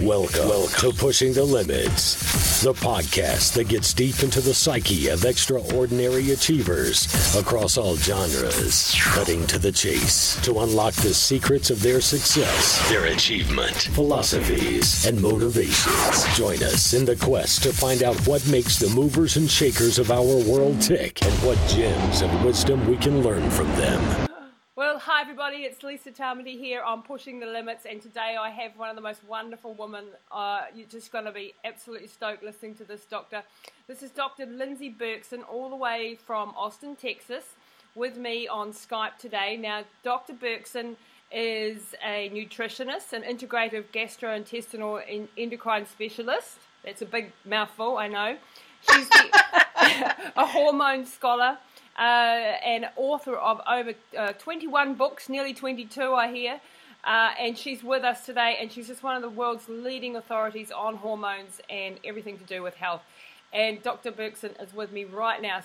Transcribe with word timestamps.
Welcome, 0.00 0.48
Welcome 0.48 0.92
to 0.92 0.96
Pushing 0.96 1.34
the 1.34 1.44
Limits, 1.44 2.62
the 2.62 2.72
podcast 2.72 3.52
that 3.52 3.68
gets 3.68 3.92
deep 3.92 4.22
into 4.22 4.40
the 4.40 4.54
psyche 4.54 5.08
of 5.08 5.26
extraordinary 5.26 6.30
achievers 6.30 7.06
across 7.36 7.76
all 7.76 7.96
genres, 7.96 8.98
cutting 8.98 9.46
to 9.48 9.58
the 9.58 9.70
chase 9.70 10.40
to 10.42 10.60
unlock 10.60 10.94
the 10.94 11.12
secrets 11.12 11.68
of 11.68 11.82
their 11.82 12.00
success, 12.00 12.88
their 12.88 13.06
achievement, 13.06 13.76
philosophies, 13.92 15.04
and 15.04 15.20
motivations. 15.20 16.24
Join 16.34 16.62
us 16.62 16.94
in 16.94 17.04
the 17.04 17.16
quest 17.16 17.62
to 17.64 17.70
find 17.70 18.02
out 18.02 18.16
what 18.26 18.46
makes 18.48 18.78
the 18.78 18.88
movers 18.94 19.36
and 19.36 19.50
shakers 19.50 19.98
of 19.98 20.10
our 20.10 20.42
world 20.44 20.80
tick 20.80 21.22
and 21.22 21.34
what 21.44 21.58
gems 21.68 22.22
of 22.22 22.42
wisdom 22.42 22.88
we 22.88 22.96
can 22.96 23.22
learn 23.22 23.50
from 23.50 23.68
them. 23.72 24.29
Well, 24.80 24.98
hi 24.98 25.20
everybody, 25.20 25.56
it's 25.64 25.82
Lisa 25.82 26.10
Tamati 26.10 26.58
here 26.58 26.80
on 26.80 27.02
Pushing 27.02 27.38
the 27.38 27.44
Limits, 27.44 27.84
and 27.84 28.00
today 28.00 28.38
I 28.40 28.48
have 28.48 28.78
one 28.78 28.88
of 28.88 28.96
the 28.96 29.02
most 29.02 29.22
wonderful 29.28 29.74
women. 29.74 30.06
Uh, 30.32 30.62
you're 30.74 30.88
just 30.88 31.12
going 31.12 31.26
to 31.26 31.32
be 31.32 31.52
absolutely 31.66 32.08
stoked 32.08 32.42
listening 32.42 32.76
to 32.76 32.84
this 32.84 33.04
doctor. 33.04 33.42
This 33.88 34.02
is 34.02 34.10
Dr. 34.10 34.46
Lindsay 34.46 34.88
Berkson, 34.88 35.42
all 35.42 35.68
the 35.68 35.76
way 35.76 36.18
from 36.26 36.54
Austin, 36.56 36.96
Texas, 36.96 37.44
with 37.94 38.16
me 38.16 38.48
on 38.48 38.72
Skype 38.72 39.18
today. 39.18 39.58
Now, 39.58 39.84
Dr. 40.02 40.32
Berkson 40.32 40.96
is 41.30 41.94
a 42.02 42.30
nutritionist, 42.30 43.12
an 43.12 43.22
integrative 43.22 43.84
gastrointestinal 43.92 45.28
endocrine 45.36 45.84
specialist. 45.84 46.56
That's 46.86 47.02
a 47.02 47.06
big 47.06 47.32
mouthful, 47.44 47.98
I 47.98 48.08
know. 48.08 48.38
She's 48.90 49.10
the, 49.10 49.42
a 50.36 50.46
hormone 50.46 51.04
scholar 51.04 51.58
uh, 51.98 52.00
and 52.00 52.88
author 52.96 53.36
of 53.36 53.60
over 53.68 53.94
uh, 54.16 54.32
21 54.32 54.94
books, 54.94 55.28
nearly 55.28 55.54
22, 55.54 56.14
I 56.14 56.32
hear. 56.32 56.60
Uh, 57.02 57.30
and 57.38 57.56
she's 57.56 57.82
with 57.82 58.04
us 58.04 58.26
today, 58.26 58.58
and 58.60 58.70
she's 58.70 58.86
just 58.86 59.02
one 59.02 59.16
of 59.16 59.22
the 59.22 59.30
world's 59.30 59.68
leading 59.68 60.16
authorities 60.16 60.70
on 60.70 60.96
hormones 60.96 61.60
and 61.70 61.98
everything 62.04 62.36
to 62.38 62.44
do 62.44 62.62
with 62.62 62.74
health. 62.74 63.02
And 63.52 63.82
Dr. 63.82 64.12
Berkson 64.12 64.54
is 64.60 64.74
with 64.74 64.92
me 64.92 65.04
right 65.04 65.40
now. 65.40 65.62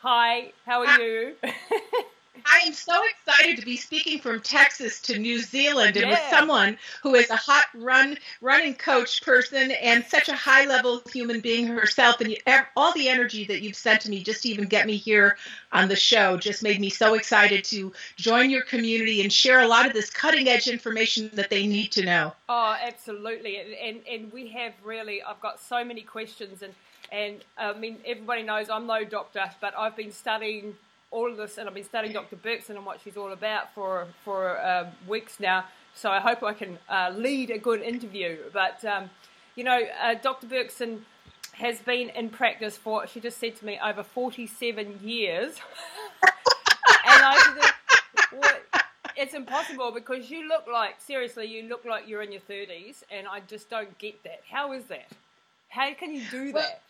Hi, 0.00 0.52
how 0.64 0.84
are 0.84 1.00
you? 1.00 1.34
I 2.46 2.66
am 2.66 2.72
so 2.72 3.00
excited 3.04 3.58
to 3.58 3.64
be 3.64 3.76
speaking 3.76 4.20
from 4.20 4.40
Texas 4.40 5.00
to 5.02 5.18
New 5.18 5.38
Zealand 5.38 5.96
and 5.96 6.06
yeah. 6.06 6.10
with 6.10 6.20
someone 6.30 6.78
who 7.02 7.14
is 7.14 7.30
a 7.30 7.36
hot 7.36 7.64
run 7.74 8.18
running 8.40 8.74
coach 8.74 9.22
person 9.22 9.70
and 9.70 10.04
such 10.04 10.28
a 10.28 10.34
high 10.34 10.64
level 10.66 11.02
human 11.12 11.40
being 11.40 11.66
herself 11.66 12.20
and 12.20 12.36
all 12.76 12.92
the 12.94 13.08
energy 13.08 13.44
that 13.44 13.62
you've 13.62 13.76
sent 13.76 14.00
to 14.02 14.10
me 14.10 14.22
just 14.22 14.42
to 14.42 14.48
even 14.48 14.66
get 14.66 14.86
me 14.86 14.96
here 14.96 15.36
on 15.72 15.88
the 15.88 15.96
show 15.96 16.36
just 16.36 16.62
made 16.62 16.80
me 16.80 16.90
so 16.90 17.14
excited 17.14 17.64
to 17.64 17.92
join 18.16 18.50
your 18.50 18.62
community 18.62 19.22
and 19.22 19.32
share 19.32 19.60
a 19.60 19.66
lot 19.68 19.86
of 19.86 19.92
this 19.92 20.10
cutting 20.10 20.48
edge 20.48 20.68
information 20.68 21.30
that 21.34 21.50
they 21.50 21.66
need 21.66 21.92
to 21.92 22.04
know. 22.04 22.32
Oh, 22.48 22.76
absolutely. 22.80 23.58
And 23.58 23.74
and, 23.74 24.00
and 24.10 24.32
we 24.32 24.48
have 24.48 24.72
really 24.84 25.22
I've 25.22 25.40
got 25.40 25.60
so 25.60 25.84
many 25.84 26.02
questions 26.02 26.62
and 26.62 26.74
and 27.10 27.44
I 27.56 27.72
mean 27.72 27.98
everybody 28.04 28.42
knows 28.42 28.68
I'm 28.68 28.86
no 28.86 29.04
doctor, 29.04 29.50
but 29.60 29.76
I've 29.76 29.96
been 29.96 30.12
studying 30.12 30.74
all 31.10 31.30
of 31.30 31.36
this, 31.36 31.58
and 31.58 31.68
I've 31.68 31.74
been 31.74 31.84
studying 31.84 32.12
Dr. 32.12 32.36
Berkson 32.36 32.76
and 32.76 32.84
what 32.84 33.00
she's 33.02 33.16
all 33.16 33.32
about 33.32 33.74
for 33.74 34.06
for 34.24 34.58
uh, 34.58 34.90
weeks 35.06 35.40
now. 35.40 35.64
So 35.94 36.10
I 36.10 36.20
hope 36.20 36.42
I 36.42 36.52
can 36.52 36.78
uh, 36.88 37.12
lead 37.14 37.50
a 37.50 37.58
good 37.58 37.82
interview. 37.82 38.38
But 38.52 38.84
um, 38.84 39.10
you 39.56 39.64
know, 39.64 39.80
uh, 40.02 40.14
Dr. 40.14 40.46
Berkson 40.46 41.00
has 41.52 41.80
been 41.80 42.10
in 42.10 42.30
practice 42.30 42.76
for 42.76 43.06
she 43.06 43.20
just 43.20 43.38
said 43.38 43.56
to 43.56 43.66
me 43.66 43.78
over 43.84 44.02
47 44.02 45.00
years, 45.02 45.54
and 46.22 47.22
I 47.24 47.38
said, 47.38 48.38
well, 48.40 48.82
it's 49.16 49.34
impossible 49.34 49.90
because 49.90 50.30
you 50.30 50.46
look 50.46 50.66
like 50.72 51.00
seriously, 51.00 51.46
you 51.46 51.64
look 51.64 51.84
like 51.84 52.06
you're 52.06 52.22
in 52.22 52.30
your 52.30 52.42
30s, 52.42 53.02
and 53.10 53.26
I 53.26 53.40
just 53.40 53.68
don't 53.68 53.96
get 53.98 54.22
that. 54.22 54.42
How 54.48 54.72
is 54.72 54.84
that? 54.84 55.08
How 55.68 55.92
can 55.94 56.14
you 56.14 56.22
do 56.30 56.52
well, 56.52 56.62
that? 56.62 56.82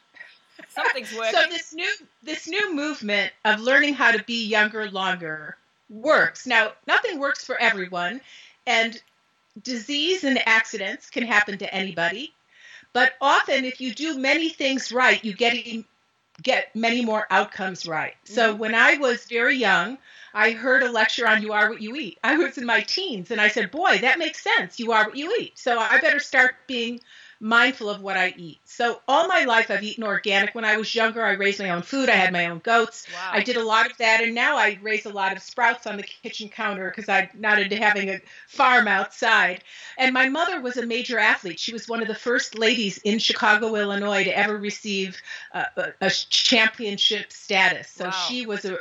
Something's 0.69 1.15
working. 1.17 1.33
So 1.33 1.49
this 1.49 1.75
new 1.75 1.93
this 2.23 2.47
new 2.47 2.75
movement 2.75 3.33
of 3.45 3.61
learning 3.61 3.95
how 3.95 4.11
to 4.11 4.23
be 4.25 4.47
younger 4.47 4.91
longer 4.91 5.57
works. 5.91 6.47
Now, 6.47 6.73
nothing 6.87 7.19
works 7.19 7.45
for 7.45 7.57
everyone, 7.59 8.21
and 8.67 9.01
disease 9.63 10.25
and 10.25 10.41
accidents 10.47 11.11
can 11.11 11.25
happen 11.25 11.59
to 11.59 11.75
anybody. 11.75 12.35
But 12.93 13.15
often, 13.21 13.65
if 13.65 13.81
you 13.81 13.93
do 13.93 14.19
many 14.19 14.49
things 14.49 14.93
right, 14.93 15.23
you 15.25 15.35
get 15.35 15.57
get 16.43 16.75
many 16.75 17.05
more 17.05 17.27
outcomes 17.31 17.87
right. 17.87 18.15
So 18.25 18.51
mm-hmm. 18.51 18.59
when 18.59 18.75
I 18.75 18.97
was 18.97 19.25
very 19.25 19.57
young, 19.57 19.99
I 20.33 20.53
heard 20.53 20.83
a 20.83 20.91
lecture 20.91 21.27
on 21.27 21.43
you 21.43 21.53
are 21.53 21.69
what 21.69 21.83
you 21.83 21.97
eat. 21.97 22.19
I 22.23 22.37
was 22.37 22.59
in 22.59 22.67
my 22.67 22.81
teens 22.81 23.31
and 23.31 23.41
I 23.41 23.49
said, 23.49 23.71
"Boy, 23.71 23.99
that 23.99 24.19
makes 24.19 24.43
sense. 24.43 24.79
You 24.79 24.93
are 24.93 25.07
what 25.07 25.17
you 25.17 25.35
eat." 25.39 25.59
So 25.59 25.79
I 25.79 26.01
better 26.01 26.21
start 26.21 26.57
being 26.67 27.01
mindful 27.41 27.89
of 27.89 28.01
what 28.01 28.17
I 28.17 28.35
eat. 28.37 28.59
So 28.65 29.01
all 29.07 29.29
my 29.29 29.45
life 29.45 29.71
I've 29.71 29.83
eaten 29.83 30.05
organic. 30.05 30.55
When 30.55 30.65
I 30.65 30.77
was 30.77 30.93
younger, 30.95 31.25
I 31.25 31.33
raised 31.33 31.61
my 31.61 31.71
own 31.71 31.83
food. 31.83 32.09
I 32.09 32.15
had 32.15 32.33
my 32.33 32.47
own 32.47 32.59
goats. 32.59 33.07
Wow. 33.13 33.31
I 33.33 33.43
did 33.43 33.57
a 33.57 33.65
lot 33.65 33.91
of 33.91 33.97
that, 33.99 34.23
and 34.23 34.35
now 34.35 34.57
I 34.57 34.79
raise 34.83 35.07
a 35.07 35.11
lot 35.11 35.37
of 35.37 35.43
sprouts 35.43 35.87
on 35.87 35.97
the 35.97 36.03
kitchen 36.03 36.49
counter 36.49 36.91
because 36.91 37.09
I'm 37.09 37.29
not 37.35 37.61
into 37.61 37.77
having 37.77 38.11
a 38.11 38.21
farm 38.49 38.89
outside. 38.89 39.63
And 39.97 40.13
my 40.13 40.29
mother 40.29 40.61
was 40.61 40.77
a 40.77 40.87
major 40.87 41.19
athlete. 41.19 41.61
She 41.61 41.73
was 41.73 41.89
one 41.89 42.03
of 42.03 42.09
the 42.09 42.15
first 42.15 42.59
ladies 42.59 42.99
in 42.99 43.19
Chicago, 43.19 43.75
Illinois, 43.77 44.25
to 44.25 44.37
ever 44.37 44.57
receive 44.57 45.21
uh, 45.53 45.65
a, 45.77 45.93
a 46.01 46.11
championship 46.11 47.33
status. 47.33 47.89
So 47.89 48.07
wow. 48.07 48.11
she 48.11 48.47
was 48.47 48.65
a 48.65 48.79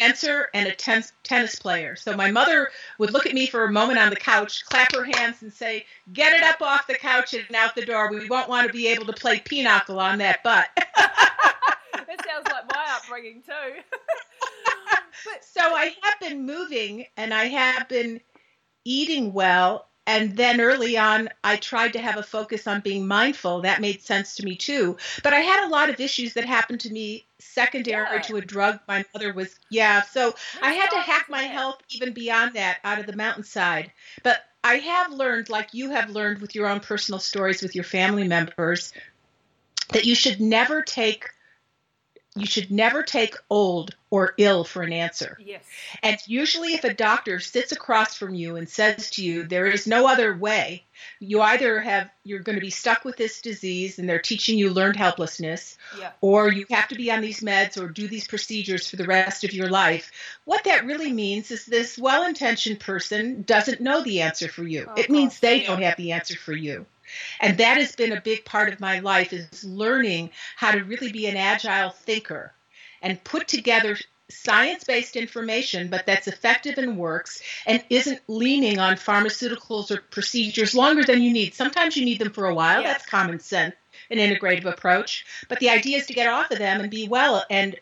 and 0.00 0.66
a 0.66 0.72
ten- 0.72 1.04
tennis 1.22 1.56
player. 1.56 1.96
So 1.96 2.16
my 2.16 2.30
mother 2.30 2.70
would 2.98 3.12
look 3.12 3.26
at 3.26 3.34
me 3.34 3.46
for 3.46 3.64
a 3.64 3.72
moment 3.72 3.98
on 3.98 4.10
the 4.10 4.16
couch, 4.16 4.64
clap 4.64 4.92
her 4.94 5.04
hands, 5.04 5.42
and 5.42 5.52
say, 5.52 5.86
"Get 6.12 6.34
it 6.34 6.42
up 6.42 6.62
off 6.62 6.86
the 6.86 6.94
couch 6.94 7.34
and 7.34 7.54
out 7.54 7.74
the 7.74 7.84
door. 7.84 8.10
We 8.10 8.28
won't 8.28 8.48
want 8.48 8.66
to 8.66 8.72
be 8.72 8.88
able 8.88 9.06
to 9.06 9.12
play 9.12 9.40
pinochle 9.40 10.00
on 10.00 10.18
that 10.18 10.42
butt." 10.42 10.68
that 10.76 12.24
sounds 12.26 12.48
like 12.50 12.72
my 12.72 12.86
upbringing 12.96 13.42
too. 13.42 13.82
but 15.24 15.44
so 15.44 15.60
I 15.60 15.94
have 16.02 16.20
been 16.20 16.46
moving 16.46 17.06
and 17.16 17.34
I 17.34 17.44
have 17.44 17.88
been 17.88 18.20
eating 18.84 19.32
well 19.32 19.89
and 20.10 20.36
then 20.36 20.60
early 20.60 20.98
on 20.98 21.28
i 21.44 21.56
tried 21.56 21.92
to 21.92 22.00
have 22.00 22.16
a 22.16 22.22
focus 22.22 22.66
on 22.66 22.80
being 22.80 23.06
mindful. 23.06 23.60
That 23.60 23.80
made 23.80 24.02
sense 24.02 24.34
to 24.36 24.44
me 24.44 24.56
too. 24.56 24.96
But 25.22 25.32
i 25.32 25.40
had 25.40 25.64
a 25.64 25.68
lot 25.70 25.88
of 25.88 26.00
issues 26.00 26.34
that 26.34 26.44
happened 26.44 26.80
to 26.80 26.92
me 26.92 27.26
secondary 27.38 28.06
yeah. 28.10 28.20
to 28.20 28.36
a 28.36 28.40
drug 28.40 28.80
my 28.86 29.04
mother 29.14 29.32
was 29.32 29.58
yeah 29.70 30.02
so 30.02 30.34
i 30.62 30.72
had 30.72 30.90
to 30.90 30.98
hack 30.98 31.26
my 31.30 31.42
health 31.42 31.80
even 31.90 32.12
beyond 32.12 32.54
that 32.54 32.78
out 32.84 32.98
of 32.98 33.06
the 33.06 33.16
mountainside. 33.16 33.92
But 34.22 34.44
i 34.64 34.74
have 34.74 35.12
learned 35.12 35.48
like 35.48 35.72
you 35.72 35.90
have 35.90 36.10
learned 36.10 36.40
with 36.40 36.54
your 36.54 36.66
own 36.66 36.80
personal 36.80 37.20
stories 37.20 37.62
with 37.62 37.74
your 37.74 37.84
family 37.84 38.26
members 38.26 38.92
that 39.92 40.04
you 40.04 40.14
should 40.14 40.40
never 40.40 40.82
take 40.82 41.28
you 42.36 42.46
should 42.46 42.70
never 42.70 43.02
take 43.02 43.34
old 43.50 43.94
or 44.08 44.34
ill 44.38 44.62
for 44.62 44.82
an 44.82 44.92
answer. 44.92 45.36
Yes. 45.44 45.64
And 46.02 46.16
usually, 46.26 46.74
if 46.74 46.84
a 46.84 46.94
doctor 46.94 47.40
sits 47.40 47.72
across 47.72 48.16
from 48.16 48.34
you 48.34 48.56
and 48.56 48.68
says 48.68 49.10
to 49.12 49.24
you, 49.24 49.44
there 49.44 49.66
is 49.66 49.86
no 49.86 50.06
other 50.06 50.36
way, 50.36 50.84
you 51.18 51.40
either 51.40 51.80
have, 51.80 52.08
you're 52.24 52.40
going 52.40 52.54
to 52.54 52.60
be 52.60 52.70
stuck 52.70 53.04
with 53.04 53.16
this 53.16 53.40
disease 53.40 53.98
and 53.98 54.08
they're 54.08 54.20
teaching 54.20 54.58
you 54.58 54.70
learned 54.70 54.96
helplessness, 54.96 55.76
yeah. 55.98 56.12
or 56.20 56.52
you 56.52 56.66
have 56.70 56.88
to 56.88 56.94
be 56.94 57.10
on 57.10 57.20
these 57.20 57.40
meds 57.40 57.80
or 57.80 57.88
do 57.88 58.06
these 58.06 58.28
procedures 58.28 58.88
for 58.88 58.96
the 58.96 59.06
rest 59.06 59.42
of 59.42 59.52
your 59.52 59.68
life. 59.68 60.12
What 60.44 60.64
that 60.64 60.86
really 60.86 61.12
means 61.12 61.50
is 61.50 61.66
this 61.66 61.98
well 61.98 62.24
intentioned 62.24 62.78
person 62.78 63.42
doesn't 63.42 63.80
know 63.80 64.02
the 64.02 64.22
answer 64.22 64.48
for 64.48 64.62
you. 64.62 64.86
Oh, 64.88 64.94
it 64.96 65.10
means 65.10 65.40
they 65.40 65.62
don't 65.64 65.82
have 65.82 65.96
the 65.96 66.12
answer 66.12 66.36
for 66.36 66.52
you. 66.52 66.86
And 67.40 67.58
that 67.58 67.76
has 67.76 67.94
been 67.96 68.12
a 68.12 68.20
big 68.20 68.44
part 68.44 68.72
of 68.72 68.80
my 68.80 69.00
life 69.00 69.32
is 69.32 69.64
learning 69.64 70.30
how 70.56 70.72
to 70.72 70.84
really 70.84 71.12
be 71.12 71.26
an 71.26 71.36
agile 71.36 71.90
thinker 71.90 72.52
and 73.02 73.22
put 73.24 73.48
together 73.48 73.96
science-based 74.30 75.16
information 75.16 75.88
but 75.88 76.06
that's 76.06 76.28
effective 76.28 76.78
and 76.78 76.96
works 76.96 77.42
and 77.66 77.82
isn't 77.90 78.20
leaning 78.28 78.78
on 78.78 78.94
pharmaceuticals 78.94 79.90
or 79.90 80.00
procedures 80.10 80.74
longer 80.74 81.04
than 81.04 81.22
you 81.22 81.32
need. 81.32 81.54
Sometimes 81.54 81.96
you 81.96 82.04
need 82.04 82.20
them 82.20 82.32
for 82.32 82.46
a 82.46 82.54
while. 82.54 82.80
Yes. 82.80 82.92
That's 82.92 83.06
common 83.06 83.40
sense, 83.40 83.74
an 84.10 84.18
integrative 84.18 84.66
approach. 84.66 85.26
But 85.48 85.58
the 85.58 85.70
idea 85.70 85.98
is 85.98 86.06
to 86.06 86.14
get 86.14 86.28
off 86.28 86.50
of 86.50 86.58
them 86.58 86.80
and 86.80 86.90
be 86.90 87.08
well 87.08 87.44
and 87.50 87.76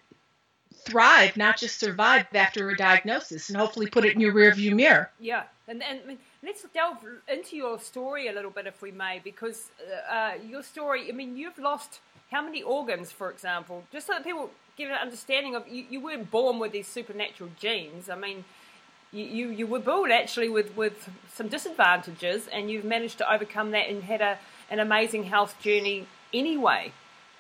thrive, 0.88 1.36
not 1.36 1.58
just 1.58 1.78
survive 1.78 2.26
after 2.34 2.70
a 2.70 2.76
diagnosis 2.76 3.48
and 3.48 3.58
hopefully 3.58 3.86
put 3.86 4.04
it 4.04 4.14
in 4.14 4.20
your 4.20 4.32
rearview 4.32 4.74
mirror. 4.74 5.10
Yeah. 5.20 5.42
And, 5.66 5.82
and 5.82 6.18
let's 6.42 6.64
delve 6.74 7.04
into 7.28 7.56
your 7.56 7.78
story 7.78 8.28
a 8.28 8.32
little 8.32 8.50
bit, 8.50 8.66
if 8.66 8.80
we 8.82 8.90
may, 8.90 9.20
because 9.22 9.70
uh, 10.10 10.12
uh, 10.12 10.32
your 10.46 10.62
story. 10.62 11.08
I 11.08 11.12
mean, 11.12 11.36
you've 11.36 11.58
lost 11.58 12.00
how 12.30 12.42
many 12.42 12.62
organs, 12.62 13.10
for 13.10 13.30
example? 13.30 13.84
Just 13.92 14.06
so 14.06 14.14
that 14.14 14.24
people 14.24 14.50
get 14.76 14.90
an 14.90 14.96
understanding 14.96 15.54
of 15.54 15.66
you, 15.68 15.84
you 15.90 16.00
weren't 16.00 16.30
born 16.30 16.58
with 16.58 16.72
these 16.72 16.86
supernatural 16.86 17.50
genes. 17.58 18.08
I 18.08 18.16
mean, 18.16 18.44
you, 19.12 19.48
you, 19.48 19.66
were 19.66 19.78
born 19.78 20.12
actually 20.12 20.48
with, 20.48 20.76
with 20.76 21.08
some 21.32 21.48
disadvantages, 21.48 22.46
and 22.48 22.70
you've 22.70 22.84
managed 22.84 23.18
to 23.18 23.32
overcome 23.32 23.70
that 23.70 23.88
and 23.88 24.02
had 24.02 24.20
a, 24.20 24.38
an 24.70 24.78
amazing 24.78 25.24
health 25.24 25.58
journey 25.60 26.06
anyway. 26.32 26.92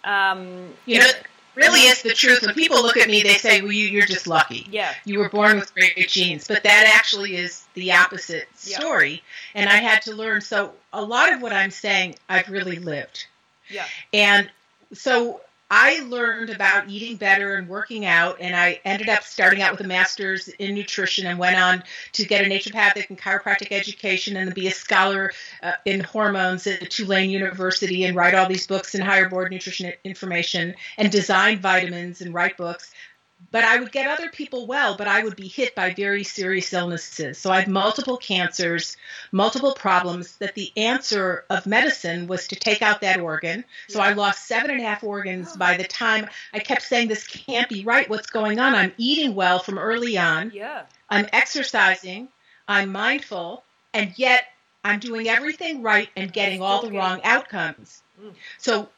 Um, 0.02 0.74
you 0.86 1.00
know, 1.00 1.10
really 1.58 1.80
is 1.80 2.02
the 2.02 2.14
truth. 2.14 2.42
When 2.42 2.54
people 2.54 2.82
look 2.82 2.96
at 2.96 3.08
me, 3.08 3.22
they 3.22 3.34
say, 3.34 3.60
"Well, 3.60 3.72
you, 3.72 4.02
are 4.02 4.06
just 4.06 4.26
lucky. 4.26 4.66
Yeah, 4.70 4.94
you 5.04 5.18
were 5.18 5.28
born 5.28 5.58
with 5.58 5.74
great 5.74 6.08
genes." 6.08 6.46
But 6.46 6.62
that 6.62 6.92
actually 6.94 7.36
is 7.36 7.64
the 7.74 7.92
opposite 7.92 8.48
story, 8.56 9.22
yeah. 9.54 9.60
and 9.60 9.68
I 9.68 9.76
had 9.76 10.02
to 10.02 10.14
learn. 10.14 10.40
So 10.40 10.72
a 10.92 11.02
lot 11.02 11.32
of 11.32 11.42
what 11.42 11.52
I'm 11.52 11.70
saying, 11.70 12.16
I've 12.28 12.48
really 12.48 12.78
lived. 12.78 13.26
Yeah, 13.68 13.84
and 14.12 14.50
so 14.92 15.40
I 15.70 16.00
learned 16.00 16.48
about 16.48 16.88
eating 16.88 17.16
better 17.16 17.56
and 17.56 17.68
working 17.68 18.06
out, 18.06 18.38
and 18.40 18.56
I 18.56 18.80
ended 18.86 19.10
up 19.10 19.22
starting 19.22 19.60
out 19.60 19.72
with 19.72 19.82
a 19.82 19.86
master's 19.86 20.48
in 20.48 20.74
nutrition 20.74 21.26
and 21.26 21.38
went 21.38 21.60
on 21.60 21.84
to 22.12 22.24
get 22.24 22.42
a 22.46 22.48
naturopathic 22.48 23.10
and 23.10 23.18
chiropractic 23.18 23.70
education 23.70 24.38
and 24.38 24.54
be 24.54 24.68
a 24.68 24.70
scholar 24.70 25.30
uh, 25.62 25.72
in 25.84 26.00
hormones 26.00 26.66
at 26.66 26.90
Tulane 26.90 27.28
University 27.28 28.04
and 28.04 28.16
write 28.16 28.34
all 28.34 28.48
these 28.48 28.66
books 28.66 28.94
in 28.94 29.02
higher 29.02 29.28
board 29.28 29.52
nutrition 29.52 29.92
information 30.04 30.74
and 30.96 31.12
design 31.12 31.58
vitamins 31.58 32.22
and 32.22 32.32
write 32.32 32.56
books 32.56 32.90
but 33.50 33.64
I 33.64 33.78
would 33.78 33.92
get 33.92 34.06
other 34.06 34.28
people 34.28 34.66
well, 34.66 34.96
but 34.96 35.08
I 35.08 35.24
would 35.24 35.36
be 35.36 35.48
hit 35.48 35.74
by 35.74 35.94
very 35.94 36.22
serious 36.22 36.72
illnesses. 36.72 37.38
So 37.38 37.50
I 37.50 37.60
had 37.60 37.68
multiple 37.68 38.16
cancers, 38.16 38.96
multiple 39.32 39.72
problems. 39.72 40.36
That 40.36 40.54
the 40.54 40.70
answer 40.76 41.44
of 41.48 41.66
medicine 41.66 42.26
was 42.26 42.48
to 42.48 42.56
take 42.56 42.82
out 42.82 43.00
that 43.00 43.20
organ. 43.20 43.64
So 43.88 44.00
I 44.00 44.12
lost 44.12 44.46
seven 44.46 44.70
and 44.70 44.80
a 44.80 44.84
half 44.84 45.02
organs 45.02 45.56
by 45.56 45.76
the 45.76 45.84
time 45.84 46.28
I 46.52 46.58
kept 46.58 46.82
saying, 46.82 47.08
This 47.08 47.26
can't 47.26 47.68
be 47.68 47.84
right. 47.84 48.08
What's 48.08 48.30
going 48.30 48.58
on? 48.58 48.74
I'm 48.74 48.92
eating 48.98 49.34
well 49.34 49.58
from 49.60 49.78
early 49.78 50.18
on. 50.18 50.52
Yeah. 50.54 50.82
I'm 51.08 51.26
exercising. 51.32 52.28
I'm 52.66 52.92
mindful. 52.92 53.64
And 53.94 54.12
yet 54.16 54.44
I'm 54.84 55.00
doing 55.00 55.28
everything 55.28 55.82
right 55.82 56.08
and 56.16 56.32
getting 56.32 56.60
all 56.60 56.82
the 56.82 56.92
wrong 56.92 57.20
outcomes. 57.24 58.02
Mm. 58.22 58.34
So 58.58 58.88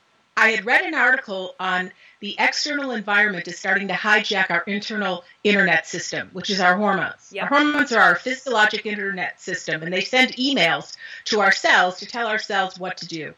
I 0.41 0.53
had 0.53 0.65
read 0.65 0.81
an 0.81 0.95
article 0.95 1.55
on 1.61 1.93
the 2.21 2.35
external 2.39 2.93
environment 2.93 3.47
is 3.47 3.59
starting 3.59 3.89
to 3.89 3.95
hijack 3.95 4.51
our 4.51 4.63
internal 4.63 5.23
internet 5.45 5.87
system, 5.87 6.31
which 6.33 6.49
is 6.49 6.61
our 6.61 6.79
hormones. 6.79 7.31
Yep. 7.31 7.43
Our 7.43 7.49
hormones 7.49 7.93
are 7.93 8.01
our 8.01 8.15
physiologic 8.17 8.87
internet 8.87 9.39
system, 9.39 9.83
and 9.83 9.93
they 9.93 10.01
send 10.01 10.33
emails 10.37 10.97
to 11.27 11.41
our 11.41 11.53
cells 11.53 11.99
to 11.99 12.07
tell 12.07 12.27
our 12.27 12.39
cells 12.39 12.79
what 12.79 12.97
to 12.99 13.07
do. 13.07 13.35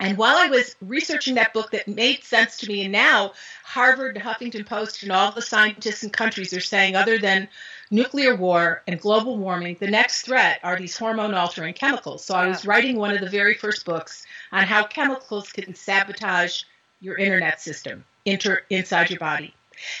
And 0.00 0.18
while 0.18 0.36
I 0.36 0.48
was 0.48 0.74
researching 0.80 1.36
that 1.36 1.54
book 1.54 1.70
that 1.70 1.86
made 1.86 2.24
sense 2.24 2.56
to 2.58 2.68
me, 2.68 2.82
and 2.82 2.90
now 2.90 3.34
Harvard, 3.62 4.16
Huffington 4.16 4.66
Post, 4.66 5.04
and 5.04 5.12
all 5.12 5.30
the 5.30 5.40
scientists 5.40 6.02
and 6.02 6.12
countries 6.12 6.52
are 6.52 6.60
saying, 6.60 6.96
other 6.96 7.20
than 7.20 7.48
nuclear 7.92 8.34
war 8.34 8.82
and 8.86 9.00
global 9.00 9.36
warming, 9.36 9.76
the 9.78 9.86
next 9.86 10.22
threat 10.22 10.58
are 10.64 10.76
these 10.76 10.96
hormone 10.96 11.34
altering 11.34 11.74
chemicals. 11.74 12.24
So 12.24 12.34
I 12.34 12.48
was 12.48 12.66
writing 12.66 12.96
one 12.96 13.14
of 13.14 13.20
the 13.20 13.28
very 13.28 13.54
first 13.54 13.84
books 13.84 14.26
on 14.50 14.64
how 14.64 14.84
chemicals 14.84 15.52
can 15.52 15.74
sabotage 15.74 16.62
your 17.00 17.18
internet 17.18 17.60
system 17.60 18.04
inter, 18.24 18.62
inside 18.70 19.10
your 19.10 19.18
body. 19.18 19.54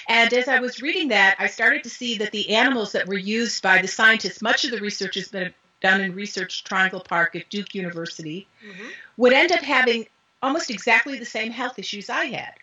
And 0.08 0.32
as 0.32 0.48
I 0.48 0.60
was 0.60 0.80
reading 0.80 1.08
that, 1.08 1.36
I 1.38 1.48
started 1.48 1.82
to 1.84 1.90
see 1.90 2.18
that 2.18 2.32
the 2.32 2.54
animals 2.54 2.92
that 2.92 3.06
were 3.06 3.18
used 3.18 3.62
by 3.62 3.82
the 3.82 3.88
scientists, 3.88 4.40
much 4.40 4.64
of 4.64 4.70
the 4.70 4.80
research 4.80 5.16
has 5.16 5.28
been 5.28 5.52
done 5.80 6.00
in 6.00 6.14
Research 6.14 6.64
Triangle 6.64 7.00
Park 7.00 7.36
at 7.36 7.50
Duke 7.50 7.74
University, 7.74 8.46
mm-hmm. 8.64 8.88
would 9.16 9.32
end 9.32 9.52
up 9.52 9.60
having 9.60 10.06
almost 10.40 10.70
exactly 10.70 11.18
the 11.18 11.24
same 11.24 11.50
health 11.50 11.78
issues 11.78 12.08
I 12.08 12.26
had. 12.26 12.54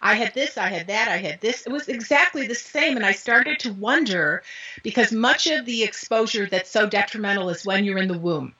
I 0.00 0.14
had 0.14 0.34
this, 0.34 0.56
I 0.56 0.68
had 0.68 0.86
that, 0.88 1.08
I 1.08 1.18
had 1.18 1.40
this. 1.40 1.66
It 1.66 1.72
was 1.72 1.88
exactly 1.88 2.46
the 2.46 2.54
same. 2.54 2.96
And 2.96 3.04
I 3.04 3.12
started 3.12 3.58
to 3.60 3.72
wonder 3.72 4.42
because 4.82 5.12
much 5.12 5.46
of 5.46 5.64
the 5.64 5.82
exposure 5.82 6.46
that's 6.46 6.70
so 6.70 6.88
detrimental 6.88 7.48
is 7.50 7.64
when 7.64 7.84
you're 7.84 7.98
in 7.98 8.08
the 8.08 8.18
womb 8.18 8.54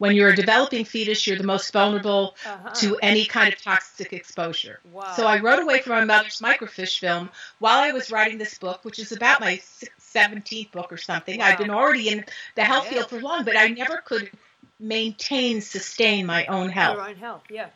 when 0.00 0.16
you're 0.16 0.30
a 0.30 0.34
developing 0.34 0.86
fetus, 0.86 1.26
you're 1.26 1.36
the 1.36 1.44
most 1.44 1.70
vulnerable 1.74 2.34
uh-huh. 2.46 2.70
to 2.70 2.96
any 3.02 3.26
kind 3.26 3.52
of 3.52 3.60
toxic 3.60 4.14
exposure. 4.14 4.80
Wow. 4.90 5.12
So 5.14 5.26
I 5.26 5.40
wrote 5.40 5.60
away 5.62 5.82
from 5.82 5.92
my 5.92 6.04
mother's 6.06 6.38
microfiche 6.38 6.98
film 6.98 7.28
while 7.58 7.80
I 7.80 7.92
was 7.92 8.10
writing 8.10 8.38
this 8.38 8.56
book, 8.58 8.82
which 8.82 8.98
is 8.98 9.12
about 9.12 9.40
my 9.40 9.60
17th 10.00 10.72
book 10.72 10.90
or 10.90 10.96
something. 10.96 11.38
Wow. 11.38 11.44
I've 11.44 11.58
been 11.58 11.68
already 11.68 12.08
in 12.08 12.24
the 12.54 12.64
health 12.64 12.86
yeah. 12.86 12.92
field 12.92 13.10
for 13.10 13.20
long, 13.20 13.44
but 13.44 13.58
I 13.58 13.68
never 13.68 13.98
could 13.98 14.30
maintain, 14.78 15.60
sustain 15.60 16.24
my 16.24 16.46
own 16.46 16.70
health. 16.70 16.96
Your 16.96 17.08
own 17.08 17.16
health, 17.16 17.42
yeah. 17.50 17.68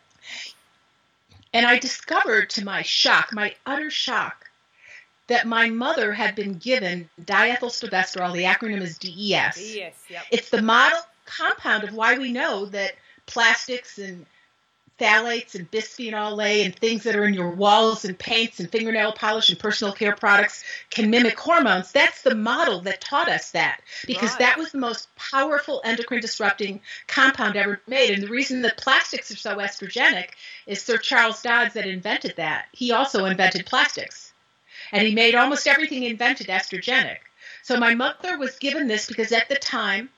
And 1.54 1.64
I 1.64 1.78
discovered 1.78 2.50
to 2.50 2.64
my 2.64 2.82
shock, 2.82 3.32
my 3.32 3.54
utter 3.64 3.88
shock, 3.88 4.50
that 5.28 5.46
my 5.46 5.70
mother 5.70 6.12
had 6.12 6.34
been 6.34 6.54
given 6.54 7.08
diethylstilbestrol. 7.22 8.34
The 8.34 8.42
acronym 8.42 8.82
is 8.82 8.98
DES. 8.98 9.54
DES, 9.54 9.94
yep. 10.10 10.24
It's 10.32 10.50
the 10.50 10.60
model 10.60 10.98
compound 11.26 11.84
of 11.84 11.94
why 11.94 12.18
we 12.18 12.32
know 12.32 12.66
that 12.66 12.96
plastics 13.26 13.98
and 13.98 14.26
phthalates 14.98 15.54
and 15.54 15.70
bisphenol 15.70 16.44
A 16.44 16.64
and 16.64 16.74
things 16.76 17.02
that 17.02 17.16
are 17.16 17.24
in 17.24 17.34
your 17.34 17.50
walls 17.50 18.04
and 18.04 18.18
paints 18.18 18.60
and 18.60 18.70
fingernail 18.70 19.12
polish 19.12 19.48
and 19.48 19.58
personal 19.58 19.92
care 19.92 20.14
products 20.14 20.62
can 20.90 21.10
mimic 21.10 21.38
hormones. 21.38 21.90
That's 21.90 22.22
the 22.22 22.34
model 22.34 22.80
that 22.82 23.00
taught 23.00 23.28
us 23.28 23.50
that 23.52 23.80
because 24.06 24.30
right. 24.30 24.38
that 24.40 24.58
was 24.58 24.72
the 24.72 24.78
most 24.78 25.08
powerful 25.16 25.80
endocrine 25.84 26.20
disrupting 26.20 26.80
compound 27.08 27.56
ever 27.56 27.80
made. 27.86 28.10
And 28.10 28.22
the 28.22 28.28
reason 28.28 28.62
that 28.62 28.76
plastics 28.76 29.30
are 29.30 29.36
so 29.36 29.56
estrogenic 29.56 30.30
is 30.66 30.80
Sir 30.80 30.96
Charles 30.96 31.42
Dodds 31.42 31.74
that 31.74 31.86
invented 31.86 32.36
that. 32.36 32.66
He 32.72 32.92
also 32.92 33.24
invented 33.24 33.66
plastics. 33.66 34.32
And 34.92 35.06
he 35.06 35.14
made 35.14 35.34
almost 35.34 35.66
everything 35.66 36.04
invented 36.04 36.46
estrogenic. 36.46 37.18
So 37.62 37.78
my 37.78 37.94
mother 37.94 38.38
was 38.38 38.58
given 38.58 38.86
this 38.86 39.06
because 39.06 39.32
at 39.32 39.48
the 39.48 39.56
time 39.56 40.10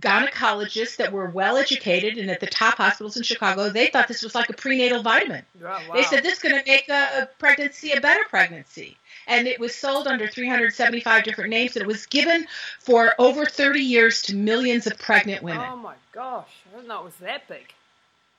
gynecologists 0.00 0.96
that 0.96 1.12
were 1.12 1.30
well 1.30 1.56
educated 1.56 2.18
and 2.18 2.30
at 2.30 2.40
the 2.40 2.46
top 2.46 2.76
hospitals 2.76 3.16
in 3.16 3.22
Chicago, 3.22 3.70
they 3.70 3.86
thought 3.86 4.08
this 4.08 4.22
was 4.22 4.34
like 4.34 4.50
a 4.50 4.52
prenatal 4.52 5.02
vitamin. 5.02 5.44
Oh, 5.62 5.64
wow. 5.64 5.80
They 5.94 6.02
said 6.02 6.24
this 6.24 6.34
is 6.34 6.38
going 6.40 6.58
to 6.58 6.66
make 6.66 6.88
a, 6.88 7.28
pregnancy 7.38 7.92
a 7.92 8.00
better 8.00 8.24
pregnancy. 8.28 8.96
And 9.28 9.46
it 9.46 9.60
was 9.60 9.74
sold 9.74 10.06
under 10.06 10.26
375 10.28 11.24
different 11.24 11.50
names, 11.50 11.76
and 11.76 11.82
it 11.82 11.86
was 11.86 12.06
given 12.06 12.46
for 12.80 13.14
over 13.18 13.44
30 13.44 13.80
years 13.80 14.22
to 14.22 14.36
millions 14.36 14.86
of 14.86 14.98
pregnant 14.98 15.42
women. 15.42 15.66
Oh 15.70 15.76
my 15.76 15.94
gosh, 16.12 16.48
I 16.68 16.76
didn't 16.76 16.88
know 16.88 17.00
it 17.00 17.04
was 17.04 17.16
that 17.16 17.46
big. 17.48 17.72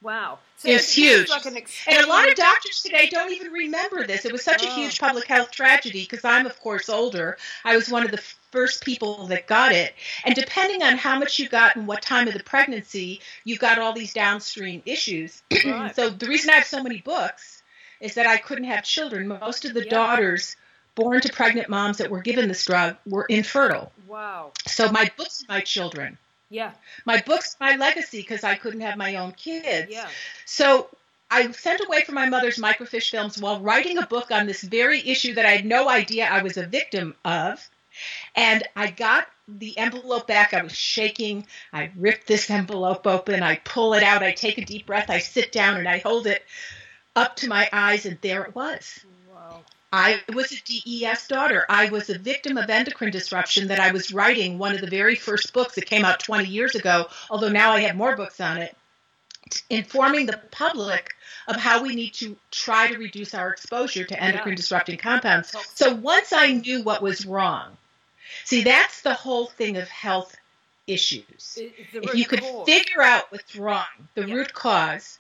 Wow. 0.02 0.40
So 0.58 0.70
it's 0.70 0.94
huge. 0.94 1.30
Like 1.30 1.46
an 1.46 1.58
and 1.58 2.06
a 2.06 2.08
lot 2.08 2.30
of 2.30 2.36
doctors 2.36 2.82
today 2.84 3.08
don't 3.10 3.32
even 3.32 3.52
remember 3.52 4.06
this. 4.06 4.26
It 4.26 4.32
was 4.32 4.44
such 4.44 4.64
oh. 4.64 4.68
a 4.68 4.72
huge 4.72 5.00
public 5.00 5.26
health 5.28 5.52
tragedy 5.52 6.04
because 6.04 6.24
I'm, 6.24 6.46
of 6.46 6.60
course, 6.60 6.88
older. 6.88 7.38
I 7.66 7.76
was 7.76 7.90
one 7.90 8.04
of 8.04 8.12
the 8.12 8.22
first 8.52 8.84
people 8.84 9.28
that 9.28 9.48
got 9.48 9.72
it. 9.72 9.94
And 10.24 10.36
depending 10.36 10.84
on 10.84 10.98
how 10.98 11.18
much 11.18 11.40
you 11.40 11.50
got 11.50 11.76
and 11.76 11.88
what 11.88 12.02
time 12.02 12.28
of 12.28 12.36
the 12.36 12.44
pregnancy, 12.44 13.22
you 13.44 13.58
got 13.58 13.80
all 13.80 13.94
these 13.94 14.14
downstream 14.14 14.82
issues. 14.86 15.42
Right. 15.66 15.96
so 15.96 16.10
the 16.10 16.28
reason 16.28 16.52
I 16.52 16.54
have 16.56 16.66
so 16.66 16.82
many 16.82 17.02
books 17.02 17.62
is 18.00 18.14
that 18.14 18.28
I 18.28 18.38
couldn't 18.38 18.66
have 18.66 18.84
children. 18.84 19.28
Most 19.28 19.66
of 19.66 19.74
the 19.74 19.84
yeah. 19.84 19.90
daughters 19.90 20.56
born 20.96 21.22
to 21.22 21.34
pregnant 21.34 21.70
moms 21.70 21.98
that 21.98 22.10
were 22.10 22.22
given 22.22 22.48
this 22.48 22.66
drug 22.66 22.98
were 23.06 23.26
infertile. 23.26 23.92
Wow. 24.08 24.52
So 24.66 24.92
my 24.92 25.12
books 25.18 25.44
my 25.50 25.62
children. 25.62 26.18
Yeah. 26.50 26.72
My 27.06 27.22
book's 27.22 27.56
my 27.60 27.76
legacy 27.76 28.22
because 28.22 28.44
I 28.44 28.56
couldn't 28.56 28.82
have 28.82 28.98
my 28.98 29.16
own 29.16 29.32
kids. 29.34 29.92
Yeah. 29.92 30.08
So 30.46 30.90
I 31.30 31.52
sent 31.52 31.82
away 31.86 32.04
from 32.04 32.16
my 32.16 32.30
mother's 32.30 32.58
microfiche 32.58 33.10
films 33.10 33.38
while 33.38 33.60
writing 33.60 33.98
a 33.98 34.06
book 34.08 34.32
on 34.32 34.48
this 34.48 34.62
very 34.62 35.06
issue 35.08 35.34
that 35.36 35.46
I 35.46 35.52
had 35.52 35.66
no 35.66 35.90
idea 35.90 36.28
I 36.28 36.42
was 36.44 36.58
a 36.58 36.66
victim 36.66 37.16
of. 37.26 37.70
And 38.36 38.64
I 38.76 38.92
got 38.92 39.28
the 39.48 39.78
envelope 39.78 40.28
back. 40.28 40.54
I 40.54 40.62
was 40.62 40.76
shaking. 40.76 41.48
I 41.74 41.92
ripped 41.96 42.28
this 42.28 42.50
envelope 42.50 43.08
open. 43.08 43.42
I 43.42 43.56
pull 43.56 43.94
it 43.94 44.04
out. 44.04 44.24
I 44.24 44.32
take 44.32 44.58
a 44.58 44.66
deep 44.66 44.86
breath. 44.86 45.10
I 45.10 45.20
sit 45.20 45.52
down 45.52 45.78
and 45.78 45.88
I 45.88 45.98
hold 45.98 46.28
it 46.28 46.44
up 47.16 47.36
to 47.38 47.48
my 47.48 47.68
eyes, 47.74 48.06
and 48.06 48.20
there 48.22 48.44
it 48.44 48.54
was. 48.54 49.04
Wow. 49.34 49.62
I 49.92 50.22
was 50.34 50.52
a 50.52 50.62
DES 50.66 51.28
daughter. 51.28 51.66
I 51.70 51.90
was 51.90 52.10
a 52.10 52.18
victim 52.18 52.58
of 52.58 52.70
endocrine 52.70 53.12
disruption 53.12 53.68
that 53.70 53.80
I 53.80 53.92
was 53.92 54.12
writing 54.12 54.58
one 54.58 54.76
of 54.76 54.82
the 54.82 54.88
very 54.88 55.16
first 55.16 55.54
books 55.54 55.76
that 55.76 55.86
came 55.86 56.04
out 56.04 56.20
20 56.20 56.46
years 56.46 56.76
ago, 56.76 57.08
although 57.30 57.50
now 57.50 57.72
I 57.72 57.82
have 57.82 57.96
more 57.96 58.16
books 58.16 58.42
on 58.42 58.58
it, 58.58 58.76
informing 59.70 60.26
the 60.26 60.42
public 60.52 61.16
of 61.48 61.56
how 61.56 61.82
we 61.82 61.96
need 61.96 62.14
to 62.16 62.36
try 62.52 62.88
to 62.88 62.98
reduce 62.98 63.34
our 63.34 63.50
exposure 63.50 64.04
to 64.04 64.22
endocrine 64.22 64.56
disrupting 64.56 64.98
compounds. 64.98 65.56
So 65.76 65.96
once 65.96 66.34
I 66.34 66.52
knew 66.52 66.84
what 66.84 67.02
was 67.02 67.26
wrong, 67.26 67.78
See, 68.44 68.64
that's 68.64 69.02
the 69.02 69.14
whole 69.14 69.48
thing 69.48 69.78
of 69.78 69.88
health 69.88 70.36
issues. 70.86 71.58
If 71.58 72.16
you 72.16 72.26
could 72.26 72.44
figure 72.66 73.02
out 73.02 73.32
what's 73.32 73.56
wrong, 73.56 73.86
the 74.16 74.26
root 74.26 74.54
cause, 74.54 75.20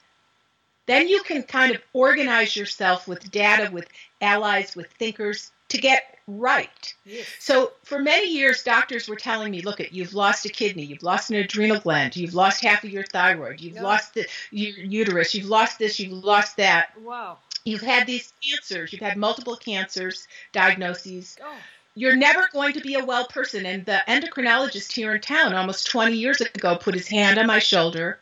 then 0.88 1.08
you 1.08 1.22
can 1.22 1.44
kind 1.44 1.76
of 1.76 1.82
organize 1.94 2.56
yourself 2.56 3.08
with 3.08 3.30
data, 3.32 3.72
with 3.72 3.88
allies, 4.20 4.76
with 4.76 4.88
thinkers 4.94 5.52
to 5.70 5.78
get 5.78 6.18
right. 6.28 6.94
Yes. 7.06 7.26
So 7.40 7.74
for 7.84 8.00
many 8.00 8.30
years, 8.30 8.64
doctors 8.64 9.08
were 9.08 9.16
telling 9.16 9.52
me, 9.52 9.62
look, 9.62 9.80
at 9.80 9.94
you've 9.94 10.14
lost 10.14 10.46
a 10.46 10.50
kidney, 10.50 10.84
you've 10.84 11.04
lost 11.04 11.30
an 11.30 11.38
adrenal 11.38 11.80
gland, 11.80 12.16
you've 12.16 12.34
lost 12.34 12.64
half 12.64 12.84
of 12.84 12.90
your 12.90 13.04
thyroid, 13.04 13.62
you've 13.62 13.80
lost 13.80 14.16
the, 14.16 14.26
your 14.52 14.72
uterus, 14.72 15.36
you've 15.36 15.50
lost 15.50 15.78
this, 15.78 16.00
you've 16.00 16.24
lost 16.24 16.58
that. 16.58 16.90
Wow 17.02 17.38
you've 17.68 17.82
had 17.82 18.08
these 18.08 18.34
cancers, 18.42 18.94
you've 18.94 19.02
had 19.02 19.18
multiple 19.18 19.58
cancers 19.58 20.28
diagnoses. 20.54 21.38
Oh, 21.44 21.54
You're 21.96 22.16
never 22.16 22.48
going 22.54 22.74
to 22.74 22.80
be 22.80 22.96
a 22.96 23.04
well 23.04 23.28
person. 23.28 23.66
And 23.66 23.86
the 23.86 24.02
endocrinologist 24.08 24.92
here 24.94 25.14
in 25.14 25.22
town, 25.22 25.54
almost 25.54 25.92
20 25.92 26.16
years 26.16 26.40
ago, 26.40 26.78
put 26.78 26.94
his 26.94 27.08
hand 27.08 27.38
on 27.38 27.46
my 27.46 27.60
shoulder 27.60 28.20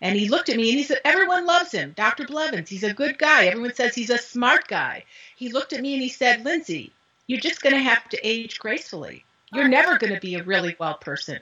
and 0.00 0.16
he 0.16 0.28
looked 0.28 0.48
at 0.48 0.56
me 0.56 0.70
and 0.70 0.78
he 0.78 0.84
said, 0.84 1.00
Everyone 1.04 1.46
loves 1.46 1.72
him, 1.72 1.92
Dr. 1.96 2.26
Blevins. 2.26 2.68
He's 2.68 2.84
a 2.84 2.94
good 2.94 3.18
guy. 3.18 3.46
Everyone 3.46 3.74
says 3.74 3.94
he's 3.94 4.10
a 4.10 4.18
smart 4.18 4.68
guy. 4.68 5.04
He 5.36 5.50
looked 5.50 5.72
at 5.72 5.80
me 5.80 5.94
and 5.94 6.02
he 6.02 6.08
said, 6.08 6.44
Lindsay, 6.44 6.92
you're 7.26 7.40
just 7.40 7.62
going 7.62 7.74
to 7.74 7.80
have 7.80 8.08
to 8.10 8.26
age 8.26 8.58
gracefully. 8.58 9.24
You're 9.52 9.68
never 9.68 9.96
going 9.96 10.12
to 10.12 10.20
be 10.20 10.34
a 10.34 10.42
really 10.42 10.76
well 10.78 10.94
person. 10.94 11.38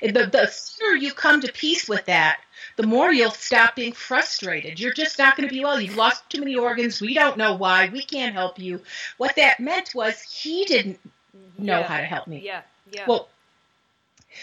The, 0.00 0.26
the 0.26 0.46
sooner 0.46 0.96
you 0.96 1.12
come 1.12 1.40
to 1.40 1.52
peace 1.52 1.88
with 1.88 2.04
that, 2.04 2.38
the 2.76 2.86
more 2.86 3.12
you'll 3.12 3.32
stop 3.32 3.74
being 3.74 3.92
frustrated. 3.92 4.78
You're 4.78 4.92
just 4.92 5.18
not 5.18 5.36
going 5.36 5.48
to 5.48 5.52
be 5.52 5.62
well. 5.64 5.80
You've 5.80 5.96
lost 5.96 6.28
too 6.30 6.38
many 6.38 6.54
organs. 6.54 7.00
We 7.00 7.14
don't 7.14 7.36
know 7.36 7.54
why. 7.54 7.88
We 7.88 8.02
can't 8.02 8.32
help 8.32 8.60
you. 8.60 8.80
What 9.16 9.34
that 9.36 9.58
meant 9.58 9.92
was 9.92 10.22
he 10.22 10.64
didn't 10.64 11.00
mm-hmm. 11.36 11.64
know 11.64 11.80
Yeah. 11.80 11.88
how 11.88 11.96
to 11.98 12.04
help 12.04 12.28
me. 12.28 12.42
Yeah, 12.44 12.62
yeah. 12.92 13.06
Well, 13.08 13.28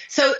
so 0.10 0.34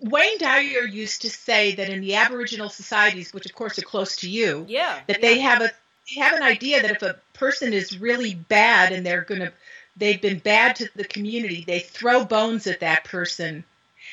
Wayne 0.00 0.38
Dyer 0.38 0.84
used 0.84 1.22
to 1.22 1.30
say 1.30 1.74
that 1.74 1.88
in 1.90 2.00
the 2.00 2.14
Aboriginal 2.14 2.68
societies, 2.68 3.32
which 3.32 3.46
of 3.46 3.54
course 3.54 3.78
are 3.78 3.82
close 3.82 4.16
to 4.16 4.30
you, 4.30 4.64
yeah. 4.68 5.00
that 5.06 5.18
yeah. 5.22 5.28
they 5.28 5.38
have 5.40 5.62
a 5.62 5.70
they 6.08 6.20
have 6.20 6.32
an 6.32 6.42
idea 6.42 6.82
that 6.82 6.90
if 6.90 7.02
a 7.02 7.16
person 7.34 7.72
is 7.72 8.00
really 8.00 8.34
bad 8.34 8.92
and 8.92 9.04
they're 9.04 9.24
to 9.24 9.52
they've 9.96 10.20
been 10.20 10.38
bad 10.38 10.76
to 10.76 10.88
the 10.96 11.04
community, 11.04 11.64
they 11.66 11.80
throw 11.80 12.24
bones 12.24 12.66
at 12.66 12.80
that 12.80 13.04
person, 13.04 13.64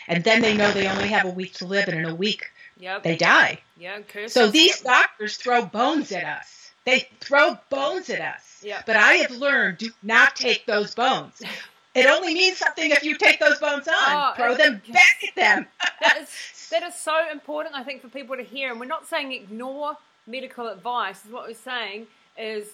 and 0.07 0.23
then 0.23 0.41
they 0.41 0.55
know 0.55 0.71
they 0.71 0.87
only 0.87 1.07
have 1.07 1.25
a 1.25 1.29
week 1.29 1.53
to 1.53 1.65
live, 1.65 1.87
and 1.87 1.97
in 1.97 2.05
a 2.05 2.15
week 2.15 2.51
Yep. 2.79 3.03
they 3.03 3.15
die. 3.15 3.59
yeah. 3.77 3.99
So 4.27 4.49
these 4.49 4.77
Yep. 4.77 4.83
doctors 4.83 5.37
throw 5.37 5.65
bones 5.65 6.11
at 6.11 6.25
us. 6.25 6.71
They 6.85 7.09
throw 7.19 7.57
bones 7.69 8.09
at 8.09 8.21
us. 8.21 8.61
Yeah. 8.61 8.81
But 8.85 8.97
I 8.97 9.13
have 9.13 9.31
learned 9.31 9.79
do 9.79 9.91
not 10.03 10.35
take 10.35 10.65
those 10.65 10.93
bones. 10.93 11.41
It 11.97 12.05
only 12.05 12.35
means 12.35 12.57
something 12.57 12.91
if 12.91 13.03
you 13.03 13.17
take 13.17 13.39
those 13.39 13.57
bones 13.57 13.87
on. 13.87 13.95
Oh, 13.95 14.33
throw 14.35 14.53
them 14.53 14.81
back 14.93 15.17
at 15.27 15.35
them. 15.35 15.65
that 16.01 16.17
is 16.21 16.69
that 16.71 16.83
is 16.83 16.93
so 16.93 17.29
important 17.31 17.75
I 17.75 17.83
think 17.83 18.01
for 18.01 18.09
people 18.09 18.35
to 18.35 18.43
hear. 18.43 18.69
And 18.69 18.79
we're 18.79 18.85
not 18.85 19.07
saying 19.07 19.31
ignore 19.31 19.97
medical 20.27 20.67
advice. 20.67 21.23
What 21.29 21.47
we're 21.47 21.55
saying 21.55 22.05
is 22.37 22.67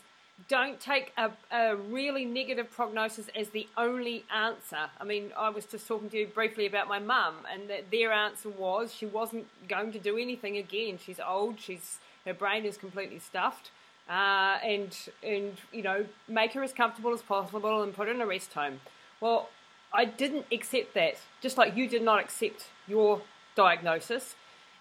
don't 0.49 0.81
take 0.81 1.13
a, 1.15 1.31
a 1.51 1.77
really 1.77 2.25
negative 2.25 2.69
prognosis 2.69 3.29
as 3.33 3.49
the 3.49 3.65
only 3.77 4.25
answer. 4.33 4.89
I 4.99 5.05
mean 5.05 5.31
I 5.37 5.49
was 5.49 5.65
just 5.65 5.87
talking 5.87 6.09
to 6.09 6.17
you 6.17 6.27
briefly 6.27 6.65
about 6.65 6.89
my 6.89 6.99
mum 6.99 7.35
and 7.51 7.69
that 7.69 7.91
their 7.91 8.11
answer 8.11 8.49
was 8.49 8.93
she 8.93 9.05
wasn't 9.05 9.47
going 9.69 9.93
to 9.93 9.99
do 9.99 10.17
anything 10.17 10.57
again. 10.57 10.99
She's 11.03 11.21
old. 11.25 11.61
She's 11.61 11.99
her 12.25 12.33
brain 12.33 12.65
is 12.65 12.75
completely 12.75 13.19
stuffed. 13.19 13.71
Uh, 14.09 14.57
and 14.61 14.97
and 15.23 15.53
you 15.71 15.81
know 15.81 16.05
make 16.27 16.51
her 16.51 16.61
as 16.61 16.73
comfortable 16.73 17.13
as 17.13 17.21
possible 17.21 17.81
and 17.83 17.93
put 17.93 18.07
her 18.09 18.13
in 18.13 18.19
a 18.19 18.25
rest 18.25 18.51
home 18.51 18.81
well 19.23 19.49
I 19.93 20.05
didn't 20.05 20.47
accept 20.51 20.95
that, 20.95 21.17
just 21.41 21.57
like 21.57 21.77
you 21.77 21.87
did 21.87 22.01
not 22.01 22.19
accept 22.19 22.65
your 22.87 23.21
diagnosis. 23.55 24.35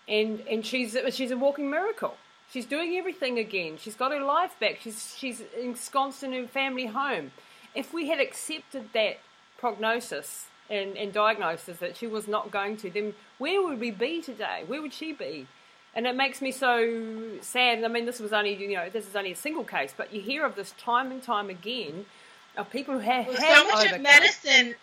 And 0.09 0.41
and 0.51 0.65
she's 0.65 0.97
she's 1.11 1.31
a 1.31 1.37
walking 1.37 1.71
miracle. 1.71 2.17
She's 2.51 2.67
doing 2.67 2.97
everything 2.97 3.39
again. 3.39 3.79
She's 3.79 3.95
got 3.95 4.11
her 4.13 4.21
life 4.21 4.59
back. 4.59 4.79
She's 4.81 5.15
she's 5.17 5.43
ensconced 5.59 6.23
in 6.23 6.33
her 6.33 6.47
family 6.47 6.87
home. 6.87 7.33
If 7.75 7.93
we 7.93 8.09
had 8.09 8.21
accepted 8.21 8.93
that 8.95 9.19
prognosis 9.59 10.47
and, 10.69 10.97
and 10.97 11.13
diagnosis 11.13 11.79
that 11.79 11.97
she 11.97 12.07
was 12.07 12.27
not 12.27 12.51
going 12.51 12.77
to, 12.79 12.91
then 12.91 13.15
where 13.39 13.63
would 13.63 13.79
we 13.79 13.91
be 13.91 14.21
today? 14.21 14.65
Where 14.67 14.83
would 14.83 14.93
she 14.93 15.13
be? 15.13 15.47
And 15.95 16.07
it 16.07 16.17
makes 16.17 16.41
me 16.43 16.51
so 16.51 17.39
sad. 17.43 17.85
I 17.85 17.89
mean, 17.89 18.07
this 18.07 18.19
was 18.19 18.33
only 18.33 18.55
you 18.55 18.75
know 18.77 18.89
this 18.89 19.07
is 19.07 19.15
only 19.15 19.33
a 19.33 19.37
single 19.37 19.65
case, 19.65 19.93
but 19.95 20.13
you 20.13 20.23
hear 20.23 20.47
of 20.47 20.57
this 20.57 20.73
time 20.79 21.13
and 21.13 21.23
time 21.23 21.51
again 21.51 22.07
of 22.57 22.71
people 22.71 22.95
who 22.95 23.01
have, 23.01 23.27
Well, 23.27 23.37
so 23.37 23.65
much 23.65 23.75
overcome. 23.75 23.95
of 23.97 24.01
medicine, 24.03 24.75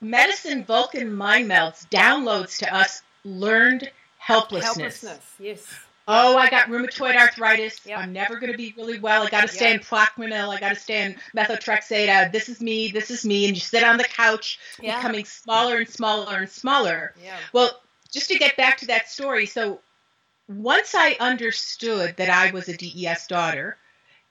medicine 0.00 0.64
Vulcan 0.64 1.12
mind 1.14 1.50
melds 1.50 1.86
downloads 1.88 2.58
to 2.58 2.74
us 2.74 3.02
learned 3.24 3.90
helplessness. 4.18 5.00
Helplessness, 5.02 5.20
yes. 5.38 5.66
Oh, 6.08 6.36
I 6.36 6.50
got 6.50 6.66
rheumatoid 6.66 7.14
arthritis. 7.16 7.80
Yep. 7.86 7.96
I'm 7.98 8.12
never 8.12 8.40
going 8.40 8.50
to 8.50 8.58
be 8.58 8.74
really 8.76 8.98
well. 8.98 9.22
I 9.22 9.28
got 9.30 9.42
to 9.42 9.48
stay 9.48 9.70
Yep. 9.70 9.80
in 9.82 9.86
Plaquenil. 9.86 10.48
I 10.48 10.58
got 10.58 10.70
to 10.70 10.74
stay 10.74 11.02
in 11.04 11.16
methotrexate. 11.36 12.08
Uh, 12.08 12.28
this 12.32 12.48
is 12.48 12.60
me. 12.60 12.88
This 12.90 13.10
is 13.12 13.24
me. 13.24 13.46
And 13.46 13.54
you 13.56 13.60
sit 13.60 13.84
on 13.84 13.98
the 13.98 14.04
couch, 14.04 14.58
Yeah. 14.80 14.96
becoming 14.96 15.24
smaller 15.24 15.76
and 15.76 15.88
smaller 15.88 16.38
and 16.38 16.50
smaller. 16.50 17.14
Yeah. 17.22 17.36
Well, 17.52 17.80
just 18.10 18.28
to 18.30 18.38
get 18.38 18.56
back 18.56 18.78
to 18.78 18.86
that 18.86 19.08
story, 19.08 19.46
so 19.46 19.80
once 20.48 20.92
I 20.96 21.16
understood 21.20 22.16
that 22.16 22.28
I 22.28 22.50
was 22.50 22.68
a 22.68 22.76
DES 22.76 23.28
daughter, 23.28 23.76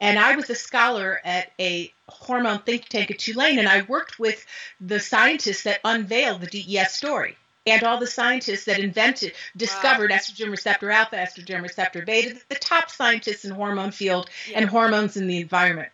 and 0.01 0.17
I 0.17 0.35
was 0.35 0.49
a 0.49 0.55
scholar 0.55 1.21
at 1.23 1.51
a 1.59 1.93
hormone 2.09 2.59
think 2.59 2.89
tank 2.89 3.11
at 3.11 3.19
Tulane, 3.19 3.59
and 3.59 3.69
I 3.69 3.83
worked 3.83 4.19
with 4.19 4.45
the 4.81 4.99
scientists 4.99 5.63
that 5.63 5.79
unveiled 5.85 6.41
the 6.41 6.47
DES 6.47 6.93
story 6.93 7.37
and 7.67 7.83
all 7.83 7.99
the 7.99 8.07
scientists 8.07 8.65
that 8.65 8.79
invented, 8.79 9.33
discovered 9.55 10.09
estrogen 10.11 10.49
receptor 10.49 10.89
alpha, 10.89 11.15
estrogen 11.15 11.61
receptor 11.61 12.01
beta, 12.01 12.35
the 12.49 12.55
top 12.55 12.89
scientists 12.89 13.45
in 13.45 13.51
hormone 13.51 13.91
field 13.91 14.29
and 14.55 14.65
hormones 14.67 15.15
in 15.15 15.27
the 15.27 15.39
environment. 15.39 15.89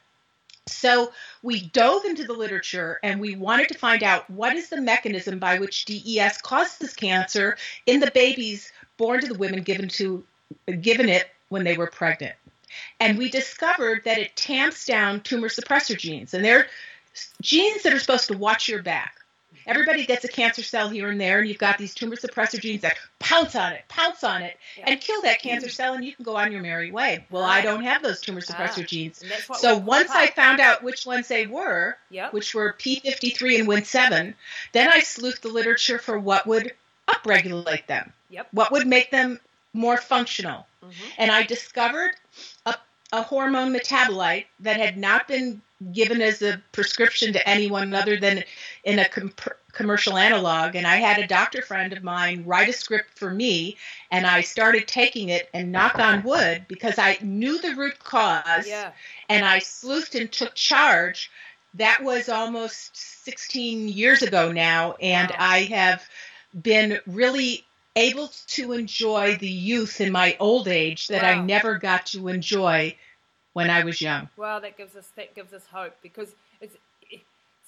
So 0.68 1.12
we 1.44 1.62
dove 1.62 2.06
into 2.06 2.26
the 2.26 2.34
literature 2.34 3.00
and 3.04 3.20
we 3.20 3.36
wanted 3.36 3.70
to 3.70 3.78
find 3.78 4.04
out 4.04 4.30
what 4.30 4.56
is 4.56 4.70
the 4.70 4.82
mechanism 4.82 5.40
by 5.40 5.60
which 5.60 5.86
DES 5.86 6.42
causes 6.42 6.94
cancer 6.94 7.58
in 7.86 8.00
the 8.00 8.12
babies 8.12 8.72
born 8.98 9.22
to 9.22 9.28
the 9.28 9.38
women 9.38 9.62
given 9.62 9.90
to 9.90 10.26
given 10.82 11.10
it 11.10 11.30
when 11.50 11.64
they 11.64 11.78
were 11.78 11.88
pregnant. 11.88 12.36
And 13.00 13.18
we 13.18 13.30
discovered 13.30 14.04
that 14.06 14.18
it 14.18 14.36
tamps 14.36 14.86
down 14.86 15.22
tumor 15.22 15.50
suppressor 15.50 15.98
genes 15.98 16.34
and 16.34 16.44
they're 16.44 16.68
genes 17.42 17.84
that 17.84 17.94
are 17.94 18.00
supposed 18.00 18.28
to 18.28 18.38
watch 18.38 18.68
your 18.68 18.82
back. 18.82 19.14
Everybody 19.66 20.06
gets 20.06 20.24
a 20.24 20.30
cancer 20.30 20.64
cell 20.64 20.88
here 20.88 21.10
and 21.10 21.20
there, 21.20 21.40
and 21.40 21.48
you've 21.48 21.58
got 21.58 21.78
these 21.78 21.94
tumor 21.94 22.16
suppressor 22.16 22.58
genes 22.60 22.84
that 22.84 22.96
pounce 23.20 23.54
on 23.54 23.74
it, 23.74 23.84
pounce 23.90 24.24
on 24.24 24.42
it, 24.42 24.56
and 24.82 25.00
kill 25.02 25.22
that 25.24 25.42
cancer 25.42 25.68
cell, 25.68 25.94
and 25.94 26.06
you 26.06 26.14
can 26.14 26.24
go 26.24 26.38
on 26.38 26.54
your 26.54 26.62
merry 26.62 26.90
way. 26.90 27.26
Well, 27.30 27.44
I 27.44 27.60
don't 27.62 27.84
have 27.84 28.02
those 28.02 28.22
tumor 28.22 28.40
suppressor 28.40 28.84
Ah. 28.84 28.88
genes. 28.88 29.22
And 29.22 29.30
that's 29.30 29.50
what 29.50 29.60
So 29.60 29.76
once 29.76 30.10
I 30.12 30.28
found 30.28 30.62
out 30.62 30.84
which 30.84 31.06
ones 31.06 31.28
they 31.28 31.48
were, 31.48 31.98
Yep. 32.12 32.32
which 32.32 32.54
were 32.56 32.74
P53 32.80 33.60
and 33.60 33.68
Wnt7, 33.68 34.36
then 34.72 34.90
I 34.90 35.02
sleuthed 35.02 35.42
the 35.42 35.50
literature 35.50 36.00
for 36.00 36.18
what 36.18 36.48
would 36.48 36.74
upregulate 37.10 37.88
them, 37.88 38.14
Yep. 38.30 38.48
what 38.52 38.72
would 38.72 38.88
make 38.88 39.12
them 39.12 39.38
more 39.78 39.98
functional. 39.98 40.68
Mhm. 40.84 40.94
And 41.18 41.32
I 41.32 41.44
discovered 41.44 42.12
a, 42.66 42.76
a 43.14 43.22
hormone 43.22 43.74
metabolite 43.74 44.46
that 44.60 44.78
had 44.78 44.98
not 44.98 45.28
been 45.28 45.62
given 45.94 46.22
as 46.22 46.42
a 46.42 46.60
prescription 46.72 47.34
to 47.34 47.48
anyone 47.48 47.94
other 47.94 48.18
than 48.18 48.44
in 48.84 48.98
a 48.98 49.08
com- 49.08 49.32
commercial 49.72 50.18
analog. 50.18 50.74
And 50.76 50.88
I 50.88 50.96
had 50.96 51.20
a 51.20 51.28
doctor 51.28 51.62
friend 51.62 51.94
of 51.94 52.02
mine 52.04 52.44
write 52.46 52.68
a 52.68 52.74
script 52.74 53.18
for 53.20 53.30
me, 53.30 53.78
and 54.10 54.26
I 54.26 54.42
started 54.42 54.88
taking 54.88 55.30
it 55.30 55.48
and 55.54 55.72
knock 55.72 56.00
on 56.00 56.24
wood 56.24 56.66
because 56.68 56.98
I 56.98 57.20
knew 57.22 57.62
the 57.62 57.76
root 57.76 58.00
cause 58.00 58.68
Yeah. 58.68 58.92
and 59.30 59.46
I 59.46 59.60
sleuthed 59.60 60.20
and 60.20 60.32
took 60.32 60.56
charge. 60.56 61.30
That 61.76 62.02
was 62.02 62.28
almost 62.28 62.98
16 63.26 63.88
years 63.90 64.24
ago 64.24 64.52
now, 64.52 64.96
and 65.00 65.30
Wow. 65.30 65.36
I 65.40 65.60
have 65.66 66.04
been 66.60 67.00
really 67.06 67.67
able 67.98 68.30
to 68.48 68.74
enjoy 68.74 69.36
the 69.38 69.50
youth 69.50 70.00
in 70.00 70.12
my 70.12 70.38
old 70.40 70.68
age 70.68 71.08
that 71.08 71.24
I 71.24 71.42
never 71.44 71.78
got 71.78 72.06
to 72.08 72.28
enjoy 72.28 72.96
when 73.54 73.70
I 73.70 73.84
was 73.84 74.00
young. 74.02 74.30
Well, 74.38 74.62
that 74.62 74.78
gives 74.78 74.96
us 74.96 75.10
that 75.16 75.34
gives 75.36 75.52
us 75.52 75.66
hope 75.72 75.96
because 76.02 76.36
it's. 76.62 76.78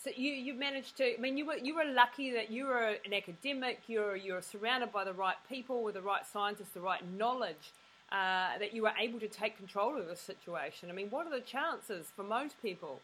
So 0.01 0.11
you, 0.15 0.31
you 0.31 0.53
managed 0.53 0.95
to. 0.97 1.17
I 1.17 1.19
mean, 1.19 1.37
you 1.37 1.45
were 1.45 1.57
you 1.57 1.75
were 1.75 1.83
lucky 1.83 2.31
that 2.31 2.49
you 2.49 2.67
were 2.67 2.95
an 3.03 3.13
academic. 3.13 3.81
You're 3.87 4.15
you're 4.15 4.41
surrounded 4.41 4.93
by 4.93 5.03
the 5.03 5.13
right 5.13 5.35
people 5.49 5.83
with 5.83 5.95
the 5.95 6.01
right 6.01 6.25
scientists, 6.25 6.69
the 6.69 6.81
right 6.81 7.01
knowledge. 7.17 7.73
Uh, 8.11 8.57
that 8.57 8.73
you 8.73 8.81
were 8.81 8.93
able 8.99 9.19
to 9.19 9.27
take 9.27 9.55
control 9.55 9.95
of 9.95 10.07
the 10.07 10.15
situation. 10.15 10.89
I 10.89 10.93
mean, 10.93 11.11
what 11.11 11.27
are 11.27 11.29
the 11.29 11.41
chances 11.41 12.07
for 12.15 12.23
most 12.23 12.59
people 12.59 13.01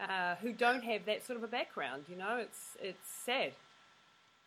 uh, 0.00 0.36
who 0.36 0.54
don't 0.54 0.82
have 0.84 1.04
that 1.04 1.26
sort 1.26 1.36
of 1.36 1.42
a 1.44 1.46
background? 1.46 2.04
You 2.08 2.16
know, 2.16 2.36
it's 2.36 2.76
it's 2.80 3.10
sad. 3.26 3.52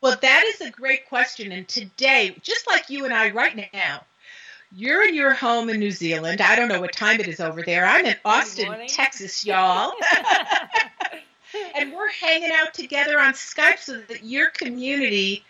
Well, 0.02 0.18
that 0.20 0.44
is 0.46 0.62
a 0.62 0.72
great 0.72 1.08
question. 1.08 1.52
And 1.52 1.68
today, 1.68 2.36
just 2.42 2.68
like 2.68 2.90
you 2.90 3.06
and 3.06 3.14
I 3.14 3.30
right 3.30 3.70
now, 3.72 4.04
you're 4.72 5.08
in 5.08 5.14
your 5.14 5.34
home 5.34 5.70
in 5.70 5.80
New 5.80 5.92
Zealand. 5.92 6.42
I 6.42 6.56
don't 6.56 6.68
know 6.68 6.82
what 6.82 6.94
time 6.94 7.20
it 7.20 7.28
is 7.28 7.40
over 7.40 7.62
there. 7.62 7.86
I'm 7.86 8.06
in 8.06 8.16
Austin. 8.26 8.88
Texas, 8.88 9.46
y'all. 9.46 9.94
and 11.76 11.94
we're 11.94 12.10
hanging 12.10 12.52
out 12.52 12.74
together 12.74 13.20
on 13.20 13.34
Skype 13.34 13.80
so 13.80 14.02
that 14.08 14.24
your 14.24 14.50
community 14.50 15.44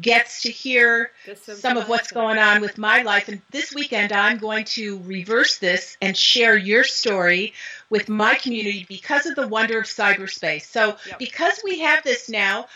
gets 0.00 0.42
to 0.42 0.50
hear 0.50 1.12
some 1.34 1.78
of 1.78 1.88
what's 1.88 2.12
going 2.12 2.38
on 2.38 2.60
with 2.60 2.76
my 2.76 3.02
life. 3.02 3.28
And 3.28 3.40
this 3.50 3.74
weekend, 3.74 4.12
I'm 4.12 4.36
going 4.36 4.64
to 4.66 5.00
reverse 5.04 5.58
this 5.58 5.96
and 6.02 6.16
share 6.16 6.56
your 6.56 6.84
story 6.84 7.54
with 7.88 8.08
my 8.08 8.34
community 8.34 8.84
because 8.86 9.24
of 9.26 9.34
the 9.34 9.48
wonder 9.48 9.78
of 9.78 9.86
cyberspace. 9.86 10.66
So, 10.66 10.96
Yep. 11.06 11.18
because 11.18 11.60
we 11.64 11.80
have 11.80 12.04
this 12.04 12.28
now, 12.28 12.66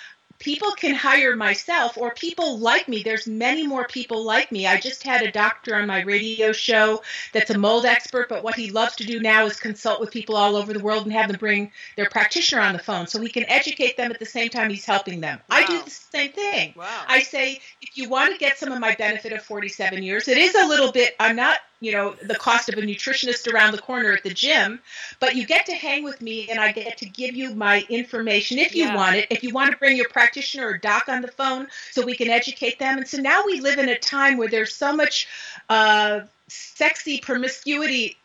people 0.43 0.73
can 0.73 0.93
hire 0.93 1.37
myself 1.37 1.97
or 1.97 2.13
people 2.15 2.59
like 2.59 2.89
me. 2.89 3.05
There's 3.05 3.29
many 3.29 3.65
more 3.65 3.87
people 3.87 4.25
like 4.25 4.51
me. 4.51 4.67
I 4.67 4.81
just 4.81 5.05
had 5.05 5.23
a 5.23 5.31
doctor 5.31 5.77
on 5.77 5.87
my 5.87 6.03
radio 6.03 6.51
show 6.51 7.03
that's 7.33 7.51
a 7.51 7.59
mold 7.59 7.87
expert, 7.87 8.29
but 8.29 8.43
what 8.43 8.57
he 8.57 8.73
loves 8.73 8.97
to 8.97 9.05
do 9.05 9.21
now 9.21 9.47
is 9.47 9.61
consult 9.61 10.01
with 10.01 10.11
people 10.11 10.35
all 10.35 10.57
over 10.57 10.73
the 10.73 10.81
world 10.81 11.05
and 11.05 11.13
have 11.13 11.29
them 11.29 11.39
bring 11.39 11.71
their 11.97 12.11
practitioner 12.11 12.61
on 12.61 12.73
the 12.73 12.81
phone 12.81 13.07
so 13.07 13.21
he 13.21 13.29
can 13.29 13.45
educate 13.49 13.97
them 13.97 14.11
at 14.11 14.19
the 14.19 14.27
same 14.27 14.49
time 14.49 14.69
he's 14.69 14.85
helping 14.85 15.21
them. 15.21 15.39
Wow. 15.49 15.57
I 15.59 15.65
do 15.65 15.81
the 15.81 15.91
same 15.91 16.33
thing. 16.33 16.75
Wow. 16.77 17.05
I 17.07 17.23
say 17.23 17.61
if 17.81 17.97
you 17.97 18.09
want 18.09 18.33
to 18.33 18.39
get 18.39 18.59
some 18.59 18.73
of 18.73 18.81
my 18.81 18.97
benefit 18.97 19.33
of 19.33 19.43
47 19.43 20.03
years, 20.03 20.27
it 20.27 20.39
is 20.39 20.57
a 20.57 20.67
little 20.67 20.91
bit, 20.91 21.15
I'm 21.21 21.37
not 21.37 21.59
you 21.83 21.93
know 21.93 22.15
the 22.23 22.37
cost 22.37 22.69
of 22.69 22.79
a 22.79 22.83
nutritionist 22.83 23.53
around 23.53 23.73
the 23.73 23.79
corner 23.79 24.13
at 24.13 24.23
the 24.23 24.33
gym 24.33 24.81
but 25.21 25.37
you 25.37 25.45
get 25.45 25.67
to 25.67 25.75
hang 25.75 26.05
with 26.05 26.23
me 26.23 26.49
and 26.49 26.61
i 26.61 26.73
get 26.73 26.97
to 26.97 27.07
give 27.07 27.35
you 27.35 27.55
my 27.55 27.85
information 27.89 28.59
if 28.59 28.75
you 28.75 28.85
Yeah. 28.85 28.97
want 28.97 29.17
it. 29.17 29.27
If 29.31 29.43
you 29.43 29.53
want 29.53 29.71
to 29.73 29.77
bring 29.77 29.97
your 29.97 30.09
practitioner 30.09 30.67
or 30.67 30.79
doc 30.79 31.09
on 31.09 31.23
the 31.23 31.29
phone 31.29 31.69
so 31.91 32.05
we 32.05 32.17
can 32.17 32.29
educate 32.29 32.79
them. 32.79 32.99
And 32.99 33.09
so 33.09 33.19
now 33.19 33.43
we 33.45 33.61
live 33.61 33.79
in 33.79 33.89
a 33.89 33.99
time 33.99 34.37
where 34.37 34.49
there's 34.49 34.75
so 34.75 34.95
much 34.95 35.29
uh, 35.69 36.21
sexy 36.49 37.19
promiscuity 37.19 38.17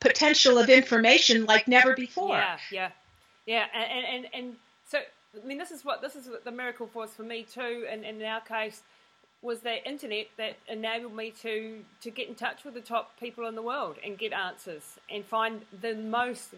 potential 0.00 0.58
of 0.58 0.68
information 0.68 1.44
like 1.46 1.68
never 1.68 1.94
before. 1.94 2.36
Yeah, 2.38 2.58
yeah, 2.70 2.90
yeah, 3.46 3.66
and 3.74 4.06
and, 4.06 4.34
and, 4.34 4.56
so 4.88 4.98
I 5.42 5.46
mean, 5.46 5.58
this 5.58 5.70
is 5.70 5.84
what 5.84 6.02
this 6.02 6.16
is 6.16 6.28
what 6.28 6.44
the 6.44 6.52
miracle 6.52 6.90
was 6.94 7.10
for 7.10 7.22
me 7.22 7.44
too, 7.44 7.86
and, 7.88 8.04
and 8.04 8.20
in 8.20 8.26
our 8.26 8.40
case 8.40 8.82
was 9.42 9.60
the 9.60 9.84
internet 9.86 10.28
that 10.36 10.56
enabled 10.68 11.14
me 11.14 11.30
to 11.42 11.84
to 12.00 12.10
get 12.10 12.28
in 12.28 12.34
touch 12.34 12.64
with 12.64 12.74
the 12.74 12.80
top 12.80 13.18
people 13.18 13.46
in 13.46 13.54
the 13.54 13.62
world 13.62 13.96
and 14.04 14.16
get 14.16 14.32
answers 14.32 14.98
and 15.10 15.24
find 15.24 15.62
the 15.80 15.94
most 15.94 16.54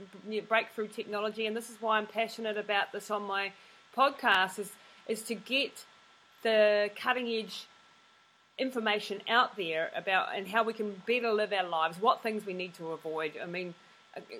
breakthrough 0.48 0.88
technology. 0.88 1.46
And 1.46 1.56
this 1.56 1.70
is 1.70 1.80
why 1.80 1.98
I'm 1.98 2.06
passionate 2.06 2.58
about 2.58 2.92
this 2.92 3.10
on 3.10 3.22
my 3.22 3.52
podcast 3.96 4.58
is 4.58 4.72
is 5.08 5.22
to 5.22 5.34
get 5.34 5.84
the 6.42 6.90
cutting 6.96 7.26
edge 7.28 7.66
information 8.58 9.20
out 9.28 9.56
there 9.56 9.90
about 9.96 10.28
and 10.34 10.46
how 10.48 10.62
we 10.62 10.72
can 10.72 11.02
better 11.06 11.32
live 11.32 11.52
our 11.52 11.68
lives, 11.68 11.96
what 12.00 12.22
things 12.22 12.46
we 12.46 12.52
need 12.52 12.74
to 12.74 12.92
avoid. 12.92 13.32
I 13.42 13.46
mean, 13.46 13.74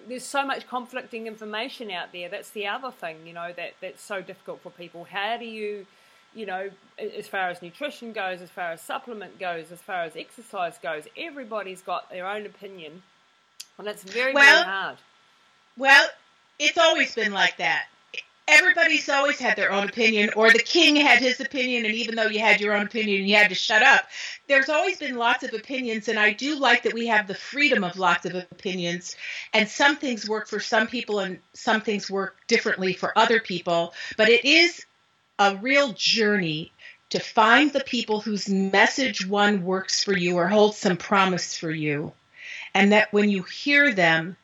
there's 0.08 0.24
so 0.24 0.46
much 0.46 0.68
conflicting 0.68 1.26
information 1.26 1.90
out 1.90 2.12
there. 2.12 2.28
That's 2.28 2.50
the 2.50 2.66
other 2.66 2.90
thing, 2.90 3.26
you 3.26 3.32
know, 3.32 3.52
that 3.56 3.72
that's 3.80 4.02
so 4.02 4.20
difficult 4.22 4.62
for 4.62 4.70
people. 4.70 5.04
How 5.10 5.36
do 5.36 5.44
you, 5.44 5.86
you 6.34 6.46
know, 6.46 6.70
as 6.98 7.28
far 7.28 7.48
as 7.50 7.62
nutrition 7.62 8.12
goes, 8.12 8.40
as 8.40 8.50
far 8.50 8.72
as 8.72 8.80
supplement 8.80 9.38
goes, 9.38 9.70
as 9.72 9.80
far 9.80 10.02
as 10.02 10.16
exercise 10.16 10.78
goes, 10.82 11.04
everybody's 11.16 11.82
got 11.82 12.10
their 12.10 12.26
own 12.26 12.46
opinion, 12.46 13.02
and 13.78 13.86
it's 13.88 14.02
very 14.02 14.32
Well- 14.32 14.64
very 14.64 14.64
hard. 14.64 14.96
Well, 15.76 16.08
it's 16.58 16.78
always 16.78 17.14
been 17.14 17.32
like 17.32 17.56
that. 17.56 17.86
Everybody's 18.46 19.08
always 19.08 19.38
had 19.38 19.56
their 19.56 19.72
own 19.72 19.88
opinion, 19.88 20.30
or 20.36 20.50
the 20.50 20.58
king 20.58 20.96
had 20.96 21.18
his 21.18 21.40
opinion, 21.40 21.86
and 21.86 21.94
even 21.94 22.14
though 22.14 22.26
you 22.26 22.40
had 22.40 22.60
your 22.60 22.74
own 22.76 22.84
opinion, 22.86 23.20
and 23.20 23.28
you 23.28 23.36
had 23.36 23.48
to 23.48 23.54
shut 23.54 23.82
up. 23.82 24.06
There's 24.48 24.68
always 24.68 24.98
been 24.98 25.16
lots 25.16 25.42
of 25.44 25.54
opinions, 25.54 26.08
and 26.08 26.18
I 26.18 26.34
do 26.34 26.54
like 26.56 26.82
that 26.82 26.92
we 26.92 27.06
have 27.06 27.26
the 27.26 27.34
freedom 27.34 27.82
of 27.82 27.98
lots 27.98 28.26
of 28.26 28.34
opinions. 28.34 29.16
And 29.54 29.66
some 29.66 29.96
things 29.96 30.28
work 30.28 30.46
for 30.46 30.60
some 30.60 30.86
people, 30.86 31.20
and 31.20 31.40
some 31.54 31.80
things 31.80 32.10
work 32.10 32.36
differently 32.46 32.92
for 32.92 33.16
other 33.18 33.40
people. 33.40 33.94
But 34.18 34.28
it 34.28 34.44
is 34.44 34.84
a 35.38 35.56
real 35.56 35.92
journey 35.92 36.72
to 37.10 37.18
find 37.20 37.72
the 37.72 37.84
people 37.84 38.20
whose 38.20 38.48
message 38.48 39.26
one 39.26 39.64
works 39.64 40.02
for 40.02 40.16
you 40.16 40.36
or 40.36 40.48
holds 40.48 40.78
some 40.78 40.96
promise 40.96 41.56
for 41.56 41.70
you. 41.70 42.12
And 42.74 42.92
that 42.92 43.12
when 43.12 43.30
you 43.30 43.42
hear 43.42 43.92
them, 43.92 44.36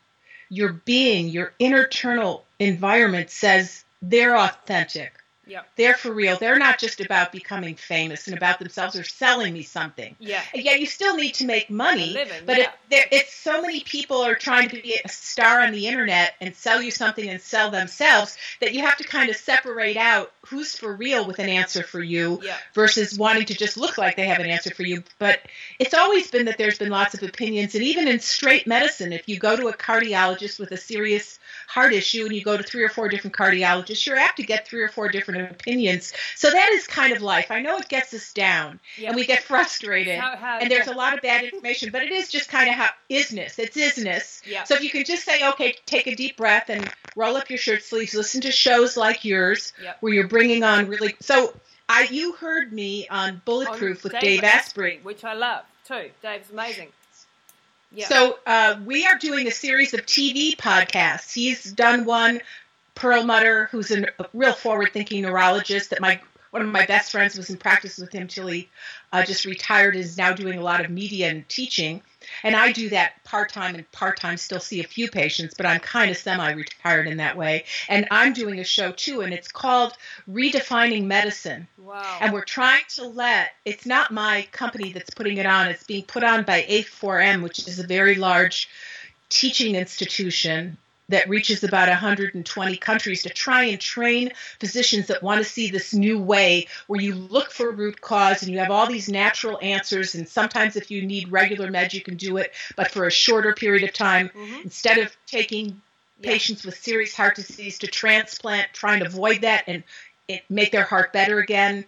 your 0.48 0.72
being, 0.72 1.28
your 1.28 1.52
internal 1.58 2.44
environment 2.58 3.30
says 3.30 3.84
they're 4.02 4.36
authentic. 4.36 5.12
Yep. 5.50 5.66
They're 5.76 5.94
for 5.94 6.12
real. 6.12 6.36
They're 6.36 6.58
not 6.58 6.78
just 6.78 7.00
about 7.00 7.32
becoming 7.32 7.74
famous 7.74 8.28
and 8.28 8.36
about 8.36 8.60
themselves 8.60 8.94
or 8.94 9.02
selling 9.02 9.52
me 9.52 9.62
something. 9.62 10.14
Yeah. 10.20 10.40
And 10.54 10.62
yeah, 10.62 10.74
you 10.76 10.86
still 10.86 11.16
need 11.16 11.34
to 11.34 11.44
make 11.44 11.68
money, 11.70 12.12
living, 12.12 12.42
but 12.46 12.56
yeah. 12.56 12.64
it, 12.64 12.70
there, 12.90 13.04
it's 13.10 13.34
so 13.34 13.60
many 13.60 13.80
people 13.80 14.18
are 14.18 14.36
trying 14.36 14.68
to 14.68 14.80
be 14.80 15.00
a 15.04 15.08
star 15.08 15.60
on 15.60 15.72
the 15.72 15.88
internet 15.88 16.34
and 16.40 16.54
sell 16.54 16.80
you 16.80 16.92
something 16.92 17.28
and 17.28 17.40
sell 17.40 17.70
themselves 17.70 18.36
that 18.60 18.74
you 18.74 18.82
have 18.82 18.96
to 18.98 19.04
kind 19.04 19.28
of 19.28 19.34
separate 19.34 19.96
out 19.96 20.30
who's 20.46 20.76
for 20.76 20.94
real 20.94 21.26
with 21.26 21.40
an 21.40 21.48
answer 21.48 21.82
for 21.82 22.02
you 22.02 22.40
Yeah. 22.42 22.56
versus 22.74 23.18
wanting 23.18 23.46
to 23.46 23.54
just 23.54 23.76
look 23.76 23.98
like 23.98 24.16
they 24.16 24.26
have 24.26 24.38
an 24.38 24.46
answer 24.46 24.70
for 24.72 24.84
you. 24.84 25.02
But 25.18 25.40
it's 25.80 25.94
always 25.94 26.30
been 26.30 26.46
that 26.46 26.58
there's 26.58 26.78
been 26.78 26.90
lots 26.90 27.14
of 27.14 27.22
opinions, 27.24 27.74
and 27.74 27.82
even 27.82 28.06
in 28.06 28.20
straight 28.20 28.66
medicine, 28.68 29.12
if 29.12 29.28
you 29.28 29.38
go 29.38 29.56
to 29.56 29.66
a 29.68 29.72
cardiologist 29.72 30.60
with 30.60 30.70
a 30.70 30.76
serious 30.76 31.38
heart 31.66 31.92
issue 31.92 32.24
and 32.24 32.34
you 32.34 32.42
go 32.42 32.56
to 32.56 32.62
three 32.62 32.82
or 32.82 32.88
four 32.88 33.08
different 33.08 33.36
cardiologists, 33.36 34.06
you're 34.06 34.16
apt 34.16 34.36
to 34.36 34.42
get 34.42 34.66
three 34.66 34.82
or 34.82 34.88
four 34.88 35.08
different 35.08 35.39
opinions. 35.46 36.12
So 36.36 36.50
that 36.50 36.70
is 36.70 36.86
kind 36.86 37.12
of 37.12 37.22
life. 37.22 37.50
I 37.50 37.60
know 37.60 37.76
it 37.78 37.88
gets 37.88 38.12
us 38.14 38.32
down 38.32 38.80
Yeah. 38.98 39.08
and 39.08 39.16
we 39.16 39.26
get 39.26 39.42
frustrated. 39.42 40.18
How- 40.18 40.36
how- 40.36 40.58
and 40.58 40.70
there's 40.70 40.86
yeah. 40.86 40.94
a 40.94 40.96
lot 40.96 41.14
of 41.14 41.22
bad 41.22 41.44
information, 41.44 41.90
but 41.90 42.02
it 42.02 42.12
is 42.12 42.28
just 42.28 42.48
kind 42.48 42.68
of 42.68 42.74
how 42.76 42.88
isness. 43.08 43.58
It's 43.58 43.76
isness. 43.76 44.42
Yeah. 44.46 44.64
So 44.64 44.74
if 44.74 44.82
you 44.82 44.90
can 44.90 45.04
just 45.04 45.24
say, 45.24 45.46
okay, 45.50 45.74
take 45.86 46.06
a 46.06 46.14
deep 46.14 46.36
breath 46.36 46.68
and 46.68 46.90
roll 47.16 47.36
up 47.36 47.48
your 47.50 47.58
shirt 47.58 47.82
sleeves, 47.82 48.14
listen 48.14 48.40
to 48.42 48.50
shows 48.52 48.96
like 48.96 49.24
yours 49.24 49.72
Yep. 49.82 49.96
where 50.00 50.12
you're 50.12 50.28
bringing 50.28 50.62
on 50.64 50.88
really. 50.88 51.14
So 51.20 51.54
I, 51.88 52.02
you 52.10 52.32
heard 52.34 52.72
me 52.72 53.08
on 53.08 53.42
Bulletproof 53.44 54.04
On 54.04 54.10
with 54.12 54.20
Dave 54.20 54.44
Asprey. 54.44 55.00
which 55.02 55.24
I 55.24 55.34
love 55.34 55.64
too. 55.86 56.10
Dave's 56.22 56.50
amazing. 56.50 56.88
Yeah. 57.92 58.06
So 58.06 58.38
uh, 58.46 58.76
we 58.84 59.04
are 59.06 59.18
doing 59.18 59.48
a 59.48 59.50
series 59.50 59.94
of 59.94 60.06
TV 60.06 60.54
podcasts. 60.54 61.32
He's 61.32 61.64
done 61.72 62.04
one. 62.04 62.40
Perlmutter, 63.00 63.66
who's 63.72 63.90
a 63.90 64.04
real 64.34 64.52
forward-thinking 64.52 65.22
neurologist 65.22 65.88
that 65.88 66.02
my 66.02 66.20
one 66.50 66.60
of 66.62 66.68
my 66.68 66.84
best 66.84 67.12
friends 67.12 67.36
was 67.36 67.48
in 67.48 67.56
practice 67.56 67.96
with 67.96 68.12
him 68.12 68.26
till 68.26 68.48
he 68.48 68.68
uh, 69.10 69.24
just 69.24 69.46
retired. 69.46 69.96
Is 69.96 70.18
now 70.18 70.34
doing 70.34 70.58
a 70.58 70.62
lot 70.62 70.84
of 70.84 70.90
media 70.90 71.30
and 71.30 71.48
teaching, 71.48 72.02
and 72.42 72.54
I 72.54 72.72
do 72.72 72.90
that 72.90 73.24
part-time 73.24 73.74
and 73.74 73.90
part-time. 73.90 74.36
Still 74.36 74.60
see 74.60 74.80
a 74.80 74.86
few 74.86 75.08
patients, 75.08 75.54
but 75.56 75.64
I'm 75.64 75.80
kind 75.80 76.10
of 76.10 76.18
semi-retired 76.18 77.06
in 77.06 77.16
that 77.16 77.38
way. 77.38 77.64
And 77.88 78.06
I'm 78.10 78.34
doing 78.34 78.58
a 78.58 78.64
show 78.64 78.92
too, 78.92 79.22
and 79.22 79.32
it's 79.32 79.50
called 79.50 79.94
Redefining 80.28 81.04
Medicine. 81.04 81.68
wow. 81.78 82.18
And 82.20 82.34
we're 82.34 82.44
trying 82.44 82.82
to 82.96 83.06
let, 83.06 83.52
it's 83.64 83.86
not 83.86 84.10
my 84.10 84.46
company 84.52 84.92
that's 84.92 85.10
putting 85.10 85.38
it 85.38 85.46
on, 85.46 85.68
it's 85.68 85.84
being 85.84 86.04
put 86.04 86.22
on 86.22 86.42
by 86.42 86.64
A4M, 86.68 87.42
which 87.42 87.60
is 87.60 87.78
a 87.78 87.86
very 87.86 88.16
large 88.16 88.68
teaching 89.30 89.74
institution 89.74 90.76
that 91.10 91.28
reaches 91.28 91.62
about 91.62 91.88
120 91.88 92.76
countries 92.78 93.22
to 93.22 93.28
try 93.28 93.64
and 93.64 93.80
train 93.80 94.32
physicians 94.58 95.08
that 95.08 95.22
want 95.22 95.38
to 95.38 95.44
see 95.44 95.70
this 95.70 95.92
new 95.92 96.18
way 96.18 96.66
where 96.86 97.00
you 97.00 97.14
look 97.14 97.50
for 97.52 97.70
root 97.70 98.00
cause 98.00 98.42
and 98.42 98.50
you 98.52 98.58
have 98.58 98.70
all 98.70 98.86
these 98.86 99.08
natural 99.08 99.58
answers. 99.60 100.14
And 100.14 100.28
sometimes, 100.28 100.76
if 100.76 100.90
you 100.90 101.02
need 101.06 101.30
regular 101.30 101.68
meds, 101.68 101.92
you 101.92 102.00
can 102.00 102.16
do 102.16 102.38
it, 102.38 102.52
but 102.76 102.90
for 102.90 103.06
a 103.06 103.10
shorter 103.10 103.52
period 103.52 103.84
of 103.84 103.92
time, 103.92 104.30
Mhm. 104.34 104.64
instead 104.64 104.98
of 104.98 105.14
taking 105.26 105.80
Yeah. 106.20 106.30
patients 106.32 106.64
with 106.64 106.76
serious 106.78 107.14
heart 107.14 107.36
disease 107.36 107.78
to 107.78 107.86
transplant, 107.86 108.72
trying 108.72 109.00
to 109.00 109.06
avoid 109.06 109.42
that 109.42 109.64
and 109.66 109.82
it, 110.28 110.44
make 110.48 110.70
their 110.70 110.84
heart 110.84 111.12
better 111.12 111.38
again, 111.38 111.84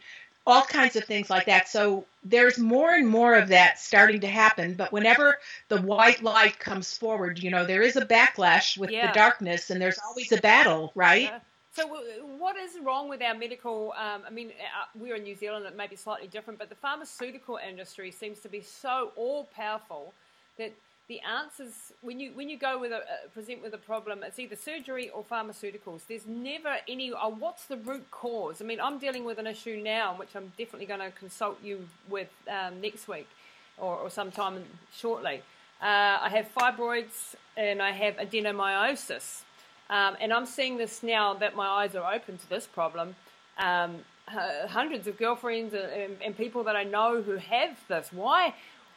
all 0.47 0.63
kinds 0.63 0.97
of 0.97 1.05
things 1.05 1.31
like 1.31 1.47
that. 1.47 1.69
So 1.69 2.05
there's 2.25 2.59
more 2.59 2.93
and 2.93 3.07
more 3.07 3.35
of 3.35 3.49
that 3.49 3.79
starting 3.79 4.21
to 4.21 4.29
happen. 4.29 4.75
But 4.75 4.93
whenever 4.93 5.39
the 5.69 5.81
white 5.81 6.23
light 6.23 6.59
comes 6.59 6.97
forward, 6.97 7.39
you 7.39 7.51
know, 7.51 7.65
there 7.65 7.83
is 7.83 7.97
a 7.97 8.05
backlash 8.05 8.77
with 8.77 8.91
Yeah. 8.91 9.09
the 9.09 9.13
darkness 9.13 9.71
and 9.71 9.81
there's 9.81 9.99
always 9.99 10.33
a 10.33 10.41
battle, 10.41 10.93
right? 10.95 11.23
Yeah. 11.23 11.41
So, 11.75 11.87
what 11.87 12.57
is 12.57 12.79
wrong 12.83 13.09
with 13.09 13.23
our 13.23 13.35
medical? 13.35 13.95
Um, 13.97 14.25
I 14.27 14.31
mean, 14.31 14.51
uh, 14.51 14.85
we're 14.95 15.15
in 15.15 15.23
New 15.23 15.35
Zealand; 15.35 15.65
it 15.65 15.75
may 15.75 15.87
be 15.87 15.97
slightly 15.97 16.27
different, 16.27 16.59
but 16.59 16.69
the 16.69 16.75
pharmaceutical 16.75 17.59
industry 17.67 18.11
seems 18.11 18.41
to 18.41 18.49
be 18.51 18.61
so 18.61 19.13
all 19.17 19.45
powerful 19.45 20.13
that 20.59 20.73
the 21.13 21.21
answers, 21.21 21.93
when 22.01 22.19
you 22.19 22.33
when 22.33 22.49
you 22.49 22.59
go 22.59 22.79
with 22.79 22.91
a 22.91 22.97
uh, 22.97 23.29
present 23.35 23.63
with 23.63 23.75
a 23.75 23.83
problem, 23.93 24.23
it's 24.23 24.39
either 24.39 24.57
surgery 24.57 25.11
or 25.11 25.23
pharmaceuticals. 25.23 26.01
There's 26.09 26.27
never 26.27 26.77
any. 26.89 27.13
Oh, 27.13 27.35
what's 27.45 27.67
the 27.67 27.77
root 27.77 28.11
cause? 28.11 28.63
I 28.63 28.65
mean, 28.65 28.81
I'm 28.81 28.99
dealing 28.99 29.25
with 29.27 29.39
an 29.39 29.47
issue 29.47 29.77
now, 29.85 30.15
which 30.17 30.35
I'm 30.35 30.49
definitely 30.57 30.87
going 30.87 31.01
to 31.01 31.11
consult 31.11 31.59
you 31.63 31.87
with 32.09 32.31
um, 32.49 32.81
next 32.81 33.09
week, 33.09 33.29
or, 33.77 33.95
or 33.97 34.09
sometime 34.09 34.65
shortly. 34.95 35.43
Uh, 35.83 36.17
I 36.27 36.31
have 36.31 36.49
fibroids 36.55 37.35
and 37.57 37.83
I 37.83 37.91
have 37.91 38.17
adenomyosis. 38.17 39.43
Um, 39.91 40.17
and 40.19 40.33
I'm 40.33 40.47
seeing 40.47 40.79
this 40.79 41.03
now 41.03 41.35
that 41.35 41.55
my 41.55 41.67
eyes 41.67 41.95
are 41.95 42.15
open 42.15 42.39
to 42.39 42.49
this 42.49 42.67
problem. 42.67 43.17
Um, 43.59 43.99
hundreds 44.29 45.07
of 45.07 45.19
girlfriends 45.19 45.75
and, 45.75 45.93
and, 45.93 46.17
and 46.25 46.37
people 46.37 46.65
that 46.65 46.77
I 46.77 46.85
know 46.85 47.21
who 47.21 47.37
have 47.37 47.77
this. 47.89 48.09
Why? 48.13 48.55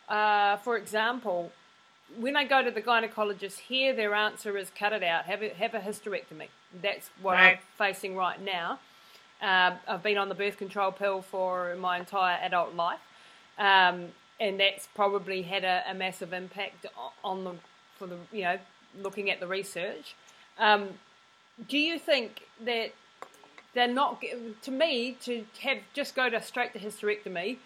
Uh, 0.07 0.57
for 0.57 0.77
example, 0.77 1.51
when 2.19 2.35
I 2.35 2.43
go 2.45 2.63
to 2.63 2.71
the 2.71 2.81
gynecologist 2.81 3.59
here, 3.59 3.93
their 3.93 4.13
answer 4.13 4.57
is 4.57 4.71
cut 4.77 4.93
it 4.93 5.03
out, 5.03 5.25
have 5.25 5.41
a, 5.41 5.49
have 5.49 5.73
a 5.73 5.79
hysterectomy. 5.79 6.47
That's 6.81 7.09
what 7.21 7.33
Right. 7.33 7.57
I'm 7.57 7.59
facing 7.77 8.15
right 8.15 8.41
now. 8.41 8.79
Um, 9.41 9.73
I've 9.87 10.01
been 10.03 10.17
on 10.17 10.29
the 10.29 10.35
birth 10.35 10.57
control 10.57 10.91
pill 10.91 11.21
for 11.21 11.75
my 11.75 11.97
entire 11.99 12.39
adult 12.41 12.73
life, 12.75 12.99
um, 13.57 14.07
and 14.39 14.59
that's 14.59 14.87
probably 14.95 15.41
had 15.41 15.63
a, 15.63 15.83
a 15.89 15.93
massive 15.93 16.31
impact 16.31 16.85
on 17.23 17.43
the 17.43 17.53
for 17.97 18.07
the 18.07 18.17
you 18.31 18.43
know 18.43 18.57
looking 19.01 19.29
at 19.29 19.39
the 19.41 19.47
research. 19.47 20.15
Um, 20.57 20.89
do 21.67 21.77
you 21.77 21.99
think 21.99 22.43
that 22.63 22.93
they're 23.73 23.87
not 23.87 24.23
to 24.63 24.71
me 24.71 25.17
to 25.23 25.45
have 25.61 25.79
just 25.93 26.15
go 26.15 26.29
to 26.29 26.41
straight 26.41 26.71
to 26.73 26.79
hysterectomy 26.79 27.57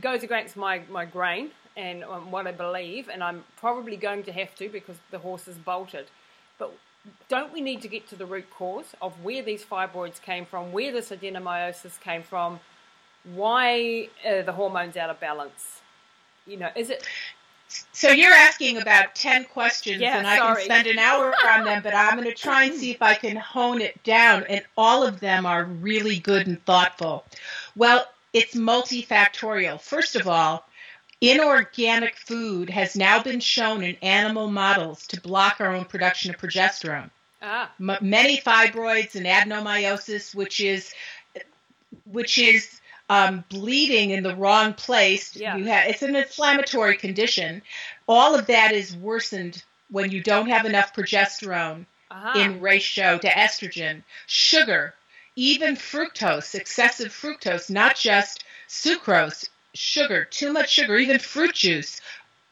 goes 0.00 0.22
against 0.22 0.56
my 0.56 0.82
my 0.90 1.04
grain 1.04 1.50
and 1.76 2.04
um, 2.04 2.30
what 2.30 2.46
I 2.46 2.52
believe, 2.52 3.08
and 3.08 3.22
I'm 3.22 3.44
probably 3.56 3.96
going 3.96 4.22
to 4.24 4.32
have 4.32 4.54
to 4.56 4.68
because 4.68 4.96
the 5.10 5.18
horse 5.18 5.48
is 5.48 5.56
bolted. 5.56 6.06
But 6.58 6.72
don't 7.28 7.52
we 7.52 7.60
need 7.60 7.82
to 7.82 7.88
get 7.88 8.08
to 8.08 8.16
the 8.16 8.26
root 8.26 8.48
cause 8.50 8.94
of 9.02 9.12
where 9.22 9.42
these 9.42 9.64
fibroids 9.64 10.20
came 10.20 10.46
from, 10.46 10.72
where 10.72 10.92
this 10.92 11.10
adenomyosis 11.10 12.00
came 12.00 12.22
from, 12.22 12.60
why 13.24 14.08
uh, 14.26 14.42
the 14.42 14.52
hormones 14.52 14.96
out 14.96 15.10
of 15.10 15.18
balance? 15.20 15.80
You 16.46 16.58
know, 16.58 16.68
is 16.76 16.90
it? 16.90 17.06
So 17.92 18.10
you're 18.10 18.32
asking 18.32 18.76
about 18.80 19.14
ten 19.14 19.44
questions, 19.44 20.00
Yeah, 20.00 20.18
and 20.18 20.26
I 20.26 20.36
sorry. 20.38 20.56
can 20.56 20.64
spend 20.64 20.86
an 20.86 20.98
hour 20.98 21.34
on 21.48 21.64
them, 21.64 21.82
but 21.82 21.94
I'm 21.94 22.16
going 22.16 22.28
to 22.28 22.34
try 22.34 22.64
and 22.64 22.74
see 22.74 22.90
if 22.90 23.02
I 23.02 23.14
can 23.14 23.36
hone 23.36 23.80
it 23.80 24.00
down. 24.04 24.44
And 24.48 24.62
all 24.76 25.02
of 25.02 25.20
them 25.20 25.46
are 25.46 25.64
really 25.64 26.18
good 26.18 26.46
and 26.46 26.62
thoughtful. 26.66 27.24
Well, 27.74 28.06
it's 28.32 28.54
multifactorial. 28.54 29.80
First 29.80 30.14
of 30.14 30.28
all, 30.28 30.68
inorganic 31.20 32.16
food 32.16 32.70
has 32.70 32.96
now 32.96 33.22
been 33.22 33.40
shown 33.40 33.82
in 33.82 33.96
animal 34.02 34.50
models 34.50 35.06
to 35.08 35.20
block 35.20 35.60
our 35.60 35.74
own 35.74 35.84
production 35.84 36.34
of 36.34 36.40
progesterone. 36.40 37.10
Ah, 37.42 37.70
M- 37.80 37.98
many 38.00 38.38
fibroids 38.38 39.14
and 39.14 39.26
adenomyosis, 39.26 40.34
which 40.34 40.60
is 40.60 40.92
which 42.06 42.38
is 42.38 42.80
um, 43.08 43.44
bleeding 43.48 44.10
in 44.10 44.22
the 44.22 44.34
wrong 44.34 44.72
place. 44.74 45.36
Yeah. 45.36 45.56
You 45.56 45.64
have 45.64 45.88
it's 45.88 46.02
an 46.02 46.16
inflammatory 46.16 46.96
condition. 46.96 47.62
All 48.08 48.34
of 48.34 48.46
that 48.46 48.72
is 48.72 48.96
worsened 48.96 49.62
when 49.90 50.10
you 50.10 50.22
don't 50.22 50.48
have 50.48 50.64
enough 50.64 50.94
progesterone 50.94 51.86
aha. 52.10 52.40
in 52.40 52.60
ratio 52.60 53.18
to 53.18 53.28
estrogen. 53.28 54.02
Sugar, 54.26 54.94
even 55.36 55.76
fructose, 55.76 56.54
excessive 56.54 57.12
fructose, 57.12 57.70
not 57.70 57.96
just 57.96 58.44
sucrose, 58.68 59.48
sugar, 59.74 60.24
too 60.24 60.52
much 60.52 60.70
sugar, 60.70 60.96
even 60.96 61.18
fruit 61.18 61.54
juice 61.54 62.00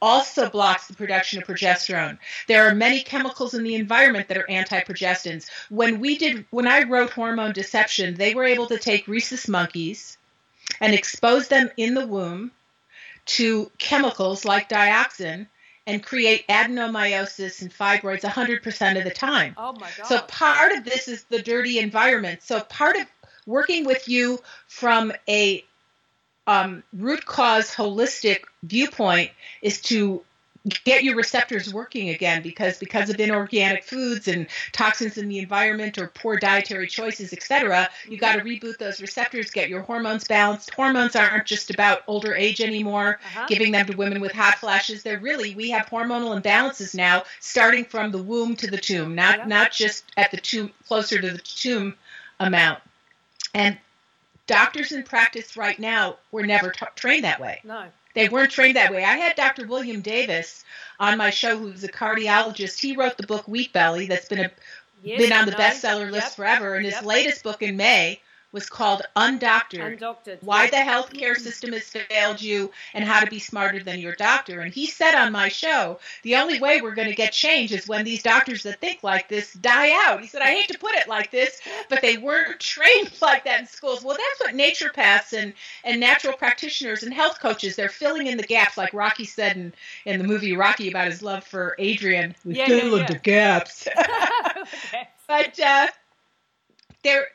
also 0.02 0.50
blocks 0.50 0.88
the 0.88 0.94
production 0.94 1.40
of 1.40 1.46
progesterone. 1.46 2.18
There 2.48 2.66
are 2.66 2.74
many 2.74 3.02
chemicals 3.02 3.54
in 3.54 3.62
the 3.62 3.76
environment 3.76 4.28
that 4.28 4.36
are 4.36 4.50
anti-progestins. 4.50 5.48
When 5.70 6.00
we 6.00 6.18
did 6.18 6.44
when 6.50 6.66
I 6.66 6.82
wrote 6.82 7.10
hormone 7.10 7.52
deception, 7.52 8.14
they 8.14 8.34
were 8.34 8.44
able 8.44 8.66
to 8.66 8.78
take 8.78 9.06
rhesus 9.06 9.46
monkeys 9.48 10.18
and 10.80 10.92
expose 10.92 11.48
them 11.48 11.70
in 11.76 11.94
the 11.94 12.06
womb 12.06 12.50
to 13.24 13.70
chemicals 13.78 14.44
like 14.44 14.68
dioxin 14.68 15.46
and 15.86 16.04
create 16.04 16.46
adenomyosis 16.48 17.62
and 17.62 17.72
fibroids 17.72 18.22
100% 18.22 18.98
of 18.98 19.04
the 19.04 19.10
time. 19.10 19.54
oh 19.56 19.72
my 19.74 19.88
god. 19.96 20.06
So 20.06 20.20
part 20.22 20.72
of 20.72 20.84
this 20.84 21.06
is 21.06 21.24
the 21.24 21.40
dirty 21.40 21.78
environment. 21.78 22.42
So 22.42 22.60
part 22.60 22.96
of 22.96 23.06
working 23.46 23.84
with 23.84 24.08
you 24.08 24.40
from 24.66 25.12
a 25.28 25.64
um, 26.46 26.82
root 26.92 27.24
cause 27.24 27.74
holistic 27.74 28.40
viewpoint 28.64 29.30
is 29.62 29.80
to 29.82 30.22
get 30.84 31.02
your 31.02 31.16
receptors 31.16 31.74
working 31.74 32.10
again 32.10 32.40
because 32.40 32.78
because 32.78 33.10
of 33.10 33.18
inorganic 33.18 33.82
foods 33.82 34.28
and 34.28 34.46
toxins 34.70 35.18
in 35.18 35.26
the 35.28 35.40
environment 35.40 35.98
or 35.98 36.06
poor 36.06 36.36
dietary 36.36 36.86
choices 36.86 37.32
etc 37.32 37.88
you 38.08 38.16
got 38.16 38.36
to 38.36 38.42
reboot 38.42 38.78
those 38.78 39.00
receptors 39.00 39.50
get 39.50 39.68
your 39.68 39.82
hormones 39.82 40.22
balanced. 40.28 40.72
Hormones 40.74 41.16
aren't 41.16 41.46
just 41.46 41.70
about 41.70 42.02
older 42.06 42.32
age 42.32 42.60
anymore 42.60 43.18
Uh-huh. 43.24 43.46
giving 43.48 43.72
them 43.72 43.86
to 43.86 43.96
women 43.96 44.20
with 44.20 44.30
hot 44.30 44.58
flashes. 44.58 45.02
They're 45.02 45.18
really 45.18 45.56
we 45.56 45.70
have 45.70 45.86
hormonal 45.86 46.40
imbalances 46.40 46.94
now 46.94 47.24
starting 47.40 47.84
from 47.84 48.12
the 48.12 48.22
womb 48.22 48.54
to 48.56 48.68
the 48.70 48.78
tomb 48.78 49.16
not 49.16 49.48
not 49.48 49.72
just 49.72 50.04
at 50.16 50.30
the 50.30 50.36
tomb 50.36 50.70
closer 50.86 51.20
to 51.20 51.30
the 51.32 51.38
tomb 51.38 51.96
amount. 52.38 52.78
And 53.52 53.78
doctors 54.46 54.92
in 54.92 55.02
practice 55.02 55.56
right 55.56 55.78
now 55.78 56.16
were 56.30 56.44
never 56.44 56.70
t- 56.70 56.86
trained 56.96 57.24
that 57.24 57.40
way 57.40 57.60
no. 57.64 57.84
they 58.14 58.28
weren't 58.28 58.50
trained 58.50 58.76
that 58.76 58.92
way. 58.92 59.04
I 59.04 59.16
had 59.16 59.36
Dr. 59.36 59.66
William 59.66 60.00
Davis 60.02 60.64
on 61.00 61.16
my 61.16 61.30
show, 61.30 61.56
who's 61.56 61.82
a 61.84 61.88
cardiologist. 61.90 62.78
He 62.78 62.94
wrote 62.96 63.16
the 63.16 63.26
book 63.26 63.48
Wheat 63.48 63.72
Belly, 63.72 64.06
that's 64.06 64.28
been 64.28 64.40
a, 64.40 64.50
been 65.02 65.32
on 65.32 65.46
the 65.46 65.52
no. 65.52 65.56
bestseller 65.58 66.10
list 66.10 66.26
Yep. 66.26 66.36
forever. 66.36 66.74
And 66.74 66.84
his 66.84 66.94
Yep. 66.94 67.04
latest 67.04 67.42
book 67.42 67.62
in 67.62 67.76
May 67.76 68.20
was 68.52 68.68
called 68.68 69.02
Undoctored 69.16 69.98
Undoctored. 69.98 70.42
Why 70.42 70.68
the 70.68 70.76
Healthcare 70.76 71.36
System 71.36 71.72
Has 71.72 71.84
Failed 71.84 72.40
You 72.40 72.70
and 72.94 73.04
How 73.04 73.20
to 73.20 73.26
Be 73.26 73.38
Smarter 73.38 73.82
Than 73.82 73.98
Your 73.98 74.14
Doctor. 74.14 74.60
And 74.60 74.72
he 74.72 74.86
said 74.86 75.14
on 75.14 75.32
my 75.32 75.48
show, 75.48 75.98
the 76.22 76.36
only 76.36 76.60
way 76.60 76.80
we're 76.80 76.94
going 76.94 77.08
to 77.08 77.14
get 77.14 77.32
change 77.32 77.72
is 77.72 77.88
when 77.88 78.04
these 78.04 78.22
doctors 78.22 78.62
that 78.64 78.80
think 78.80 79.02
like 79.02 79.28
this 79.28 79.52
die 79.54 79.92
out. 80.06 80.20
He 80.20 80.26
said, 80.26 80.42
I 80.42 80.52
hate 80.52 80.68
to 80.68 80.78
put 80.78 80.94
it 80.94 81.08
like 81.08 81.30
this, 81.30 81.60
but 81.88 82.02
they 82.02 82.18
weren't 82.18 82.60
trained 82.60 83.12
like 83.20 83.44
that 83.44 83.60
in 83.60 83.66
schools. 83.66 84.04
Well, 84.04 84.16
that's 84.16 84.40
what 84.40 84.54
naturopaths 84.58 85.32
and, 85.32 85.54
and 85.84 86.00
natural 86.00 86.36
practitioners 86.36 87.02
and 87.02 87.12
health 87.12 87.40
coaches, 87.40 87.76
they're 87.76 87.88
filling 87.88 88.26
in 88.26 88.36
the 88.36 88.42
gaps, 88.42 88.76
like 88.76 88.92
Rocky 88.92 89.24
said 89.24 89.56
in, 89.56 89.72
in 90.04 90.18
the 90.20 90.26
movie 90.26 90.56
Rocky 90.56 90.88
about 90.88 91.06
his 91.06 91.22
love 91.22 91.44
for 91.44 91.74
Adrian. 91.78 92.34
We 92.44 92.56
Yeah, 92.56 92.66
fill 92.66 92.88
yeah, 92.88 92.92
in 92.92 92.98
yeah. 93.00 93.06
the 93.06 93.18
gaps. 93.18 93.88
Okay. 94.62 95.08
but 95.26 95.58
uh, 95.60 95.86
they're 97.02 97.28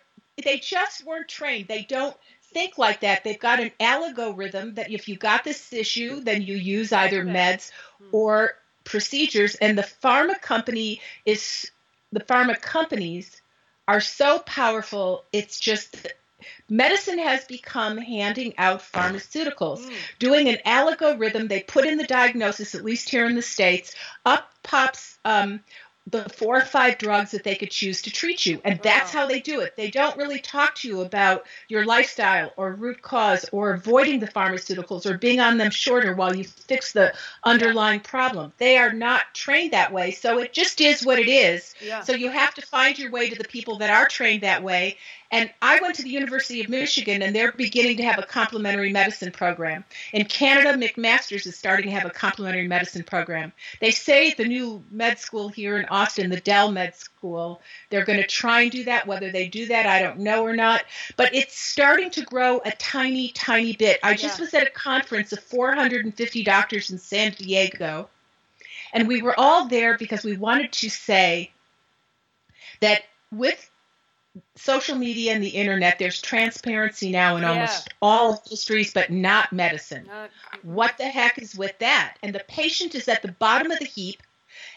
they 0.43 0.57
just 0.59 1.05
weren't 1.05 1.27
trained. 1.27 1.67
They 1.67 1.83
don't 1.83 2.15
think 2.53 2.77
like 2.77 3.01
that. 3.01 3.23
They've 3.23 3.39
got 3.39 3.59
an 3.59 3.71
algorithm 3.79 4.75
that 4.75 4.91
if 4.91 5.07
you 5.07 5.17
got 5.17 5.43
this 5.43 5.73
issue, 5.73 6.21
then 6.21 6.41
you 6.41 6.55
use 6.55 6.93
either 6.93 7.23
meds 7.23 7.71
or 8.11 8.55
procedures. 8.83 9.55
And 9.55 9.77
the 9.77 9.83
pharma 10.03 10.39
company 10.41 11.01
is 11.25 11.69
the 12.11 12.21
pharma 12.21 12.59
companies 12.61 13.41
are 13.87 13.99
so 14.01 14.39
powerful. 14.39 15.25
It's 15.33 15.59
just 15.59 16.07
medicine 16.69 17.19
has 17.19 17.43
become 17.45 17.97
handing 17.97 18.53
out 18.57 18.79
pharmaceuticals 18.81 19.79
Mm. 19.87 19.93
doing 20.19 20.49
an 20.49 20.59
algorithm. 20.65 21.47
They 21.47 21.61
put 21.61 21.85
in 21.85 21.97
the 21.97 22.05
diagnosis, 22.05 22.75
at 22.75 22.83
least 22.83 23.09
here 23.09 23.25
in 23.25 23.35
the 23.35 23.41
States, 23.41 23.95
up 24.25 24.51
pops 24.63 25.17
um, 25.25 25.63
the 26.09 26.23
four 26.29 26.57
or 26.57 26.65
five 26.65 26.97
drugs 26.97 27.31
that 27.31 27.43
they 27.43 27.55
could 27.55 27.69
choose 27.69 28.01
to 28.03 28.11
treat 28.11 28.45
you. 28.45 28.61
And 28.63 28.79
that's 28.81 29.11
how 29.11 29.25
they 29.25 29.41
do 29.41 29.59
it. 29.59 29.75
They 29.75 29.91
don't 29.91 30.17
really 30.17 30.39
talk 30.39 30.75
to 30.75 30.87
you 30.87 31.01
about 31.01 31.45
your 31.67 31.85
lifestyle 31.85 32.53
or 32.55 32.73
root 32.73 33.01
cause 33.01 33.45
or 33.51 33.71
avoiding 33.71 34.19
the 34.19 34.27
pharmaceuticals 34.27 35.05
or 35.05 35.17
being 35.17 35.41
on 35.41 35.57
them 35.57 35.69
shorter 35.69 36.15
while 36.15 36.33
you 36.33 36.45
fix 36.45 36.93
the 36.93 37.13
underlying 37.43 37.99
problem. 37.99 38.53
They 38.57 38.77
are 38.77 38.93
not 38.93 39.33
trained 39.33 39.73
that 39.73 39.91
way. 39.91 40.11
So 40.11 40.39
it 40.39 40.53
just 40.53 40.79
is 40.79 41.05
what 41.05 41.19
it 41.19 41.27
is. 41.27 41.75
Yeah. 41.81 42.01
So 42.01 42.13
you 42.13 42.29
have 42.29 42.53
to 42.55 42.61
find 42.61 42.97
your 42.97 43.11
way 43.11 43.29
to 43.29 43.35
the 43.35 43.47
people 43.47 43.79
that 43.79 43.89
are 43.89 44.07
trained 44.07 44.43
that 44.43 44.63
way. 44.63 44.97
And 45.29 45.51
I 45.61 45.79
went 45.81 45.95
to 45.95 46.03
the 46.03 46.09
University 46.09 46.61
of 46.61 46.69
Michigan, 46.69 47.21
and 47.21 47.35
they're 47.35 47.51
beginning 47.51 47.97
to 47.97 48.03
have 48.03 48.17
a 48.17 48.23
complementary 48.23 48.93
medicine 48.93 49.31
program. 49.31 49.83
In 50.13 50.23
Canada, 50.25 50.73
McMaster's 50.77 51.45
is 51.45 51.57
starting 51.57 51.85
to 51.85 51.91
have 51.91 52.05
a 52.05 52.09
complementary 52.09 52.67
medicine 52.67 53.03
program. 53.03 53.51
They 53.81 53.91
say 53.91 54.33
the 54.33 54.45
new 54.45 54.83
med 54.89 55.19
school 55.19 55.49
here 55.49 55.77
in 55.77 55.85
Austin, 55.85 56.29
the 56.29 56.39
Dell 56.39 56.71
Med 56.71 56.95
School, 56.95 57.61
they're 57.89 58.05
going 58.05 58.19
to 58.19 58.27
try 58.27 58.61
and 58.61 58.71
do 58.71 58.85
that. 58.85 59.05
Whether 59.05 59.29
they 59.31 59.49
do 59.49 59.65
that, 59.67 59.85
I 59.85 60.01
don't 60.01 60.19
know 60.19 60.43
or 60.43 60.55
not. 60.55 60.83
But 61.17 61.35
it's 61.35 61.57
starting 61.57 62.09
to 62.11 62.21
grow 62.21 62.61
a 62.63 62.71
tiny, 62.71 63.29
tiny 63.29 63.75
bit. 63.75 63.99
I 64.03 64.13
just 64.13 64.39
Yeah. 64.39 64.45
was 64.45 64.53
at 64.53 64.67
a 64.67 64.71
conference 64.71 65.33
of 65.33 65.39
450 65.43 66.43
doctors 66.43 66.89
in 66.89 66.97
San 66.97 67.33
Diego, 67.33 68.09
and 68.93 69.09
we 69.09 69.21
were 69.21 69.37
all 69.37 69.67
there 69.67 69.97
because 69.97 70.23
we 70.23 70.37
wanted 70.37 70.71
to 70.71 70.89
say 70.89 71.51
that 72.79 73.03
with 73.31 73.69
social 74.55 74.95
media 74.95 75.33
and 75.33 75.43
the 75.43 75.49
internet, 75.49 75.99
there's 75.99 76.21
transparency 76.21 77.11
now 77.11 77.37
in 77.37 77.43
Yeah. 77.43 77.49
almost 77.49 77.89
all 78.01 78.41
industries, 78.45 78.93
but 78.93 79.09
not 79.11 79.53
medicine. 79.53 80.07
No, 80.07 80.27
What 80.63 80.97
the 80.97 81.07
heck 81.07 81.37
is 81.39 81.55
with 81.55 81.77
that? 81.79 82.17
And 82.23 82.33
the 82.33 82.43
patient 82.47 82.95
is 82.95 83.07
at 83.07 83.21
the 83.21 83.31
bottom 83.31 83.71
of 83.71 83.79
the 83.79 83.85
heap 83.85 84.21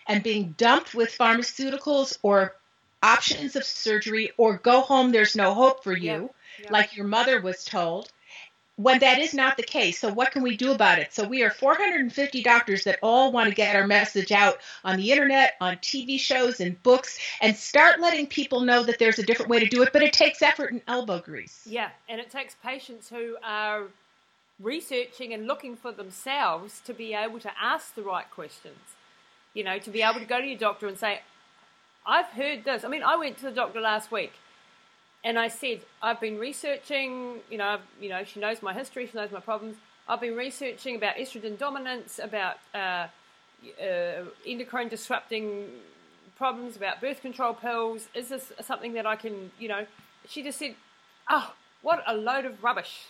and 0.07 0.23
being 0.23 0.55
dumped 0.57 0.95
with 0.95 1.17
pharmaceuticals 1.17 2.19
or 2.23 2.57
options 3.03 3.57
of 3.57 3.65
surgery 3.65 4.31
or 4.37 4.59
go 4.59 4.81
home, 4.81 5.13
there's 5.13 5.37
no 5.37 5.55
hope 5.55 5.83
for 5.83 5.97
you, 5.97 6.31
Yeah. 6.59 6.71
like 6.71 6.97
your 6.97 7.07
mother 7.07 7.41
was 7.41 7.65
told. 7.65 8.13
When 8.81 8.99
that 9.01 9.19
is 9.19 9.35
not 9.35 9.59
the 9.59 9.63
case, 9.63 9.99
so 9.99 10.11
what 10.11 10.31
can 10.31 10.43
we 10.43 10.57
do 10.57 10.73
about 10.73 10.99
it? 10.99 11.13
So 11.13 11.29
we 11.29 11.43
are 11.43 11.51
450 11.51 12.43
doctors 12.43 12.85
that 12.85 12.99
all 13.03 13.31
want 13.31 13.51
to 13.51 13.55
get 13.55 13.77
our 13.77 13.87
message 13.87 14.33
out 14.33 14.57
on 14.85 14.97
the 14.97 15.13
internet, 15.13 15.57
on 15.61 15.77
TV 15.77 16.19
shows 16.19 16.61
and 16.61 16.83
books, 16.83 17.19
and 17.43 17.55
start 17.55 18.01
letting 18.01 18.27
people 18.27 18.63
know 18.63 18.83
that 18.85 18.99
there's 18.99 19.19
a 19.19 19.23
different 19.23 19.51
way 19.51 19.61
to 19.61 19.69
do 19.69 19.83
it, 19.83 19.91
but 19.93 20.03
it 20.03 20.15
takes 20.15 20.41
effort 20.41 20.73
and 20.73 20.81
elbow 20.89 21.21
grease. 21.21 21.67
Yeah, 21.67 21.91
and 22.09 22.23
it 22.23 22.31
takes 22.31 22.57
patients 22.65 23.11
who 23.11 23.37
are 23.45 23.89
researching 24.59 25.35
and 25.35 25.47
looking 25.47 25.77
for 25.77 25.93
themselves 25.93 26.81
to 26.87 26.95
be 26.95 27.13
able 27.13 27.41
to 27.41 27.51
ask 27.61 27.95
the 27.95 28.03
right 28.03 28.31
questions. 28.31 28.79
You 29.53 29.63
know, 29.63 29.79
to 29.79 29.91
be 29.91 30.01
able 30.01 30.21
to 30.21 30.27
go 30.27 30.41
to 30.41 30.47
your 30.47 30.59
doctor 30.59 30.87
and 30.87 30.97
say, 30.97 31.21
I've 32.07 32.29
heard 32.29 32.65
this. 32.65 32.83
I 32.83 32.89
mean, 32.89 33.03
I 33.03 33.17
went 33.17 33.37
to 33.39 33.45
the 33.45 33.51
doctor 33.51 33.81
last 33.83 34.11
week 34.11 34.33
and 35.25 35.39
I 35.39 35.49
said, 35.49 35.81
I've 36.03 36.21
been 36.21 36.39
researching, 36.39 37.41
you 37.51 37.59
know, 37.59 37.79
you 38.01 38.09
know, 38.09 38.25
she 38.25 38.41
knows 38.41 38.63
my 38.63 38.73
history, 38.73 39.07
she 39.07 39.17
knows 39.17 39.31
my 39.31 39.41
problems. 39.41 39.77
I've 40.09 40.21
been 40.21 40.37
researching 40.37 40.97
about 40.97 41.17
estrogen 41.17 41.59
dominance, 41.59 42.19
about 42.23 42.57
uh, 42.75 43.07
uh, 43.81 44.25
endocrine 44.47 44.89
disrupting 44.89 45.69
problems 46.37 46.77
about 46.77 47.01
birth 47.01 47.21
control 47.21 47.53
pills. 47.53 48.09
Is 48.15 48.29
this 48.31 48.53
something 48.63 48.95
that 48.95 49.07
I 49.07 49.17
can, 49.17 49.53
you 49.59 49.69
know? 49.69 49.87
She 50.27 50.43
just 50.43 50.59
said, 50.59 50.75
"Oh, 51.29 51.53
what 51.83 52.03
a 52.07 52.15
load 52.15 52.47
of 52.47 52.65
rubbish." 52.65 53.07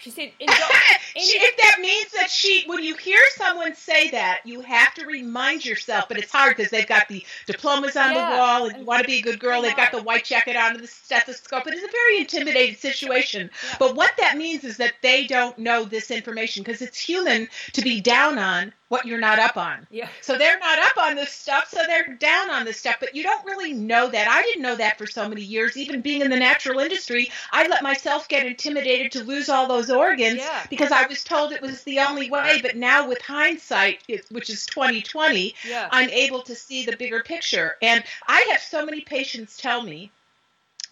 She 0.00 0.10
said, 0.10 0.32
she, 0.40 1.38
if 1.38 1.56
that 1.56 1.76
means 1.80 2.12
that 2.12 2.30
she, 2.30 2.64
when 2.66 2.82
you 2.84 2.94
hear 2.96 3.18
someone 3.34 3.74
say 3.74 4.10
that, 4.10 4.40
you 4.44 4.60
have 4.60 4.94
to 4.94 5.06
remind 5.06 5.64
yourself, 5.64 6.06
but 6.08 6.16
it's 6.18 6.30
hard 6.30 6.56
because 6.56 6.70
they've 6.70 6.86
got 6.86 7.08
the 7.08 7.24
diplomas 7.46 7.96
on 7.96 8.14
yeah. 8.14 8.30
the 8.30 8.36
wall 8.36 8.66
and 8.68 8.78
you 8.78 8.84
want 8.84 9.02
to 9.02 9.06
be 9.06 9.18
a 9.18 9.22
good 9.22 9.40
girl. 9.40 9.62
They've 9.62 9.76
got 9.76 9.92
the 9.92 10.02
white 10.02 10.24
jacket 10.24 10.56
on 10.56 10.74
and 10.74 10.82
the 10.82 10.86
stethoscope. 10.86 11.66
It 11.66 11.74
is 11.74 11.82
a 11.82 11.90
very 11.90 12.18
intimidating 12.18 12.76
situation. 12.76 13.50
Yeah. 13.64 13.76
But 13.78 13.96
what 13.96 14.12
that 14.18 14.36
means 14.36 14.64
is 14.64 14.76
that 14.76 14.94
they 15.02 15.26
don't 15.26 15.58
know 15.58 15.84
this 15.84 16.10
information 16.10 16.62
because 16.62 16.82
it's 16.82 17.00
human 17.00 17.48
to 17.72 17.82
be 17.82 18.00
down 18.00 18.38
on 18.38 18.72
what 18.88 19.04
you're 19.04 19.18
not 19.18 19.38
up 19.38 19.56
on. 19.56 19.86
Yeah. 19.90 20.08
So 20.20 20.38
they're 20.38 20.58
not 20.58 20.78
up 20.78 20.96
on 20.98 21.16
this 21.16 21.32
stuff, 21.32 21.68
so 21.68 21.80
they're 21.86 22.14
down 22.14 22.50
on 22.50 22.64
this 22.64 22.78
stuff, 22.78 22.96
but 23.00 23.14
you 23.14 23.22
don't 23.22 23.44
really 23.44 23.72
know 23.72 24.08
that. 24.08 24.28
I 24.28 24.42
didn't 24.42 24.62
know 24.62 24.76
that 24.76 24.96
for 24.96 25.06
so 25.06 25.28
many 25.28 25.42
years. 25.42 25.76
Even 25.76 26.02
being 26.02 26.20
in 26.20 26.30
the 26.30 26.36
natural 26.36 26.78
industry, 26.78 27.30
I 27.52 27.66
let 27.66 27.82
myself 27.82 28.28
get 28.28 28.46
intimidated 28.46 29.12
to 29.12 29.24
lose 29.24 29.48
all 29.48 29.66
those 29.66 29.90
organs 29.90 30.38
yeah. 30.38 30.66
because 30.70 30.92
I 30.92 31.06
was 31.06 31.24
told 31.24 31.52
it 31.52 31.62
was 31.62 31.82
the 31.82 32.00
only 32.00 32.30
way. 32.30 32.60
But 32.62 32.76
now 32.76 33.08
with 33.08 33.20
hindsight, 33.20 34.02
which 34.30 34.50
is 34.50 34.66
2020, 34.66 35.54
yeah. 35.68 35.88
I'm 35.90 36.10
able 36.10 36.42
to 36.42 36.54
see 36.54 36.84
the 36.84 36.96
bigger 36.96 37.22
picture. 37.22 37.76
And 37.82 38.04
I 38.28 38.46
have 38.50 38.60
so 38.60 38.84
many 38.84 39.00
patients 39.00 39.56
tell 39.56 39.82
me 39.82 40.12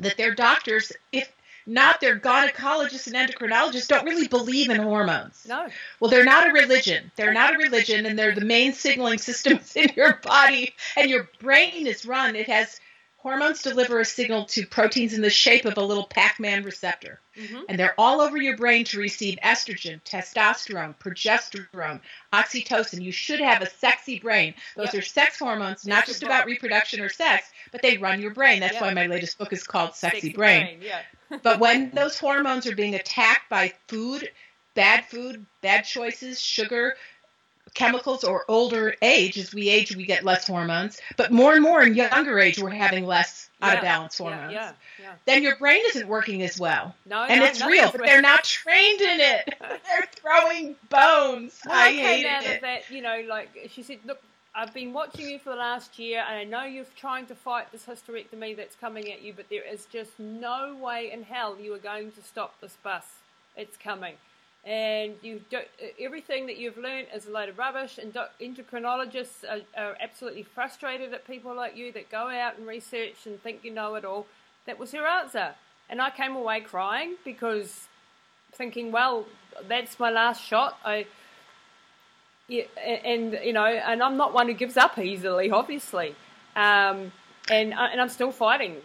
that 0.00 0.16
their 0.16 0.34
doctors, 0.34 0.92
if 1.12 1.30
not 1.66 2.00
their 2.00 2.18
gynecologists 2.18 3.06
and 3.06 3.16
endocrinologists 3.16 3.88
don't 3.88 4.04
really 4.04 4.28
believe 4.28 4.70
in 4.70 4.80
hormones. 4.80 5.46
No. 5.48 5.68
Well, 6.00 6.10
they're 6.10 6.24
not 6.24 6.48
a 6.48 6.52
religion. 6.52 7.10
They're 7.16 7.32
not 7.32 7.54
a 7.54 7.58
religion, 7.58 8.06
and 8.06 8.18
they're 8.18 8.34
the 8.34 8.44
main 8.44 8.72
signaling 8.74 9.18
systems 9.30 9.74
in 9.76 9.90
your 9.96 10.14
body, 10.22 10.74
and 10.96 11.10
your 11.10 11.28
brain 11.40 11.86
is 11.86 12.04
run. 12.04 12.36
It 12.36 12.48
has 12.48 12.80
hormones 13.24 13.62
deliver 13.62 14.00
a 14.00 14.04
signal 14.04 14.44
to 14.44 14.66
proteins 14.66 15.14
in 15.14 15.22
the 15.22 15.30
shape 15.30 15.64
of 15.64 15.78
a 15.78 15.82
little 15.82 16.04
Pac-Man 16.04 16.62
receptor. 16.62 17.18
Mm-hmm. 17.34 17.62
And 17.70 17.78
they're 17.78 17.94
all 17.98 18.20
over 18.20 18.36
your 18.36 18.54
brain 18.54 18.84
to 18.84 19.00
receive 19.00 19.38
estrogen, 19.42 20.02
testosterone, 20.02 20.94
progesterone, 20.98 22.00
oxytocin. 22.34 23.02
You 23.02 23.12
should 23.12 23.40
have 23.40 23.62
a 23.62 23.70
sexy 23.70 24.20
brain. 24.20 24.54
Those 24.76 24.92
yep. 24.92 25.02
are 25.02 25.06
sex 25.06 25.38
hormones, 25.38 25.86
not 25.86 26.04
just 26.04 26.22
about 26.22 26.44
reproduction 26.44 27.00
or 27.00 27.08
sex, 27.08 27.50
but 27.72 27.80
they 27.80 27.96
run 27.96 28.20
your 28.20 28.30
brain. 28.30 28.60
That's 28.60 28.74
yep. 28.74 28.82
why 28.82 28.92
my 28.92 29.06
latest 29.06 29.38
book 29.38 29.54
is 29.54 29.64
called 29.64 29.94
Sexy, 29.94 30.20
sexy 30.20 30.32
Brain. 30.34 30.66
brain. 30.66 30.80
Yeah. 30.82 31.00
But 31.42 31.60
when 31.60 31.90
those 31.94 32.18
hormones 32.18 32.66
are 32.66 32.76
being 32.76 32.94
attacked 32.94 33.48
by 33.48 33.72
food, 33.88 34.28
bad 34.74 35.04
food, 35.06 35.44
bad 35.62 35.82
choices, 35.82 36.40
sugar, 36.40 36.94
chemicals 37.74 38.22
or 38.22 38.44
older 38.48 38.94
age 39.02 39.36
as 39.36 39.52
we 39.52 39.68
age 39.68 39.94
we 39.94 40.06
get 40.06 40.24
less 40.24 40.46
hormones. 40.46 41.00
But 41.16 41.32
more 41.32 41.54
and 41.54 41.62
more 41.62 41.82
in 41.82 41.94
younger 41.94 42.38
age 42.38 42.58
we're 42.58 42.70
having 42.70 43.04
less 43.04 43.50
yeah, 43.60 43.66
out 43.66 43.76
of 43.76 43.82
balance 43.82 44.16
hormones. 44.16 44.52
yeah, 44.52 44.72
yeah, 45.00 45.14
then 45.26 45.42
your 45.42 45.56
brain 45.56 45.82
isn't 45.86 46.06
working 46.08 46.42
as 46.42 46.58
well. 46.58 46.94
No, 47.04 47.24
and 47.24 47.40
no, 47.40 47.46
it's 47.46 47.64
real 47.64 47.90
but 47.90 48.02
they're 48.02 48.22
not 48.22 48.44
trained 48.44 49.00
in 49.00 49.20
it. 49.20 49.54
They're 49.60 50.08
throwing 50.14 50.76
bones. 50.88 51.60
Well, 51.66 51.74
i 51.76 51.92
hate 51.92 52.26
it. 52.26 52.60
that 52.62 52.90
you 52.90 53.02
know 53.02 53.22
like 53.28 53.68
she 53.70 53.82
said 53.82 53.98
look 54.04 54.20
I've 54.54 54.72
been 54.72 54.92
watching 54.92 55.28
you 55.28 55.38
for 55.38 55.50
the 55.50 55.56
last 55.56 55.98
year, 55.98 56.24
and 56.28 56.38
I 56.38 56.44
know 56.44 56.64
you're 56.64 56.84
trying 56.96 57.26
to 57.26 57.34
fight 57.34 57.72
this 57.72 57.86
hysterectomy 57.86 58.56
that's 58.56 58.76
coming 58.76 59.10
at 59.10 59.22
you, 59.22 59.32
but 59.32 59.48
there 59.50 59.64
is 59.64 59.86
just 59.86 60.18
no 60.18 60.76
way 60.80 61.10
in 61.12 61.24
hell 61.24 61.56
you 61.60 61.74
are 61.74 61.78
going 61.78 62.12
to 62.12 62.22
stop 62.22 62.60
this 62.60 62.76
bus. 62.82 63.04
It's 63.56 63.76
coming 63.76 64.14
and 64.66 65.14
you 65.22 65.40
do, 65.50 65.58
everything 66.00 66.46
that 66.46 66.56
you've 66.56 66.78
learned 66.78 67.08
is 67.14 67.26
a 67.26 67.30
load 67.30 67.50
of 67.50 67.58
rubbish. 67.58 67.98
And 67.98 68.14
endocrinologists 68.40 69.44
are, 69.48 69.60
are, 69.76 69.96
absolutely 70.00 70.42
frustrated 70.42 71.12
at 71.12 71.26
people 71.26 71.54
like 71.54 71.76
you 71.76 71.92
that 71.92 72.10
go 72.10 72.28
out 72.28 72.56
and 72.56 72.66
research 72.66 73.26
and 73.26 73.42
think 73.42 73.60
you 73.62 73.72
know 73.72 73.94
it 73.94 74.04
all. 74.04 74.26
That 74.66 74.78
was 74.78 74.92
her 74.92 75.06
answer, 75.06 75.54
and 75.90 76.00
I 76.00 76.08
came 76.08 76.34
away 76.34 76.60
crying 76.60 77.16
because 77.22 77.86
thinking, 78.52 78.92
well, 78.92 79.26
that's 79.68 79.98
my 79.98 80.10
last 80.10 80.42
shot. 80.42 80.78
I, 80.84 81.06
yeah, 82.48 82.64
and 82.86 83.38
you 83.42 83.52
know, 83.52 83.64
and 83.64 84.02
I'm 84.02 84.16
not 84.16 84.34
one 84.34 84.48
who 84.48 84.54
gives 84.54 84.76
up 84.76 84.98
easily, 84.98 85.50
obviously, 85.50 86.14
um, 86.56 87.12
and 87.50 87.72
uh, 87.72 87.88
and 87.90 88.00
I'm 88.00 88.08
still 88.08 88.32
fighting 88.32 88.76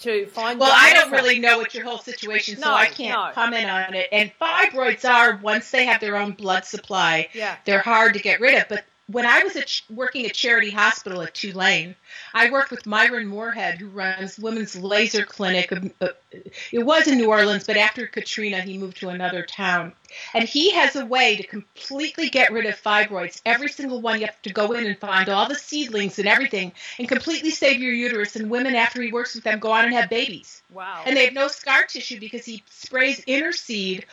to 0.00 0.26
find. 0.26 0.60
Well, 0.60 0.70
I 0.72 0.92
don't 0.94 1.10
really 1.10 1.38
know 1.38 1.58
what 1.58 1.74
your 1.74 1.84
whole 1.84 1.98
situation, 1.98 2.56
so 2.56 2.66
no, 2.66 2.74
I 2.74 2.86
can't 2.86 3.28
no. 3.28 3.32
comment 3.32 3.68
on 3.68 3.94
it. 3.94 4.08
And 4.12 4.30
fibroids 4.40 5.08
are 5.08 5.36
once 5.42 5.70
they 5.70 5.86
have 5.86 6.00
their 6.00 6.16
own 6.16 6.32
blood 6.32 6.64
supply, 6.64 7.28
yeah. 7.32 7.56
they're 7.64 7.80
hard 7.80 8.14
to 8.14 8.20
get 8.20 8.40
rid 8.40 8.54
of. 8.54 8.68
But 8.68 8.84
when 9.10 9.24
I 9.24 9.42
was 9.42 9.56
at, 9.56 9.80
working 9.88 10.26
at 10.26 10.34
Charity 10.34 10.70
Hospital 10.70 11.22
at 11.22 11.32
Tulane, 11.32 11.96
I 12.34 12.50
worked 12.50 12.70
with 12.70 12.86
Myron 12.86 13.26
Moorhead, 13.26 13.78
who 13.78 13.88
runs 13.88 14.38
Women's 14.38 14.76
Laser 14.76 15.24
Clinic. 15.24 15.72
Uh, 15.72 16.08
it 16.70 16.84
was 16.84 17.08
in 17.08 17.16
New 17.16 17.30
Orleans, 17.30 17.64
but 17.64 17.78
after 17.78 18.06
Katrina, 18.06 18.60
he 18.60 18.76
moved 18.76 18.98
to 18.98 19.08
another 19.08 19.42
town. 19.42 19.94
And 20.34 20.44
he 20.44 20.72
has 20.72 20.94
a 20.94 21.06
way 21.06 21.36
to 21.36 21.42
completely 21.42 22.28
get 22.28 22.52
rid 22.52 22.66
of 22.66 22.80
fibroids. 22.80 23.40
Every 23.46 23.68
single 23.68 24.02
one, 24.02 24.20
you 24.20 24.26
have 24.26 24.42
to 24.42 24.52
go 24.52 24.72
in 24.72 24.86
and 24.86 24.98
find 24.98 25.30
all 25.30 25.48
the 25.48 25.54
seedlings 25.54 26.18
and 26.18 26.28
everything 26.28 26.72
and 26.98 27.08
completely 27.08 27.50
save 27.50 27.80
your 27.80 27.92
uterus. 27.92 28.36
And 28.36 28.50
women, 28.50 28.74
after 28.74 29.00
he 29.00 29.10
works 29.10 29.34
with 29.34 29.44
them, 29.44 29.58
go 29.58 29.72
on 29.72 29.86
and 29.86 29.94
have 29.94 30.10
babies. 30.10 30.62
Wow. 30.70 31.02
And 31.06 31.16
they 31.16 31.24
have 31.24 31.34
no 31.34 31.48
scar 31.48 31.84
tissue 31.84 32.20
because 32.20 32.44
he 32.44 32.62
sprays 32.68 33.22
Interceed 33.26 34.04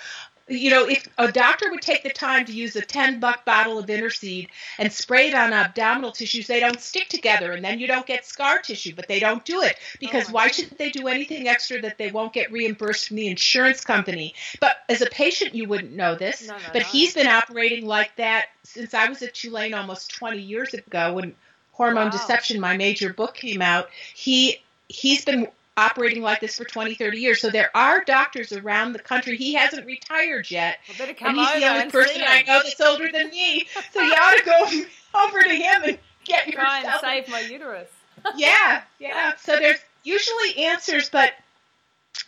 you 0.47 0.69
know, 0.69 0.87
if 0.87 1.07
a 1.17 1.31
doctor 1.31 1.71
would 1.71 1.81
take 1.81 2.03
the 2.03 2.09
time 2.09 2.45
to 2.45 2.51
use 2.51 2.75
a 2.75 2.81
10 2.81 3.19
buck 3.19 3.45
bottle 3.45 3.79
of 3.79 3.89
Interceed 3.89 4.49
and 4.77 4.93
spray 4.93 5.29
it 5.29 5.33
on 5.33 5.53
abdominal 5.53 6.11
tissues, 6.11 6.45
they 6.45 6.59
don't 6.59 6.79
stick 6.79 7.09
together 7.09 7.51
and 7.53 7.65
then 7.65 7.79
you 7.79 7.87
don't 7.87 8.05
get 8.05 8.25
scar 8.25 8.59
tissue, 8.59 8.93
but 8.95 9.07
they 9.07 9.19
don't 9.19 9.43
do 9.43 9.61
it 9.61 9.77
because 9.99 10.29
oh 10.29 10.33
why 10.33 10.47
should 10.47 10.69
they 10.77 10.91
do 10.91 11.07
anything 11.07 11.47
extra 11.47 11.81
that 11.81 11.97
they 11.97 12.11
won't 12.11 12.31
get 12.31 12.51
reimbursed 12.51 13.07
from 13.07 13.17
the 13.17 13.27
insurance 13.27 13.83
company? 13.83 14.35
But 14.59 14.77
as 14.87 15.01
a 15.01 15.07
patient, 15.07 15.55
you 15.55 15.67
wouldn't 15.67 15.93
know 15.93 16.13
this, 16.13 16.47
no, 16.47 16.53
no, 16.53 16.63
but 16.73 16.83
no. 16.83 16.87
he's 16.89 17.15
been 17.15 17.27
operating 17.27 17.87
like 17.87 18.15
that 18.17 18.45
since 18.63 18.93
I 18.93 19.09
was 19.09 19.23
at 19.23 19.33
Tulane 19.33 19.73
almost 19.73 20.11
20 20.15 20.39
years 20.39 20.75
ago 20.75 21.13
when 21.13 21.33
Hormone 21.71 22.05
wow. 22.05 22.11
Deception, 22.11 22.59
my 22.59 22.77
major 22.77 23.13
book, 23.13 23.33
came 23.33 23.61
out. 23.61 23.89
He 24.13 24.61
he's 24.87 25.25
been 25.25 25.47
operating 25.77 26.21
like 26.21 26.39
this 26.39 26.57
for 26.57 26.63
20, 26.63 26.95
30 26.95 27.17
years. 27.17 27.41
So 27.41 27.49
there 27.49 27.75
are 27.75 28.03
doctors 28.03 28.53
around 28.53 28.93
the 28.93 28.99
country. 28.99 29.37
He 29.37 29.53
hasn't 29.53 29.85
retired 29.85 30.49
yet. 30.49 30.77
Well, 30.99 31.09
and 31.09 31.37
he's 31.37 31.53
the 31.53 31.67
only 31.67 31.89
person 31.89 32.21
I 32.25 32.43
know 32.43 32.61
that's 32.63 32.79
older 32.79 33.11
than 33.11 33.29
me. 33.29 33.67
So 33.91 34.01
you 34.01 34.13
ought 34.13 34.37
to 34.37 34.43
go 34.43 34.83
over 35.25 35.41
to 35.41 35.53
him 35.53 35.83
and 35.83 35.99
get 36.23 36.47
your 36.47 36.61
Try 36.61 36.81
and 36.81 36.93
save 37.01 37.27
my 37.29 37.41
uterus. 37.41 37.89
yeah, 38.37 38.83
yeah. 38.99 39.35
So 39.37 39.57
there's 39.57 39.79
usually 40.03 40.65
answers, 40.65 41.09
but 41.09 41.33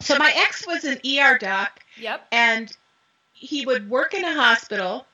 so 0.02 0.18
my 0.18 0.32
ex 0.36 0.68
was 0.68 0.84
an 0.84 1.00
ER 1.06 1.38
doc. 1.38 1.80
Yep. 2.00 2.28
And 2.32 2.72
he 3.34 3.66
would 3.66 3.90
work 3.90 4.14
in 4.14 4.24
a 4.24 4.34
hospital, 4.34 5.06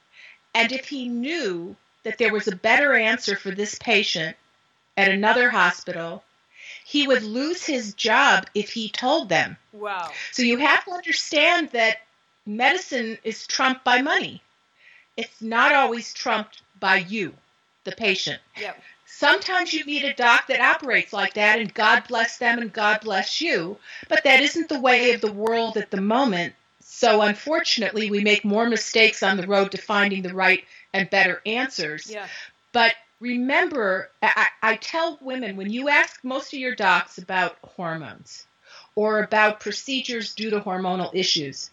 and 0.56 0.72
if 0.72 0.88
he 0.88 1.08
knew 1.08 1.76
that 2.04 2.18
there 2.18 2.34
was 2.34 2.48
a 2.48 2.56
better 2.56 2.94
answer 2.94 3.36
for 3.36 3.52
this 3.52 3.76
patient 3.76 4.36
at 4.98 5.10
another 5.10 5.50
hospital, 5.50 6.24
he 6.84 7.08
would 7.08 7.24
lose 7.24 7.66
his 7.66 7.94
job 7.94 8.46
if 8.54 8.72
he 8.72 8.90
told 8.90 9.30
them. 9.30 9.58
Wow. 9.72 10.12
So 10.32 10.42
you 10.42 10.58
have 10.58 10.86
to 10.86 10.92
understand 10.92 11.70
that 11.72 11.98
medicine 12.46 13.18
is 13.24 13.48
trumped 13.48 13.84
by 13.84 14.02
money. 14.02 14.42
It's 15.16 15.42
not 15.42 15.74
always 15.74 16.14
trumped 16.14 16.62
by 16.80 16.98
you, 16.98 17.34
the 17.84 17.94
patient. 17.94 18.42
Yep. 18.60 18.82
Sometimes 19.06 19.74
you 19.74 19.86
meet 19.86 20.04
a 20.04 20.14
doc 20.14 20.48
that 20.48 20.60
operates 20.60 21.14
like 21.14 21.36
that, 21.36 21.60
and 21.60 21.74
God 21.74 22.04
bless 22.08 22.38
them 22.38 22.60
and 22.60 22.74
God 22.74 23.02
bless 23.02 23.40
you. 23.42 23.78
But 24.10 24.24
that 24.24 24.42
isn't 24.42 24.70
the 24.70 24.80
way 24.80 25.14
of 25.14 25.22
the 25.22 25.32
world 25.32 25.78
at 25.78 25.92
the 25.92 26.02
moment. 26.02 26.54
So 26.80 27.22
unfortunately, 27.22 28.10
we 28.10 28.24
make 28.24 28.44
more 28.44 28.68
mistakes 28.68 29.24
on 29.24 29.38
the 29.38 29.48
road 29.48 29.72
to 29.72 29.78
finding 29.78 30.24
the 30.24 30.34
right 30.34 30.64
and 30.94 31.10
better 31.10 31.42
answers. 31.46 32.10
Yeah. 32.10 32.28
But 32.72 32.96
remember, 33.24 34.12
I, 34.22 34.48
I 34.62 34.76
tell 34.76 35.18
women 35.22 35.56
when 35.56 35.72
you 35.72 35.88
ask 35.88 36.22
most 36.24 36.54
of 36.54 36.60
your 36.60 36.76
docs 36.76 37.18
about 37.18 37.58
hormones 37.64 38.46
or 38.96 39.24
about 39.24 39.62
procedures 39.62 40.36
due 40.36 40.50
to 40.50 40.60
hormonal 40.60 41.10
issues, 41.16 41.72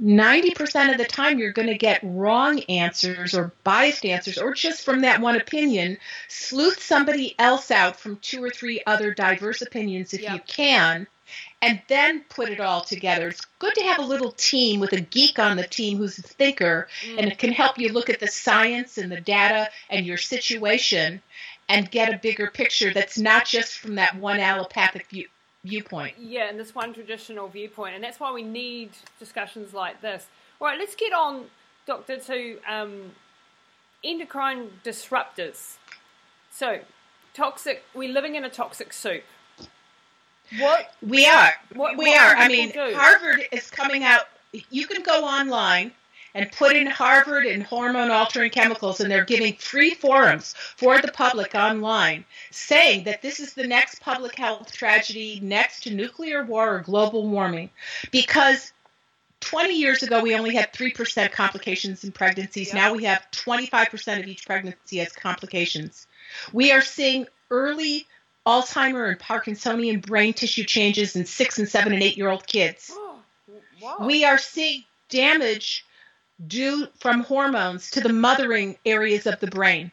90% 0.00 0.92
of 0.92 0.98
the 0.98 1.04
time 1.04 1.38
you're 1.38 1.52
going 1.52 1.68
to 1.68 1.76
get 1.76 2.00
wrong 2.04 2.60
answers 2.68 3.34
or 3.34 3.52
biased 3.64 4.04
answers 4.04 4.38
or 4.38 4.54
just 4.54 4.84
from 4.84 5.00
that 5.00 5.20
one 5.20 5.36
opinion. 5.36 5.98
Sleuth 6.28 6.80
somebody 6.80 7.34
else 7.38 7.70
out 7.72 7.98
from 7.98 8.16
two 8.16 8.42
or 8.42 8.50
three 8.50 8.80
other 8.86 9.12
diverse 9.12 9.60
opinions 9.60 10.14
if 10.14 10.22
you 10.22 10.40
can 10.46 11.06
and 11.62 11.80
then 11.88 12.24
put 12.28 12.50
it 12.50 12.60
all 12.60 12.82
together. 12.82 13.28
It's 13.28 13.46
good 13.60 13.74
to 13.74 13.82
have 13.84 14.00
a 14.00 14.04
little 14.04 14.32
team 14.32 14.80
with 14.80 14.92
a 14.92 15.00
geek 15.00 15.38
on 15.38 15.56
the 15.56 15.66
team 15.66 15.96
who's 15.96 16.18
a 16.18 16.22
thinker 16.22 16.88
and 17.16 17.30
it 17.30 17.38
can 17.38 17.52
help 17.52 17.78
you 17.78 17.92
look 17.92 18.10
at 18.10 18.18
the 18.18 18.26
science 18.26 18.98
and 18.98 19.10
the 19.10 19.20
data 19.20 19.70
and 19.88 20.04
your 20.04 20.18
situation 20.18 21.22
and 21.68 21.90
get 21.90 22.12
a 22.12 22.18
bigger 22.18 22.50
picture 22.50 22.92
that's 22.92 23.16
not 23.16 23.46
just 23.46 23.78
from 23.78 23.94
that 23.94 24.16
one 24.16 24.40
allopathic 24.40 25.08
view, 25.08 25.28
viewpoint. 25.64 26.16
Yeah, 26.18 26.48
and 26.48 26.58
this 26.58 26.74
one 26.74 26.92
traditional 26.92 27.46
viewpoint. 27.46 27.94
And 27.94 28.02
that's 28.02 28.18
why 28.18 28.32
we 28.32 28.42
need 28.42 28.90
discussions 29.20 29.72
like 29.72 30.02
this. 30.02 30.26
All 30.60 30.66
right, 30.66 30.78
let's 30.78 30.96
get 30.96 31.12
on, 31.12 31.44
Doctor, 31.86 32.18
to 32.18 32.58
um, 32.68 33.12
endocrine 34.02 34.70
disruptors. 34.84 35.76
So, 36.50 36.80
toxic. 37.34 37.84
We're 37.94 38.12
living 38.12 38.34
in 38.34 38.44
a 38.44 38.50
toxic 38.50 38.92
soup. 38.92 39.22
What 40.58 40.94
we 41.02 41.26
are. 41.26 41.52
What, 41.74 41.96
we 41.96 42.06
what 42.06 42.20
are. 42.20 42.36
I 42.36 42.48
mean, 42.48 42.70
do? 42.70 42.94
Harvard 42.94 43.46
is 43.52 43.70
coming 43.70 44.04
out. 44.04 44.22
You 44.70 44.86
can 44.86 45.02
go 45.02 45.24
online 45.24 45.92
and 46.34 46.50
put 46.52 46.76
in 46.76 46.86
Harvard 46.86 47.46
and 47.46 47.62
hormone 47.62 48.10
altering 48.10 48.50
chemicals, 48.50 49.00
and 49.00 49.10
they're 49.10 49.24
giving 49.24 49.54
free 49.56 49.94
forums 49.94 50.54
for 50.76 51.00
the 51.00 51.12
public 51.12 51.54
online 51.54 52.24
saying 52.50 53.04
that 53.04 53.22
this 53.22 53.40
is 53.40 53.54
the 53.54 53.66
next 53.66 54.00
public 54.00 54.36
health 54.36 54.72
tragedy 54.72 55.40
next 55.42 55.82
to 55.82 55.94
nuclear 55.94 56.44
war 56.44 56.76
or 56.76 56.80
global 56.80 57.28
warming. 57.28 57.70
Because 58.10 58.72
20 59.40 59.74
years 59.74 60.02
ago, 60.02 60.22
we 60.22 60.34
only 60.34 60.54
had 60.54 60.72
3% 60.72 61.32
complications 61.32 62.04
in 62.04 62.12
pregnancies. 62.12 62.68
Yeah. 62.68 62.86
Now 62.86 62.94
we 62.94 63.04
have 63.04 63.26
25% 63.32 64.20
of 64.20 64.26
each 64.26 64.46
pregnancy 64.46 64.98
has 64.98 65.12
complications. 65.12 66.06
We 66.52 66.72
are 66.72 66.80
seeing 66.80 67.26
early 67.50 68.06
Alzheimer 68.46 69.08
and 69.08 69.18
Parkinsonian 69.18 70.04
brain 70.04 70.32
tissue 70.32 70.64
changes 70.64 71.14
in 71.16 71.26
six 71.26 71.58
and 71.58 71.68
seven 71.68 71.92
and 71.92 72.02
eight 72.02 72.16
year 72.16 72.28
old 72.28 72.46
kids. 72.46 72.90
Oh, 73.84 73.98
wow. 74.00 74.06
We 74.06 74.24
are 74.24 74.38
seeing 74.38 74.84
damage 75.08 75.84
due 76.46 76.86
from 77.00 77.24
hormones 77.24 77.90
to 77.90 78.00
the 78.00 78.12
mothering 78.12 78.76
areas 78.86 79.26
of 79.26 79.40
the 79.40 79.48
brain. 79.48 79.90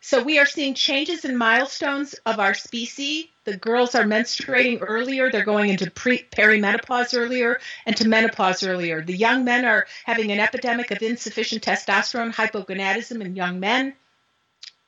So 0.00 0.22
we 0.22 0.38
are 0.38 0.46
seeing 0.46 0.74
changes 0.74 1.24
in 1.24 1.36
milestones 1.36 2.14
of 2.26 2.38
our 2.38 2.54
species. 2.54 3.26
The 3.44 3.56
girls 3.56 3.94
are 3.94 4.04
menstruating 4.04 4.78
earlier, 4.80 5.30
they're 5.30 5.44
going 5.44 5.68
into 5.68 5.90
pre 5.90 6.22
perimenopause 6.22 7.18
earlier 7.18 7.60
and 7.86 7.96
to 7.96 8.08
menopause 8.08 8.62
earlier. 8.62 9.02
The 9.02 9.16
young 9.16 9.44
men 9.44 9.64
are 9.64 9.86
having 10.04 10.30
an 10.30 10.40
epidemic 10.40 10.90
of 10.92 11.02
insufficient 11.02 11.64
testosterone 11.64 12.32
hypogonadism 12.32 13.20
in 13.20 13.34
young 13.34 13.58
men. 13.58 13.94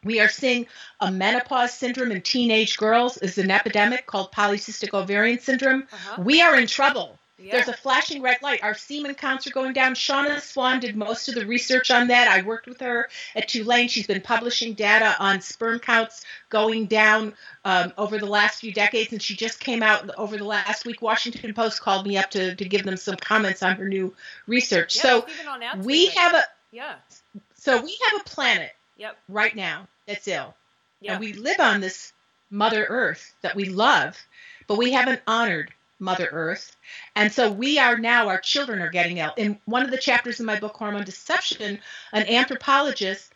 We 0.04 0.20
are 0.20 0.28
seeing 0.28 0.66
a 1.00 1.10
menopause 1.10 1.74
syndrome 1.74 2.12
in 2.12 2.22
teenage 2.22 2.76
girls 2.76 3.16
is 3.18 3.36
an 3.38 3.50
epidemic 3.50 4.06
called 4.06 4.30
polycystic 4.30 4.94
ovarian 4.94 5.40
syndrome. 5.40 5.88
Uh-huh. 5.92 6.22
We 6.22 6.40
are 6.40 6.56
in 6.56 6.68
trouble. 6.68 7.18
Yeah. 7.40 7.52
There's 7.52 7.68
a 7.68 7.72
flashing 7.72 8.20
red 8.20 8.38
light. 8.42 8.64
Our 8.64 8.74
semen 8.74 9.14
counts 9.14 9.46
are 9.46 9.50
going 9.50 9.72
down. 9.72 9.94
Shanna 9.94 10.40
Swan 10.40 10.80
did 10.80 10.96
most 10.96 11.28
of 11.28 11.36
the 11.36 11.46
research 11.46 11.90
on 11.90 12.08
that. 12.08 12.26
I 12.26 12.42
worked 12.42 12.66
with 12.66 12.80
her 12.80 13.08
at 13.36 13.48
Tulane. 13.48 13.86
She's 13.86 14.08
been 14.08 14.20
publishing 14.20 14.74
data 14.74 15.14
on 15.20 15.40
sperm 15.40 15.78
counts 15.78 16.24
going 16.48 16.86
down 16.86 17.34
um, 17.64 17.92
over 17.96 18.18
the 18.18 18.26
last 18.26 18.60
few 18.60 18.72
decades, 18.72 19.12
and 19.12 19.22
she 19.22 19.36
just 19.36 19.60
came 19.60 19.84
out 19.84 20.10
over 20.16 20.36
the 20.36 20.44
last 20.44 20.84
week. 20.84 21.00
Washington 21.00 21.54
Post 21.54 21.80
called 21.80 22.08
me 22.08 22.18
up 22.18 22.30
to, 22.32 22.56
to 22.56 22.64
give 22.64 22.82
them 22.82 22.96
some 22.96 23.16
comments 23.16 23.62
on 23.62 23.76
her 23.76 23.88
new 23.88 24.14
research. 24.48 24.96
Yeah, 24.96 25.02
so 25.02 25.26
we 25.78 26.06
have 26.06 26.34
a 26.34 26.42
yeah. 26.72 26.96
so 27.54 27.80
we 27.80 27.96
have 28.10 28.20
a 28.20 28.24
planet 28.24 28.72
Yep. 28.98 29.16
right 29.28 29.56
now 29.56 29.88
that's 30.06 30.28
ill. 30.28 30.54
Yeah. 31.00 31.12
And 31.12 31.20
we 31.20 31.32
live 31.32 31.60
on 31.60 31.80
this 31.80 32.12
Mother 32.50 32.84
Earth 32.88 33.34
that 33.42 33.54
we 33.54 33.66
love, 33.66 34.16
but 34.66 34.78
we 34.78 34.92
haven't 34.92 35.22
honored 35.26 35.72
Mother 35.98 36.28
Earth. 36.30 36.76
And 37.14 37.32
so 37.32 37.50
we 37.50 37.78
are 37.78 37.98
now, 37.98 38.28
our 38.28 38.40
children 38.40 38.80
are 38.80 38.90
getting 38.90 39.18
ill. 39.18 39.34
In 39.36 39.58
one 39.64 39.84
of 39.84 39.90
the 39.90 39.98
chapters 39.98 40.40
in 40.40 40.46
my 40.46 40.58
book, 40.58 40.76
Hormone 40.76 41.04
Deception, 41.04 41.80
an 42.12 42.28
anthropologist, 42.28 43.32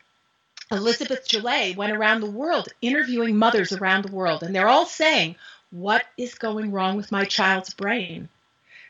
Elizabeth 0.71 1.27
Guillette, 1.27 1.75
went 1.75 1.91
around 1.91 2.21
the 2.21 2.31
world 2.31 2.69
interviewing 2.81 3.37
mothers 3.37 3.71
around 3.71 4.03
the 4.05 4.13
world. 4.13 4.43
And 4.43 4.55
they're 4.55 4.67
all 4.69 4.85
saying, 4.85 5.35
What 5.71 6.05
is 6.17 6.35
going 6.35 6.71
wrong 6.71 6.97
with 6.97 7.11
my 7.11 7.25
child's 7.25 7.73
brain? 7.73 8.29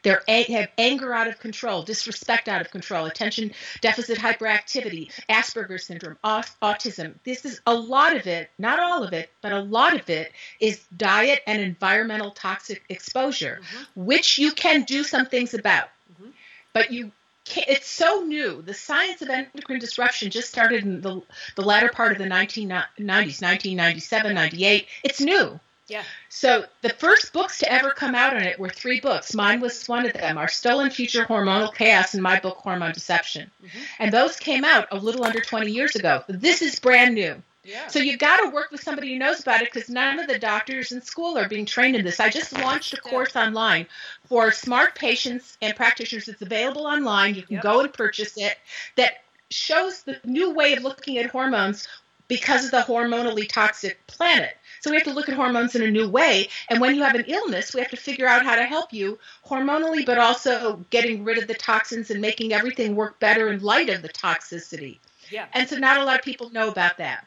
They 0.04 0.44
have 0.50 0.70
anger 0.78 1.14
out 1.14 1.28
of 1.28 1.40
control, 1.40 1.82
disrespect 1.82 2.48
out 2.48 2.62
of 2.62 2.70
control, 2.72 3.06
attention 3.06 3.52
deficit 3.82 4.18
hyperactivity, 4.20 5.12
Asperger's 5.30 5.86
syndrome, 5.86 6.18
au- 6.24 6.44
autism. 6.62 7.16
This 7.24 7.46
is 7.46 7.62
a 7.66 7.74
lot 7.74 8.16
of 8.16 8.28
it, 8.28 8.52
not 8.58 8.80
all 8.80 9.04
of 9.04 9.14
it, 9.14 9.32
but 9.42 9.52
a 9.52 9.60
lot 9.60 10.00
of 10.00 10.10
it 10.10 10.32
is 10.60 10.84
diet 10.96 11.42
and 11.48 11.62
environmental 11.62 12.32
toxic 12.32 12.84
exposure, 12.90 13.62
which 13.96 14.38
you 14.38 14.52
can 14.52 14.84
do 14.84 15.04
some 15.04 15.26
things 15.26 15.54
about. 15.54 15.90
Mhm. 16.22 16.32
But 16.74 16.92
you 16.92 17.12
it's 17.46 17.88
so 17.90 18.24
new. 18.24 18.62
The 18.62 18.74
science 18.74 19.22
of 19.22 19.30
endocrine 19.30 19.80
disruption 19.80 20.30
just 20.32 20.48
started 20.48 20.84
in 20.84 21.02
the, 21.02 21.22
the 21.56 21.62
latter 21.62 21.90
part 21.90 22.14
of 22.14 22.18
the 22.18 22.24
1990s, 22.24 23.42
1997, 23.42 24.34
98. 24.34 24.88
It's 25.04 25.20
new. 25.20 25.60
Yeah. 25.94 26.04
So 26.30 26.66
the 26.82 26.90
first 26.90 27.34
books 27.34 27.60
to 27.60 27.72
ever 27.72 27.92
come 27.92 28.16
out 28.16 28.36
on 28.36 28.42
it 28.42 28.58
were 28.60 28.70
three 28.70 29.00
books. 29.00 29.34
Mine 29.36 29.62
was 29.62 29.88
one 29.88 30.06
of 30.06 30.14
them, 30.14 30.38
Our 30.38 30.48
Stolen 30.48 30.90
Future 30.90 31.26
Hormonal 31.26 31.74
Chaos, 31.74 32.14
and 32.16 32.24
my 32.24 32.40
book 32.40 32.58
Hormone 32.58 32.94
Deception. 32.94 33.52
Mhm. 33.64 33.70
And 34.00 34.12
those 34.12 34.36
came 34.38 34.64
out 34.66 34.88
a 34.92 34.98
little 34.98 35.24
under 35.24 35.40
20 35.42 35.72
years 35.72 35.96
ago. 35.96 36.24
This 36.28 36.62
is 36.64 36.80
brand 36.80 37.14
new. 37.14 37.42
Yeah. 37.64 37.88
So 37.88 38.00
you've 38.00 38.20
got 38.20 38.38
to 38.38 38.50
work 38.50 38.72
with 38.72 38.82
somebody 38.84 39.14
who 39.14 39.20
knows 39.20 39.40
about 39.40 39.62
it 39.62 39.72
because 39.72 39.88
none 39.90 40.20
of 40.20 40.28
the 40.28 40.38
doctors 40.40 40.92
in 40.92 41.02
school 41.02 41.38
are 41.38 41.48
being 41.48 41.66
trained 41.66 41.96
in 41.96 42.04
this. 42.04 42.20
I 42.20 42.30
just 42.30 42.52
launched 42.58 42.94
a 42.94 42.98
course 42.98 43.36
online 43.36 43.86
for 44.28 44.52
smart 44.52 44.96
patients 44.96 45.58
and 45.62 45.76
practitioners. 45.76 46.28
It's 46.28 46.42
available 46.42 46.86
online. 46.88 47.36
You 47.36 47.44
can 47.44 47.56
Yep. 47.56 47.64
go 47.64 47.80
and 47.82 47.94
purchase 47.94 48.34
it. 48.36 48.58
That 48.96 49.14
shows 49.50 50.02
the 50.02 50.20
new 50.26 50.50
way 50.50 50.74
of 50.74 50.84
looking 50.84 51.18
at 51.20 51.28
hormones 51.28 51.88
because 52.28 52.66
of 52.66 52.72
the 52.72 52.82
hormonally 52.82 53.48
toxic 53.48 54.06
planet. 54.08 54.58
So 54.84 54.92
we 54.92 54.98
have 54.98 55.06
to 55.06 55.14
look 55.14 55.30
at 55.30 55.36
hormones 55.36 55.76
in 55.76 55.82
a 55.82 55.90
new 55.90 56.10
way. 56.10 56.50
And 56.70 56.82
when 56.82 56.94
you 56.94 57.04
have 57.04 57.16
an 57.16 57.24
illness, 57.28 57.74
we 57.74 57.80
have 57.80 57.92
to 57.92 57.98
figure 57.98 58.28
out 58.28 58.44
how 58.44 58.56
to 58.56 58.66
help 58.66 58.92
you 58.92 59.18
hormonally, 59.48 60.06
but 60.06 60.18
also 60.18 60.86
getting 60.90 61.24
rid 61.24 61.38
of 61.38 61.48
the 61.48 61.54
toxins 61.54 62.12
and 62.12 62.20
making 62.20 62.52
everything 62.52 62.94
work 62.94 63.18
better 63.18 63.50
in 63.50 63.64
light 63.64 63.90
of 63.90 64.02
the 64.02 64.10
toxicity. 64.10 64.98
yeah. 65.30 65.46
And 65.54 65.70
so 65.70 65.78
not 65.78 66.02
a 66.02 66.04
lot 66.04 66.20
of 66.20 66.26
people 66.26 66.50
know 66.50 66.68
about 66.68 66.98
that. 66.98 67.26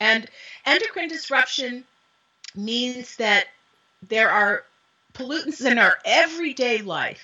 And 0.00 0.28
endocrine 0.66 1.08
disruption 1.08 1.84
means 2.54 3.16
that 3.16 3.46
there 4.06 4.28
are 4.28 4.64
pollutants 5.14 5.64
in 5.64 5.78
our 5.78 5.98
everyday 6.04 6.82
life. 6.82 7.22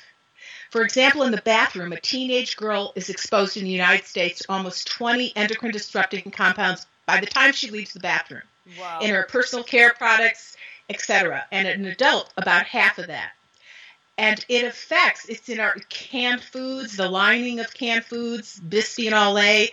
For 0.70 0.80
example, 0.82 1.24
in 1.24 1.30
the 1.30 1.42
bathroom, 1.42 1.92
a 1.92 2.00
teenage 2.00 2.56
girl 2.56 2.94
is 2.96 3.10
exposed 3.10 3.58
in 3.58 3.64
the 3.64 3.70
United 3.70 4.06
States 4.06 4.38
to 4.40 4.52
almost 4.52 4.90
20 4.90 5.36
endocrine 5.36 5.72
disrupting 5.72 6.30
compounds 6.30 6.86
by 7.04 7.20
the 7.20 7.26
time 7.26 7.52
she 7.52 7.70
leaves 7.70 7.92
the 7.92 8.00
bathroom 8.00 8.44
Wow. 8.78 9.00
in 9.00 9.10
her 9.10 9.24
personal 9.24 9.64
care 9.64 9.92
products, 9.92 10.56
etc. 10.88 11.44
And 11.52 11.68
an 11.68 11.84
adult, 11.84 12.32
about 12.36 12.66
half 12.66 12.98
of 12.98 13.08
that. 13.08 13.32
And 14.16 14.44
it 14.48 14.64
affects, 14.64 15.28
it's 15.28 15.48
in 15.48 15.58
our 15.60 15.74
canned 15.88 16.40
foods, 16.40 16.96
the 16.96 17.08
lining 17.08 17.60
of 17.60 17.74
canned 17.74 18.04
foods, 18.04 18.60
bisphenol 18.60 19.42
A. 19.42 19.70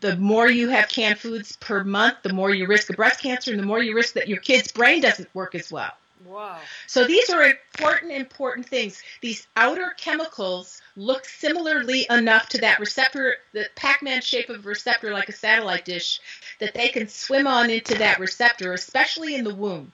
The 0.00 0.16
more 0.16 0.48
you 0.48 0.68
have 0.68 0.88
canned 0.88 1.18
foods 1.18 1.56
per 1.56 1.82
month, 1.82 2.18
the 2.22 2.32
more 2.32 2.54
you 2.54 2.66
risk 2.66 2.90
of 2.90 2.96
breast 2.96 3.20
cancer 3.20 3.50
and 3.50 3.58
the 3.58 3.66
more 3.66 3.82
you 3.82 3.94
risk 3.96 4.14
that 4.14 4.28
your 4.28 4.38
kid's 4.38 4.70
brain 4.70 5.00
doesn't 5.00 5.28
work 5.34 5.56
as 5.56 5.72
well. 5.72 5.92
Wow. 6.24 6.58
So 6.86 7.06
these 7.06 7.30
are 7.30 7.42
important, 7.42 8.12
important 8.12 8.68
things. 8.68 9.02
These 9.20 9.46
outer 9.56 9.94
chemicals 9.96 10.80
look 10.96 11.24
similarly 11.24 12.06
enough 12.10 12.48
to 12.50 12.58
that 12.58 12.80
receptor, 12.80 13.36
the 13.52 13.66
Pac-Man 13.76 14.20
shape 14.20 14.48
of 14.48 14.64
a 14.64 14.68
receptor 14.68 15.12
like 15.12 15.28
a 15.28 15.32
satellite 15.32 15.84
dish, 15.84 16.20
that 16.58 16.74
they 16.74 16.88
can 16.88 17.08
swim 17.08 17.46
on 17.46 17.70
into 17.70 17.98
that 17.98 18.18
receptor, 18.18 18.72
especially 18.72 19.34
in 19.34 19.44
the 19.44 19.54
womb, 19.54 19.92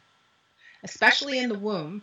especially 0.84 1.38
in 1.38 1.48
the 1.48 1.58
womb, 1.58 2.02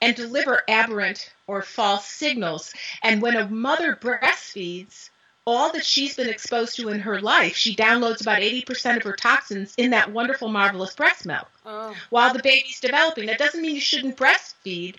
and 0.00 0.16
deliver 0.16 0.62
aberrant 0.68 1.32
or 1.46 1.62
false 1.62 2.06
signals. 2.06 2.72
And 3.02 3.20
when 3.20 3.36
a 3.36 3.48
mother 3.48 3.94
breastfeeds, 3.94 5.10
all 5.46 5.72
that 5.72 5.84
she's 5.84 6.16
been 6.16 6.28
exposed 6.28 6.76
to 6.76 6.88
in 6.90 7.00
her 7.00 7.20
life, 7.20 7.56
she 7.56 7.74
downloads 7.74 8.20
about 8.20 8.40
80% 8.40 8.96
of 8.98 9.02
her 9.04 9.14
toxins 9.16 9.74
in 9.76 9.90
that 9.90 10.12
wonderful, 10.12 10.48
marvelous 10.48 10.94
breast 10.94 11.24
milk 11.26 11.48
Oh. 11.66 11.94
while 12.10 12.32
the 12.32 12.42
baby's 12.42 12.80
developing. 12.80 13.26
That 13.26 13.38
doesn't 13.38 13.60
mean 13.60 13.74
you 13.74 13.80
shouldn't 13.80 14.16
breastfeed, 14.16 14.96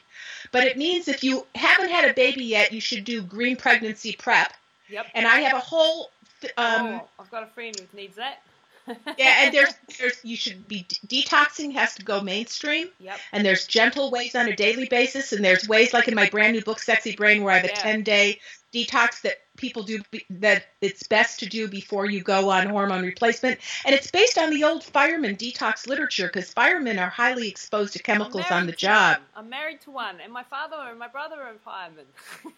but 0.52 0.64
it 0.66 0.78
means 0.78 1.08
if 1.08 1.24
you 1.24 1.46
haven't 1.56 1.90
had 1.90 2.10
a 2.10 2.14
baby 2.14 2.44
yet, 2.44 2.72
you 2.74 2.82
should 2.82 3.04
do 3.06 3.22
green 3.22 3.56
pregnancy 3.56 4.14
prep. 4.18 4.54
Yep. 4.90 5.08
And 5.14 5.26
I 5.28 5.42
have 5.42 5.54
a 5.58 5.60
whole 5.62 6.12
um, 6.58 6.88
oh, 6.88 7.08
I've 7.20 7.30
got 7.32 7.44
a 7.44 7.48
friend 7.48 7.76
who 7.80 7.98
needs 7.98 8.16
that. 8.16 8.42
yeah, 9.18 9.44
and 9.46 9.54
there's 9.54 9.74
there's 10.00 10.18
you 10.24 10.36
should 10.36 10.68
be 10.68 10.86
detoxing 11.06 11.72
has 11.74 11.94
to 11.96 12.04
go 12.04 12.20
mainstream, 12.22 12.90
Yep. 13.00 13.20
and 13.32 13.46
there's 13.46 13.68
gentle 13.68 14.10
ways 14.10 14.34
on 14.36 14.48
a 14.48 14.56
daily 14.56 14.88
basis, 14.88 15.34
and 15.34 15.46
there's 15.46 15.68
ways 15.70 15.94
like 15.94 16.08
in 16.08 16.16
my 16.16 16.28
brand 16.30 16.54
new 16.54 16.62
book, 16.64 16.80
Sexy 16.80 17.16
Brain, 17.16 17.44
where 17.44 17.54
I 17.54 17.58
have 17.58 17.66
a 17.66 17.70
Yeah. 17.70 17.76
10 17.76 18.02
day 18.04 18.40
detox 18.74 19.22
that 19.22 19.40
people 19.62 19.84
do 19.84 20.02
be, 20.12 20.26
that 20.30 20.66
it's 20.82 21.04
best 21.04 21.40
to 21.40 21.46
do 21.46 21.68
before 21.68 22.06
you 22.06 22.22
go 22.22 22.50
on 22.50 22.68
hormone 22.68 23.04
replacement, 23.04 23.60
and 23.86 23.96
it's 23.96 24.10
based 24.12 24.38
on 24.38 24.50
the 24.50 24.64
old 24.64 24.84
fireman 24.84 25.36
detox 25.36 25.88
literature 25.88 26.28
because 26.28 26.52
firemen 26.52 27.00
are 27.00 27.10
highly 27.10 27.48
exposed 27.48 27.94
to 27.94 28.04
chemicals 28.04 28.46
on 28.52 28.66
the 28.66 28.74
job. 28.74 29.20
I'm 29.36 29.50
married 29.50 29.80
to 29.82 29.92
one, 29.92 30.20
and 30.22 30.34
my 30.34 30.44
father 30.44 30.76
and 30.90 31.00
my 31.00 31.08
brother 31.08 31.36
are 31.42 31.54
firemen. 31.64 32.06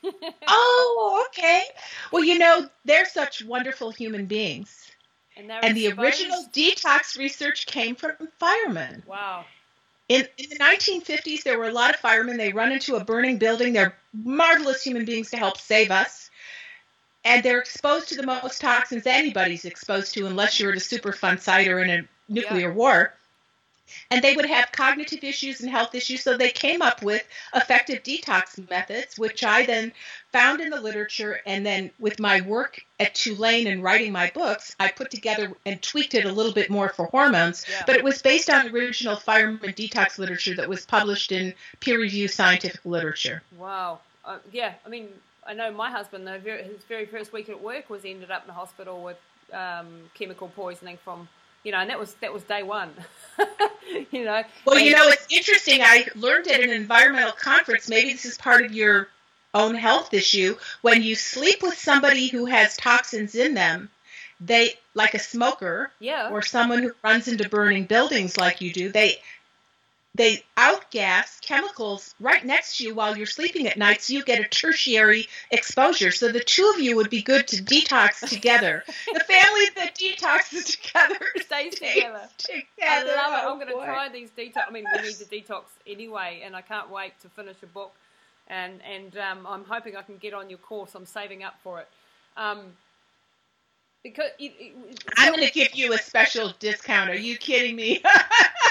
Oh, 0.48 1.26
okay. 1.30 1.64
Well, 2.12 2.24
you 2.24 2.38
know, 2.38 2.68
they're 2.86 3.06
such 3.06 3.44
wonderful 3.44 3.92
human 3.92 4.26
beings. 4.26 4.92
and 5.36 5.52
And 5.52 5.76
the 5.76 5.92
original 5.94 6.46
detox 6.54 7.18
research 7.18 7.66
came 7.66 7.96
from 7.96 8.14
firemen. 8.40 9.04
Wow. 9.08 9.46
In, 10.10 10.28
in 10.38 10.50
the 10.50 10.58
1950s, 10.58 11.44
there 11.44 11.58
were 11.58 11.70
a 11.70 11.72
lot 11.72 11.94
of 11.94 12.00
firemen. 12.00 12.38
They 12.38 12.54
run 12.54 12.72
into 12.72 12.96
a 12.96 13.04
burning 13.04 13.38
building. 13.38 13.74
They're 13.74 13.96
marvelous 14.14 14.84
human 14.84 15.06
beings 15.06 15.32
to 15.32 15.38
help 15.38 15.58
save 15.58 15.92
us. 15.92 16.23
And 17.26 17.44
they're 17.44 17.60
exposed 17.60 18.10
to 18.10 18.16
the 18.16 18.26
most 18.26 18.60
toxins 18.62 19.08
anybody's 19.08 19.66
exposed 19.66 20.14
to, 20.16 20.28
unless 20.28 20.60
you're 20.60 20.72
at 20.72 20.78
a 20.78 20.82
Superfund 20.82 21.40
site 21.40 21.68
or 21.68 21.80
in 21.80 21.90
a 21.90 22.08
nuclear 22.28 22.72
war. 22.72 23.14
and 24.10 24.24
they 24.24 24.36
would 24.36 24.46
have 24.46 24.72
cognitive 24.72 25.24
issues 25.24 25.62
and 25.62 25.70
health 25.70 25.96
issues. 25.96 26.24
So 26.24 26.38
they 26.38 26.50
came 26.52 26.82
up 26.82 27.02
with 27.02 27.24
effective 27.56 28.04
detox 28.04 28.70
methods, 28.70 29.18
which 29.18 29.44
I 29.44 29.66
then 29.66 29.92
found 30.32 30.62
in 30.62 30.70
the 30.70 30.82
literature. 30.82 31.42
And 31.46 31.66
then 31.66 31.92
with 32.00 32.20
my 32.20 32.42
work 32.42 32.82
at 33.00 33.16
Tulane 33.16 33.68
and 33.68 33.84
writing 33.84 34.12
my 34.12 34.32
books, 34.34 34.76
I 34.80 34.90
put 34.90 35.12
together 35.12 35.54
and 35.66 35.82
tweaked 35.82 36.16
it 36.16 36.26
a 36.26 36.32
little 36.32 36.54
bit 36.54 36.70
more 36.70 36.90
for 36.90 37.06
hormones. 37.08 37.66
Yeah. 37.70 37.84
But 37.86 37.96
it 37.96 38.04
was 38.04 38.22
based 38.22 38.50
on 38.50 38.70
original 38.70 39.16
fireman 39.16 39.74
detox 39.74 40.18
literature 40.18 40.56
that 40.56 40.70
was 40.70 40.86
published 40.86 41.32
in 41.32 41.54
peer 41.80 42.00
reviewed 42.00 42.32
scientific 42.32 42.84
literature. 42.86 43.44
Wow. 43.58 44.00
Uh, 44.26 44.38
yeah, 44.54 44.74
I 44.86 44.90
mean, 44.90 45.10
I 45.46 45.54
know 45.54 45.72
my 45.72 45.90
husband, 45.90 46.28
though, 46.28 46.40
his 46.40 46.84
very 46.88 47.06
first 47.06 47.34
week 47.34 47.50
at 47.50 47.62
work 47.62 47.90
was 47.90 48.06
ended 48.06 48.32
up 48.32 48.44
in 48.44 48.48
the 48.48 48.54
hospital 48.54 49.04
with 49.04 49.18
um, 49.52 49.88
chemical 50.14 50.48
poisoning 50.50 50.98
from, 51.04 51.28
you 51.64 51.72
know, 51.72 51.80
and 51.80 51.90
that 51.90 52.00
was 52.00 52.14
that 52.16 52.34
was 52.34 52.44
day 52.44 52.64
one. 52.64 52.92
you 54.12 54.26
know. 54.26 54.44
Well, 54.66 54.80
you 54.80 54.92
know, 54.92 55.08
it's 55.10 55.28
interesting. 55.30 55.82
I 55.82 56.08
learned 56.16 56.48
at 56.48 56.62
an 56.62 56.70
environmental 56.70 57.34
conference, 57.34 57.90
maybe 57.90 58.14
this 58.14 58.26
is 58.26 58.38
part 58.38 58.64
of 58.66 58.74
your 58.74 59.10
own 59.54 59.76
health 59.76 60.14
issue. 60.14 60.56
When 60.82 61.04
you 61.04 61.16
sleep 61.16 61.62
with 61.62 61.78
somebody 61.78 62.28
who 62.28 62.46
has 62.46 62.76
toxins 62.76 63.36
in 63.36 63.54
them, 63.54 63.90
they, 64.40 64.74
like 64.94 65.14
a 65.14 65.20
smoker 65.20 65.92
yeah. 66.00 66.30
or 66.30 66.42
someone 66.42 66.84
who 66.84 66.92
runs 67.04 67.28
into 67.28 67.48
burning 67.48 67.86
buildings 67.86 68.38
like 68.38 68.62
you 68.62 68.74
do, 68.74 68.92
they 68.92 69.20
they 70.16 70.44
outgas 70.58 71.42
chemicals 71.42 72.14
right 72.20 72.46
next 72.46 72.78
to 72.78 72.84
you 72.84 72.94
while 72.94 73.18
you're 73.18 73.26
sleeping 73.26 73.68
at 73.68 73.78
night, 73.78 74.02
so 74.04 74.14
you 74.14 74.24
get 74.24 74.40
a 74.40 74.48
tertiary 74.48 75.28
exposure. 75.50 76.12
So 76.12 76.32
the 76.32 76.40
two 76.40 76.72
of 76.76 76.80
you 76.80 76.96
would 76.96 77.10
be 77.10 77.24
good 77.24 77.48
to 77.48 77.64
detox 77.64 78.28
together. 78.30 78.84
the 79.12 79.20
family 79.22 79.66
that 79.76 79.96
detoxes 79.96 80.80
together 80.80 81.20
Stays 81.38 81.74
together. 81.76 82.30
together. 82.38 82.68
I 82.86 83.04
love 83.04 83.08
it. 83.08 83.16
Oh, 83.44 83.52
I'm 83.54 83.60
going 83.60 83.68
to 83.68 83.86
try 83.86 84.08
these 84.10 84.30
detox. 84.30 84.68
I 84.68 84.72
mean, 84.72 84.86
we 84.96 85.02
need 85.02 85.16
to 85.16 85.26
detox 85.26 85.64
anyway, 85.88 86.44
and 86.46 86.56
I 86.56 86.62
can't 86.62 86.92
wait 86.92 87.20
to 87.22 87.30
finish 87.30 87.58
a 87.64 87.68
book. 87.68 87.94
And 88.50 88.82
and 88.84 89.18
um, 89.18 89.48
I'm 89.48 89.64
hoping 89.64 89.96
I 89.96 90.04
can 90.04 90.18
get 90.18 90.34
on 90.36 90.50
your 90.50 90.60
course. 90.60 90.94
I'm 90.94 91.08
saving 91.08 91.44
up 91.44 91.56
for 91.64 91.80
it. 91.80 91.88
Um, 92.38 92.60
because 94.04 94.32
it, 94.38 94.52
it, 94.60 95.04
I'm 95.18 95.34
going 95.34 95.48
to 95.48 95.54
give 95.54 95.74
you 95.76 95.94
a 95.94 95.98
special 95.98 96.52
discount. 96.60 97.10
Are 97.10 97.16
you 97.16 97.38
kidding 97.38 97.76
me? 97.76 98.04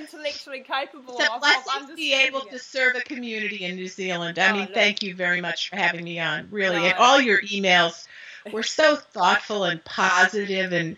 I 0.00 0.04
hope 0.04 0.14
I'm 0.14 0.18
intellectually 0.18 0.60
capable 0.60 1.16
it's 1.18 1.28
of, 1.28 1.40
blessing 1.40 1.88
to 1.88 1.94
be 1.94 2.12
able 2.12 2.40
understanding 2.40 2.58
to 2.58 2.58
serve 2.58 2.96
a 2.96 3.00
community 3.00 3.64
in 3.64 3.76
New 3.76 3.88
Zealand. 3.88 4.38
I 4.38 4.52
mean, 4.52 4.68
thank 4.68 5.02
you 5.02 5.14
very 5.14 5.40
much 5.40 5.70
for 5.70 5.76
having 5.76 6.04
me 6.04 6.18
on. 6.18 6.48
Really, 6.50 6.80
No, 6.80 6.84
and 6.86 6.94
all 6.94 7.20
your 7.20 7.42
emails 7.42 8.06
were 8.52 8.62
so 8.62 8.96
thoughtful 8.96 9.64
and 9.64 9.84
positive, 9.84 10.72
and 10.72 10.96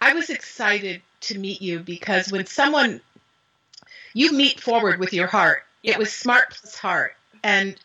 I 0.00 0.14
was 0.14 0.30
excited 0.30 1.02
to 1.22 1.38
meet 1.38 1.62
you 1.62 1.80
because 1.80 2.30
when 2.30 2.46
someone 2.46 3.00
you 4.12 4.32
meet 4.32 4.60
forward 4.60 5.00
with 5.00 5.12
your 5.12 5.26
heart, 5.26 5.64
it 5.82 5.98
was 5.98 6.12
smart 6.12 6.50
plus 6.50 6.76
heart, 6.76 7.16
and 7.42 7.76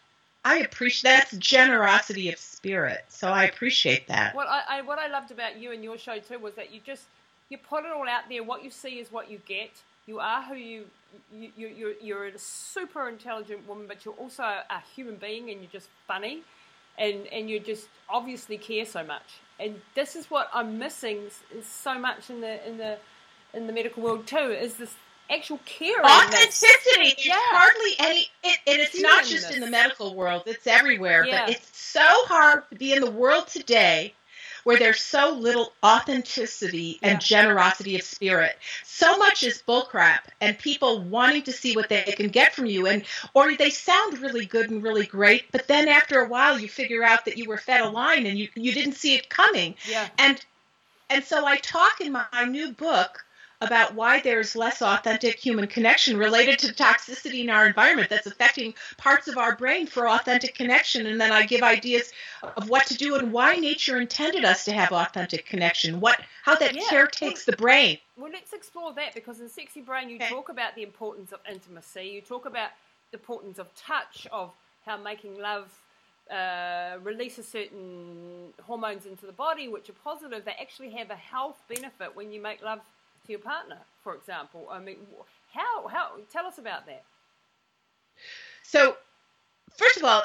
I 0.45 0.59
appreciate 0.59 1.09
that's 1.09 1.37
generosity 1.37 2.31
of 2.31 2.39
spirit. 2.39 3.05
So 3.09 3.29
I 3.29 3.45
appreciate 3.45 4.07
that. 4.07 4.35
What 4.35 4.47
I, 4.47 4.63
I 4.69 4.81
what 4.81 4.99
I 4.99 5.07
loved 5.07 5.31
about 5.31 5.59
you 5.59 5.71
and 5.71 5.83
your 5.83 5.97
show 5.97 6.19
too 6.19 6.39
was 6.39 6.53
that 6.55 6.73
you 6.73 6.79
just 6.85 7.03
you 7.49 7.57
put 7.57 7.85
it 7.85 7.91
all 7.91 8.07
out 8.07 8.29
there. 8.29 8.43
What 8.43 8.63
you 8.63 8.69
see 8.69 8.99
is 8.99 9.11
what 9.11 9.29
you 9.29 9.41
get. 9.45 9.71
You 10.09 10.19
are 10.19 10.41
who 10.41 10.55
you 10.55 10.85
you 11.31 11.51
you 11.55 11.67
you're, 11.67 11.93
you're 12.01 12.25
a 12.25 12.39
super 12.39 13.07
intelligent 13.07 13.67
woman, 13.67 13.85
but 13.87 14.03
you're 14.03 14.15
also 14.15 14.41
a 14.41 14.81
human 14.95 15.17
being, 15.17 15.51
and 15.51 15.61
you're 15.61 15.69
just 15.71 15.89
funny, 16.07 16.41
and 16.97 17.27
and 17.27 17.47
you 17.47 17.59
just 17.59 17.87
obviously 18.09 18.57
care 18.57 18.85
so 18.85 19.03
much. 19.03 19.37
And 19.59 19.75
this 19.93 20.15
is 20.15 20.31
what 20.31 20.49
I'm 20.51 20.79
missing 20.79 21.17
is 21.55 21.67
so 21.67 21.99
much 21.99 22.31
in 22.31 22.41
the 22.41 22.67
in 22.67 22.79
the 22.79 22.97
in 23.53 23.67
the 23.67 23.73
medical 23.73 24.01
world 24.01 24.25
too. 24.25 24.37
Is 24.67 24.77
this 24.77 24.95
actual 25.29 25.59
care? 25.65 26.03
authenticity. 26.03 27.13
There's 27.13 27.25
Yeah. 27.27 27.35
hardly 27.37 27.93
any, 27.99 28.31
it, 28.43 28.57
and 28.65 28.81
it's 28.81 28.99
not 28.99 29.25
just 29.25 29.51
in 29.51 29.59
the 29.59 29.69
medical 29.69 30.15
world; 30.15 30.41
it's 30.47 30.65
everywhere. 30.65 31.23
Yeah. 31.23 31.45
But 31.45 31.53
it's 31.55 31.79
so 31.79 32.07
hard 32.25 32.67
to 32.71 32.75
be 32.75 32.93
in 32.93 33.01
the 33.01 33.11
world 33.11 33.47
today, 33.47 34.15
where 34.63 34.77
there's 34.77 35.01
so 35.01 35.33
little 35.33 35.73
authenticity 35.83 36.99
and 37.01 37.21
generosity 37.21 37.95
of 37.95 38.01
spirit. 38.01 38.57
So 38.83 39.17
much 39.17 39.43
is 39.43 39.63
bullcrap, 39.67 40.19
and 40.41 40.57
people 40.57 41.01
wanting 41.01 41.43
to 41.43 41.51
see 41.51 41.75
what 41.75 41.89
they 41.89 42.03
can 42.03 42.29
get 42.29 42.53
from 42.53 42.65
you, 42.65 42.87
and 42.87 43.03
or 43.33 43.55
they 43.55 43.69
sound 43.69 44.19
really 44.19 44.45
good 44.45 44.69
and 44.69 44.83
really 44.83 45.05
great, 45.05 45.51
but 45.51 45.67
then 45.67 45.87
after 45.87 46.19
a 46.19 46.27
while, 46.27 46.59
you 46.59 46.67
figure 46.67 47.03
out 47.03 47.25
that 47.25 47.37
you 47.37 47.47
were 47.47 47.57
fed 47.57 47.81
a 47.81 47.89
line 47.89 48.25
and 48.25 48.37
you 48.37 48.49
you 48.55 48.73
didn't 48.73 48.93
see 48.93 49.15
it 49.15 49.29
coming. 49.29 49.75
Yeah. 49.87 50.07
And 50.17 50.43
and 51.09 51.23
so 51.23 51.45
I 51.45 51.57
talk 51.57 52.01
in 52.01 52.11
my 52.11 52.25
new 52.47 52.71
book 52.71 53.25
about 53.61 53.93
why 53.93 54.21
there's 54.21 54.55
less 54.55 54.81
authentic 54.81 55.37
human 55.37 55.67
connection 55.67 56.17
related 56.17 56.59
to 56.59 56.73
toxicity 56.73 57.41
in 57.43 57.49
our 57.49 57.67
environment 57.67 58.09
that's 58.09 58.27
affecting 58.27 58.73
parts 58.97 59.27
of 59.27 59.37
our 59.37 59.55
brain 59.55 59.85
for 59.85 60.07
authentic 60.07 60.55
connection. 60.55 61.05
And 61.05 61.19
then 61.19 61.31
I 61.31 61.45
give 61.45 61.61
ideas 61.61 62.11
of 62.41 62.69
what 62.69 62.85
to 62.87 62.95
do 62.95 63.15
and 63.15 63.33
why 63.33 63.57
nature 63.57 63.99
intended 63.99 64.45
us 64.45 64.65
to 64.65 64.71
have 64.71 64.91
authentic 64.91 65.45
connection, 65.45 65.99
what 65.99 66.19
how 66.43 66.55
that 66.55 66.73
Yeah. 66.73 66.83
care 66.89 67.07
takes 67.07 67.45
the 67.45 67.53
brain. 67.53 67.97
Well, 68.17 68.31
let's 68.31 68.53
explore 68.53 68.93
that 68.93 69.13
because 69.13 69.39
in 69.39 69.49
Sexy 69.49 69.81
Brain, 69.81 70.09
you 70.09 70.17
Okay. 70.17 70.29
talk 70.29 70.49
about 70.49 70.75
the 70.75 70.83
importance 70.83 71.31
of 71.31 71.39
intimacy. 71.49 72.03
You 72.03 72.21
talk 72.21 72.45
about 72.45 72.69
the 73.11 73.17
importance 73.17 73.59
of 73.59 73.73
touch, 73.75 74.27
of 74.31 74.51
how 74.85 74.97
making 74.97 75.39
love 75.39 75.69
uh, 76.29 76.97
releases 77.03 77.47
certain 77.47 78.53
hormones 78.63 79.05
into 79.05 79.25
the 79.25 79.31
body, 79.31 79.67
which 79.67 79.89
are 79.89 79.93
positive. 80.03 80.45
They 80.45 80.55
actually 80.61 80.91
have 80.91 81.09
a 81.09 81.15
health 81.15 81.61
benefit 81.67 82.15
when 82.15 82.31
you 82.31 82.41
make 82.41 82.61
love 82.61 82.79
to 83.29 83.33
your 83.33 83.39
partner, 83.39 83.77
for 84.03 84.15
example. 84.15 84.67
I 84.71 84.79
mean, 84.79 84.97
how? 85.53 85.87
How? 85.87 86.13
Tell 86.31 86.45
us 86.45 86.57
about 86.57 86.85
that. 86.87 87.03
So, 88.63 88.97
first 89.77 89.97
of 89.97 90.03
all, 90.03 90.23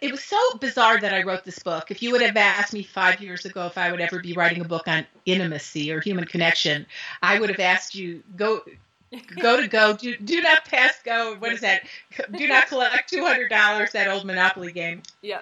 it 0.00 0.10
was 0.10 0.22
so 0.22 0.38
bizarre 0.58 0.98
that 1.00 1.12
I 1.12 1.22
wrote 1.22 1.44
this 1.44 1.58
book. 1.58 1.90
If 1.90 2.02
you 2.02 2.12
would 2.12 2.22
have 2.22 2.36
asked 2.36 2.72
me 2.72 2.82
five 2.82 3.20
years 3.20 3.44
ago 3.44 3.66
if 3.66 3.76
I 3.76 3.90
would 3.90 4.00
ever 4.00 4.20
be 4.20 4.32
writing 4.32 4.62
a 4.62 4.64
book 4.64 4.88
on 4.88 5.06
intimacy 5.26 5.92
or 5.92 6.00
human 6.00 6.24
connection, 6.24 6.86
I 7.22 7.38
would 7.38 7.50
have 7.50 7.60
asked 7.60 7.94
you 7.94 8.22
go 8.36 8.62
go 9.40 9.60
to 9.60 9.68
go 9.68 9.96
do 9.96 10.16
do 10.16 10.40
not 10.40 10.64
pass 10.64 10.94
go. 11.04 11.36
What 11.38 11.52
is 11.52 11.60
that? 11.60 11.82
Do 12.36 12.48
not 12.48 12.68
collect 12.68 13.10
two 13.10 13.24
hundred 13.24 13.50
dollars. 13.50 13.92
That 13.92 14.08
old 14.08 14.24
Monopoly 14.24 14.72
game. 14.72 15.02
Yeah. 15.20 15.40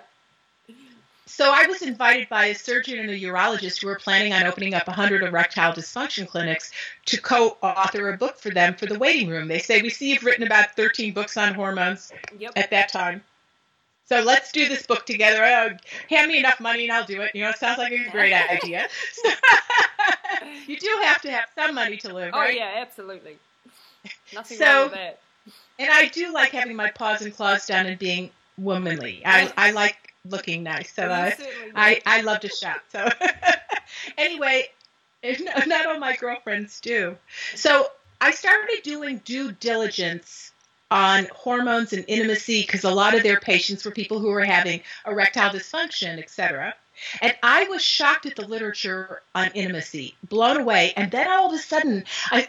So 1.28 1.52
I 1.52 1.66
was 1.66 1.82
invited 1.82 2.28
by 2.30 2.46
a 2.46 2.54
surgeon 2.54 2.98
and 2.98 3.10
a 3.10 3.20
urologist 3.20 3.82
who 3.82 3.86
were 3.86 3.96
planning 3.98 4.32
on 4.32 4.44
opening 4.44 4.72
up 4.74 4.86
100 4.86 5.22
erectile 5.22 5.72
dysfunction 5.74 6.26
clinics 6.26 6.72
to 7.06 7.20
co-author 7.20 8.08
a 8.08 8.16
book 8.16 8.38
for 8.38 8.50
them 8.50 8.74
for 8.74 8.86
the 8.86 8.98
waiting 8.98 9.28
room. 9.28 9.46
They 9.46 9.58
say 9.58 9.82
we 9.82 9.90
see 9.90 10.10
you've 10.12 10.24
written 10.24 10.46
about 10.46 10.74
13 10.74 11.12
books 11.12 11.36
on 11.36 11.52
hormones 11.54 12.12
Yep. 12.38 12.52
at 12.56 12.70
that 12.70 12.88
time. 12.88 13.22
So 14.06 14.20
let's 14.22 14.50
do 14.52 14.68
this 14.68 14.86
book 14.86 15.04
together. 15.04 15.44
Uh, 15.44 15.76
hand 16.08 16.28
me 16.28 16.38
enough 16.38 16.60
money 16.60 16.84
and 16.84 16.92
I'll 16.92 17.04
do 17.04 17.20
it. 17.20 17.34
You 17.34 17.44
know, 17.44 17.50
it 17.50 17.58
sounds 17.58 17.76
like 17.78 17.92
a 17.92 18.10
great 18.10 18.32
idea. 18.50 18.88
you 20.66 20.78
do 20.78 20.98
have 21.02 21.20
to 21.22 21.30
have 21.30 21.44
some 21.54 21.74
money 21.74 21.98
to 21.98 22.12
live, 22.14 22.30
Oh 22.34 22.38
right? 22.40 22.56
yeah, 22.56 22.72
absolutely. 22.78 23.36
Nothing 24.34 24.56
So- 24.58 24.64
wrong 24.64 24.82
with 24.84 24.92
that. 24.94 25.18
And 25.78 25.90
I 25.92 26.08
do 26.08 26.32
like 26.32 26.50
having 26.50 26.74
my 26.74 26.90
paws 26.90 27.22
and 27.22 27.34
claws 27.34 27.66
done 27.66 27.86
and 27.86 27.98
being 27.98 28.30
womanly. 28.56 29.22
I, 29.24 29.52
I 29.56 29.70
like 29.70 30.07
looking 30.28 30.62
nice. 30.62 30.92
So 30.92 31.04
uh. 31.04 31.30
I, 31.74 32.00
I 32.06 32.20
love 32.22 32.40
to 32.40 32.48
shop. 32.48 32.80
So 32.90 33.08
anyway, 34.18 34.68
if- 35.22 35.40
not 35.66 35.86
all 35.86 35.98
my 35.98 36.16
girlfriends 36.16 36.80
do. 36.80 37.16
So 37.54 37.88
I 38.20 38.30
started 38.32 38.80
doing 38.82 39.20
due 39.24 39.52
diligence 39.52 40.52
on 40.90 41.26
hormones 41.34 41.92
and 41.92 42.04
intimacy 42.08 42.62
because 42.62 42.84
a 42.84 42.90
lot 42.90 43.14
of 43.14 43.22
their 43.22 43.38
patients 43.40 43.84
were 43.84 43.90
people 43.90 44.18
who 44.18 44.28
were 44.28 44.44
having 44.44 44.80
erectile 45.06 45.50
dysfunction, 45.50 46.18
etc. 46.18 46.74
And 47.20 47.34
I 47.42 47.64
was 47.64 47.82
shocked 47.82 48.26
at 48.26 48.36
the 48.36 48.46
literature 48.46 49.22
on 49.34 49.50
intimacy, 49.54 50.14
blown 50.28 50.56
away. 50.56 50.92
And 50.96 51.10
then 51.10 51.30
all 51.30 51.46
of 51.46 51.52
a 51.52 51.58
sudden, 51.58 52.04
I, 52.30 52.48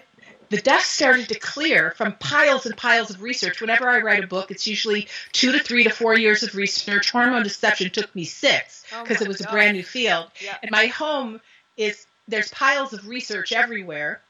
the 0.50 0.62
dust 0.62 0.92
started 0.92 1.30
to 1.30 1.40
clear 1.40 1.92
from 1.92 2.14
piles 2.14 2.66
and 2.66 2.76
piles 2.76 3.10
of 3.10 3.22
research. 3.22 3.62
Whenever 3.62 3.88
I 3.88 4.00
write 4.00 4.24
a 4.24 4.28
book, 4.28 4.52
it's 4.52 4.68
usually 4.68 5.08
two 5.32 5.52
to 5.52 5.60
three 5.60 5.84
to 5.84 5.90
four 5.90 6.18
years 6.18 6.44
of 6.44 6.56
research. 6.56 7.12
Hormone 7.12 7.44
deception 7.44 7.92
took 7.92 8.14
me 8.16 8.26
six 8.26 8.86
because 9.04 9.20
my 9.22 9.26
it 9.26 9.28
was 9.28 9.42
a 9.42 9.50
brand 9.50 9.78
new 9.78 9.84
field. 9.84 10.32
Yeah. 10.44 10.58
And 10.62 10.72
my 10.72 10.88
home 10.88 11.40
is 11.78 12.08
there's 12.28 12.50
piles 12.52 12.94
of 12.94 13.08
research 13.08 13.52
everywhere. 13.52 14.22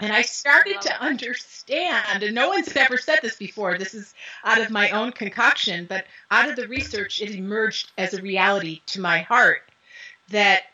And 0.00 0.12
I 0.12 0.22
started 0.22 0.80
to 0.82 1.00
understand, 1.02 2.22
and 2.22 2.34
no 2.34 2.50
one's 2.50 2.76
ever 2.76 2.98
said 2.98 3.18
this 3.22 3.36
before. 3.36 3.78
This 3.78 3.94
is 3.94 4.14
out 4.44 4.60
of 4.60 4.70
my 4.70 4.90
own 4.90 5.10
concoction, 5.10 5.86
but 5.88 6.06
out 6.30 6.48
of 6.48 6.54
the 6.54 6.68
research, 6.68 7.20
it 7.20 7.30
emerged 7.30 7.90
as 7.98 8.14
a 8.14 8.22
reality 8.22 8.80
to 8.86 9.00
my 9.00 9.20
heart 9.20 9.62
that 10.28 10.64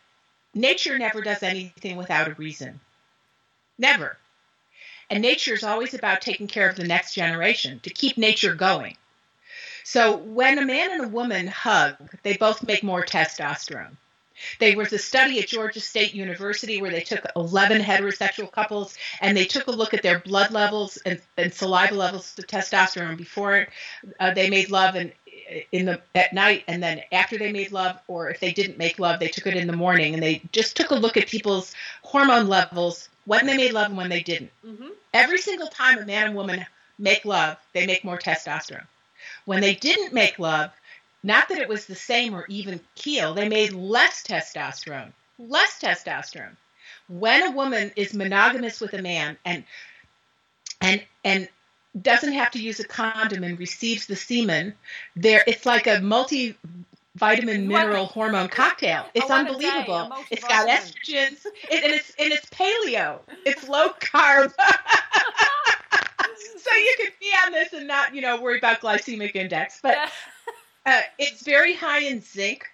nature 0.55 0.99
never 0.99 1.22
does 1.22 1.43
anything 1.43 1.97
without 1.97 2.29
a 2.29 2.35
reason. 2.35 2.81
Never. 3.79 4.18
And 5.15 5.23
nature 5.23 5.55
is 5.55 5.62
always 5.62 5.95
about 5.95 6.23
taking 6.23 6.49
care 6.49 6.69
of 6.69 6.75
the 6.75 6.83
next 6.83 7.15
generation, 7.15 7.79
to 7.85 7.91
keep 7.91 8.19
nature 8.19 8.57
going. 8.57 8.97
So 9.85 10.17
when 10.17 10.59
a 10.59 10.67
man 10.67 10.91
and 10.91 11.05
a 11.05 11.09
woman 11.09 11.47
hug, 11.47 11.95
they 12.25 12.37
both 12.37 12.67
make 12.67 12.83
more 12.83 13.05
testosterone. 13.05 13.97
There 14.59 14.77
was 14.77 14.93
a 14.93 14.99
study 14.99 15.39
at 15.39 15.47
Georgia 15.47 15.79
State 15.79 16.15
University 16.15 16.83
where 16.83 16.91
they 16.91 17.03
took 17.03 17.25
11 17.37 17.81
heterosexual 17.81 18.51
couples 18.51 18.99
and 19.21 19.37
they 19.37 19.45
took 19.45 19.69
a 19.69 19.71
look 19.71 19.95
at 19.95 20.03
their 20.03 20.19
blood 20.19 20.51
levels 20.51 20.97
and, 21.07 21.21
and 21.37 21.55
saliva 21.55 21.95
levels 21.95 22.37
of 22.37 22.49
testosterone 22.49 23.17
before 23.17 23.69
uh, 24.19 24.35
they 24.35 24.51
made 24.51 24.73
love 24.73 24.97
and 24.97 25.12
in 25.71 25.85
the 25.85 26.01
at 26.17 26.33
night 26.33 26.65
and 26.67 26.83
then 26.83 27.03
after 27.12 27.39
they 27.39 27.53
made 27.53 27.71
love 27.71 28.01
or 28.09 28.31
if 28.31 28.41
they 28.41 28.51
didn't 28.51 28.79
make 28.79 28.99
love 28.99 29.21
they 29.21 29.29
took 29.29 29.47
it 29.47 29.55
in 29.55 29.67
the 29.67 29.77
morning 29.77 30.15
and 30.15 30.23
they 30.23 30.41
just 30.53 30.75
took 30.75 30.91
a 30.91 30.95
look 30.95 31.17
at 31.17 31.29
people's 31.29 31.75
hormone 32.03 32.49
levels 32.49 33.11
when 33.27 33.47
they 33.47 33.57
made 33.57 33.72
love 33.72 33.89
and 33.89 33.97
when 33.97 34.11
they 34.11 34.22
didn't. 34.22 34.51
Mm-hmm. 34.64 34.89
every 35.12 35.39
single 35.39 35.68
time 35.68 35.99
a 35.99 36.07
man 36.07 36.27
and 36.29 36.37
woman 36.37 36.64
make 36.99 37.25
love 37.25 37.57
they 37.72 37.87
make 37.87 38.05
more 38.05 38.18
testosterone. 38.18 38.87
When 39.45 39.61
they 39.61 39.75
didn't 39.75 40.12
make 40.12 40.39
love 40.39 40.70
not 41.22 41.49
that 41.49 41.59
it 41.59 41.68
was 41.68 41.87
the 41.87 41.95
same 41.95 42.35
or 42.35 42.45
even 42.49 42.81
keel 42.95 43.35
they 43.35 43.49
made 43.49 43.72
less 43.72 44.22
testosterone 44.22 45.12
less 45.39 45.81
testosterone. 45.81 46.57
When 47.09 47.43
a 47.43 47.51
woman 47.51 47.93
is 47.97 48.14
monogamous 48.14 48.81
with 48.81 48.95
a 48.95 49.03
man 49.03 49.37
and 49.45 49.64
and 50.81 51.03
and 51.25 51.49
doesn't 52.01 52.33
have 52.33 52.51
to 52.53 52.62
use 52.62 52.81
a 52.81 52.87
condom 52.87 53.45
and 53.45 53.59
receives 53.59 54.07
the 54.07 54.16
semen, 54.16 54.75
there 55.14 55.45
it's 55.47 55.66
like 55.66 55.87
a 55.87 56.01
multi 56.01 56.57
vitamin 57.17 57.69
mineral 57.69 58.07
hormone 58.07 58.49
cocktail. 58.49 59.07
It's 59.15 59.31
unbelievable. 59.31 60.12
It's 60.31 60.43
got 60.45 60.69
estrogens 60.69 61.47
it, 61.47 61.85
and 61.85 61.93
it's 61.93 62.12
and 62.19 62.33
it's 62.33 62.47
paleo. 62.47 63.21
It's 63.45 63.69
low 63.69 63.91
carb. 64.01 64.53
so 66.57 66.75
you 66.75 66.95
can 66.99 67.11
be 67.21 67.31
on 67.47 67.53
this 67.53 67.73
and 67.73 67.87
not, 67.87 68.15
you 68.15 68.21
know, 68.21 68.41
worry 68.41 68.59
about 68.59 68.81
glycemic 68.81 69.37
index. 69.37 69.81
But 69.83 69.97
uh, 70.87 71.01
it's 71.19 71.43
very 71.43 71.75
high 71.75 72.01
in 72.01 72.21
zinc, 72.21 72.65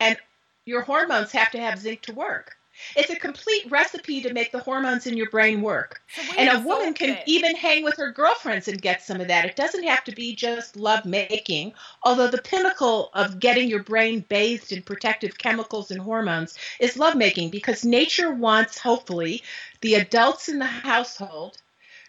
and 0.00 0.16
your 0.64 0.82
hormones 0.82 1.32
have 1.32 1.50
to 1.52 1.60
have 1.60 1.78
zinc 1.78 2.02
to 2.02 2.12
work. 2.12 2.57
It's 2.96 3.10
a 3.10 3.16
complete 3.16 3.70
recipe 3.70 4.20
to 4.22 4.32
make 4.32 4.52
the 4.52 4.60
hormones 4.60 5.06
in 5.06 5.16
your 5.16 5.30
brain 5.30 5.62
work. 5.62 6.02
So 6.14 6.22
And 6.36 6.48
a 6.50 6.66
woman 6.66 6.94
can 6.94 7.10
that? 7.10 7.24
even 7.26 7.56
hang 7.56 7.84
with 7.84 7.96
her 7.96 8.12
girlfriends 8.12 8.68
and 8.68 8.80
get 8.80 9.02
some 9.02 9.20
of 9.20 9.28
that. 9.28 9.44
It 9.44 9.56
doesn't 9.56 9.84
have 9.84 10.04
to 10.04 10.12
be 10.12 10.34
just 10.34 10.76
love 10.76 11.04
making, 11.04 11.74
although 12.02 12.28
the 12.28 12.42
pinnacle 12.42 13.10
of 13.14 13.40
getting 13.40 13.68
your 13.68 13.82
brain 13.82 14.24
bathed 14.28 14.72
in 14.72 14.82
protective 14.82 15.38
chemicals 15.38 15.90
and 15.90 16.00
hormones 16.00 16.56
is 16.80 16.96
love 16.96 17.16
making 17.16 17.50
because 17.50 17.84
nature 17.84 18.32
wants, 18.32 18.78
hopefully, 18.78 19.42
the 19.80 19.94
adults 19.94 20.48
in 20.48 20.58
the 20.58 20.66
household 20.66 21.58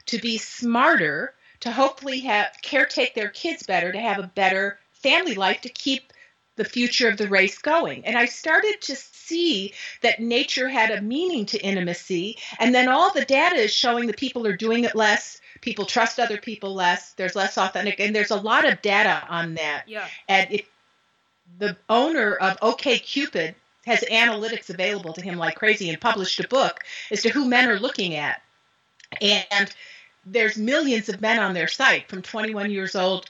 to 0.08 0.18
be 0.18 0.38
smarter, 0.38 1.34
to 1.60 1.72
hopefully 1.72 2.20
have 2.22 2.52
caretake 2.64 3.14
their 3.14 3.30
kids 3.30 3.64
better, 3.64 3.92
to 3.92 4.00
have 4.00 4.20
a 4.20 4.32
better 4.36 4.80
family 4.94 5.36
life, 5.36 5.62
to 5.62 5.70
keep 5.70 6.14
the 6.60 6.66
future 6.66 7.08
of 7.08 7.18
the 7.18 7.30
race 7.30 7.58
going. 7.58 8.06
And 8.06 8.18
I 8.18 8.26
started 8.26 8.82
to 8.82 8.96
see 8.96 9.74
that 10.02 10.20
nature 10.20 10.68
had 10.68 10.92
a 10.92 11.02
meaning 11.02 11.46
to 11.48 11.58
intimacy. 11.58 12.38
And 12.60 12.76
then 12.76 12.90
all 12.90 13.14
the 13.14 13.24
data 13.24 13.56
is 13.56 13.74
showing 13.74 14.08
that 14.08 14.18
people 14.18 14.46
are 14.46 14.58
doing 14.58 14.84
it 14.84 14.94
less. 14.94 15.40
People 15.62 15.86
trust 15.86 16.20
other 16.20 16.38
people 16.38 16.76
less. 16.76 17.14
There's 17.14 17.36
less 17.36 17.58
authentic. 17.58 18.02
And 18.02 18.14
there's 18.14 18.32
a 18.32 18.36
lot 18.36 18.68
of 18.68 18.82
data 18.82 19.24
on 19.30 19.56
that. 19.56 19.86
Yeah. 19.88 20.06
And 20.28 20.52
if 20.52 20.70
the 21.60 21.78
owner 21.88 22.34
of 22.36 22.58
OK 22.62 23.00
Cupid 23.00 23.56
has 23.86 24.02
analytics 24.12 24.70
available 24.70 25.14
to 25.14 25.22
him 25.22 25.38
like 25.38 25.56
crazy 25.56 25.90
and 25.90 26.00
published 26.00 26.42
a 26.42 26.48
book 26.48 26.84
as 27.10 27.22
to 27.22 27.30
who 27.30 27.48
men 27.48 27.70
are 27.70 27.80
looking 27.80 28.16
at. 28.16 28.42
And 29.22 29.74
there's 30.26 30.58
millions 30.58 31.08
of 31.08 31.22
men 31.22 31.40
on 31.40 31.54
their 31.54 31.70
site 31.70 32.10
from 32.10 32.22
21 32.22 32.70
years 32.70 32.96
old 32.96 33.30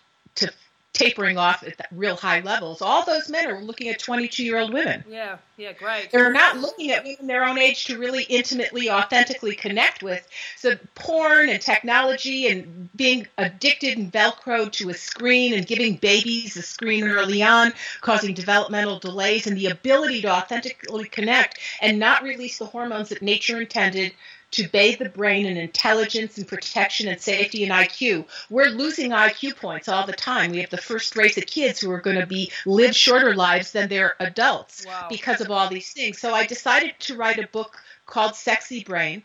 tapering 0.94 1.38
off 1.38 1.64
at 1.64 1.88
real 1.92 2.16
high 2.16 2.42
levels. 2.42 2.82
All 2.82 3.06
those 3.06 3.30
men 3.30 3.48
are 3.48 3.62
looking 3.62 3.90
at 3.90 4.00
22 4.00 4.44
year 4.44 4.58
old 4.58 4.74
women. 4.74 5.04
Yeah. 5.10 5.38
Yeah. 5.56 5.74
Great. 5.74 6.12
They're 6.12 6.34
not 6.34 6.58
looking 6.58 6.92
at 6.92 7.04
women 7.04 7.28
their 7.28 7.46
own 7.46 7.58
age 7.58 7.86
to 7.86 7.98
really 7.98 8.24
intimately, 8.24 8.90
authentically 8.90 9.56
connect 9.56 10.02
with. 10.02 10.28
So 10.58 10.76
porn 10.96 11.50
and 11.50 11.62
technology 11.62 12.48
and 12.48 12.90
being 12.96 13.28
addicted 13.38 13.98
and 13.98 14.12
velcroed 14.12 14.72
to 14.74 14.90
a 14.90 14.94
screen 14.94 15.54
and 15.54 15.66
giving 15.66 15.96
babies 15.96 16.58
a 16.58 16.62
screen 16.62 17.08
early 17.08 17.44
on, 17.44 17.72
causing 18.02 18.34
developmental 18.34 19.00
delays 19.00 19.48
and 19.48 19.58
the 19.58 19.68
ability 19.68 20.22
to 20.24 20.30
authentically 20.30 21.06
connect 21.06 21.60
and 21.82 22.00
not 22.00 22.24
release 22.24 22.58
the 22.58 22.66
hormones 22.66 23.10
that 23.10 23.22
nature 23.22 23.62
intended 23.62 24.14
to 24.52 24.68
bathe 24.68 25.00
the 25.00 25.10
brain 25.10 25.46
in 25.46 25.58
intelligence 25.58 26.38
and 26.38 26.48
protection 26.48 27.08
and 27.08 27.22
safety 27.22 27.64
and 27.64 27.72
IQ. 27.72 28.26
We're 28.50 28.70
losing 28.70 29.12
IQ 29.12 29.58
points 29.58 29.88
all 29.88 30.06
the 30.06 30.14
time. 30.14 30.52
We 30.52 30.62
have 30.62 30.70
the 30.70 30.78
first 30.78 31.16
race 31.16 31.38
of 31.38 31.46
kids 31.46 31.80
who 31.80 31.92
are 31.92 32.02
going 32.02 32.20
to 32.20 32.26
be 32.26 32.52
live 32.66 32.96
shorter 32.96 33.36
lives 33.36 33.72
than 33.72 33.90
their 33.90 34.16
adults 34.20 34.86
Wow. 34.86 35.08
because 35.10 35.42
of 35.42 35.52
all 35.52 35.70
these 35.70 35.92
things. 35.94 36.20
So 36.20 36.34
I 36.34 36.46
decided 36.46 36.96
to 37.02 37.16
write 37.16 37.38
a 37.38 37.48
book 37.48 37.78
called 38.06 38.36
Sexy 38.36 38.84
Brain: 38.84 39.24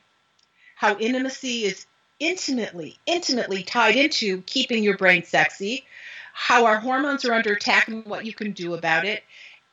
How 0.77 0.97
Intimacy 0.99 1.65
is 1.65 1.87
Intimately, 2.21 2.97
intimately 3.07 3.65
tied 3.65 3.97
into 3.97 4.43
keeping 4.43 4.85
your 4.85 4.97
brain 4.97 5.25
sexy, 5.25 5.85
how 6.33 6.65
our 6.65 6.79
hormones 6.79 7.25
are 7.25 7.35
under 7.35 7.53
attack 7.53 7.89
and 7.89 8.05
what 8.07 8.25
you 8.25 8.33
can 8.33 8.53
do 8.53 8.75
about 8.75 9.05
it. 9.05 9.25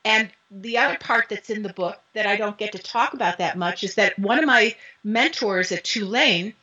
And 0.04 0.30
the 0.50 0.78
other 0.78 0.98
part 0.98 1.30
that's 1.30 1.50
in 1.50 1.62
the 1.62 1.74
book 1.74 2.00
that 2.14 2.26
I 2.26 2.36
don't 2.36 2.58
get 2.58 2.72
to 2.74 2.80
talk 2.80 3.14
about 3.14 3.38
that 3.38 3.58
much 3.58 3.84
is 3.84 3.96
that 3.96 4.18
one 4.18 4.40
of 4.40 4.46
my 4.46 4.76
mentors 5.04 5.72
at 5.72 5.84
Tulane, 5.84 6.54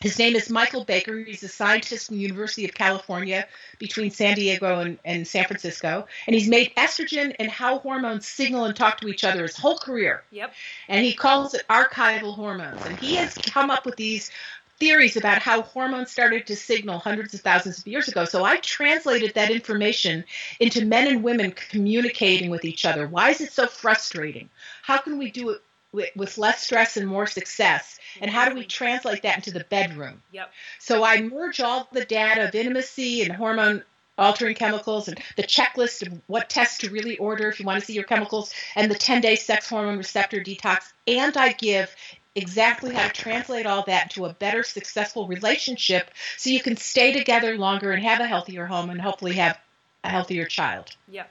his 0.00 0.18
name 0.18 0.34
is 0.34 0.50
Michael 0.50 0.84
Baker. 0.84 1.18
He's 1.18 1.44
a 1.44 1.48
scientist 1.48 2.08
from 2.08 2.16
the 2.16 2.22
University 2.22 2.64
of 2.64 2.74
California 2.74 3.46
between 3.78 4.10
San 4.10 4.34
Diego 4.34 4.80
and, 4.80 4.98
and 5.04 5.28
San 5.28 5.44
Francisco. 5.44 6.06
And 6.26 6.34
he's 6.34 6.48
made 6.48 6.74
estrogen 6.76 7.36
and 7.38 7.48
how 7.48 7.78
hormones 7.78 8.26
signal 8.26 8.64
and 8.64 8.74
talk 8.74 9.00
to 9.00 9.08
each 9.08 9.22
other 9.22 9.42
his 9.42 9.56
whole 9.56 9.78
career. 9.78 10.24
Yep. 10.32 10.52
And 10.88 11.04
he 11.04 11.12
calls 11.12 11.54
it 11.54 11.62
archival 11.68 12.34
hormones. 12.34 12.84
And 12.84 12.98
he 12.98 13.14
has 13.16 13.34
come 13.34 13.70
up 13.70 13.86
with 13.86 13.96
these 13.96 14.32
theories 14.82 15.16
about 15.16 15.40
how 15.40 15.62
hormones 15.62 16.10
started 16.10 16.44
to 16.44 16.56
signal 16.56 16.98
hundreds 16.98 17.34
of 17.34 17.40
thousands 17.40 17.78
of 17.78 17.86
years 17.86 18.08
ago. 18.08 18.24
So 18.24 18.42
I 18.42 18.56
translated 18.56 19.34
that 19.34 19.48
information 19.48 20.24
into 20.58 20.84
men 20.84 21.06
and 21.06 21.22
women 21.22 21.52
communicating 21.52 22.50
with 22.50 22.64
each 22.64 22.84
other. 22.84 23.06
Why 23.06 23.30
is 23.30 23.40
it 23.40 23.52
so 23.52 23.68
frustrating? 23.68 24.50
How 24.82 24.98
can 24.98 25.18
we 25.18 25.30
do 25.30 25.50
it 25.50 25.62
with, 25.92 26.10
with 26.16 26.36
less 26.36 26.64
stress 26.64 26.96
and 26.96 27.06
more 27.06 27.28
success? 27.28 28.00
And 28.20 28.28
how 28.28 28.48
do 28.48 28.56
we 28.56 28.64
translate 28.64 29.22
that 29.22 29.36
into 29.36 29.52
the 29.52 29.62
bedroom? 29.62 30.20
Yep. 30.32 30.50
So 30.80 31.04
I 31.04 31.22
merge 31.22 31.60
all 31.60 31.86
the 31.92 32.04
data 32.04 32.48
of 32.48 32.54
intimacy 32.56 33.22
and 33.22 33.32
hormone 33.32 33.84
altering 34.18 34.56
chemicals 34.56 35.06
and 35.06 35.18
the 35.36 35.44
checklist 35.44 36.06
of 36.06 36.20
what 36.26 36.50
tests 36.50 36.78
to 36.78 36.90
really 36.90 37.16
order 37.18 37.48
if 37.48 37.60
you 37.60 37.66
want 37.66 37.78
to 37.78 37.86
see 37.86 37.94
your 37.94 38.04
chemicals 38.04 38.52
and 38.74 38.90
the 38.90 38.96
10 38.96 39.20
day 39.20 39.36
sex 39.36 39.68
hormone 39.68 39.96
receptor 39.96 40.40
detox. 40.40 40.92
And 41.06 41.36
I 41.36 41.52
give 41.52 41.94
exactly 42.34 42.94
how 42.94 43.06
to 43.08 43.12
translate 43.12 43.66
all 43.66 43.84
that 43.86 44.04
into 44.04 44.24
a 44.24 44.32
better, 44.32 44.62
successful 44.62 45.26
relationship 45.26 46.10
so 46.36 46.50
you 46.50 46.60
can 46.60 46.76
stay 46.76 47.12
together 47.12 47.56
longer 47.56 47.92
and 47.92 48.02
have 48.02 48.20
a 48.20 48.26
healthier 48.26 48.66
home 48.66 48.90
and 48.90 49.00
hopefully 49.00 49.34
have 49.34 49.58
a 50.04 50.08
healthier 50.08 50.46
child. 50.46 50.96
Yeah. 51.08 51.24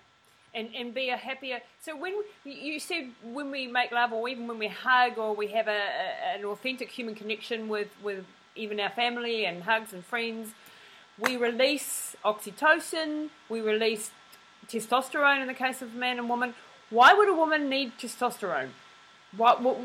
And, 0.53 0.69
and 0.75 0.93
be 0.93 1.09
a 1.09 1.15
happier. 1.15 1.61
So 1.81 1.95
when 1.95 2.13
you 2.43 2.79
said 2.79 3.11
when 3.23 3.51
we 3.51 3.67
make 3.67 3.91
love, 3.91 4.11
or 4.11 4.27
even 4.27 4.47
when 4.47 4.59
we 4.59 4.67
hug, 4.67 5.17
or 5.17 5.33
we 5.33 5.47
have 5.47 5.69
a, 5.69 5.71
a 5.71 6.37
an 6.37 6.43
authentic 6.43 6.89
human 6.89 7.15
connection 7.15 7.69
with 7.69 7.87
with 8.03 8.25
even 8.57 8.77
our 8.81 8.89
family 8.89 9.45
and 9.45 9.63
hugs 9.63 9.93
and 9.93 10.03
friends, 10.03 10.49
we 11.17 11.37
release 11.37 12.17
oxytocin, 12.25 13.29
we 13.47 13.61
release 13.61 14.11
testosterone 14.67 15.39
in 15.39 15.47
the 15.47 15.53
case 15.53 15.81
of 15.81 15.95
man 15.95 16.19
and 16.19 16.27
woman. 16.27 16.53
Why 16.89 17.13
would 17.13 17.29
a 17.29 17.33
woman 17.33 17.69
need 17.69 17.93
testosterone? 17.97 18.71
What 19.37 19.61
what 19.61 19.77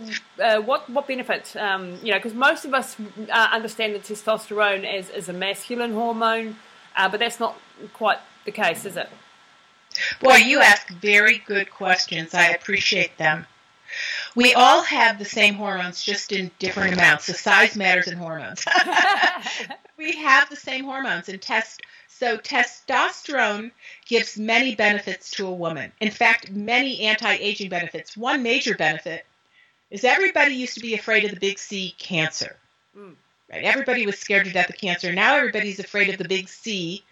uh, 0.43 0.61
what 0.61 0.91
what 0.91 1.07
benefit? 1.07 1.55
Um, 1.57 1.99
you 2.03 2.11
know, 2.11 2.19
because 2.19 2.35
most 2.35 2.65
of 2.65 2.75
us 2.75 2.97
uh, 3.31 3.49
understand 3.53 3.95
that 3.95 4.03
testosterone 4.03 4.85
as 4.85 5.09
is 5.11 5.29
a 5.29 5.33
masculine 5.33 5.93
hormone, 5.93 6.57
uh, 6.97 7.09
but 7.09 7.21
that's 7.21 7.39
not 7.39 7.57
quite 7.93 8.19
the 8.45 8.51
case, 8.51 8.85
is 8.85 8.97
it? 8.97 9.09
Boy, 10.21 10.37
you 10.37 10.61
ask 10.61 10.89
very 10.91 11.39
good 11.47 11.71
questions. 11.71 12.35
I 12.35 12.49
appreciate 12.49 13.17
them. 13.19 13.47
We 14.35 14.53
all 14.55 14.83
have 14.83 15.19
the 15.19 15.25
same 15.25 15.55
hormones, 15.55 16.03
just 16.03 16.33
in 16.33 16.51
different 16.59 16.95
amounts. 16.95 17.27
The 17.27 17.35
size 17.35 17.77
matters 17.77 18.09
in 18.09 18.19
hormones. 18.19 18.65
we 19.97 20.17
have 20.17 20.51
the 20.51 20.57
same 20.57 20.85
hormones 20.85 21.29
and 21.29 21.41
test. 21.41 21.83
So 22.09 22.37
testosterone 22.37 23.71
gives 24.07 24.39
many 24.39 24.75
benefits 24.75 25.31
to 25.33 25.47
a 25.47 25.53
woman. 25.53 25.93
In 26.01 26.11
fact, 26.11 26.51
many 26.51 27.01
anti-aging 27.03 27.69
benefits. 27.69 28.17
One 28.17 28.43
major 28.43 28.75
benefit 28.75 29.25
is 29.91 30.05
everybody 30.05 30.55
used 30.55 30.75
to 30.75 30.81
be 30.81 30.95
afraid 30.95 31.25
of 31.25 31.31
the 31.31 31.41
big 31.41 31.59
C, 31.59 31.95
cancer. 31.99 32.57
Mm. 32.97 33.15
Right? 33.51 33.65
Everybody 33.65 34.05
was 34.07 34.19
scared 34.19 34.47
to 34.47 34.53
death 34.53 34.69
of 34.71 34.77
cancer. 34.77 35.13
Now 35.13 35.37
everybody's 35.37 35.79
afraid 35.79 36.09
of 36.11 36.19
the 36.19 36.27
big 36.29 36.49
C, 36.49 37.05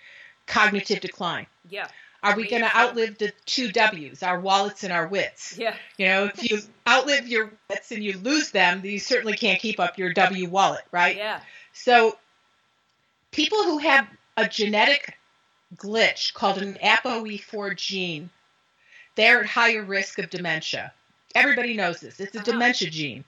cognitive 0.47 1.01
decline. 1.01 1.47
yeah, 1.71 1.87
Are 2.23 2.35
we 2.37 2.49
going 2.49 2.63
to 2.63 2.77
outlive 2.77 3.19
the 3.19 3.33
two 3.47 3.71
W's, 3.71 4.23
our 4.23 4.41
wallets 4.41 4.83
and 4.83 4.93
our 4.93 5.07
wits? 5.07 5.57
yeah, 5.57 5.77
You 5.97 6.07
know, 6.07 6.25
if 6.25 6.51
you 6.51 6.59
outlive 6.89 7.29
your 7.29 7.53
wits 7.71 7.93
and 7.93 8.03
you 8.03 8.19
lose 8.19 8.51
them, 8.51 8.85
you 8.85 8.99
certainly 8.99 9.37
can't 9.37 9.61
keep 9.61 9.79
up 9.79 9.97
your 9.99 10.13
W 10.13 10.49
wallet, 10.49 10.83
right? 10.91 11.17
yeah. 11.17 11.41
So, 11.73 12.19
people 13.31 13.63
who 13.65 13.79
have 13.79 14.07
a 14.37 14.49
genetic 14.49 15.17
glitch 15.77 16.35
called 16.35 16.59
an 16.59 16.75
ApoE4 16.83 17.77
gene, 17.77 18.31
they're 19.15 19.41
at 19.41 19.47
higher 19.47 19.83
risk 19.85 20.19
of 20.19 20.31
dementia. 20.31 20.93
Everybody 21.35 21.75
knows 21.75 22.01
this. 22.01 22.21
It's 22.21 22.35
a 22.35 22.39
uh-huh. 22.39 22.53
dementia 22.53 22.91
gene. 22.91 23.25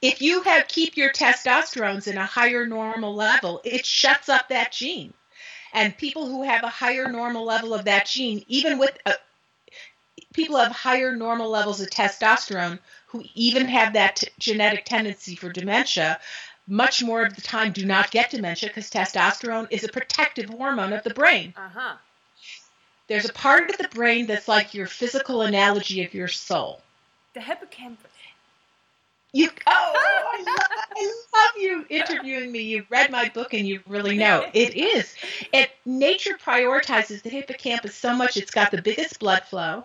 If 0.00 0.22
you 0.22 0.42
have 0.42 0.68
keep 0.68 0.96
your 0.96 1.10
testosterones 1.10 2.06
in 2.06 2.16
a 2.18 2.26
higher 2.26 2.66
normal 2.66 3.14
level, 3.14 3.60
it 3.64 3.84
shuts 3.84 4.28
up 4.28 4.48
that 4.48 4.72
gene. 4.72 5.12
And 5.72 5.96
people 5.96 6.26
who 6.26 6.42
have 6.44 6.62
a 6.62 6.68
higher 6.68 7.08
normal 7.08 7.44
level 7.44 7.74
of 7.74 7.84
that 7.86 8.06
gene, 8.06 8.44
even 8.46 8.78
with 8.78 8.96
a, 9.04 9.10
uh, 9.10 9.14
people 10.32 10.56
have 10.56 10.72
higher 10.72 11.14
normal 11.14 11.50
levels 11.50 11.80
of 11.80 11.90
testosterone 11.90 12.78
who 13.08 13.24
even 13.34 13.66
have 13.66 13.94
that 13.94 14.16
t- 14.16 14.28
genetic 14.38 14.84
tendency 14.84 15.34
for 15.34 15.50
dementia, 15.50 16.20
much 16.66 17.02
more 17.02 17.24
of 17.24 17.34
the 17.34 17.42
time 17.42 17.72
do 17.72 17.84
not 17.84 18.10
get 18.10 18.30
dementia 18.30 18.68
because 18.68 18.90
testosterone 18.90 19.66
is 19.70 19.84
a 19.84 19.88
protective 19.88 20.48
hormone 20.50 20.92
of 20.92 21.02
the 21.04 21.14
brain. 21.14 21.54
Uh-huh. 21.56 21.96
There's 23.08 23.28
a 23.28 23.32
part 23.32 23.70
of 23.70 23.78
the 23.78 23.88
brain 23.88 24.26
that's 24.26 24.48
like 24.48 24.74
your 24.74 24.86
physical 24.86 25.42
analogy 25.42 26.04
of 26.04 26.12
your 26.12 26.28
soul. 26.28 26.82
The 27.36 27.42
hippocampus. 27.42 28.10
You 29.34 29.50
oh, 29.66 29.92
I 30.32 30.42
love, 30.42 30.56
I 30.96 31.04
love 31.34 31.50
you 31.58 31.84
interviewing 31.90 32.50
me. 32.50 32.60
You've 32.60 32.90
read 32.90 33.10
my 33.10 33.28
book 33.28 33.52
and 33.52 33.68
you 33.68 33.80
really 33.86 34.16
know 34.16 34.46
it 34.54 34.74
is. 34.74 35.14
It 35.52 35.70
nature 35.84 36.38
prioritizes 36.42 37.20
the 37.20 37.28
hippocampus 37.28 37.94
so 37.94 38.14
much 38.14 38.38
it's 38.38 38.50
got 38.50 38.70
the 38.70 38.80
biggest 38.80 39.20
blood 39.20 39.42
flow 39.42 39.84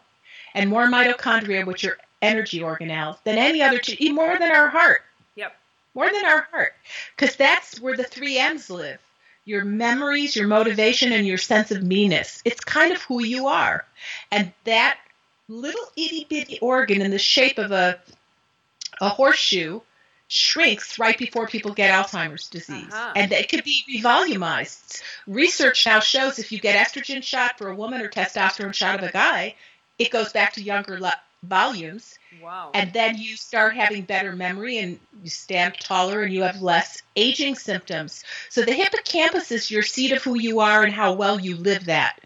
and 0.53 0.69
more 0.69 0.87
mitochondria, 0.87 1.65
which 1.65 1.83
are 1.83 1.97
energy 2.21 2.61
organelles, 2.61 3.21
than 3.25 3.37
any 3.37 3.61
other, 3.61 3.81
more 4.13 4.39
than 4.39 4.49
our 4.49 4.69
heart. 4.69 5.01
Yep. 5.35 5.53
More 5.93 6.09
than 6.09 6.23
our 6.23 6.47
heart, 6.51 6.73
because 7.17 7.35
that's 7.35 7.81
where 7.81 7.97
the 7.97 8.05
three 8.05 8.39
M's 8.39 8.69
live 8.69 8.99
your 9.43 9.65
memories, 9.65 10.37
your 10.37 10.47
motivation, 10.47 11.11
and 11.11 11.27
your 11.27 11.37
sense 11.37 11.69
of 11.71 11.83
meanness. 11.83 12.41
It's 12.45 12.61
kind 12.61 12.93
of 12.93 13.01
who 13.01 13.21
you 13.21 13.47
are. 13.47 13.85
And 14.31 14.53
that 14.63 14.97
little 15.47 15.85
itty 15.95 16.25
bitty 16.29 16.59
organ 16.59 17.01
in 17.01 17.11
the 17.11 17.19
shape 17.19 17.57
of 17.57 17.71
a, 17.71 17.99
a 18.99 19.09
horseshoe 19.09 19.81
shrinks 20.27 20.97
right 20.97 21.17
before 21.17 21.45
people 21.45 21.73
get 21.73 21.91
Alzheimer's 21.91 22.47
disease. 22.47 22.87
Uh-huh. 22.89 23.11
And 23.17 23.33
it 23.33 23.49
could 23.49 23.65
be 23.65 23.83
revolumized. 23.97 25.01
Research 25.27 25.85
now 25.85 25.99
shows 25.99 26.39
if 26.39 26.53
you 26.53 26.59
get 26.59 26.75
estrogen 26.75 27.21
shot 27.21 27.57
for 27.57 27.69
a 27.69 27.75
woman 27.75 28.01
or 28.01 28.07
testosterone 28.07 28.73
shot 28.73 29.03
of 29.03 29.09
a 29.09 29.11
guy, 29.11 29.55
it 29.99 30.09
goes 30.09 30.31
back 30.31 30.53
to 30.53 30.61
younger 30.61 30.99
le- 31.01 31.19
volumes. 31.43 32.17
Wow. 32.41 32.71
And 32.73 32.93
then 32.93 33.17
you 33.17 33.35
start 33.35 33.75
having 33.75 34.03
better 34.03 34.33
memory 34.33 34.77
and 34.77 34.99
you 35.21 35.29
stand 35.29 35.75
taller 35.79 36.21
and 36.21 36.33
you 36.33 36.43
have 36.43 36.61
less 36.61 37.01
aging 37.17 37.55
symptoms. 37.55 38.23
So 38.49 38.61
the 38.61 38.73
hippocampus 38.73 39.51
is 39.51 39.69
your 39.69 39.83
seat 39.83 40.13
of 40.13 40.23
who 40.23 40.39
you 40.39 40.61
are 40.61 40.83
and 40.83 40.93
how 40.93 41.13
well 41.13 41.41
you 41.41 41.57
live 41.57 41.85
that. 41.85 42.21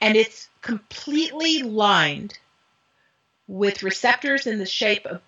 And 0.00 0.16
it's 0.16 0.48
completely 0.60 1.62
lined 1.62 2.38
with 3.46 3.82
receptors 3.82 4.46
in 4.46 4.58
the 4.58 4.66
shape 4.66 5.06
of 5.06 5.20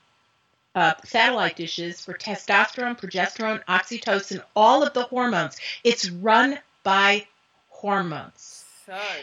uh, 0.75 0.95
satellite 1.05 1.57
dishes 1.57 2.05
for 2.05 2.13
testosterone, 2.13 2.99
progesterone, 2.99 3.65
oxytocin, 3.65 4.43
all 4.55 4.83
of 4.83 4.93
the 4.93 5.05
hormones. 5.05 5.57
It's 5.85 6.11
run 6.11 6.59
by 6.83 7.27
hormones. 7.69 8.65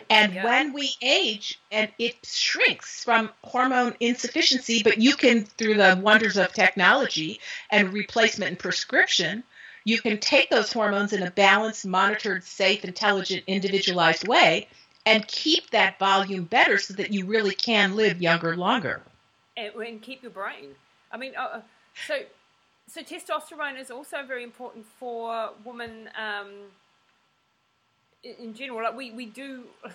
And 0.09 0.33
yeah. 0.33 0.43
when 0.43 0.73
we 0.73 0.89
age, 1.01 1.59
and 1.71 1.89
it 1.97 2.15
shrinks 2.23 3.03
from 3.03 3.29
hormone 3.43 3.95
insufficiency, 3.99 4.83
but 4.83 4.97
you 4.97 5.15
can, 5.15 5.45
through 5.45 5.75
the 5.75 5.97
wonders 6.01 6.37
of 6.37 6.51
technology 6.51 7.39
and 7.69 7.93
replacement 7.93 8.49
and 8.49 8.59
prescription, 8.59 9.43
you 9.85 10.01
can 10.01 10.17
take 10.17 10.49
those 10.49 10.73
hormones 10.73 11.13
in 11.13 11.23
a 11.23 11.31
balanced, 11.31 11.85
monitored, 11.85 12.43
safe, 12.43 12.83
intelligent, 12.83 13.43
individualized 13.47 14.27
way 14.27 14.67
and 15.05 15.27
keep 15.27 15.69
that 15.71 15.99
volume 15.99 16.45
better 16.45 16.77
so 16.77 16.93
that 16.93 17.11
you 17.11 17.25
really 17.25 17.55
can 17.55 17.95
live 17.95 18.21
younger 18.21 18.55
longer. 18.55 19.01
And, 19.57 19.73
and 19.75 20.01
keep 20.01 20.21
your 20.21 20.31
brain. 20.31 20.75
I 21.11 21.17
mean, 21.17 21.33
uh, 21.37 21.61
so 22.07 22.19
so 22.87 23.01
testosterone 23.01 23.79
is 23.79 23.91
also 23.91 24.17
very 24.25 24.43
important 24.43 24.85
for 24.99 25.51
women. 25.63 26.09
Um, 26.17 26.51
in 28.23 28.53
general, 28.53 28.83
like 28.83 28.95
we, 28.97 29.11
we 29.11 29.25
do. 29.25 29.63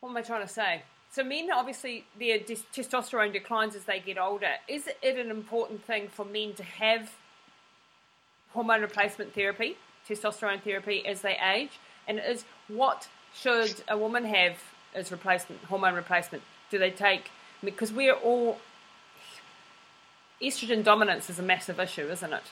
What 0.00 0.10
am 0.10 0.16
I 0.16 0.22
trying 0.22 0.46
to 0.46 0.52
say? 0.52 0.82
So 1.10 1.24
men, 1.24 1.48
obviously, 1.52 2.04
their 2.20 2.38
testosterone 2.38 3.32
declines 3.32 3.74
as 3.74 3.82
they 3.82 3.98
get 3.98 4.16
older. 4.16 4.52
Is 4.68 4.88
it 5.02 5.18
an 5.18 5.28
important 5.28 5.84
thing 5.84 6.06
for 6.06 6.24
men 6.24 6.54
to 6.54 6.62
have 6.62 7.10
hormone 8.50 8.80
replacement 8.82 9.34
therapy, 9.34 9.76
testosterone 10.08 10.62
therapy, 10.62 11.04
as 11.04 11.22
they 11.22 11.36
age? 11.52 11.80
And 12.06 12.20
is 12.24 12.44
what 12.68 13.08
should 13.40 13.82
a 13.88 13.96
woman 13.96 14.24
have 14.24 14.56
as 14.94 15.10
replacement 15.10 15.62
hormone 15.64 15.94
replacement? 15.94 16.42
Do 16.70 16.78
they 16.78 16.90
take? 16.90 17.30
Because 17.62 17.92
we're 17.92 18.14
all 18.14 18.58
estrogen 20.42 20.84
dominance 20.84 21.28
is 21.30 21.38
a 21.38 21.42
massive 21.42 21.80
issue, 21.80 22.08
isn't 22.08 22.32
it? 22.32 22.42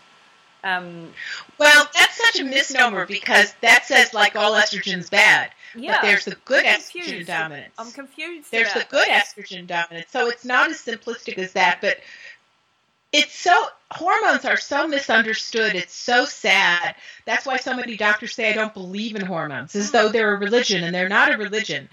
Um, 0.64 1.12
well, 1.58 1.88
that's 1.94 2.16
such 2.16 2.40
a 2.40 2.44
misnomer 2.44 3.06
because 3.06 3.54
that 3.60 3.84
says 3.84 4.12
like 4.12 4.34
all 4.34 4.52
estrogen's 4.54 5.08
bad. 5.08 5.50
Yeah, 5.76 5.92
but 5.92 6.02
there's 6.02 6.24
the 6.24 6.36
good 6.44 6.64
estrogen 6.64 7.24
dominance. 7.24 7.74
I'm 7.78 7.92
confused. 7.92 8.50
There's 8.50 8.72
the 8.72 8.86
good 8.90 9.06
estrogen 9.06 9.66
dominance. 9.66 10.10
So 10.10 10.28
it's 10.28 10.44
not 10.44 10.70
as 10.70 10.78
simplistic 10.78 11.38
as 11.38 11.52
that, 11.52 11.78
but 11.80 11.98
it's 13.16 13.34
so 13.34 13.66
hormones 13.90 14.44
are 14.44 14.58
so 14.58 14.86
misunderstood. 14.86 15.74
It's 15.74 15.94
so 15.94 16.26
sad. 16.26 16.94
That's 17.24 17.46
why 17.46 17.56
so 17.56 17.74
many 17.74 17.96
doctors 17.96 18.34
say 18.34 18.50
I 18.50 18.52
don't 18.52 18.74
believe 18.74 19.16
in 19.16 19.24
hormones, 19.24 19.74
as 19.74 19.90
though 19.90 20.10
they're 20.10 20.34
a 20.34 20.38
religion, 20.38 20.84
and 20.84 20.94
they're 20.94 21.08
not 21.08 21.34
a 21.34 21.38
religion. 21.38 21.88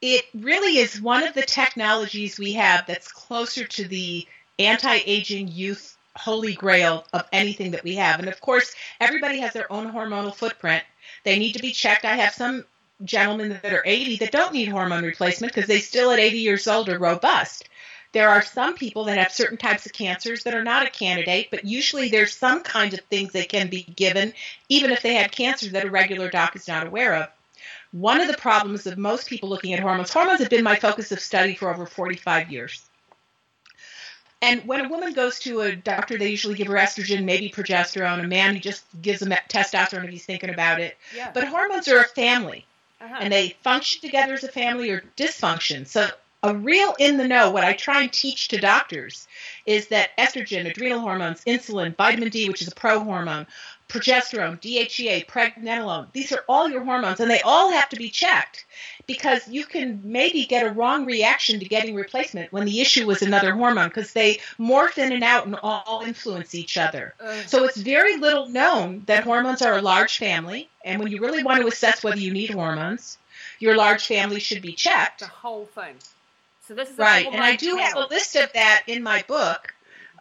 It 0.00 0.24
really 0.34 0.78
is 0.78 1.00
one 1.00 1.26
of 1.26 1.34
the 1.34 1.42
technologies 1.42 2.38
we 2.38 2.52
have 2.54 2.86
that's 2.86 3.12
closer 3.12 3.64
to 3.64 3.86
the 3.86 4.26
anti-aging 4.58 5.48
youth 5.48 5.96
holy 6.16 6.54
grail 6.54 7.04
of 7.12 7.28
anything 7.30 7.72
that 7.72 7.84
we 7.84 7.96
have. 7.96 8.20
And 8.20 8.28
of 8.28 8.40
course, 8.40 8.74
everybody 9.00 9.40
has 9.40 9.52
their 9.52 9.70
own 9.70 9.92
hormonal 9.92 10.34
footprint. 10.34 10.82
They 11.24 11.38
need 11.38 11.52
to 11.52 11.62
be 11.62 11.72
checked. 11.72 12.06
I 12.06 12.16
have 12.16 12.32
some 12.32 12.64
gentlemen 13.04 13.58
that 13.62 13.72
are 13.74 13.82
80 13.84 14.16
that 14.16 14.32
don't 14.32 14.54
need 14.54 14.68
hormone 14.68 15.04
replacement 15.04 15.52
because 15.52 15.68
they 15.68 15.80
still 15.80 16.10
at 16.10 16.18
80 16.18 16.38
years 16.38 16.66
old 16.66 16.88
are 16.88 16.98
robust. 16.98 17.68
There 18.16 18.30
are 18.30 18.40
some 18.40 18.72
people 18.76 19.04
that 19.04 19.18
have 19.18 19.30
certain 19.30 19.58
types 19.58 19.84
of 19.84 19.92
cancers 19.92 20.44
that 20.44 20.54
are 20.54 20.64
not 20.64 20.86
a 20.86 20.90
candidate, 20.90 21.48
but 21.50 21.66
usually 21.66 22.08
there's 22.08 22.34
some 22.34 22.62
kind 22.62 22.94
of 22.94 23.00
things 23.00 23.30
they 23.30 23.44
can 23.44 23.68
be 23.68 23.82
given, 23.82 24.32
even 24.70 24.90
if 24.90 25.02
they 25.02 25.12
had 25.12 25.30
cancer 25.30 25.68
that 25.68 25.84
a 25.84 25.90
regular 25.90 26.30
doc 26.30 26.56
is 26.56 26.66
not 26.66 26.86
aware 26.86 27.14
of. 27.14 27.28
One 27.92 28.22
of 28.22 28.28
the 28.28 28.38
problems 28.38 28.86
of 28.86 28.96
most 28.96 29.28
people 29.28 29.50
looking 29.50 29.74
at 29.74 29.80
hormones, 29.80 30.10
hormones 30.10 30.40
have 30.40 30.48
been 30.48 30.64
my 30.64 30.76
focus 30.76 31.12
of 31.12 31.20
study 31.20 31.54
for 31.54 31.68
over 31.68 31.84
45 31.84 32.50
years. 32.50 32.86
And 34.40 34.66
when 34.66 34.86
a 34.86 34.88
woman 34.88 35.12
goes 35.12 35.38
to 35.40 35.60
a 35.60 35.76
doctor, 35.76 36.16
they 36.16 36.30
usually 36.30 36.54
give 36.54 36.68
her 36.68 36.76
estrogen, 36.76 37.24
maybe 37.24 37.50
progesterone. 37.50 38.24
A 38.24 38.26
man, 38.26 38.54
he 38.54 38.60
just 38.62 38.86
gives 39.02 39.20
them 39.20 39.34
testosterone 39.50 40.04
if 40.04 40.10
he's 40.10 40.24
thinking 40.24 40.48
about 40.48 40.80
it. 40.80 40.96
Yeah. 41.14 41.32
But 41.34 41.48
hormones 41.48 41.86
are 41.88 42.00
a 42.00 42.08
family, 42.08 42.64
uh-huh. 42.98 43.18
and 43.20 43.30
they 43.30 43.58
function 43.62 44.00
together 44.00 44.32
as 44.32 44.42
a 44.42 44.48
family 44.50 44.88
or 44.88 45.04
dysfunction. 45.18 45.86
So 45.86 46.08
a 46.42 46.54
real 46.54 46.94
in 46.98 47.16
the 47.16 47.26
know, 47.26 47.50
what 47.50 47.64
I 47.64 47.72
try 47.72 48.02
and 48.02 48.12
teach 48.12 48.48
to 48.48 48.58
doctors 48.58 49.26
is 49.64 49.88
that 49.88 50.16
estrogen, 50.16 50.68
adrenal 50.68 51.00
hormones, 51.00 51.42
insulin, 51.44 51.96
vitamin 51.96 52.28
D, 52.28 52.48
which 52.48 52.62
is 52.62 52.68
a 52.68 52.74
pro 52.74 53.00
hormone, 53.00 53.46
progesterone, 53.88 54.60
DHEA, 54.60 55.26
pregnenolone. 55.26 56.12
These 56.12 56.32
are 56.32 56.44
all 56.48 56.68
your 56.68 56.84
hormones, 56.84 57.20
and 57.20 57.30
they 57.30 57.40
all 57.40 57.70
have 57.72 57.88
to 57.90 57.96
be 57.96 58.08
checked 58.08 58.66
because 59.06 59.46
you 59.48 59.64
can 59.64 60.00
maybe 60.04 60.44
get 60.44 60.66
a 60.66 60.70
wrong 60.70 61.04
reaction 61.04 61.60
to 61.60 61.66
getting 61.66 61.94
replacement 61.94 62.52
when 62.52 62.64
the 62.64 62.80
issue 62.80 63.06
was 63.06 63.22
another 63.22 63.52
hormone 63.52 63.88
because 63.88 64.12
they 64.12 64.40
morph 64.58 64.98
in 64.98 65.12
and 65.12 65.24
out 65.24 65.46
and 65.46 65.56
all 65.62 66.02
influence 66.04 66.54
each 66.54 66.76
other. 66.76 67.14
So 67.46 67.64
it's 67.64 67.76
very 67.76 68.16
little 68.18 68.48
known 68.48 69.02
that 69.06 69.24
hormones 69.24 69.62
are 69.62 69.78
a 69.78 69.82
large 69.82 70.18
family, 70.18 70.68
and 70.84 71.00
when 71.00 71.10
you 71.10 71.20
really 71.20 71.42
want 71.42 71.60
to 71.60 71.68
assess 71.68 72.04
whether 72.04 72.18
you 72.18 72.32
need 72.32 72.50
hormones, 72.50 73.18
your 73.58 73.76
large 73.76 74.06
family 74.06 74.40
should 74.40 74.62
be 74.62 74.72
checked. 74.72 75.20
The 75.20 75.26
whole 75.26 75.66
thing. 75.66 75.94
So 76.66 76.74
this 76.74 76.90
is 76.90 76.98
right, 76.98 77.26
and 77.26 77.42
I 77.42 77.54
do 77.54 77.76
have 77.76 77.96
a 77.96 78.06
list 78.06 78.34
of 78.34 78.52
that 78.54 78.82
in 78.86 79.02
my 79.02 79.24
book. 79.28 79.72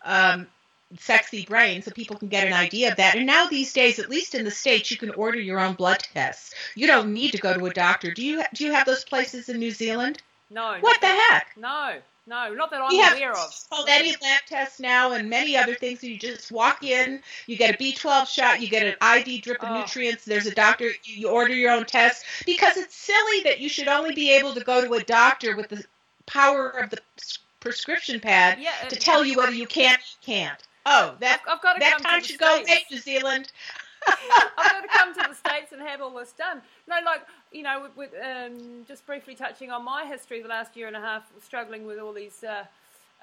Um, 0.04 0.48
sexy 1.00 1.46
brain 1.46 1.82
so 1.82 1.92
people 1.92 2.16
can 2.16 2.28
get 2.28 2.46
an 2.46 2.54
idea 2.54 2.92
of 2.92 2.98
that. 2.98 3.16
And 3.16 3.26
now 3.26 3.48
these 3.48 3.74
days, 3.74 3.98
at 3.98 4.10
least 4.10 4.36
in 4.36 4.46
the 4.46 4.52
states, 4.52 4.92
you 4.92 4.98
can 4.98 5.10
order 5.12 5.40
your 5.40 5.60
own 5.60 5.74
blood 5.74 6.00
tests. 6.14 6.54
You 6.76 6.88
don't 6.88 7.14
need 7.14 7.32
to 7.32 7.40
go 7.40 7.54
to 7.54 7.66
a 7.66 7.74
doctor. 7.74 8.12
Do 8.12 8.24
you 8.24 8.44
do 8.54 8.66
you 8.66 8.74
have 8.74 8.86
those 8.86 9.04
places 9.04 9.50
in 9.50 9.58
New 9.58 9.72
Zealand? 9.72 10.22
No. 10.50 10.78
What 10.80 11.02
the 11.02 11.08
heck? 11.08 11.48
No. 11.58 11.96
No, 12.28 12.56
not 12.56 12.72
that 12.72 12.82
I'm 12.82 12.90
we 12.90 13.04
aware 13.04 13.34
of. 13.34 13.54
called 13.70 13.88
any 13.88 14.10
lab 14.20 14.42
test 14.48 14.80
now 14.80 15.12
and 15.12 15.30
many 15.30 15.56
other 15.56 15.76
things. 15.76 16.04
You 16.04 16.18
just 16.18 16.52
walk 16.52 16.84
in, 16.84 17.22
you 17.46 17.56
get 17.56 17.76
a 17.76 17.78
B12 17.78 18.28
shot, 18.28 18.62
you 18.62 18.68
get 18.68 18.82
an 18.82 19.20
IV 19.20 19.44
drip 19.44 19.62
of 19.62 19.70
oh. 19.70 19.78
nutrients. 19.80 20.26
There's 20.26 20.48
a 20.48 20.56
doctor, 20.56 20.90
you 21.04 21.30
order 21.30 21.54
your 21.54 21.72
own 21.72 21.86
test 21.86 22.26
because 22.48 22.78
it's 22.78 22.96
silly 22.96 23.42
that 23.44 23.60
you 23.60 23.70
should 23.70 23.88
only 23.88 24.16
be 24.16 24.32
able 24.32 24.56
to 24.56 24.62
go 24.62 24.84
to 24.84 24.94
a 24.94 25.04
doctor 25.04 25.56
with 25.56 25.70
the 25.70 25.86
power 26.26 26.70
of 26.70 26.90
the 26.90 27.00
prescription 27.60 28.20
pad 28.20 28.60
yeah, 28.60 28.88
to 28.90 28.96
tell 28.96 29.26
you 29.26 29.38
whether 29.38 29.54
you 29.54 29.68
can 29.68 29.96
or 29.96 30.26
can't. 30.26 30.62
Oh, 30.86 31.16
that 31.20 31.42
I've, 31.48 31.56
I've 31.56 31.62
got 31.62 31.74
to 31.74 31.80
that 31.80 32.00
time 32.00 32.22
to 32.22 32.38
go 32.38 32.60
away, 32.60 32.86
New 32.92 33.00
Zealand. 33.00 33.52
I've 34.08 34.72
got 34.72 34.82
to 34.82 34.88
come 34.88 35.14
to 35.16 35.30
the 35.30 35.36
states 35.36 35.72
and 35.72 35.82
have 35.82 36.00
all 36.00 36.12
this 36.12 36.32
done. 36.34 36.62
No, 36.88 36.98
like 37.04 37.22
you 37.52 37.64
know, 37.64 37.82
with, 37.82 37.98
with 37.98 38.22
um, 38.24 38.86
just 38.88 39.06
briefly 39.08 39.34
touching 39.34 39.72
on 39.72 39.84
my 39.84 40.06
history, 40.06 40.42
the 40.42 40.48
last 40.48 40.76
year 40.78 40.88
and 40.88 40.96
a 40.96 41.02
half, 41.02 41.24
struggling 41.44 41.88
with 41.88 41.98
all 41.98 42.14
these 42.14 42.44
uh, 42.44 42.66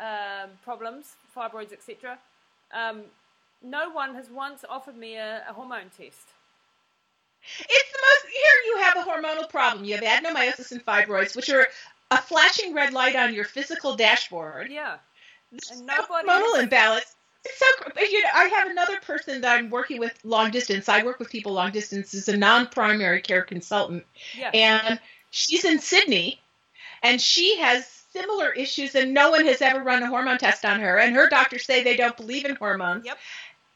um, 0.01 0.51
problems, 0.65 1.15
fibroids, 1.37 1.73
etc. 1.73 2.19
Um, 2.73 3.03
no 3.63 3.91
one 3.91 4.15
has 4.17 4.29
once 4.29 4.65
offered 4.69 4.97
me 4.97 5.17
a, 5.17 5.43
a 5.49 5.53
hormone 5.53 5.91
test. 5.97 6.33
It's 7.59 7.93
the 7.93 7.99
most. 8.03 8.33
Here 8.33 8.43
you 8.67 8.79
have 8.79 8.97
a 8.97 9.11
hormonal 9.11 9.49
problem. 9.49 9.85
You 9.85 9.97
have 9.97 10.05
adenomyosis 10.05 10.73
and 10.73 10.85
fibroids, 10.85 11.37
which 11.37 11.51
are 11.51 11.67
a 12.13 12.19
flashing 12.19 12.75
red 12.75 12.93
light 12.93 13.17
on 13.17 13.35
your 13.35 13.45
physical 13.45 13.97
dashboard. 13.97 14.71
Yeah. 14.71 14.97
And 15.71 15.87
nobody 15.87 16.29
hormonal 16.29 16.63
imbalance. 16.63 17.15
It's 17.45 17.59
so. 17.59 18.01
You 18.01 18.23
know, 18.23 18.29
I 18.35 18.45
have 18.45 18.71
another 18.71 19.01
person 19.01 19.41
that 19.41 19.59
I'm 19.59 19.69
working 19.69 19.99
with 19.99 20.17
long 20.25 20.51
distance. 20.51 20.89
I 20.89 21.03
work 21.03 21.19
with 21.19 21.31
people 21.31 21.53
long 21.53 21.73
distance 21.73 22.15
as 22.15 22.29
a 22.29 22.37
non-primary 22.37 23.21
care 23.21 23.43
consultant, 23.43 24.05
yeah. 24.39 24.51
and 24.55 25.01
she's 25.31 25.65
in 25.65 25.81
Sydney, 25.81 26.41
and 27.03 27.21
she 27.21 27.59
has 27.59 27.85
similar 28.13 28.53
issues, 28.53 28.95
and 28.95 29.13
no 29.13 29.31
one 29.31 29.45
has 29.47 29.61
ever 29.61 29.83
run 29.83 30.03
a 30.03 30.07
hormone 30.07 30.39
test 30.39 30.65
on 30.65 30.81
her. 30.81 30.99
And 30.99 31.15
her 31.17 31.29
doctors 31.29 31.65
say 31.65 31.83
they 31.83 31.97
don't 31.97 32.17
believe 32.17 32.45
in 32.45 32.55
hormones. 32.55 33.07
Yep. 33.07 33.19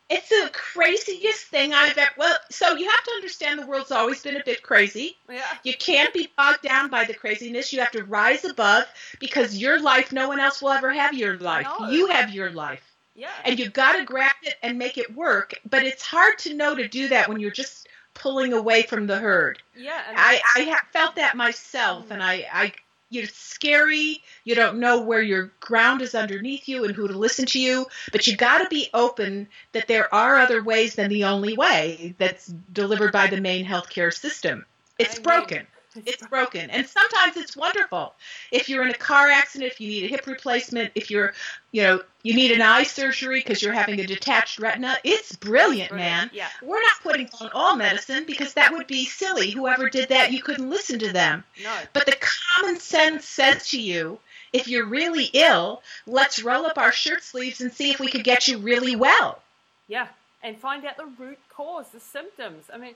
It's 0.08 0.28
the 0.28 0.50
craziest 0.52 1.46
thing 1.46 1.74
I've 1.74 1.98
ever. 1.98 2.10
Well, 2.16 2.36
so 2.50 2.74
you 2.74 2.88
have 2.88 3.04
to 3.04 3.10
understand 3.16 3.58
the 3.58 3.66
world's 3.66 3.90
always 3.90 4.22
been 4.22 4.36
a 4.36 4.44
bit 4.44 4.62
crazy. 4.62 5.16
Yeah. 5.28 5.42
You 5.64 5.74
can't 5.74 6.14
be 6.14 6.30
bogged 6.36 6.62
down 6.62 6.90
by 6.90 7.04
the 7.04 7.14
craziness. 7.14 7.72
You 7.72 7.80
have 7.80 7.90
to 7.92 8.04
rise 8.04 8.44
above 8.44 8.84
because 9.18 9.56
your 9.56 9.80
life, 9.80 10.12
no 10.12 10.28
one 10.28 10.38
else 10.38 10.62
will 10.62 10.70
ever 10.70 10.92
have 10.92 11.12
your 11.12 11.36
life. 11.38 11.66
No. 11.80 11.90
You 11.90 12.06
have 12.06 12.30
your 12.30 12.50
life. 12.50 12.82
Yeah. 13.16 13.30
And 13.44 13.58
you've 13.58 13.72
got 13.72 13.92
to 13.92 14.04
grab 14.04 14.36
it 14.42 14.54
and 14.62 14.78
make 14.78 14.96
it 14.96 15.12
work. 15.14 15.54
But 15.68 15.82
it's 15.82 16.02
hard 16.02 16.38
to 16.40 16.54
know 16.54 16.76
to 16.76 16.86
do 16.86 17.08
that 17.08 17.28
when 17.28 17.40
you're 17.40 17.50
just 17.50 17.88
pulling 18.14 18.52
away 18.52 18.82
from 18.82 19.08
the 19.08 19.18
herd. 19.18 19.60
Yeah. 19.76 20.00
I, 20.14 20.40
I 20.54 20.78
felt 20.92 21.16
that 21.16 21.36
myself, 21.36 22.04
mm-hmm. 22.04 22.12
and 22.12 22.22
I, 22.22 22.46
I 22.52 22.72
you're 23.08 23.26
scary. 23.26 24.22
You 24.44 24.54
don't 24.54 24.78
know 24.78 25.00
where 25.00 25.22
your 25.22 25.52
ground 25.60 26.02
is 26.02 26.14
underneath 26.14 26.68
you 26.68 26.84
and 26.84 26.94
who 26.94 27.06
to 27.08 27.16
listen 27.16 27.46
to 27.46 27.60
you. 27.60 27.86
But 28.12 28.26
you 28.26 28.36
got 28.36 28.58
to 28.58 28.68
be 28.68 28.88
open 28.92 29.48
that 29.72 29.88
there 29.88 30.12
are 30.14 30.36
other 30.36 30.62
ways 30.62 30.94
than 30.94 31.08
the 31.08 31.24
only 31.24 31.56
way 31.56 32.14
that's 32.18 32.46
delivered 32.72 33.12
by 33.12 33.28
the 33.28 33.40
main 33.40 33.64
healthcare 33.64 34.12
system. 34.12 34.66
It's 34.98 35.18
broken. 35.18 35.66
It's 36.04 36.26
broken. 36.26 36.70
And 36.70 36.86
sometimes 36.86 37.36
it's 37.36 37.56
wonderful. 37.56 38.14
If 38.50 38.68
you're 38.68 38.84
in 38.84 38.90
a 38.90 38.94
car 38.94 39.30
accident, 39.30 39.72
if 39.72 39.80
you 39.80 39.88
need 39.88 40.04
a 40.04 40.08
hip 40.08 40.26
replacement, 40.26 40.92
if 40.94 41.10
you're, 41.10 41.32
you 41.72 41.82
know, 41.82 42.02
you 42.22 42.34
need 42.34 42.50
an 42.50 42.60
eye 42.60 42.82
surgery 42.82 43.40
because 43.40 43.62
you're 43.62 43.72
having 43.72 44.00
a 44.00 44.06
detached 44.06 44.58
retina, 44.58 44.96
it's 45.04 45.34
brilliant, 45.36 45.92
man. 45.92 46.30
Yeah. 46.32 46.48
We're 46.62 46.80
not 46.80 47.02
putting 47.02 47.28
on 47.40 47.50
all 47.54 47.76
medicine 47.76 48.24
because 48.26 48.54
that 48.54 48.72
would 48.72 48.86
be 48.86 49.04
silly. 49.04 49.50
Whoever 49.50 49.88
did 49.88 50.08
that, 50.08 50.32
you 50.32 50.42
couldn't 50.42 50.68
listen 50.68 50.98
to 51.00 51.12
them. 51.12 51.44
No. 51.62 51.74
But 51.92 52.06
the 52.06 52.16
common 52.56 52.80
sense 52.80 53.24
says 53.26 53.70
to 53.70 53.80
you, 53.80 54.18
if 54.52 54.68
you're 54.68 54.86
really 54.86 55.30
ill, 55.32 55.82
let's 56.06 56.42
roll 56.42 56.66
up 56.66 56.78
our 56.78 56.92
shirt 56.92 57.22
sleeves 57.22 57.60
and 57.60 57.72
see 57.72 57.90
if 57.90 58.00
we 58.00 58.08
could 58.08 58.24
get 58.24 58.48
you 58.48 58.58
really 58.58 58.96
well. 58.96 59.42
Yeah. 59.88 60.08
And 60.42 60.56
find 60.58 60.84
out 60.84 60.96
the 60.96 61.08
root 61.18 61.38
cause, 61.48 61.88
the 61.88 62.00
symptoms. 62.00 62.64
I 62.72 62.78
mean, 62.78 62.94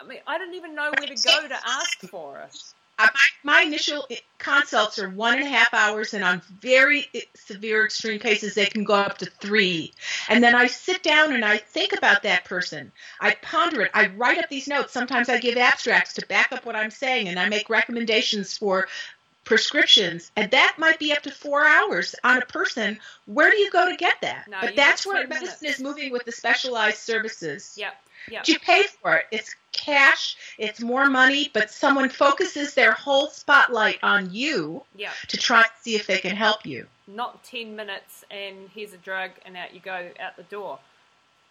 I 0.00 0.06
mean, 0.06 0.20
I 0.26 0.38
don't 0.38 0.54
even 0.54 0.74
know 0.74 0.90
where 0.98 1.08
to 1.08 1.22
go 1.22 1.48
to 1.48 1.58
ask 1.66 2.00
for 2.00 2.38
it. 2.40 2.56
My, 2.98 3.08
my 3.42 3.60
initial 3.62 4.06
consults 4.38 4.98
are 4.98 5.08
one 5.08 5.38
and 5.38 5.44
a 5.44 5.48
half 5.48 5.72
hours, 5.72 6.12
and 6.12 6.22
on 6.22 6.42
very 6.60 7.06
severe 7.34 7.84
extreme 7.86 8.20
cases, 8.20 8.54
they 8.54 8.66
can 8.66 8.84
go 8.84 8.94
up 8.94 9.18
to 9.18 9.26
three. 9.26 9.94
And 10.28 10.44
then 10.44 10.54
I 10.54 10.66
sit 10.66 11.02
down 11.02 11.32
and 11.32 11.42
I 11.42 11.56
think 11.56 11.94
about 11.96 12.22
that 12.24 12.44
person. 12.44 12.92
I 13.18 13.36
ponder 13.40 13.82
it. 13.82 13.90
I 13.94 14.08
write 14.08 14.38
up 14.38 14.50
these 14.50 14.68
notes. 14.68 14.92
Sometimes 14.92 15.30
I 15.30 15.38
give 15.38 15.56
abstracts 15.56 16.14
to 16.14 16.26
back 16.26 16.52
up 16.52 16.66
what 16.66 16.76
I'm 16.76 16.90
saying, 16.90 17.28
and 17.28 17.38
I 17.38 17.48
make 17.48 17.70
recommendations 17.70 18.56
for 18.56 18.86
prescriptions 19.44 20.30
and 20.36 20.50
that 20.50 20.76
might 20.78 20.98
be 20.98 21.12
up 21.12 21.22
to 21.22 21.30
four 21.30 21.66
hours 21.66 22.14
on 22.22 22.38
a 22.38 22.46
person 22.46 22.98
where 23.26 23.50
do 23.50 23.56
you 23.56 23.70
go 23.70 23.88
to 23.88 23.96
get 23.96 24.14
that 24.20 24.46
no, 24.48 24.58
but 24.60 24.76
that's 24.76 25.06
where 25.06 25.26
medicine 25.26 25.56
minutes. 25.62 25.78
is 25.78 25.82
moving 25.82 26.12
with 26.12 26.24
the 26.24 26.32
specialized 26.32 26.98
services 26.98 27.74
yep 27.78 27.94
yep 28.30 28.46
you 28.46 28.58
pay 28.58 28.84
for 29.02 29.16
it 29.16 29.24
it's 29.32 29.54
cash, 29.72 30.36
it's 30.58 30.80
more 30.80 31.06
money, 31.06 31.50
but 31.52 31.70
someone 31.70 32.08
focuses 32.08 32.74
their 32.74 32.92
whole 32.92 33.28
spotlight 33.28 33.98
on 34.02 34.32
you 34.32 34.82
yeah. 34.96 35.10
to 35.28 35.36
try 35.36 35.58
and 35.58 35.70
see 35.80 35.94
if 35.96 36.06
they 36.06 36.18
can 36.18 36.36
help 36.36 36.66
you. 36.66 36.86
Not 37.06 37.42
10 37.44 37.74
minutes 37.76 38.24
and 38.30 38.68
here's 38.74 38.92
a 38.92 38.98
drug 38.98 39.30
and 39.44 39.56
out 39.56 39.74
you 39.74 39.80
go 39.80 40.10
out 40.20 40.36
the 40.36 40.42
door. 40.44 40.78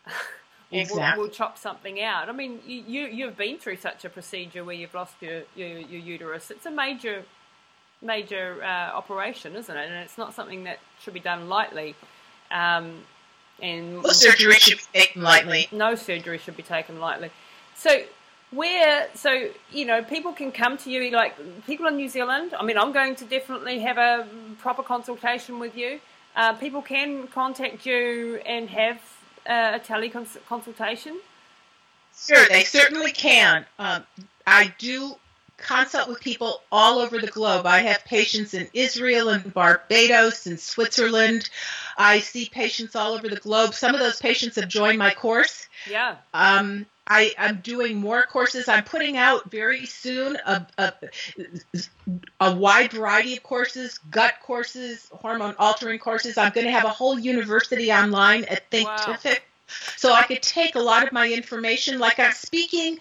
exactly. 0.71 1.01
We'll, 1.17 1.27
we'll, 1.27 1.35
chop 1.35 1.57
something 1.57 2.01
out. 2.01 2.29
I 2.29 2.31
mean, 2.31 2.59
you, 2.65 2.83
you, 2.87 3.01
you've 3.07 3.37
been 3.37 3.57
through 3.57 3.77
such 3.77 4.05
a 4.05 4.09
procedure 4.09 4.63
where 4.63 4.75
you've 4.75 4.93
lost 4.93 5.15
your, 5.21 5.43
your, 5.55 5.67
your 5.67 6.01
uterus. 6.01 6.51
It's 6.51 6.65
a 6.65 6.71
major 6.71 7.23
major 8.01 8.63
uh, 8.63 8.95
operation, 8.95 9.55
isn't 9.55 9.75
it? 9.75 9.85
And 9.85 9.95
it's 9.95 10.17
not 10.17 10.33
something 10.33 10.63
that 10.63 10.79
should 11.01 11.13
be 11.13 11.19
done 11.19 11.49
lightly. 11.49 11.95
Um, 12.51 13.03
and 13.61 14.01
no 14.01 14.09
surgery 14.11 14.55
should 14.55 14.77
be 14.77 14.99
taken 14.99 15.21
lightly. 15.21 15.67
No 15.71 15.95
surgery 15.95 16.37
should 16.37 16.55
be 16.55 16.63
taken 16.63 16.99
lightly. 16.99 17.29
So 17.75 18.03
where 18.51 19.07
so 19.13 19.49
you 19.71 19.85
know 19.85 20.03
people 20.03 20.33
can 20.33 20.51
come 20.51 20.77
to 20.77 20.89
you 20.89 21.11
like 21.11 21.35
people 21.65 21.87
in 21.87 21.97
New 21.97 22.09
Zealand. 22.09 22.53
I 22.57 22.63
mean, 22.63 22.77
I'm 22.77 22.91
going 22.91 23.15
to 23.15 23.25
definitely 23.25 23.79
have 23.79 23.97
a 23.97 24.27
proper 24.59 24.83
consultation 24.83 25.59
with 25.59 25.75
you. 25.75 25.99
Uh, 26.35 26.53
people 26.53 26.81
can 26.81 27.27
contact 27.27 27.85
you 27.85 28.37
and 28.45 28.69
have 28.69 28.97
uh, 29.47 29.77
a 29.77 29.79
teleconsultation. 29.79 31.17
Sure, 32.17 32.45
they 32.49 32.63
certainly 32.63 33.11
can. 33.11 33.65
Um, 33.77 34.03
I 34.45 34.73
do 34.77 35.15
consult 35.59 36.09
with 36.09 36.19
people 36.19 36.61
all 36.71 36.99
over 36.99 37.19
the 37.19 37.27
globe. 37.27 37.65
I 37.65 37.79
have 37.79 38.05
patients 38.05 38.53
in 38.53 38.69
Israel 38.73 39.29
and 39.29 39.53
Barbados 39.53 40.45
and 40.45 40.59
Switzerland. 40.59 41.49
I 41.97 42.19
see 42.19 42.49
patients 42.51 42.95
all 42.95 43.13
over 43.13 43.27
the 43.27 43.35
globe. 43.35 43.73
Some 43.73 43.93
of 43.93 43.99
those 43.99 44.19
patients 44.19 44.55
have 44.55 44.67
joined 44.67 44.97
my 44.97 45.13
course. 45.13 45.67
Yeah. 45.89 46.17
Um, 46.33 46.85
I, 47.07 47.33
am 47.37 47.61
doing 47.61 47.97
more 47.97 48.23
courses. 48.23 48.67
I'm 48.67 48.83
putting 48.83 49.17
out 49.17 49.49
very 49.49 49.85
soon 49.85 50.37
a, 50.45 50.67
a, 50.77 50.93
a, 52.39 52.55
wide 52.55 52.91
variety 52.91 53.35
of 53.35 53.43
courses, 53.43 53.97
gut 54.11 54.35
courses, 54.43 55.09
hormone 55.11 55.55
altering 55.57 55.99
courses. 55.99 56.37
I'm 56.37 56.51
going 56.51 56.67
to 56.67 56.71
have 56.71 56.85
a 56.85 56.89
whole 56.89 57.17
university 57.17 57.91
online 57.91 58.45
at 58.45 58.69
Thinkific. 58.69 59.25
Wow. 59.25 59.45
So 59.97 60.13
I 60.13 60.23
could 60.23 60.41
take 60.41 60.75
a 60.75 60.79
lot 60.79 61.05
of 61.05 61.11
my 61.11 61.31
information, 61.31 61.99
like 61.99 62.19
I'm 62.19 62.33
speaking 62.33 62.99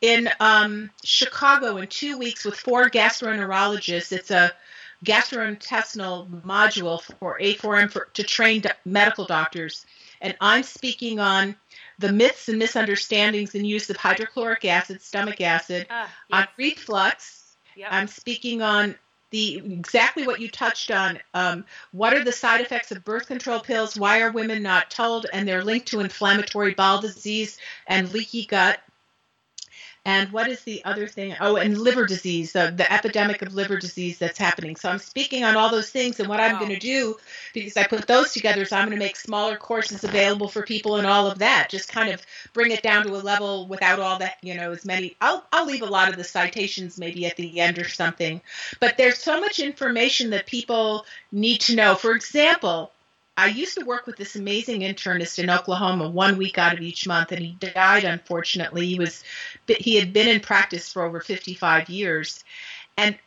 in 0.00 0.28
um, 0.40 0.90
Chicago 1.04 1.76
in 1.78 1.86
two 1.88 2.18
weeks 2.18 2.44
with 2.44 2.56
four 2.56 2.90
gastroenterologists. 2.90 4.12
It's 4.12 4.30
a 4.30 4.52
gastrointestinal 5.04 6.42
module 6.42 7.02
for 7.02 7.38
A4M 7.40 7.90
for, 7.90 8.08
to 8.14 8.22
train 8.22 8.62
medical 8.84 9.24
doctors. 9.24 9.86
And 10.20 10.36
I'm 10.40 10.62
speaking 10.62 11.20
on 11.20 11.56
the 11.98 12.12
myths 12.12 12.48
and 12.48 12.58
misunderstandings 12.58 13.54
in 13.54 13.64
use 13.64 13.90
of 13.90 13.96
hydrochloric 13.96 14.64
acid, 14.64 15.02
stomach 15.02 15.40
acid, 15.40 15.86
ah, 15.90 16.08
yes. 16.28 16.40
on 16.40 16.48
reflux. 16.56 17.56
Yep. 17.76 17.88
I'm 17.90 18.06
speaking 18.06 18.62
on 18.62 18.96
the 19.30 19.56
exactly 19.56 20.26
what 20.26 20.40
you 20.40 20.48
touched 20.48 20.90
on. 20.90 21.18
Um, 21.34 21.64
what 21.92 22.14
are 22.14 22.24
the 22.24 22.32
side 22.32 22.60
effects 22.60 22.92
of 22.92 23.04
birth 23.04 23.26
control 23.26 23.60
pills? 23.60 23.96
Why 23.96 24.20
are 24.20 24.30
women 24.30 24.62
not 24.62 24.90
told? 24.90 25.26
And 25.32 25.46
they're 25.46 25.64
linked 25.64 25.88
to 25.88 26.00
inflammatory 26.00 26.74
bowel 26.74 27.00
disease 27.00 27.58
and 27.86 28.12
leaky 28.12 28.46
gut. 28.46 28.80
And 30.06 30.30
what 30.30 30.48
is 30.48 30.60
the 30.60 30.84
other 30.84 31.08
thing? 31.08 31.34
Oh, 31.40 31.56
and 31.56 31.76
liver 31.76 32.06
disease, 32.06 32.52
the, 32.52 32.72
the 32.74 32.90
epidemic 32.90 33.42
of 33.42 33.54
liver 33.54 33.76
disease 33.76 34.18
that's 34.18 34.38
happening. 34.38 34.76
So 34.76 34.88
I'm 34.88 35.00
speaking 35.00 35.42
on 35.42 35.56
all 35.56 35.68
those 35.68 35.90
things. 35.90 36.20
And 36.20 36.28
what. 36.28 36.38
I'm 36.38 36.58
going 36.58 36.70
to 36.70 36.78
do, 36.78 37.16
because 37.52 37.76
I 37.76 37.88
put 37.88 38.06
those 38.06 38.32
together, 38.32 38.62
is 38.62 38.70
I'm 38.70 38.86
going 38.86 38.96
to 38.96 39.04
make 39.04 39.16
smaller 39.16 39.56
courses 39.56 40.04
available 40.04 40.46
for 40.46 40.62
people 40.62 40.94
and 40.96 41.08
all 41.08 41.28
of 41.28 41.40
that. 41.40 41.70
Just 41.70 41.88
kind 41.88 42.12
of 42.12 42.22
bring 42.52 42.70
it 42.70 42.84
down 42.84 43.04
to 43.04 43.16
a 43.16 43.18
level 43.18 43.66
without 43.66 43.98
all 43.98 44.16
that, 44.20 44.36
you 44.42 44.54
know, 44.54 44.70
as 44.70 44.84
many. 44.84 45.16
I'll, 45.20 45.44
I'll 45.50 45.66
leave 45.66 45.82
a 45.82 45.86
lot 45.86 46.08
of 46.08 46.16
the 46.16 46.22
citations 46.22 46.98
maybe 46.98 47.26
at 47.26 47.36
the 47.36 47.58
end 47.58 47.76
or 47.78 47.88
something. 47.88 48.40
But 48.78 48.96
there's 48.96 49.18
so 49.18 49.40
much 49.40 49.58
information 49.58 50.30
that 50.30 50.46
people 50.46 51.04
need 51.32 51.62
to 51.62 51.74
know. 51.74 51.96
For 51.96 52.12
example, 52.12 52.92
I 53.36 53.46
used 53.48 53.76
to 53.78 53.84
work 53.84 54.06
with 54.06 54.16
this 54.16 54.34
amazing 54.34 54.80
internist 54.80 55.38
in 55.38 55.50
Oklahoma 55.50 56.08
one 56.08 56.38
week 56.38 56.56
out 56.56 56.72
of 56.72 56.80
each 56.80 57.06
month, 57.06 57.32
and 57.32 57.42
he 57.42 57.52
died 57.52 58.04
unfortunately. 58.04 58.86
He 58.86 58.98
was 58.98 59.22
he 59.66 59.96
had 59.96 60.12
been 60.12 60.28
in 60.28 60.40
practice 60.40 60.92
for 60.92 61.04
over 61.04 61.20
55 61.20 61.90
years, 61.90 62.42
and 62.96 63.18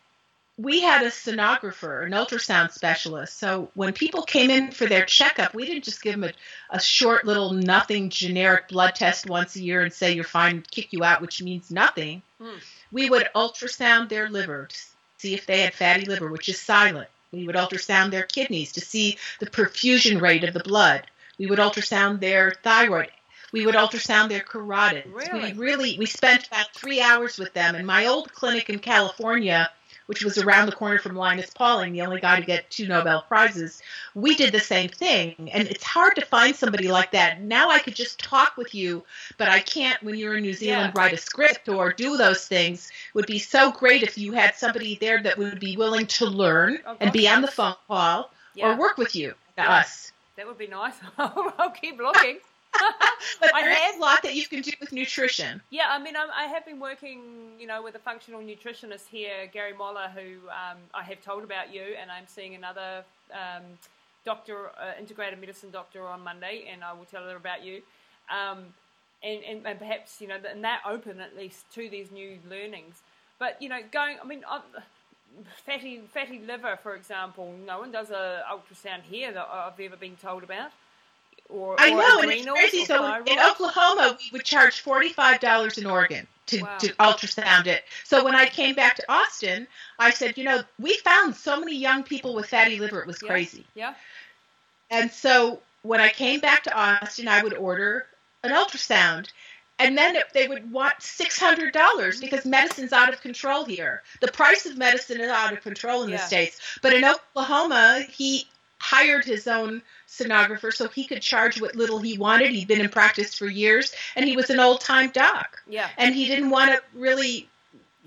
we 0.58 0.82
had 0.82 1.04
a 1.04 1.08
sonographer, 1.10 2.06
an 2.06 2.12
ultrasound 2.12 2.72
specialist. 2.72 3.38
So 3.38 3.72
when 3.76 3.94
people 3.94 4.24
came 4.24 4.50
in 4.50 4.72
for 4.72 4.88
their 4.88 5.06
checkup, 5.06 5.54
we 5.54 5.66
didn't 5.66 5.86
just 5.86 6.02
give 6.02 6.20
them 6.20 6.26
a, 6.26 6.34
a 6.76 6.82
short 6.82 7.24
little 7.24 7.54
nothing 7.54 8.10
generic 8.10 8.68
blood 8.68 8.96
test 8.96 9.30
once 9.30 9.56
a 9.56 9.62
year 9.62 9.82
and 9.82 9.94
say 9.94 10.12
you're 10.12 10.26
fine, 10.26 10.64
kick 10.70 10.92
you 10.92 11.02
out, 11.04 11.22
which 11.22 11.42
means 11.42 11.72
nothing. 11.72 12.22
Hmm. 12.42 12.58
We 12.92 13.10
would 13.10 13.30
ultrasound 13.36 14.10
their 14.10 14.30
liver 14.30 14.66
to 14.66 14.78
see 15.18 15.34
if 15.34 15.46
they 15.46 15.62
had 15.62 15.74
fatty 15.74 16.06
liver, 16.06 16.30
which 16.30 16.50
is 16.50 16.60
silent. 16.60 17.08
We 17.32 17.46
would 17.46 17.56
ultrasound 17.56 18.12
their 18.12 18.24
kidneys 18.24 18.72
to 18.74 18.82
see 18.82 19.18
the 19.40 19.46
perfusion 19.46 20.20
rate 20.20 20.44
of 20.44 20.54
the 20.54 20.64
blood. 20.64 21.04
We 21.38 21.46
would 21.46 21.60
ultrasound 21.60 22.20
their 22.20 22.52
thyroid. 22.64 23.12
We 23.52 23.66
would 23.66 23.76
ultrasound 23.76 24.30
their 24.30 24.42
carotids. 24.42 25.14
Really? 25.14 25.54
We 25.54 25.60
really 25.60 25.98
we 25.98 26.06
spent 26.06 26.48
about 26.48 26.74
three 26.74 27.02
hours 27.02 27.38
with 27.38 27.54
them. 27.54 27.76
In 27.76 27.86
my 27.86 28.06
old 28.06 28.32
clinic 28.34 28.70
in 28.70 28.80
California, 28.80 29.70
which 30.10 30.24
was 30.24 30.40
around 30.40 30.66
the 30.66 30.72
corner 30.72 30.98
from 30.98 31.16
Linus 31.16 31.52
Pauling, 31.52 31.94
the 31.94 32.02
only 32.02 32.20
guy 32.20 32.40
to 32.40 32.46
get 32.46 32.68
two 32.72 32.88
Nobel 32.88 33.22
Prizes, 33.28 33.80
we 34.16 34.34
did 34.34 34.52
the 34.52 34.60
same 34.60 34.90
thing. 34.90 35.52
And 35.54 35.68
it's 35.68 35.84
hard 35.84 36.16
to 36.16 36.26
find 36.26 36.56
somebody 36.56 36.88
like 36.88 37.12
that. 37.12 37.40
Now 37.42 37.70
I 37.70 37.78
could 37.78 37.94
just 37.94 38.20
talk 38.20 38.58
with 38.58 38.74
you, 38.74 39.04
but 39.38 39.50
I 39.50 39.60
can't 39.60 40.02
when 40.02 40.16
you're 40.16 40.36
in 40.36 40.42
New 40.42 40.56
Zealand 40.56 40.94
Yeah. 40.96 41.00
write 41.00 41.14
a 41.14 41.18
script 41.18 41.70
or 41.70 41.94
do 41.94 42.18
those 42.18 42.48
things. 42.48 42.88
It 42.90 43.14
would 43.14 43.28
be 43.28 43.38
so 43.38 43.72
great 43.72 44.02
if 44.02 44.18
you 44.18 44.32
had 44.34 44.56
somebody 44.56 44.98
there 45.00 45.22
that 45.22 45.38
would 45.38 45.60
be 45.60 45.78
willing 45.78 46.08
to 46.08 46.26
learn 46.26 46.80
Oh, 46.88 46.98
and 47.00 47.12
be 47.12 47.28
on 47.30 47.44
the 47.44 47.48
phone 47.52 47.76
call 47.88 48.32
Yeah. 48.56 48.72
or 48.74 48.78
work 48.78 48.98
with 48.98 49.16
you, 49.16 49.36
Yeah. 49.60 49.72
us. 49.72 50.12
That 50.38 50.48
would 50.48 50.58
be 50.58 50.66
nice. 50.66 50.96
I'll 51.20 51.70
keep 51.80 52.00
looking. 52.00 52.40
But 53.40 53.54
I 53.56 53.62
there 53.62 53.72
is 53.72 53.78
have- 53.78 53.98
a 53.98 54.00
lot 54.00 54.24
that 54.24 54.36
you 54.36 54.46
can 54.46 54.62
do 54.62 54.72
with 54.80 54.92
nutrition. 54.92 55.62
Yeah, 55.70 55.88
I 55.90 56.00
mean, 56.00 56.16
I'm, 56.16 56.30
I 56.36 56.46
have 56.46 56.66
been 56.66 56.80
working, 56.80 57.22
you 57.60 57.68
know, 57.68 57.82
with 57.82 57.96
a 57.96 58.00
functional 58.00 58.42
nutritionist 58.42 59.08
here, 59.10 59.48
Gary 59.52 59.74
Moller, 59.74 60.10
who 60.14 60.48
um, 60.50 60.78
I 60.94 61.04
have 61.04 61.22
told 61.22 61.44
about 61.44 61.74
you, 61.74 61.84
and 62.02 62.12
I'm 62.12 62.26
seeing 62.28 62.56
another 62.56 63.04
um, 63.34 63.64
doctor, 64.26 64.68
uh, 64.78 64.94
integrated 65.00 65.40
medicine 65.40 65.70
doctor 65.72 66.06
on 66.08 66.24
Monday, 66.24 66.66
and 66.72 66.84
I 66.84 66.94
will 66.94 67.06
tell 67.06 67.24
her 67.24 67.36
about 67.36 67.64
you. 67.64 67.82
Um, 68.30 68.66
and, 69.24 69.44
and, 69.44 69.66
and 69.66 69.80
perhaps, 69.80 70.22
you 70.22 70.28
know, 70.28 70.38
and 70.50 70.64
that 70.64 70.82
open 70.88 71.20
at 71.20 71.36
least 71.38 71.66
to 71.76 71.90
these 71.90 72.12
new 72.12 72.40
learnings. 72.50 73.02
But, 73.38 73.62
you 73.62 73.70
know, 73.70 73.80
going, 73.92 74.18
I 74.22 74.28
mean, 74.28 74.44
I'm, 74.50 74.62
fatty 75.66 76.02
fatty 76.14 76.40
liver, 76.40 76.78
for 76.82 76.96
example, 76.96 77.54
no 77.66 77.80
one 77.80 77.92
does 77.92 78.10
a 78.12 78.44
ultrasound 78.52 79.04
here 79.04 79.32
that 79.32 79.48
I've 79.52 79.80
ever 79.80 79.96
been 79.98 80.16
told 80.16 80.44
about. 80.44 80.72
Or, 81.50 81.76
I 81.80 81.90
or 81.92 81.98
know, 81.98 82.20
and 82.22 82.32
it's 82.32 82.46
crazy. 82.46 82.86
So 82.86 83.24
in 83.26 83.40
Oklahoma, 83.40 84.18
we 84.20 84.30
would 84.34 84.46
charge 84.46 84.82
forty-five 84.82 85.40
dollars 85.40 85.80
an 85.80 85.88
organ 85.88 86.28
to, 86.48 86.62
Wow. 86.62 86.78
to 86.78 86.88
ultrasound 86.94 87.66
it. 87.68 87.84
So 88.04 88.24
when 88.24 88.36
I 88.36 88.46
came 88.46 88.76
back 88.76 88.96
to 88.98 89.12
Austin, 89.12 89.68
I 89.98 90.12
said, 90.12 90.38
you 90.38 90.44
know, 90.44 90.62
we 90.80 90.96
found 90.98 91.36
so 91.36 91.60
many 91.60 91.76
young 91.76 92.04
people 92.04 92.36
with 92.36 92.48
fatty 92.48 92.80
liver. 92.80 93.02
It 93.02 93.08
was 93.08 93.18
crazy. 93.20 93.66
Yeah. 93.74 93.94
And 94.92 95.12
so 95.12 95.60
when 95.82 96.00
I 96.02 96.10
came 96.10 96.40
back 96.40 96.64
to 96.64 96.74
Austin, 96.78 97.28
I 97.28 97.42
would 97.44 97.54
order 97.56 98.06
an 98.44 98.52
ultrasound. 98.52 99.30
And 99.82 99.98
then 99.98 100.18
they 100.34 100.48
would 100.48 100.70
want 100.74 100.96
$600 101.00 102.20
because 102.20 102.46
medicine's 102.46 102.92
out 102.92 103.14
of 103.14 103.22
control 103.22 103.64
here. 103.64 104.04
The 104.20 104.28
price 104.30 104.66
of 104.66 104.78
medicine 104.78 105.22
is 105.22 105.30
out 105.30 105.54
of 105.54 105.62
control 105.62 106.04
in 106.04 106.12
the 106.12 106.18
States. 106.18 106.60
But 106.82 106.94
in 106.94 107.06
Oklahoma, 107.06 108.04
he 108.10 108.46
hired 108.80 109.26
his 109.26 109.48
own 109.48 109.82
sonographer 110.08 110.74
so 110.74 110.88
he 110.88 111.06
could 111.06 111.22
charge 111.22 111.62
what 111.62 111.76
little 111.76 112.00
he 112.00 112.18
wanted. 112.18 112.52
He'd 112.52 112.68
been 112.68 112.82
in 112.82 112.90
practice 112.90 113.36
for 113.36 113.48
years 113.48 113.94
and 114.16 114.26
he 114.26 114.36
was 114.36 114.50
an 114.50 114.60
old 114.60 114.82
time 114.82 115.12
doc. 115.12 115.62
Yeah. 115.68 115.90
And 115.98 116.16
he 116.16 116.26
didn't 116.26 116.50
want 116.50 116.72
to 116.72 116.82
really 116.98 117.50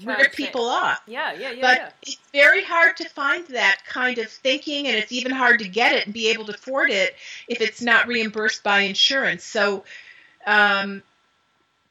rip 0.04 0.32
people 0.32 0.66
off 0.66 1.00
Yeah, 1.06 1.32
yeah, 1.32 1.50
yeah, 1.52 1.60
but 1.60 1.78
yeah. 1.78 1.90
it's 2.02 2.18
very 2.32 2.64
hard 2.64 2.96
to 2.96 3.08
find 3.08 3.46
that 3.48 3.80
kind 3.86 4.18
of 4.18 4.28
thinking 4.28 4.86
and 4.86 4.96
it's 4.96 5.12
even 5.12 5.32
hard 5.32 5.60
to 5.60 5.68
get 5.68 5.92
it 5.94 6.06
and 6.06 6.14
be 6.14 6.30
able 6.30 6.46
to 6.46 6.54
afford 6.54 6.90
it 6.90 7.14
if 7.48 7.60
it's 7.60 7.82
not 7.82 8.08
reimbursed 8.08 8.62
by 8.64 8.80
insurance 8.80 9.44
so 9.44 9.84
um, 10.46 11.02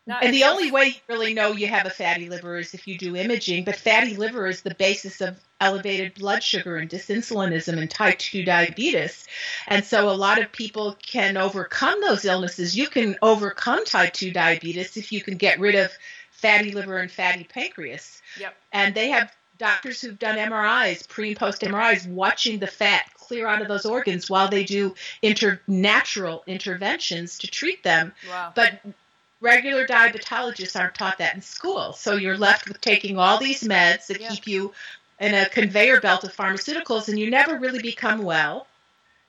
No, 0.07 0.17
and 0.21 0.34
the 0.34 0.45
only 0.45 0.71
way 0.71 0.88
you 0.88 0.93
really 1.07 1.34
know 1.34 1.51
you 1.51 1.67
have 1.67 1.86
a 1.86 1.91
fatty 1.91 2.27
liver 2.27 2.57
is 2.57 2.73
if 2.73 2.88
you 2.88 2.97
do 2.97 3.15
imaging 3.15 3.63
but 3.63 3.75
fatty 3.75 4.17
liver 4.17 4.47
is 4.47 4.61
the 4.61 4.75
basis 4.75 5.21
of 5.21 5.38
elevated 5.62 6.16
blood 6.16 6.43
sugar 6.43 6.76
and 6.78 6.89
dysinsulinism 6.89 7.78
and 7.78 7.89
type 7.89 8.18
2 8.18 8.43
diabetes 8.43 9.28
and 9.68 9.86
so 9.86 10.09
a 10.09 10.12
lot 10.12 10.39
of 10.41 10.51
people 10.51 10.97
can 11.05 11.38
overcome 11.38 12.01
those 12.01 12.26
illnesses 12.26 12.76
you 12.76 12.88
can 12.88 13.16
overcome 13.22 13.86
type 13.86 14.12
2 14.12 14.32
diabetes 14.32 14.97
if 14.97 15.12
you 15.12 15.22
can 15.22 15.38
get 15.38 15.59
rid 15.59 15.76
of 15.76 15.91
fatty 16.32 16.72
liver 16.72 16.97
and 16.97 17.12
fatty 17.12 17.43
pancreas 17.45 18.22
Yep. 18.39 18.55
and 18.74 18.95
they 18.95 19.09
have 19.09 19.32
doctors 19.59 20.01
who've 20.01 20.18
done 20.18 20.38
MRIs, 20.39 21.07
pre 21.07 21.28
and 21.30 21.38
post 21.38 21.62
MRIs, 21.62 22.07
watching 22.07 22.57
the 22.57 22.66
fat 22.66 23.03
clear 23.14 23.45
out 23.45 23.62
of 23.62 23.68
those 23.68 23.86
organs 23.86 24.28
while 24.28 24.47
they 24.47 24.64
do 24.64 24.95
inter- 25.22 25.62
natural 25.68 26.43
interventions 26.47 27.38
to 27.38 27.47
treat 27.47 27.84
them. 27.84 28.12
Wow. 28.28 28.53
But 28.55 28.82
regular 29.39 29.86
diabetologists 29.86 30.80
aren't 30.80 30.95
taught 30.95 31.20
that 31.20 31.36
in 31.36 31.41
school. 31.43 31.93
So 31.93 32.16
you're 32.16 32.38
left 32.39 32.68
with 32.68 32.82
taking 32.82 33.20
all 33.20 33.38
these 33.38 33.62
meds 33.62 34.07
that 34.07 34.20
Yeah. 34.20 34.30
keep 34.30 34.47
you 34.47 34.74
in 35.22 35.36
a 35.36 35.47
conveyor 35.47 36.01
belt 36.01 36.24
of 36.24 36.36
pharmaceuticals, 36.36 37.07
and 37.07 37.17
you 37.17 37.30
never 37.30 37.57
really 37.57 37.82
become 37.82 38.24
well. 38.24 38.67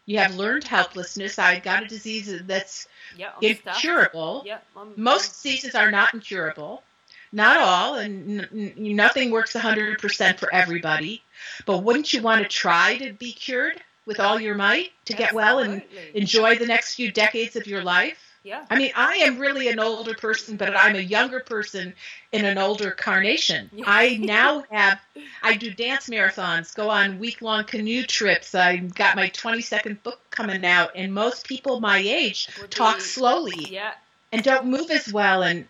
You 0.07 0.19
have 0.19 0.35
learned 0.35 0.65
helplessness. 0.65 1.39
I 1.39 1.61
got 1.61 1.85
a 1.85 1.87
disease 1.87 2.43
that's 2.47 2.89
yeah, 3.17 3.31
incurable. 3.41 4.43
Yeah, 4.45 4.59
Most 4.97 5.35
diseases 5.35 5.75
are 5.77 5.91
not 5.91 6.13
incurable. 6.15 6.83
Not 7.31 7.59
all, 7.61 7.95
and 7.97 8.41
n- 8.41 8.75
n- 8.77 8.97
nothing 8.97 9.31
works 9.31 9.53
100% 9.53 10.39
for 10.39 10.53
everybody. 10.53 11.23
But 11.67 11.79
wouldn't 11.79 12.13
you 12.13 12.21
want 12.21 12.43
to 12.43 12.49
try 12.49 12.99
to 12.99 13.13
be 13.13 13.33
cured 13.33 13.81
with 14.05 14.19
all 14.19 14.41
your 14.41 14.55
might 14.55 14.91
to 15.05 15.13
get 15.13 15.33
well 15.33 15.61
and 15.61 15.83
enjoy 16.15 16.57
the 16.57 16.67
next 16.67 16.95
few 16.95 17.13
decades 17.13 17.55
of 17.55 17.67
your 17.67 17.83
life? 17.83 18.32
Yeah. 18.45 18.65
I 18.71 18.77
mean, 18.77 18.91
I 18.97 19.15
am 19.19 19.39
really 19.39 19.69
an 19.69 19.79
older 19.79 20.15
person, 20.15 20.57
but 20.57 20.77
I'm 20.77 20.97
a 20.97 21.01
younger 21.01 21.41
person 21.41 21.95
in 22.33 22.45
an 22.45 22.59
older 22.59 22.91
carnation. 22.91 23.71
Yeah. 23.73 23.85
I 23.87 24.17
now 24.21 24.65
have, 24.71 25.01
I 25.43 25.57
do 25.57 25.71
dance 25.73 26.09
marathons, 26.09 26.75
go 26.75 26.91
on 26.91 27.19
week 27.19 27.41
long 27.41 27.65
canoe 27.65 28.03
trips. 28.03 28.55
I 28.55 28.77
got 28.79 29.15
my 29.17 29.29
22nd 29.31 30.03
book 30.03 30.19
coming 30.31 30.65
out, 30.65 30.91
and 30.97 31.15
most 31.15 31.47
people 31.47 31.81
my 31.81 31.99
age 31.99 32.49
Would 32.61 32.71
talk 32.71 32.97
be- 32.97 33.03
slowly 33.03 33.67
Yeah. 33.71 33.93
and 34.33 34.43
don't 34.43 34.67
move 34.67 34.91
as 34.91 35.13
well 35.13 35.43
and 35.43 35.67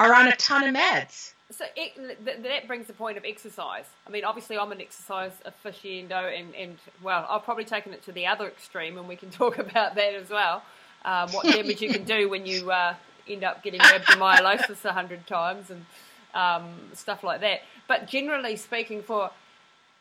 are 0.00 0.12
on 0.14 0.26
a 0.26 0.34
ton 0.36 0.64
of 0.64 0.74
meds. 0.74 1.32
So 1.48 1.64
it, 1.76 2.24
that 2.42 2.66
brings 2.66 2.88
the 2.88 2.92
point 2.92 3.16
of 3.16 3.24
exercise. 3.24 3.84
I 4.04 4.10
mean, 4.10 4.24
obviously, 4.24 4.58
I'm 4.58 4.72
an 4.72 4.80
exercise 4.80 5.30
aficionado, 5.46 6.36
and, 6.36 6.52
and 6.56 6.76
well, 7.04 7.24
I've 7.30 7.44
probably 7.44 7.64
taken 7.64 7.92
it 7.92 8.02
to 8.06 8.12
the 8.12 8.26
other 8.26 8.48
extreme, 8.48 8.98
and 8.98 9.06
we 9.06 9.14
can 9.14 9.30
talk 9.42 9.58
about 9.58 9.94
that 9.94 10.14
as 10.14 10.28
well. 10.28 10.64
Um, 11.06 11.30
what 11.30 11.46
damage 11.46 11.80
you 11.80 11.88
can 11.88 12.04
do 12.04 12.28
when 12.28 12.44
you 12.44 12.70
uh, 12.70 12.94
end 13.28 13.44
up 13.44 13.62
getting 13.62 13.80
rhabdomyolysis 13.80 14.84
a 14.84 14.92
hundred 14.92 15.26
times 15.26 15.70
and 15.70 15.86
um, 16.34 16.64
stuff 16.94 17.24
like 17.24 17.40
that. 17.40 17.60
But 17.88 18.08
generally 18.08 18.56
speaking, 18.56 19.02
for 19.02 19.30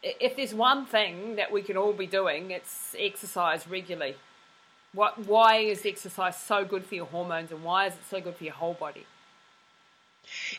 if 0.01 0.35
there's 0.35 0.53
one 0.53 0.85
thing 0.85 1.35
that 1.35 1.51
we 1.51 1.61
can 1.61 1.77
all 1.77 1.93
be 1.93 2.07
doing, 2.07 2.51
it's 2.51 2.95
exercise 2.97 3.67
regularly. 3.67 4.15
What? 4.93 5.25
Why 5.25 5.57
is 5.57 5.85
exercise 5.85 6.37
so 6.41 6.65
good 6.65 6.85
for 6.85 6.95
your 6.95 7.05
hormones, 7.05 7.51
and 7.51 7.63
why 7.63 7.87
is 7.87 7.93
it 7.93 7.99
so 8.09 8.19
good 8.19 8.35
for 8.35 8.43
your 8.43 8.53
whole 8.53 8.73
body? 8.73 9.05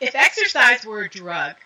If 0.01 0.15
exercise 0.15 0.85
were 0.85 1.03
a 1.03 1.09
drug, 1.09 1.57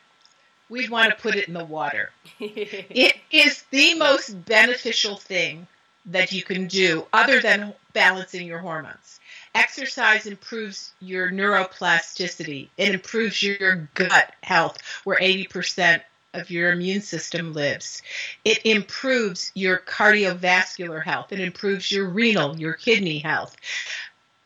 we'd 0.70 0.88
want 0.88 1.10
to 1.10 1.20
put 1.20 1.34
it 1.36 1.48
in 1.48 1.54
the 1.54 1.64
water. 1.64 2.10
It 2.40 3.16
is 3.30 3.64
the 3.70 3.94
most 3.94 4.44
beneficial 4.46 5.16
thing 5.16 5.66
that 6.06 6.32
you 6.32 6.42
can 6.42 6.66
do 6.66 7.06
other 7.12 7.40
than 7.40 7.74
balancing 7.93 8.47
your 8.47 8.59
hormones. 8.59 9.20
Exercise 9.55 10.26
improves 10.26 10.93
your 11.01 11.30
neuroplasticity. 11.30 12.68
It 12.76 12.95
improves 12.95 13.43
your 13.43 13.88
gut 13.95 14.32
health, 14.43 14.78
where 15.05 15.18
80% 15.18 16.01
of 16.34 16.51
your 16.51 16.72
immune 16.72 17.01
system 17.01 17.53
lives. 17.53 18.03
It 18.45 18.64
improves 18.64 19.51
your 19.55 19.78
cardiovascular 19.78 21.03
health. 21.03 21.32
It 21.32 21.41
improves 21.41 21.91
your 21.91 22.09
renal, 22.09 22.59
your 22.59 22.74
kidney 22.74 23.18
health. 23.18 23.57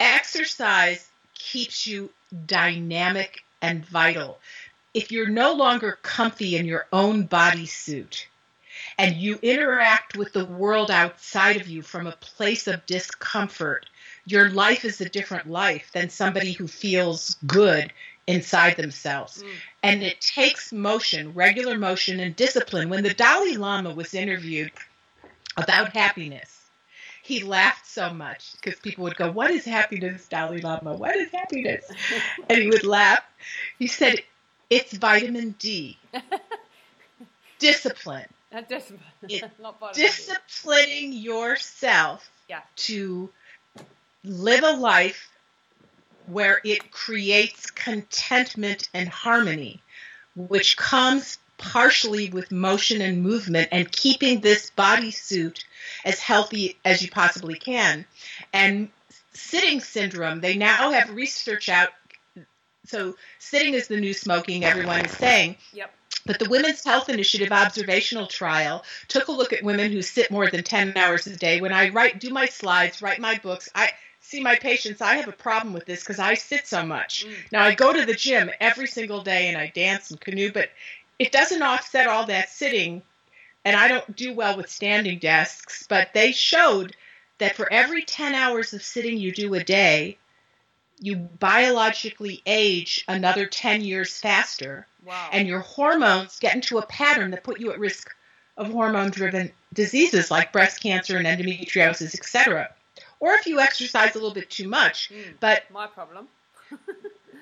Exercise 0.00 1.08
keeps 1.34 1.86
you 1.86 2.10
dynamic 2.46 3.44
and 3.60 3.84
vital. 3.84 4.38
If 4.94 5.12
you're 5.12 5.28
no 5.28 5.52
longer 5.52 5.98
comfy 6.02 6.56
in 6.56 6.66
your 6.66 6.86
own 6.92 7.28
bodysuit 7.28 8.24
and 8.98 9.16
you 9.16 9.38
interact 9.42 10.16
with 10.16 10.32
the 10.32 10.44
world 10.44 10.90
outside 10.90 11.56
of 11.56 11.68
you 11.68 11.82
from 11.82 12.06
a 12.06 12.12
place 12.12 12.66
of 12.66 12.86
discomfort, 12.86 13.86
your 14.26 14.50
life 14.50 14.84
is 14.84 15.00
a 15.00 15.08
different 15.08 15.48
life 15.48 15.90
than 15.92 16.08
somebody 16.10 16.52
who 16.52 16.66
feels 16.66 17.36
good 17.46 17.92
inside 18.26 18.76
themselves. 18.76 19.42
Mm. 19.42 19.48
And 19.82 20.02
it 20.02 20.20
takes 20.20 20.72
motion, 20.72 21.34
regular 21.34 21.78
motion, 21.78 22.20
and 22.20 22.34
discipline. 22.34 22.88
When 22.88 23.02
the 23.02 23.14
Dalai 23.14 23.56
Lama 23.56 23.92
was 23.92 24.14
interviewed 24.14 24.72
about 25.56 25.94
happiness, 25.94 26.60
he 27.22 27.42
laughed 27.42 27.86
so 27.86 28.12
much 28.12 28.52
because 28.52 28.78
people 28.80 29.04
would 29.04 29.16
go, 29.16 29.30
What 29.30 29.50
is 29.50 29.64
happiness, 29.64 30.28
Dalai 30.28 30.60
Lama? 30.60 30.94
What 30.94 31.16
is 31.16 31.30
happiness? 31.32 31.84
and 32.50 32.58
he 32.58 32.68
would 32.68 32.84
laugh. 32.84 33.22
He 33.78 33.86
said, 33.86 34.20
It's 34.68 34.92
vitamin 34.92 35.54
D. 35.58 35.98
Discipline. 37.58 38.26
Not 38.60 38.68
discipline. 38.68 39.00
Not 39.60 39.80
vitamin 39.80 39.94
D. 39.94 40.02
Disciplining 40.02 41.12
yourself 41.12 42.30
Yeah. 42.48 42.60
to 42.76 43.30
live 44.22 44.62
a 44.62 44.76
life 44.76 45.28
where 46.26 46.60
it 46.64 46.90
creates 46.90 47.70
contentment 47.70 48.88
and 48.94 49.08
harmony, 49.08 49.82
which 50.36 50.76
comes 50.76 51.38
partially 51.58 52.30
with 52.30 52.50
motion 52.50 53.00
and 53.00 53.22
movement 53.22 53.68
and 53.72 53.90
keeping 53.90 54.40
this 54.40 54.70
bodysuit 54.76 55.62
as 56.04 56.20
healthy 56.20 56.76
as 56.84 57.02
you 57.02 57.10
possibly 57.10 57.56
can. 57.56 58.04
And 58.52 58.88
sitting 59.32 59.80
syndrome. 59.80 60.40
They 60.40 60.56
now 60.56 60.90
have 60.90 61.10
research 61.10 61.68
out. 61.68 61.90
So 62.86 63.16
sitting 63.38 63.74
is 63.74 63.88
the 63.88 64.00
new 64.00 64.14
smoking. 64.14 64.64
Everyone 64.64 65.04
is 65.04 65.12
saying. 65.12 65.56
Yep. 65.72 65.92
But 66.26 66.38
the 66.38 66.48
Women's 66.48 66.82
Health 66.82 67.10
Initiative 67.10 67.52
observational 67.52 68.26
trial 68.26 68.82
took 69.08 69.28
a 69.28 69.32
look 69.32 69.52
at 69.52 69.62
women 69.62 69.92
who 69.92 70.00
sit 70.00 70.30
more 70.30 70.50
than 70.50 70.64
10 70.64 70.96
hours 70.96 71.26
a 71.26 71.36
day. 71.36 71.60
When 71.60 71.72
I 71.72 71.90
write, 71.90 72.18
do 72.18 72.30
my 72.30 72.46
slides, 72.46 73.02
write 73.02 73.20
my 73.20 73.38
books, 73.38 73.68
I 73.74 73.90
see 74.20 74.40
my 74.40 74.56
patients. 74.56 75.02
I 75.02 75.16
have 75.16 75.28
a 75.28 75.32
problem 75.32 75.74
with 75.74 75.84
this 75.84 76.00
because 76.00 76.18
I 76.18 76.32
sit 76.32 76.66
so 76.66 76.84
much. 76.84 77.26
Mm. 77.26 77.52
Now 77.52 77.64
I 77.64 77.74
go 77.74 77.92
to 77.92 78.06
the 78.06 78.14
gym 78.14 78.50
every 78.58 78.86
single 78.86 79.22
day 79.22 79.48
and 79.48 79.56
I 79.56 79.66
dance 79.66 80.10
and 80.10 80.20
canoe, 80.20 80.50
but 80.50 80.70
it 81.18 81.30
doesn't 81.30 81.62
offset 81.62 82.06
all 82.06 82.24
that 82.26 82.48
sitting. 82.48 83.02
And 83.66 83.76
I 83.76 83.88
don't 83.88 84.16
do 84.16 84.32
well 84.32 84.56
with 84.56 84.70
standing 84.70 85.18
desks, 85.18 85.86
but 85.86 86.14
they 86.14 86.32
showed 86.32 86.96
that 87.38 87.54
for 87.54 87.70
every 87.70 88.02
10 88.02 88.34
hours 88.34 88.72
of 88.72 88.82
sitting 88.82 89.18
you 89.18 89.30
do 89.30 89.54
a 89.54 89.62
day, 89.62 90.16
you 91.00 91.16
biologically 91.16 92.40
age 92.46 93.04
another 93.08 93.46
10 93.46 93.82
years 93.82 94.18
faster 94.18 94.86
Wow. 95.06 95.28
and 95.32 95.46
your 95.46 95.60
hormones 95.60 96.38
get 96.38 96.54
into 96.54 96.78
a 96.78 96.86
pattern 96.86 97.30
that 97.32 97.44
put 97.44 97.60
you 97.60 97.72
at 97.72 97.78
risk 97.78 98.10
of 98.56 98.70
hormone 98.70 99.10
driven 99.10 99.52
diseases 99.72 100.30
like 100.30 100.52
breast 100.52 100.82
cancer 100.82 101.16
and 101.18 101.26
endometriosis, 101.26 102.14
etc. 102.14 102.70
Or 103.20 103.34
if 103.34 103.46
you 103.46 103.60
exercise 103.60 104.14
a 104.14 104.18
little 104.18 104.34
bit 104.34 104.50
too 104.50 104.68
much. 104.68 105.10
Mm. 105.10 105.34
But 105.40 105.64
My 105.72 105.86
problem. 105.86 106.28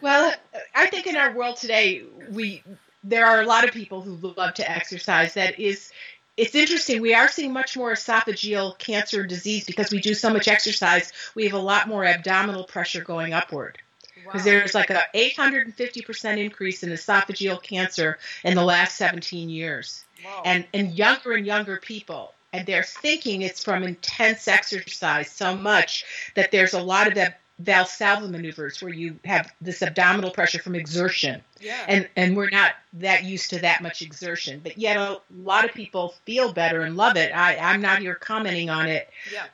well, 0.03 0.33
I 0.75 0.87
think 0.87 1.07
in 1.07 1.17
our 1.17 1.33
world 1.33 1.57
today 1.57 2.03
we 2.31 2.63
there 3.05 3.27
are 3.27 3.41
a 3.41 3.47
lot 3.47 3.65
of 3.65 3.73
people 3.73 4.01
who 4.01 4.15
love 4.37 4.55
to 4.55 4.71
exercise. 4.71 5.35
That 5.35 5.59
is 5.59 5.93
it's 6.37 6.55
interesting. 6.55 7.03
We 7.03 7.15
are 7.15 7.29
seeing 7.29 7.53
much 7.53 7.77
more 7.77 7.93
esophageal 7.93 8.79
cancer 8.79 9.27
disease 9.27 9.67
because 9.67 9.91
we 9.91 10.01
do 10.01 10.15
so 10.15 10.33
much 10.33 10.49
exercise. 10.49 11.13
We 11.35 11.45
have 11.45 11.53
a 11.53 11.59
lot 11.59 11.89
more 11.89 12.07
abdominal 12.07 12.65
pressure 12.65 13.05
going 13.05 13.35
upward 13.35 13.79
Wow. 14.25 14.33
because 14.33 14.45
there's 14.45 14.75
like 14.75 14.91
a 14.91 15.05
850% 15.15 16.39
increase 16.39 16.83
in 16.83 16.91
esophageal 16.91 17.63
cancer 17.63 18.19
in 18.45 18.55
the 18.55 18.65
last 18.65 18.97
17 18.97 19.49
years 19.49 20.05
wow. 20.25 20.43
and 20.45 20.67
and 20.73 20.93
younger 20.93 21.33
and 21.33 21.47
younger 21.47 21.79
people 21.79 22.35
and 22.53 22.67
they're 22.67 22.83
thinking 22.83 23.43
it's 23.43 23.65
from 23.65 23.83
intense 23.83 24.47
exercise 24.47 25.31
so 25.31 25.57
much 25.57 26.05
that 26.37 26.53
there's 26.53 26.75
a 26.75 26.83
lot 26.83 27.09
of 27.09 27.15
that 27.15 27.41
valsalva 27.63 28.29
maneuvers 28.29 28.83
where 28.83 28.93
you 28.93 29.19
have 29.25 29.53
this 29.61 29.83
abdominal 29.83 30.31
pressure 30.31 30.59
from 30.59 30.75
exertion 30.75 31.41
yeah. 31.61 31.85
and 31.87 32.09
and 32.17 32.37
we're 32.37 32.51
not 32.51 32.73
that 32.93 33.25
used 33.25 33.51
to 33.51 33.59
that 33.59 33.83
much 33.83 34.03
exertion 34.03 34.61
but 34.63 34.79
yet 34.79 34.97
a 34.97 35.21
lot 35.43 35.65
of 35.65 35.73
people 35.73 36.15
feel 36.25 36.53
better 36.53 36.83
and 36.83 36.97
love 36.97 37.17
it 37.17 37.31
i 37.35 37.57
i'm 37.57 37.81
not 37.81 38.01
here 38.01 38.15
commenting 38.15 38.69
on 38.69 38.89
it 38.89 39.09
yeah. 39.33 39.45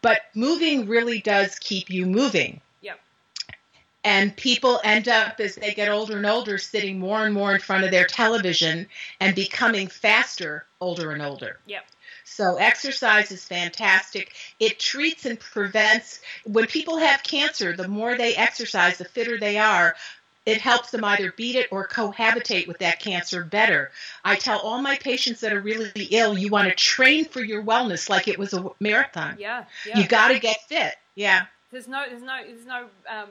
but 0.00 0.22
moving 0.34 0.86
really 0.86 1.20
does 1.20 1.58
keep 1.58 1.90
you 1.90 2.06
moving. 2.06 2.60
And 4.04 4.36
people 4.36 4.80
end 4.84 5.08
up 5.08 5.38
as 5.40 5.54
they 5.54 5.72
get 5.74 5.88
older 5.88 6.16
and 6.16 6.26
older 6.26 6.58
sitting 6.58 6.98
more 6.98 7.24
and 7.24 7.34
more 7.34 7.54
in 7.54 7.60
front 7.60 7.84
of 7.84 7.90
their 7.90 8.06
television 8.06 8.86
and 9.20 9.34
becoming 9.34 9.86
faster 9.88 10.64
older 10.80 11.12
and 11.12 11.22
older 11.22 11.58
Yep. 11.66 11.84
so 12.24 12.56
exercise 12.56 13.30
is 13.30 13.44
fantastic 13.44 14.32
it 14.58 14.78
treats 14.78 15.24
and 15.26 15.38
prevents 15.38 16.20
when 16.44 16.66
people 16.66 16.98
have 16.98 17.22
cancer 17.22 17.76
the 17.76 17.88
more 17.88 18.16
they 18.16 18.34
exercise 18.34 18.98
the 18.98 19.04
fitter 19.04 19.38
they 19.38 19.58
are 19.58 19.94
it 20.44 20.60
helps 20.60 20.90
them 20.90 21.04
either 21.04 21.30
beat 21.36 21.54
it 21.54 21.68
or 21.70 21.86
cohabitate 21.86 22.66
with 22.66 22.78
that 22.80 22.98
cancer 22.98 23.44
better. 23.44 23.92
I 24.24 24.34
tell 24.34 24.58
all 24.58 24.82
my 24.82 24.96
patients 24.96 25.38
that 25.42 25.52
are 25.52 25.60
really 25.60 26.08
ill, 26.10 26.36
you 26.36 26.48
want 26.50 26.68
to 26.68 26.74
train 26.74 27.26
for 27.26 27.44
your 27.44 27.62
wellness 27.62 28.08
like 28.10 28.26
it 28.26 28.40
was 28.40 28.52
a 28.52 28.68
marathon. 28.80 29.36
Yeah. 29.38 29.66
Yeah. 29.86 30.00
You 30.00 30.08
got 30.08 30.28
to 30.32 30.40
get 30.40 30.56
fit. 30.68 30.96
Yeah. 31.14 31.46
there's 31.70 31.86
no 31.86 32.04
there's 32.08 32.22
no 32.24 32.40
there's 32.44 32.66
no 32.66 32.86
um, 33.08 33.28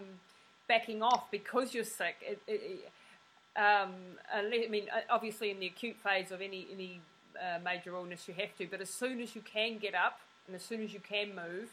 backing 0.67 1.01
off 1.01 1.29
because 1.31 1.73
you're 1.73 1.83
sick. 1.83 2.15
It, 2.21 2.41
it, 2.47 2.91
um, 3.55 3.93
I 4.33 4.67
mean, 4.69 4.85
obviously 5.09 5.51
in 5.51 5.59
the 5.59 5.67
acute 5.67 5.97
phase 6.03 6.31
of 6.31 6.41
any 6.41 6.67
any 6.71 7.01
uh, 7.39 7.59
major 7.63 7.95
illness, 7.95 8.27
you 8.27 8.33
have 8.35 8.55
to. 8.57 8.67
But 8.67 8.81
as 8.81 8.89
soon 8.89 9.19
as 9.21 9.35
you 9.35 9.41
can 9.41 9.77
get 9.77 9.93
up 9.95 10.19
and 10.47 10.55
as 10.55 10.61
soon 10.63 10.81
as 10.83 10.93
you 10.93 10.99
can 10.99 11.35
move, 11.35 11.69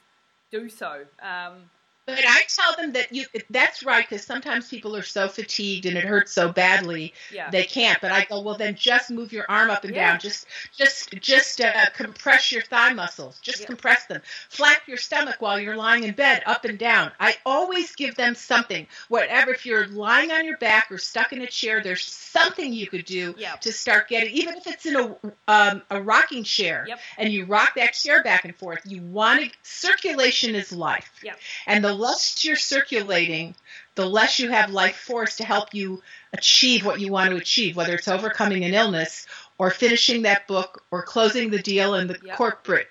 do 0.50 0.68
so. 0.68 1.04
Um, 1.22 1.70
But 2.08 2.24
I 2.26 2.40
tell 2.48 2.74
them 2.76 2.92
that 2.92 3.12
you 3.12 3.26
that's 3.50 3.82
right 3.82 4.08
because 4.08 4.24
sometimes 4.24 4.68
people 4.68 4.96
are 4.96 5.02
so 5.02 5.28
fatigued 5.28 5.84
and 5.84 5.94
it 5.98 6.04
hurts 6.04 6.32
so 6.32 6.50
badly 6.50 7.12
yeah. 7.30 7.50
they 7.50 7.64
can't. 7.64 8.00
But 8.00 8.12
I 8.12 8.24
go, 8.24 8.40
well, 8.40 8.56
then 8.56 8.76
just 8.76 9.10
move 9.10 9.30
your 9.30 9.44
arm 9.46 9.68
up 9.68 9.84
and 9.84 9.94
Yeah. 9.94 10.12
down. 10.12 10.18
Just 10.20 10.46
just 10.74 11.10
just 11.20 11.60
uh, 11.60 11.90
compress 11.94 12.50
your 12.50 12.62
thigh 12.62 12.94
muscles. 12.94 13.38
Just 13.40 13.60
Yeah. 13.60 13.66
compress 13.66 14.06
them. 14.06 14.22
Flap 14.48 14.80
your 14.88 14.96
stomach 14.96 15.36
while 15.40 15.60
you're 15.60 15.76
lying 15.76 16.04
in 16.04 16.14
bed, 16.14 16.42
up 16.46 16.64
and 16.64 16.78
down. 16.78 17.12
I 17.20 17.36
always 17.44 17.94
give 17.94 18.14
them 18.14 18.34
something. 18.34 18.86
Whatever, 19.08 19.50
if 19.52 19.66
you're 19.66 19.86
lying 19.88 20.30
on 20.32 20.46
your 20.46 20.56
back 20.56 20.90
or 20.90 20.96
stuck 20.96 21.34
in 21.34 21.42
a 21.42 21.46
chair, 21.46 21.82
there's 21.82 22.06
something 22.06 22.72
you 22.72 22.86
could 22.86 23.04
do 23.04 23.34
to 23.60 23.70
start 23.70 24.08
getting. 24.08 24.32
Even 24.32 24.54
if 24.56 24.66
it's 24.66 24.86
in 24.86 24.96
a 24.96 25.16
um, 25.46 25.82
a 25.90 26.00
rocking 26.00 26.42
chair 26.44 26.86
Yep. 26.88 27.00
and 27.18 27.30
you 27.30 27.44
rock 27.44 27.74
that 27.76 27.92
chair 27.92 28.22
back 28.22 28.46
and 28.46 28.56
forth, 28.56 28.80
you 28.86 29.02
want 29.02 29.42
to. 29.44 29.50
Circulation 29.62 30.54
is 30.54 30.72
life. 30.72 31.10
Yep. 31.22 31.38
And 31.66 31.84
the 31.84 31.97
less 31.98 32.44
you're 32.44 32.56
circulating, 32.56 33.54
the 33.94 34.06
less 34.06 34.38
you 34.38 34.50
have 34.50 34.70
life 34.70 34.96
force 34.96 35.36
to 35.36 35.44
help 35.44 35.74
you 35.74 36.02
achieve 36.32 36.84
what 36.84 37.00
you 37.00 37.12
want 37.12 37.30
to 37.30 37.36
achieve, 37.36 37.76
whether 37.76 37.94
it's 37.94 38.08
overcoming 38.08 38.64
an 38.64 38.74
illness 38.74 39.26
or 39.58 39.70
finishing 39.70 40.22
that 40.22 40.46
book 40.46 40.84
or 40.90 41.02
closing 41.02 41.50
the 41.50 41.58
deal 41.58 41.94
in 41.94 42.06
the 42.06 42.18
Yep. 42.22 42.36
corporate 42.36 42.88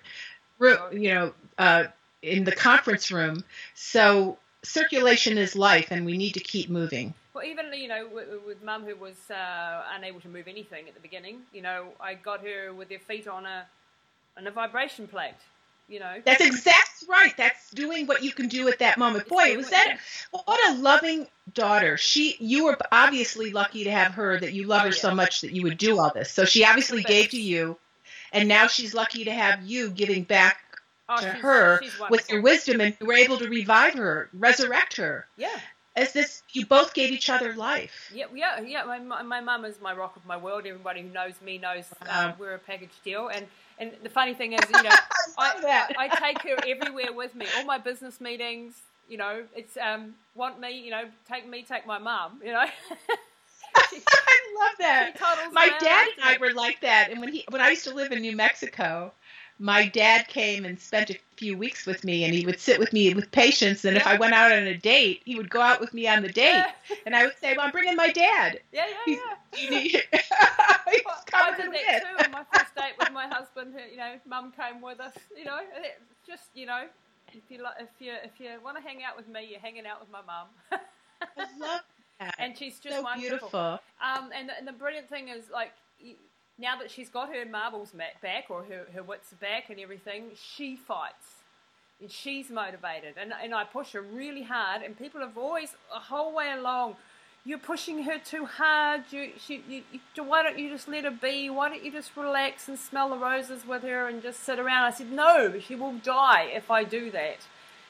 room, 0.60 0.80
you 0.92 1.14
know, 1.14 1.34
uh, 1.58 1.86
in 2.22 2.44
the 2.44 2.52
conference 2.52 3.12
room. 3.12 3.44
So 3.74 4.38
circulation 4.64 5.38
is 5.38 5.56
life, 5.56 5.92
and 5.92 6.06
we 6.06 6.18
need 6.18 6.34
to 6.34 6.40
keep 6.40 6.70
moving. 6.70 7.14
Well, 7.34 7.46
even 7.46 7.72
you 7.74 7.88
know, 7.88 8.08
with, 8.12 8.28
with 8.46 8.64
mum 8.64 8.86
who 8.86 8.96
was 8.96 9.30
uh, 9.30 9.84
unable 9.96 10.20
to 10.22 10.28
move 10.28 10.48
anything 10.48 10.88
at 10.88 10.96
the 10.96 11.00
beginning, 11.00 11.42
you 11.54 11.62
know, 11.62 11.90
I 12.00 12.16
got 12.16 12.42
her 12.42 12.74
with 12.74 12.90
her 12.92 13.00
feet 13.00 13.28
on 13.28 13.46
a 13.46 13.66
on 14.38 14.48
a 14.48 14.52
vibration 14.52 15.08
plate. 15.08 15.36
You 15.90 16.00
know, 16.02 16.22
That's 16.26 16.42
exactly 16.44 17.08
right. 17.08 17.34
That's 17.38 17.72
doing 17.72 18.08
what 18.08 18.22
you 18.22 18.34
can 18.34 18.50
do 18.50 18.68
at 18.68 18.80
that 18.80 18.98
moment. 18.98 19.28
Boy, 19.30 19.56
was 19.56 19.70
that 19.70 20.00
what 20.32 20.70
a 20.70 20.82
loving 20.82 21.28
daughter. 21.54 21.96
She, 21.96 22.36
you 22.40 22.66
were 22.66 22.78
obviously 22.92 23.52
lucky 23.52 23.86
to 23.86 23.92
have 23.92 24.14
her. 24.16 24.38
That 24.38 24.52
you 24.54 24.66
love 24.68 24.82
Oh, 24.82 24.86
her 24.88 24.92
so 24.92 25.16
much 25.16 25.42
that 25.42 25.54
you 25.54 25.64
would 25.64 25.78
do 25.78 25.98
all 25.98 26.12
this. 26.14 26.30
So 26.30 26.44
she 26.44 26.66
obviously 26.66 27.04
gave 27.04 27.30
to 27.30 27.42
you, 27.42 27.78
and 28.34 28.50
now 28.50 28.68
she's 28.68 28.94
lucky 28.94 29.24
to 29.26 29.32
have 29.32 29.64
you 29.64 29.90
giving 29.90 30.24
back 30.24 30.58
oh, 31.08 31.16
to 31.18 31.22
she's- 31.22 31.38
her 31.38 31.82
she's 31.82 32.00
with 32.10 32.30
your 32.30 32.42
wisdom, 32.42 32.82
and 32.82 32.98
you 33.00 33.08
were 33.08 33.14
able 33.14 33.38
to 33.38 33.48
revive 33.48 33.94
her, 33.94 34.30
resurrect 34.34 34.98
her. 34.98 35.26
yeah. 35.38 35.58
As 35.96 36.14
this, 36.14 36.44
you 36.52 36.64
both 36.68 36.94
gave 36.94 37.10
each 37.12 37.28
other 37.28 37.56
life. 37.56 38.12
Yeah, 38.14 38.26
yeah, 38.36 38.60
yeah. 38.62 38.84
My 38.84 39.24
my 39.24 39.42
mum 39.42 39.66
is 39.66 39.82
my 39.82 39.94
rock 39.94 40.16
of 40.16 40.24
my 40.28 40.38
world. 40.38 40.68
Everybody 40.68 41.02
who 41.02 41.10
knows 41.10 41.34
me 41.44 41.58
knows 41.58 41.86
um, 42.08 42.34
we're 42.38 42.54
a 42.54 42.60
package 42.60 42.92
deal. 43.04 43.30
And 43.30 43.48
and 43.80 43.92
the 44.04 44.10
funny 44.10 44.34
thing 44.34 44.54
is, 44.54 44.60
you 44.70 44.84
know, 44.84 44.96
I, 45.38 45.62
that. 45.62 45.92
I 45.98 46.08
take 46.08 46.42
her 46.44 46.58
everywhere 46.68 47.14
with 47.14 47.36
me. 47.36 47.46
All 47.58 47.66
my 47.66 47.78
business 47.78 48.20
meetings, 48.20 48.74
you 49.08 49.18
know, 49.18 49.44
it's 49.56 49.78
um 49.78 50.16
want 50.36 50.60
me, 50.60 50.80
you 50.80 50.92
know, 50.92 51.06
take 51.30 51.48
me, 51.48 51.64
take 51.64 51.86
my 51.86 51.98
mom, 51.98 52.42
you 52.44 52.52
know. 52.52 52.66
she, 53.90 53.98
I 54.08 54.38
love 54.60 54.78
that. 54.80 55.52
my 55.54 55.70
dad 55.80 56.08
and 56.16 56.26
I 56.26 56.38
were 56.38 56.54
like 56.54 56.82
that. 56.82 57.12
And 57.12 57.20
when 57.20 57.32
he 57.32 57.46
when 57.50 57.62
I 57.62 57.70
used 57.70 57.84
to 57.86 57.94
live 57.94 58.12
in 58.12 58.22
New 58.22 58.36
Mexico, 58.36 59.14
my 59.60 59.88
dad 59.88 60.28
came 60.28 60.66
and 60.66 60.80
spent 60.80 61.10
a 61.10 61.18
few 61.36 61.58
weeks 61.58 61.86
with 61.86 62.04
me, 62.04 62.24
and 62.24 62.34
he 62.34 62.46
would 62.46 62.60
sit 62.60 62.80
with 62.80 62.94
me 62.94 63.14
with 63.14 63.32
patients. 63.32 63.86
And 63.86 63.98
if 63.98 64.06
I 64.06 64.18
went 64.18 64.34
out 64.34 64.52
on 64.52 64.64
a 64.64 64.76
date, 64.76 65.22
he 65.26 65.36
would 65.36 65.50
go 65.50 65.62
out 65.62 65.80
with 65.80 65.94
me 65.94 66.08
on 66.08 66.22
the 66.22 66.30
date, 66.30 66.54
Yeah, 66.90 66.96
and 67.06 67.16
I 67.16 67.26
would 67.26 67.38
say, 67.40 67.54
"Well, 67.56 67.66
I'm 67.66 67.72
bringing 67.72 67.96
my 67.96 68.12
dad." 68.12 68.60
yeah, 68.72 68.86
yeah. 68.88 68.96
He's- 69.06 69.20
yeah. 69.54 69.70
Need- 69.70 69.92
He's 70.92 71.02
Well, 71.06 71.24
I 71.34 71.56
did 71.58 71.72
that 71.74 72.02
too 72.04 72.26
on 72.26 72.32
my 72.32 72.44
first 72.54 72.76
date 72.76 72.94
with 73.00 73.12
my 73.12 73.28
husband. 73.28 73.74
Who, 73.74 73.92
you 73.92 73.98
know, 73.98 74.16
mum 74.28 74.52
came 74.52 74.82
with 74.82 75.00
us. 75.00 75.14
You 75.38 75.46
know, 75.46 75.60
just 76.26 76.50
you 76.56 76.66
know, 76.66 76.84
if 77.34 77.42
you 77.50 77.58
li- 77.60 77.78
if 77.80 77.90
you 78.00 78.14
if 78.24 78.40
you 78.40 78.50
want 78.64 78.78
to 78.78 78.84
hang 78.84 79.04
out 79.04 79.18
with 79.18 79.28
me, 79.28 79.48
you're 79.50 79.60
hanging 79.60 79.86
out 79.86 80.00
with 80.00 80.10
my 80.12 80.22
mum. 80.22 80.48
I 81.38 81.46
love 81.60 81.82
that. 82.20 82.36
and 82.40 82.58
she's 82.58 82.80
just 82.80 82.96
so 82.96 83.02
wonderful. 83.02 83.30
beautiful. 83.30 83.80
Um, 84.02 84.32
and, 84.36 84.50
the, 84.50 84.58
and 84.58 84.68
the 84.68 84.72
brilliant 84.72 85.10
thing 85.10 85.30
is, 85.30 85.46
like, 85.52 85.72
now 86.60 86.78
that 86.78 86.90
she's 86.90 87.10
got 87.10 87.30
her 87.30 87.46
marbles 87.46 87.92
back 87.92 88.46
or 88.50 88.64
her, 88.64 88.88
her 88.94 89.04
wits 89.04 89.34
back 89.40 89.70
and 89.70 89.80
everything, 89.80 90.32
she 90.36 90.76
fights. 90.76 91.26
And 92.00 92.12
she's 92.12 92.50
motivated. 92.50 93.16
And, 93.20 93.34
and 93.42 93.56
I 93.56 93.64
push 93.64 93.94
her 93.94 94.02
really 94.02 94.44
hard. 94.44 94.84
And 94.84 94.98
people 94.98 95.22
have 95.22 95.38
always, 95.38 95.72
the 95.92 96.00
whole 96.00 96.34
way 96.34 96.52
along, 96.52 96.96
you're 97.44 97.58
pushing 97.58 98.04
her 98.04 98.20
too 98.20 98.46
hard. 98.46 99.06
You, 99.10 99.32
she, 99.40 99.64
you, 99.68 99.84
you, 99.92 100.24
why 100.24 100.44
don't 100.44 100.60
you 100.60 100.70
just 100.70 100.88
let 100.88 101.06
her 101.06 101.12
be? 101.12 101.50
Why 101.50 101.70
don't 101.70 101.84
you 101.84 101.92
just 101.92 102.16
relax 102.16 102.68
and 102.68 102.78
smell 102.78 103.10
the 103.10 103.18
roses 103.18 103.66
with 103.66 103.82
her 103.84 104.08
and 104.08 104.22
just 104.22 104.42
sit 104.44 104.60
around? 104.60 104.84
I 104.84 104.92
said, 104.92 105.12
no, 105.12 105.60
she 105.60 105.74
will 105.74 105.94
die 105.94 106.52
if 106.54 106.70
I 106.70 106.84
do 106.84 107.10
that. 107.12 107.38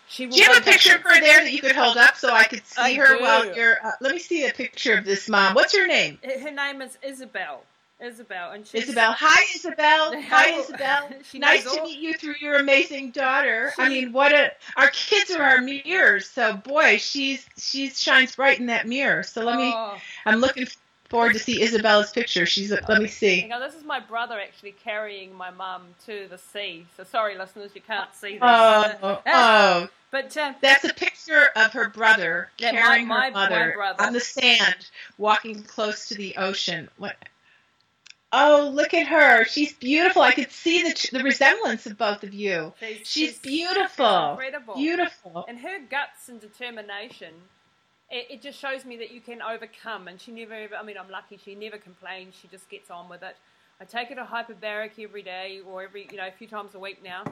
She 0.08 0.26
will 0.26 0.34
Do 0.34 0.40
you 0.40 0.46
have 0.46 0.58
a 0.60 0.62
picture 0.62 0.96
of 0.96 1.02
her 1.02 1.20
there 1.20 1.44
that 1.44 1.52
you 1.52 1.60
could 1.60 1.76
hold 1.76 1.98
up 1.98 2.16
so 2.16 2.32
I 2.32 2.46
could 2.46 2.66
see 2.66 2.82
I 2.82 2.94
her 2.94 3.18
do. 3.18 3.22
while 3.22 3.54
you're? 3.54 3.76
Uh, 3.84 3.92
let 4.00 4.14
me 4.14 4.20
see 4.20 4.46
a 4.46 4.54
picture 4.54 4.98
of 4.98 5.04
this 5.04 5.28
mom. 5.28 5.54
What's 5.54 5.76
her 5.76 5.86
name? 5.86 6.18
Her 6.24 6.52
name 6.52 6.82
is 6.82 6.98
Isabel. 7.04 7.64
Isabel, 8.00 8.52
and 8.52 8.66
she's, 8.66 8.84
Isabel. 8.84 9.12
Hi, 9.18 9.44
Isabel. 9.56 10.22
Hi, 10.30 10.50
Isabel. 10.60 11.10
Nice 11.34 11.64
to 11.64 11.80
all- 11.80 11.86
meet 11.86 12.00
you 12.00 12.14
through 12.14 12.36
your 12.40 12.56
amazing 12.60 13.12
daughter. 13.12 13.72
I 13.78 13.90
mean, 13.90 14.12
what 14.14 14.34
a 14.34 14.52
our 14.76 14.90
kids 14.90 15.32
are 15.32 15.42
our 15.42 15.62
mirrors. 15.62 16.30
So 16.30 16.54
boy, 16.54 16.98
she's 16.98 17.46
she 17.58 17.90
shines 17.90 18.36
bright 18.36 18.60
in 18.60 18.68
that 18.68 18.88
mirror. 18.88 19.24
So 19.24 19.44
let 19.44 19.58
me. 19.58 19.72
Oh. 19.76 19.98
I'm 20.26 20.40
looking 20.40 20.68
forward 21.10 21.34
to 21.34 21.40
see 21.40 21.62
Isabella's 21.62 22.12
picture. 22.12 22.46
She's. 22.46 22.72
Let 22.72 23.02
me 23.02 23.08
see. 23.08 23.42
Hang 23.42 23.54
on, 23.54 23.62
this 23.62 23.74
is 23.74 23.84
my 23.84 24.00
brother 24.00 24.40
actually 24.40 24.76
carrying 24.84 25.34
my 25.34 25.50
mum 25.50 25.84
to 26.06 26.28
the 26.30 26.38
sea. 26.38 26.86
So 26.98 27.04
sorry, 27.04 27.36
listeners, 27.38 27.72
you 27.74 27.82
can't 27.82 28.14
see 28.14 28.34
this. 28.34 28.40
Oh, 28.44 29.20
oh, 29.26 29.88
But 30.12 30.38
um, 30.38 30.56
that's 30.62 30.84
a 30.84 30.94
picture 30.94 31.48
of 31.56 31.74
her 31.74 31.90
brother 31.90 32.50
Yeah, 32.60 32.74
my- 32.74 32.78
carrying 32.80 33.08
my- 33.08 33.26
her 33.26 33.32
mother 33.32 33.74
brother. 33.76 34.04
on 34.04 34.14
the 34.14 34.20
sand, 34.20 34.90
walking 35.18 35.64
close 35.64 36.08
to 36.10 36.16
the 36.16 36.36
ocean. 36.38 36.90
What? 36.98 37.16
Oh, 38.34 38.70
look 38.74 38.94
at 38.94 39.08
her! 39.08 39.46
She's 39.46 39.74
beautiful. 39.74 40.22
I 40.22 40.34
could 40.34 40.52
see 40.52 40.84
the 40.84 41.10
the 41.18 41.24
resemblance 41.24 41.86
of 41.86 41.98
both 41.98 42.24
of 42.24 42.34
you. 42.34 42.74
she's, 42.80 43.08
She's 43.08 43.40
beautiful. 43.40 44.32
incredible. 44.32 44.76
Beautiful. 44.76 45.46
And 45.48 45.60
her 45.60 45.80
guts 45.90 46.28
and 46.28 46.42
determination, 46.42 47.34
it, 48.12 48.28
it 48.30 48.42
just 48.42 48.60
shows 48.60 48.84
me 48.84 48.98
that 48.98 49.12
you 49.12 49.22
can 49.22 49.42
overcome. 49.42 50.10
And 50.10 50.20
she 50.20 50.32
never, 50.32 50.54
ever, 50.54 50.76
I 50.76 50.84
mean, 50.84 50.98
I'm 50.98 51.10
lucky 51.10 51.40
she 51.44 51.56
never 51.56 51.78
complains. 51.78 52.36
She 52.42 52.50
just 52.50 52.70
gets 52.70 52.92
on 52.92 53.08
with 53.08 53.24
it. 53.24 53.38
I 53.80 53.86
take 53.86 54.10
her 54.10 54.16
to 54.16 54.24
hyperbaric 54.24 55.02
every 55.02 55.22
day 55.22 55.62
or 55.66 55.84
every, 55.84 56.08
you 56.12 56.18
know, 56.18 56.28
a 56.28 56.32
few 56.32 56.48
times 56.48 56.76
a 56.76 56.80
week 56.80 57.02
now. 57.04 57.24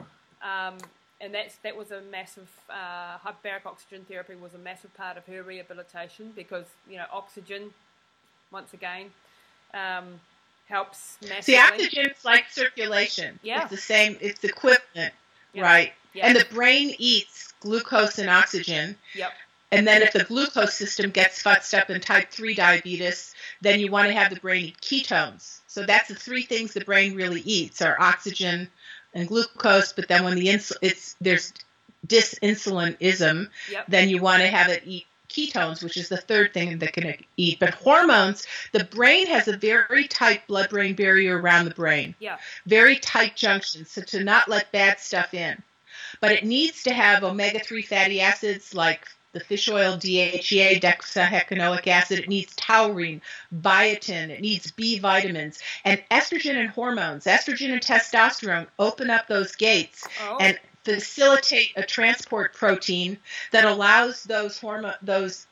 Um, 0.42 0.78
and 1.20 1.34
that's 1.34 1.56
that 1.56 1.76
was 1.76 1.90
a 1.90 2.00
massive 2.10 2.48
uh, 2.68 3.18
hyperbaric 3.18 3.64
oxygen 3.64 4.04
therapy 4.08 4.34
was 4.34 4.54
a 4.54 4.58
massive 4.58 4.92
part 4.94 5.16
of 5.16 5.24
her 5.26 5.42
rehabilitation 5.42 6.32
because 6.36 6.66
you 6.88 6.96
know 6.96 7.06
oxygen, 7.12 7.72
once 8.52 8.74
again, 8.74 9.06
um, 9.72 10.20
helps 10.68 11.16
massively. 11.22 11.42
See, 11.42 11.58
oxygen 11.58 12.06
is 12.10 12.24
like 12.24 12.50
circulation. 12.50 13.38
Yeah. 13.42 13.62
It's 13.62 13.70
the 13.70 13.76
same. 13.76 14.16
It's 14.20 14.42
equivalent, 14.44 15.12
right? 15.56 15.92
Yeah. 16.12 16.26
And 16.26 16.36
the 16.36 16.46
brain 16.52 16.94
eats 16.98 17.52
glucose 17.60 18.18
and 18.18 18.28
oxygen. 18.30 18.96
Yep. 19.14 19.32
And 19.72 19.86
then 19.86 20.02
if 20.02 20.12
the 20.12 20.24
glucose 20.24 20.74
system 20.74 21.10
gets 21.10 21.42
fucked 21.42 21.74
up 21.74 21.90
in 21.90 22.00
type 22.00 22.30
3 22.30 22.54
diabetes, 22.54 23.34
then 23.60 23.80
you 23.80 23.90
want 23.90 24.06
to 24.08 24.14
have 24.14 24.32
the 24.32 24.40
brain 24.40 24.66
eat 24.66 24.80
ketones. 24.80 25.60
So 25.66 25.84
that's 25.84 26.08
the 26.08 26.14
three 26.14 26.42
things 26.42 26.72
the 26.72 26.80
brain 26.84 27.14
really 27.16 27.40
eats 27.42 27.82
are 27.82 28.00
oxygen 28.00 28.68
and 29.12 29.28
glucose, 29.28 29.92
but 29.92 30.08
then 30.08 30.24
when 30.24 30.36
the 30.36 30.48
ins- 30.48 30.72
it's 30.80 31.16
there's 31.20 31.52
disinsulinism, 32.06 33.48
Yep. 33.70 33.84
then 33.88 34.08
you 34.08 34.20
want 34.22 34.42
to 34.42 34.48
have 34.48 34.68
it 34.68 34.82
eat 34.86 35.06
ketones, 35.36 35.82
which 35.82 35.96
is 35.96 36.08
the 36.08 36.16
third 36.16 36.54
thing 36.54 36.78
that 36.78 36.92
can 36.92 37.14
eat. 37.36 37.58
But 37.60 37.74
hormones, 37.74 38.46
the 38.72 38.84
brain 38.84 39.26
has 39.26 39.48
a 39.48 39.56
very 39.56 40.08
tight 40.08 40.46
blood-brain 40.46 40.94
barrier 40.94 41.38
around 41.38 41.66
the 41.66 41.74
brain 41.74 42.14
Yeah. 42.18 42.38
very 42.64 42.96
tight 42.96 43.36
junctions 43.36 43.90
so 43.90 44.00
to 44.02 44.24
not 44.24 44.48
let 44.48 44.72
bad 44.72 44.98
stuff 45.00 45.34
in. 45.34 45.62
But 46.20 46.32
it 46.32 46.44
needs 46.44 46.82
to 46.84 46.94
have 46.94 47.24
omega 47.24 47.58
3 47.58 47.82
fatty 47.82 48.20
acids 48.20 48.74
like 48.74 49.06
the 49.32 49.40
fish 49.40 49.68
oil 49.68 49.98
DHEA, 49.98 50.80
docosahexaenoic 50.80 51.86
acid. 51.86 52.20
It 52.20 52.28
needs 52.28 52.54
taurine, 52.56 53.20
biotin. 53.54 54.30
It 54.30 54.40
needs 54.40 54.70
B 54.70 54.98
vitamins. 54.98 55.58
And 55.84 56.02
estrogen 56.10 56.56
and 56.58 56.70
hormones, 56.70 57.24
estrogen 57.24 57.70
and 57.72 57.82
testosterone, 57.82 58.66
open 58.78 59.10
up 59.10 59.26
those 59.28 59.54
gates 59.54 60.06
Oh. 60.22 60.38
and 60.40 60.58
facilitate 60.86 61.72
a 61.76 61.82
transport 61.82 62.54
protein 62.54 63.18
that 63.50 63.64
allows 63.64 64.22
those 64.24 64.58
hormone 64.58 64.94
those 65.02 65.46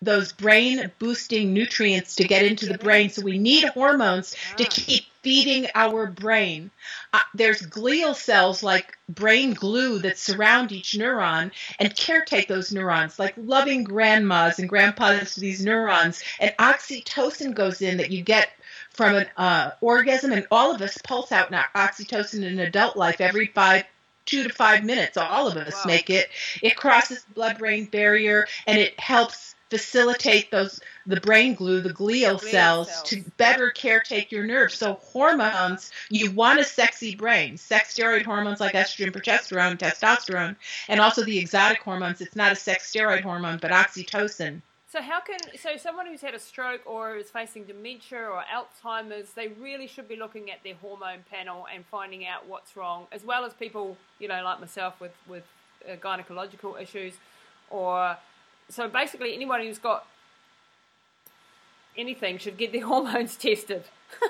those 0.00 0.30
brain 0.32 0.92
boosting 1.00 1.52
nutrients 1.52 2.14
to 2.14 2.24
get 2.24 2.44
into 2.44 2.66
the 2.66 2.78
brain. 2.78 3.10
So 3.10 3.22
we 3.22 3.36
need 3.38 3.64
hormones 3.64 4.36
to 4.56 4.64
keep 4.64 5.04
feeding 5.22 5.66
our 5.74 6.06
brain. 6.06 6.70
Uh, 7.12 7.18
there's 7.34 7.62
glial 7.62 8.14
cells 8.14 8.62
like 8.62 8.96
brain 9.08 9.54
glue 9.54 9.98
that 9.98 10.16
surround 10.16 10.70
each 10.70 10.92
neuron 10.92 11.50
and 11.80 11.96
caretake 11.96 12.46
those 12.46 12.72
neurons 12.72 13.18
like 13.18 13.34
loving 13.36 13.82
grandmas 13.82 14.60
and 14.60 14.68
grandpas 14.68 15.34
to 15.34 15.40
these 15.40 15.64
neurons 15.64 16.22
and 16.38 16.54
oxytocin 16.60 17.52
goes 17.52 17.82
in 17.82 17.96
that 17.96 18.12
you 18.12 18.22
get 18.22 18.50
from 18.90 19.16
an 19.16 19.26
uh, 19.36 19.70
orgasm 19.80 20.32
and 20.32 20.46
all 20.52 20.72
of 20.72 20.80
us 20.80 20.96
pulse 20.98 21.32
out 21.32 21.50
oxytocin 21.50 22.44
in 22.44 22.60
adult 22.60 22.96
life 22.96 23.20
every 23.20 23.46
five 23.46 23.84
two 24.28 24.44
to 24.44 24.50
five 24.50 24.84
minutes 24.84 25.16
all 25.16 25.48
of 25.48 25.56
us 25.56 25.74
Wow. 25.74 25.82
make 25.86 26.10
it. 26.10 26.28
It 26.62 26.76
crosses 26.76 27.24
the 27.24 27.32
blood 27.34 27.58
brain 27.58 27.86
barrier 27.86 28.46
and 28.66 28.78
it 28.78 28.98
helps 29.00 29.54
facilitate 29.70 30.50
those 30.50 30.80
the 31.06 31.20
brain 31.20 31.54
glue 31.54 31.80
the 31.80 31.92
glial, 31.92 32.36
Glial 32.36 32.40
cells, 32.40 32.88
cells. 32.90 33.08
to 33.08 33.22
better 33.36 33.70
caretake 33.74 34.30
your 34.30 34.44
nerves. 34.44 34.74
So 34.74 34.94
hormones 34.94 35.90
you 36.10 36.30
want 36.30 36.60
a 36.60 36.64
sexy 36.64 37.14
brain. 37.14 37.56
Sex 37.56 37.94
steroid 37.94 38.24
hormones 38.24 38.60
like 38.60 38.74
estrogen 38.74 39.12
progesterone 39.12 39.78
testosterone 39.78 40.56
and 40.88 41.00
also 41.00 41.22
the 41.24 41.38
exotic 41.38 41.80
hormones. 41.82 42.20
It's 42.20 42.36
not 42.36 42.52
a 42.52 42.56
sex 42.56 42.90
steroid 42.92 43.22
hormone 43.22 43.58
but 43.60 43.70
oxytocin 43.70 44.62
So 44.90 45.02
how 45.02 45.20
can 45.20 45.36
so 45.58 45.76
someone 45.76 46.06
who's 46.06 46.22
had 46.22 46.34
a 46.34 46.38
stroke 46.38 46.80
or 46.86 47.16
is 47.16 47.30
facing 47.30 47.64
dementia 47.64 48.20
or 48.20 48.42
Alzheimer's, 48.50 49.32
they 49.34 49.48
really 49.48 49.86
should 49.86 50.08
be 50.08 50.16
looking 50.16 50.50
at 50.50 50.62
their 50.64 50.76
hormone 50.76 51.24
panel 51.30 51.66
and 51.72 51.84
finding 51.84 52.26
out 52.26 52.48
what's 52.48 52.74
wrong, 52.74 53.06
as 53.12 53.22
well 53.22 53.44
as 53.44 53.52
people 53.52 53.98
you 54.18 54.28
know 54.28 54.42
like 54.42 54.60
myself 54.60 54.98
with 54.98 55.12
with 55.28 55.44
uh, 55.86 55.96
gynecological 55.96 56.80
issues, 56.80 57.14
or 57.68 58.16
so 58.70 58.88
basically 58.88 59.34
anyone 59.34 59.60
who's 59.60 59.78
got 59.78 60.06
anything 61.98 62.38
should 62.38 62.56
get 62.56 62.72
their 62.72 62.86
hormones 62.86 63.36
tested. 63.36 63.82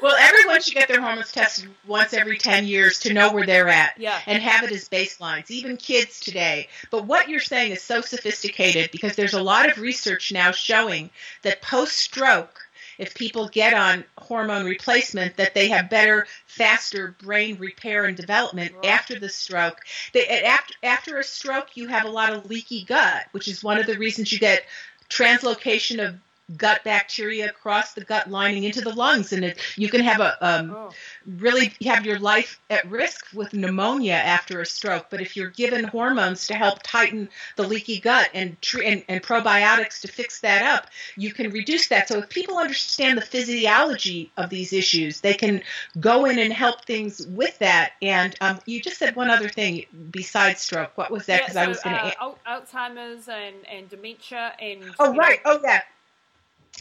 well 0.02 0.16
everyone 0.18 0.60
should 0.60 0.74
get 0.74 0.88
their 0.88 1.00
hormones 1.00 1.30
tested 1.30 1.68
once 1.86 2.12
every 2.12 2.36
10 2.38 2.66
years 2.66 2.98
to 2.98 3.12
know 3.12 3.32
where 3.32 3.46
they're 3.46 3.68
at 3.68 3.94
Yeah. 3.98 4.18
and 4.26 4.42
have 4.42 4.64
it 4.64 4.72
as 4.72 4.88
baselines, 4.88 5.50
even 5.50 5.76
kids 5.76 6.18
today. 6.18 6.68
But 6.90 7.04
what 7.06 7.28
you're 7.28 7.38
saying 7.40 7.72
is 7.72 7.82
so 7.82 8.00
sophisticated 8.00 8.90
because 8.90 9.14
there's 9.14 9.34
a 9.34 9.42
lot 9.42 9.70
of 9.70 9.78
research 9.78 10.32
now 10.32 10.50
showing 10.50 11.10
that 11.42 11.62
post 11.62 11.96
stroke, 11.96 12.64
if 12.98 13.14
people 13.14 13.48
get 13.50 13.72
on 13.74 14.04
hormone 14.18 14.64
replacement, 14.66 15.36
that 15.36 15.54
they 15.54 15.68
have 15.68 15.88
better, 15.88 16.26
faster 16.46 17.14
brain 17.22 17.56
repair 17.60 18.06
and 18.06 18.16
development 18.16 18.72
Right. 18.74 18.86
after 18.86 19.20
the 19.20 19.28
stroke. 19.28 19.78
They, 20.12 20.26
after, 20.26 20.74
after 20.82 21.18
a 21.18 21.22
stroke, 21.22 21.76
you 21.76 21.86
have 21.86 22.04
a 22.04 22.10
lot 22.10 22.32
of 22.32 22.46
leaky 22.50 22.82
gut, 22.82 23.26
which 23.30 23.46
is 23.46 23.62
one 23.62 23.78
of 23.78 23.86
the 23.86 23.96
reasons 23.96 24.32
you 24.32 24.40
get 24.40 24.64
translocation 25.08 26.04
of 26.06 26.16
gut 26.57 26.82
bacteria 26.84 27.49
across 27.49 27.92
the 27.94 28.05
gut 28.05 28.30
lining 28.30 28.64
into 28.64 28.80
the 28.80 28.92
lungs 28.94 29.32
and 29.32 29.44
it, 29.44 29.59
you 29.76 29.88
can 29.88 30.01
have 30.01 30.20
a 30.20 30.36
um, 30.46 30.70
Oh, 30.70 30.90
really 31.26 31.72
have 31.84 32.07
your 32.07 32.18
life 32.18 32.61
at 32.70 32.88
risk 32.90 33.26
with 33.34 33.53
pneumonia 33.53 34.14
after 34.14 34.61
a 34.61 34.66
stroke. 34.66 35.07
But 35.11 35.20
if 35.20 35.36
you're 35.36 35.51
given 35.51 35.84
hormones 35.84 36.46
to 36.46 36.55
help 36.55 36.80
tighten 36.82 37.28
the 37.57 37.64
leaky 37.66 38.01
gut 38.01 38.30
and, 38.32 38.61
tr- 38.62 38.82
and 38.82 39.05
and 39.09 39.22
probiotics 39.22 40.01
to 40.03 40.09
fix 40.09 40.40
that 40.40 40.62
up, 40.62 40.88
you 41.16 41.32
can 41.32 41.51
reduce 41.51 41.88
that. 41.88 42.09
So 42.09 42.18
if 42.18 42.28
people 42.28 42.59
understand 42.59 43.18
the 43.18 43.22
physiology 43.22 44.32
of 44.36 44.49
these 44.51 44.72
issues, 44.72 45.20
they 45.20 45.34
can 45.34 45.62
go 46.01 46.24
in 46.24 46.38
and 46.38 46.53
help 46.53 46.84
things 46.84 47.26
with 47.26 47.59
that. 47.59 47.92
And 48.01 48.34
um, 48.40 48.59
you 48.66 48.80
just 48.80 48.99
said 48.99 49.16
one 49.16 49.30
other 49.30 49.49
thing 49.49 49.84
besides 50.11 50.62
stroke. 50.62 50.96
What 50.96 51.11
was 51.11 51.26
that? 51.26 51.40
yeah, 51.40 51.46
Because 51.46 51.55
so, 51.55 51.61
I 51.61 51.66
was 51.68 51.80
going 51.80 51.96
to. 51.96 52.05
uh, 52.07 52.11
Al- 52.20 52.38
Alzheimer's 52.46 53.28
and, 53.28 53.57
and 53.70 53.88
dementia 53.88 54.55
and 54.61 54.82
Oh, 54.99 55.07
you 55.07 55.12
know, 55.12 55.18
right. 55.18 55.40
Oh, 55.44 55.61
yeah. 55.62 55.82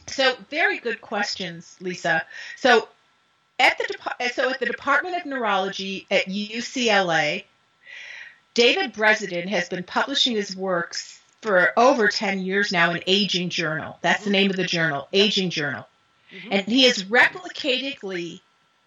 So, 0.08 0.36
very 0.50 0.80
good 0.80 1.02
questions, 1.02 1.76
Lisa. 1.80 2.24
So, 2.56 2.88
at 3.60 3.78
the 3.78 3.86
Depa- 3.86 4.32
so 4.34 4.50
at 4.50 4.60
the 4.60 4.66
Department 4.66 5.18
of 5.18 5.26
Neurology 5.26 6.06
at 6.12 6.26
UCLA, 6.26 7.46
David 8.54 8.94
Bredesen 8.94 9.48
has 9.48 9.70
been 9.70 9.84
publishing 9.84 10.36
his 10.36 10.56
works 10.56 11.20
for 11.42 11.72
over 11.78 12.08
10 12.08 12.40
years 12.40 12.72
now 12.72 12.92
in 12.92 13.04
Aging 13.08 13.50
Journal. 13.50 13.98
That's 14.02 14.24
the 14.24 14.30
name 14.32 14.50
of 14.50 14.56
the 14.56 14.66
journal, 14.66 15.08
Aging 15.14 15.52
Journal. 15.52 15.88
Mhm. 16.32 16.48
And 16.52 16.68
he 16.68 16.86
is 16.86 17.04
replicatedly 17.04 18.42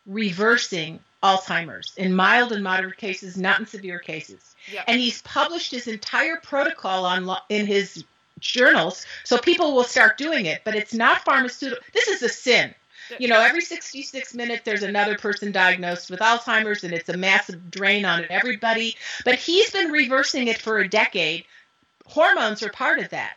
reversing 0.06 1.00
Alzheimer's 1.22 1.92
in 1.96 2.14
mild 2.14 2.52
and 2.52 2.64
moderate 2.64 2.96
cases, 2.96 3.36
not 3.36 3.60
in 3.60 3.66
severe 3.66 3.98
cases 3.98 4.50
yeah. 4.72 4.84
and 4.86 5.00
he's 5.00 5.22
published 5.22 5.70
his 5.70 5.86
entire 5.86 6.36
protocol 6.36 7.04
on 7.04 7.36
in 7.48 7.66
his 7.66 8.04
journals 8.40 9.06
so 9.24 9.38
people 9.38 9.74
will 9.74 9.84
start 9.84 10.18
doing 10.18 10.46
it 10.46 10.62
but 10.64 10.74
it's 10.74 10.94
not 10.94 11.24
pharmaceutical. 11.24 11.82
this 11.92 12.08
is 12.08 12.22
a 12.22 12.28
sin. 12.28 12.74
You 13.18 13.28
know 13.28 13.40
every 13.40 13.60
66 13.60 14.34
minutes 14.34 14.62
there's 14.64 14.82
another 14.82 15.16
person 15.16 15.52
diagnosed 15.52 16.10
with 16.10 16.20
alzheimer's 16.20 16.84
and 16.84 16.94
it's 16.94 17.08
a 17.08 17.16
massive 17.16 17.70
drain 17.70 18.04
on 18.04 18.24
everybody 18.30 18.96
but 19.24 19.34
he's 19.34 19.70
been 19.70 19.90
reversing 19.90 20.48
it 20.48 20.60
for 20.60 20.78
a 20.78 20.88
decade. 20.88 21.44
Hormones 22.06 22.62
are 22.62 22.70
part 22.70 22.98
of 22.98 23.10
that. 23.10 23.36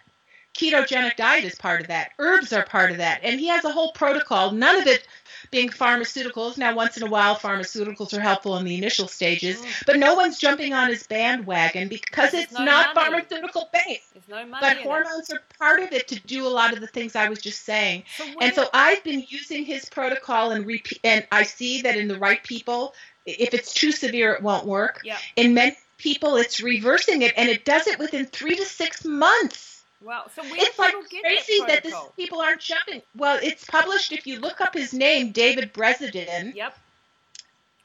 Ketogenic 0.53 1.15
diet 1.15 1.45
is 1.45 1.55
part 1.55 1.81
of 1.81 1.87
that. 1.87 2.11
Herbs 2.19 2.53
are 2.53 2.63
part 2.63 2.91
of 2.91 2.97
that. 2.97 3.21
And 3.23 3.39
he 3.39 3.47
has 3.47 3.65
a 3.65 3.71
whole 3.71 3.91
protocol. 3.91 4.51
None 4.51 4.75
of 4.79 4.87
it 4.87 5.07
being 5.53 5.69
pharmaceuticals. 5.69 6.57
Now, 6.57 6.75
once 6.75 6.97
in 6.97 7.03
a 7.03 7.09
while, 7.09 7.35
pharmaceuticals 7.37 8.13
are 8.17 8.19
helpful 8.19 8.57
in 8.57 8.65
the 8.65 8.75
initial 8.75 9.07
stages, 9.07 9.63
but 9.85 9.97
no 9.97 10.15
one's 10.15 10.37
jumping 10.37 10.73
on 10.73 10.89
his 10.89 11.07
bandwagon 11.07 11.87
because 11.87 12.33
it's 12.33 12.51
no 12.51 12.65
not 12.65 12.93
money. 12.93 13.11
pharmaceutical 13.11 13.69
based. 13.71 14.15
No 14.27 14.45
but 14.59 14.77
hormones 14.79 15.29
it. 15.29 15.37
are 15.37 15.41
part 15.57 15.79
of 15.79 15.93
it 15.93 16.09
to 16.09 16.19
do 16.19 16.45
a 16.45 16.49
lot 16.49 16.73
of 16.73 16.81
the 16.81 16.87
things 16.87 17.15
I 17.15 17.29
was 17.29 17.39
just 17.39 17.63
saying. 17.63 18.03
So 18.17 18.25
and 18.41 18.53
so 18.53 18.67
I've 18.73 19.03
been 19.05 19.23
using 19.29 19.63
his 19.63 19.87
protocol 19.89 20.51
and 20.51 20.65
repeat, 20.65 20.99
and 21.03 21.25
I 21.31 21.43
see 21.43 21.83
that 21.83 21.95
in 21.95 22.07
the 22.09 22.17
right 22.17 22.43
people, 22.43 22.93
if 23.25 23.53
it's 23.53 23.73
too 23.73 23.91
severe, 23.91 24.33
it 24.33 24.41
won't 24.41 24.65
work. 24.65 25.01
In 25.35 25.53
many 25.53 25.77
people, 25.97 26.35
it's 26.35 26.61
reversing 26.61 27.21
it, 27.21 27.33
and 27.37 27.47
it 27.47 27.63
does 27.63 27.87
it 27.87 27.99
within 27.99 28.25
three 28.25 28.55
to 28.55 28.65
six 28.65 29.05
months. 29.05 29.72
Well, 30.03 30.29
so 30.35 30.41
it's 30.45 30.77
like 30.77 30.93
crazy 31.09 31.59
that, 31.59 31.67
that 31.67 31.83
this 31.83 31.95
people 32.17 32.41
aren't 32.41 32.61
jumping. 32.61 33.01
Well, 33.15 33.39
it's 33.41 33.63
published. 33.65 34.11
If 34.11 34.27
you 34.27 34.39
look 34.39 34.59
up 34.59 34.73
his 34.73 34.93
name, 34.93 35.31
David 35.31 35.73
Bredesen. 35.73 36.53
Yep. 36.55 36.77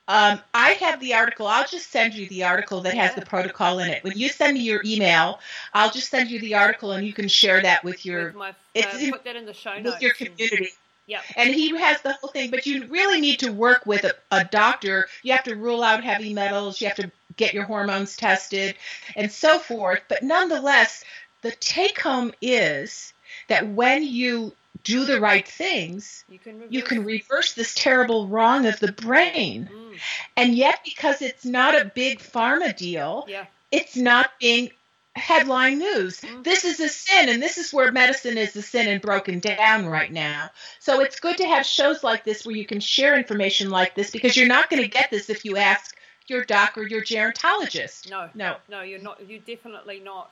Um, 0.08 0.40
I 0.54 0.70
have 0.70 1.00
the 1.00 1.12
article. 1.14 1.46
I'll 1.46 1.66
just 1.66 1.90
send 1.90 2.14
you 2.14 2.26
the 2.28 2.44
article 2.44 2.80
that 2.80 2.94
has 2.94 3.14
the 3.14 3.20
protocol 3.20 3.78
in 3.78 3.90
it. 3.90 4.02
When 4.02 4.16
you 4.16 4.30
send 4.30 4.54
me 4.54 4.60
your 4.60 4.80
email, 4.84 5.38
I'll 5.74 5.90
just 5.90 6.08
send 6.08 6.30
you 6.30 6.40
the 6.40 6.54
article, 6.54 6.92
and 6.92 7.06
you 7.06 7.12
can 7.12 7.28
share 7.28 7.60
that 7.60 7.84
with 7.84 8.06
your. 8.06 8.26
With 8.26 8.36
my, 8.36 8.48
uh, 8.50 9.10
put 9.10 9.24
that 9.24 9.36
in 9.36 9.44
the 9.44 9.52
show 9.52 9.78
notes. 9.78 9.96
With 9.96 10.02
your 10.02 10.14
community. 10.14 10.70
Yeah. 11.06 11.20
And 11.36 11.54
he 11.54 11.76
has 11.76 12.00
the 12.02 12.14
whole 12.14 12.30
thing, 12.30 12.50
but 12.50 12.66
you 12.66 12.86
really 12.86 13.20
need 13.20 13.38
to 13.40 13.50
work 13.50 13.84
with 13.86 14.04
a, 14.04 14.14
a 14.30 14.44
doctor. 14.44 15.08
You 15.22 15.32
have 15.32 15.44
to 15.44 15.56
rule 15.56 15.82
out 15.82 16.02
heavy 16.02 16.32
metals. 16.32 16.80
You 16.80 16.88
have 16.88 16.96
to 16.96 17.10
get 17.36 17.54
your 17.54 17.64
hormones 17.64 18.16
tested, 18.16 18.76
and 19.14 19.30
so 19.30 19.58
forth. 19.58 20.00
But 20.08 20.22
nonetheless, 20.22 21.04
the 21.42 21.52
take 21.52 22.00
home 22.00 22.32
is 22.40 23.12
that 23.48 23.68
when 23.68 24.02
you 24.02 24.52
do 24.84 25.04
the 25.04 25.20
right 25.20 25.46
things, 25.46 26.24
you 26.28 26.38
can 26.38 26.54
reverse, 26.54 26.72
you 26.72 26.82
can 26.82 27.04
reverse 27.04 27.52
this 27.54 27.74
terrible 27.74 28.28
wrong 28.28 28.66
of 28.66 28.78
the 28.80 28.92
brain. 28.92 29.68
Mm. 29.72 29.98
And 30.36 30.54
yet, 30.54 30.80
because 30.84 31.22
it's 31.22 31.44
not 31.44 31.80
a 31.80 31.84
big 31.84 32.20
pharma 32.20 32.76
deal, 32.76 33.26
yeah. 33.28 33.46
it's 33.70 33.96
not 33.96 34.30
being 34.40 34.70
headline 35.14 35.78
news. 35.78 36.20
Mm. 36.20 36.44
This 36.44 36.64
is 36.64 36.80
a 36.80 36.88
sin, 36.88 37.28
and 37.28 37.42
this 37.42 37.58
is 37.58 37.72
where 37.72 37.92
medicine 37.92 38.38
is 38.38 38.54
a 38.56 38.62
sin 38.62 38.88
and 38.88 39.00
broken 39.00 39.40
down 39.40 39.86
right 39.86 40.12
now. 40.12 40.50
So 40.78 41.00
it's 41.00 41.20
good 41.20 41.38
to 41.38 41.46
have 41.46 41.66
shows 41.66 42.02
like 42.02 42.24
this 42.24 42.46
where 42.46 42.56
you 42.56 42.66
can 42.66 42.80
share 42.80 43.16
information 43.16 43.70
like 43.70 43.94
this 43.94 44.10
because 44.10 44.36
you're 44.36 44.48
not 44.48 44.70
going 44.70 44.82
to 44.82 44.88
get 44.88 45.10
this 45.10 45.28
if 45.28 45.44
you 45.44 45.56
ask 45.56 45.96
your 46.28 46.44
doc 46.44 46.78
or 46.78 46.82
your 46.82 47.02
gerontologist. 47.02 48.10
No, 48.10 48.28
no, 48.34 48.56
no, 48.68 48.82
you're 48.82 49.00
not. 49.00 49.20
You're 49.28 49.40
definitely 49.40 50.00
not. 50.00 50.30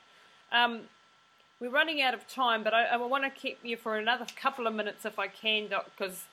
Um, 0.53 0.81
we're 1.61 1.71
running 1.71 2.03
out 2.03 2.15
of 2.15 2.29
time, 2.29 2.63
but 2.63 2.75
I, 2.75 2.85
I 2.87 2.97
want 2.97 3.25
to 3.25 3.31
keep 3.31 3.59
you 3.63 3.77
for 3.77 3.97
another 3.97 4.27
couple 4.37 4.67
of 4.67 4.75
minutes 4.75 5.05
if 5.05 5.19
I 5.19 5.29
can, 5.29 5.69
Doc, 5.69 5.91
because 5.97 6.25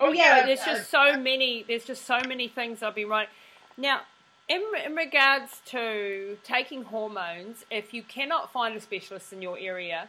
oh 0.00 0.12
yeah, 0.12 0.44
there's 0.44 0.64
just 0.64 0.90
so 0.90 1.16
many. 1.18 1.64
There's 1.66 1.84
just 1.84 2.04
so 2.04 2.18
many 2.26 2.48
things 2.48 2.82
I've 2.82 2.94
been 2.94 3.08
writing. 3.08 3.32
Now, 3.76 4.00
in, 4.48 4.62
in 4.84 4.94
regards 4.94 5.60
to 5.66 6.38
taking 6.44 6.84
hormones, 6.84 7.64
if 7.70 7.92
you 7.92 8.02
cannot 8.02 8.52
find 8.52 8.76
a 8.76 8.80
specialist 8.80 9.32
in 9.32 9.42
your 9.42 9.58
area, 9.58 10.08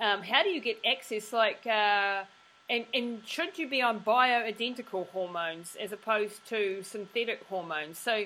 um, 0.00 0.22
how 0.22 0.42
do 0.42 0.48
you 0.50 0.60
get 0.60 0.78
access? 0.84 1.32
Like, 1.32 1.66
uh, 1.66 2.24
and, 2.68 2.86
and 2.94 3.22
should 3.26 3.58
you 3.58 3.68
be 3.68 3.82
on 3.82 4.00
bioidentical 4.00 5.08
hormones 5.08 5.76
as 5.80 5.92
opposed 5.92 6.46
to 6.48 6.82
synthetic 6.82 7.44
hormones? 7.48 7.98
So 7.98 8.24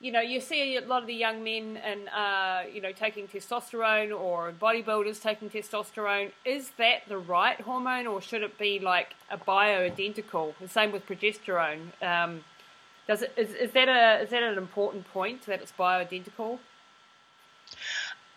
you 0.00 0.12
know, 0.12 0.20
you 0.20 0.40
see 0.40 0.76
a 0.76 0.80
lot 0.82 1.02
of 1.02 1.08
the 1.08 1.14
young 1.14 1.42
men 1.42 1.76
and 1.78 2.08
uh, 2.08 2.62
you 2.72 2.80
know 2.80 2.92
taking 2.92 3.26
testosterone 3.26 4.16
or 4.16 4.52
bodybuilders 4.52 5.20
taking 5.20 5.50
testosterone. 5.50 6.30
Is 6.44 6.70
that 6.78 7.02
the 7.08 7.18
right 7.18 7.60
hormone, 7.60 8.06
or 8.06 8.20
should 8.20 8.42
it 8.42 8.58
be 8.58 8.78
like 8.78 9.14
a 9.30 9.38
bioidentical? 9.38 10.54
The 10.60 10.68
same 10.68 10.92
with 10.92 11.06
progesterone. 11.06 11.90
Um, 12.00 12.44
does 13.08 13.22
it 13.22 13.32
is, 13.36 13.54
is 13.54 13.72
that 13.72 13.88
a 13.88 14.22
is 14.22 14.30
that 14.30 14.42
an 14.42 14.56
important 14.56 15.08
point 15.08 15.46
that 15.46 15.60
it's 15.60 15.72
bioidentical? 15.76 16.58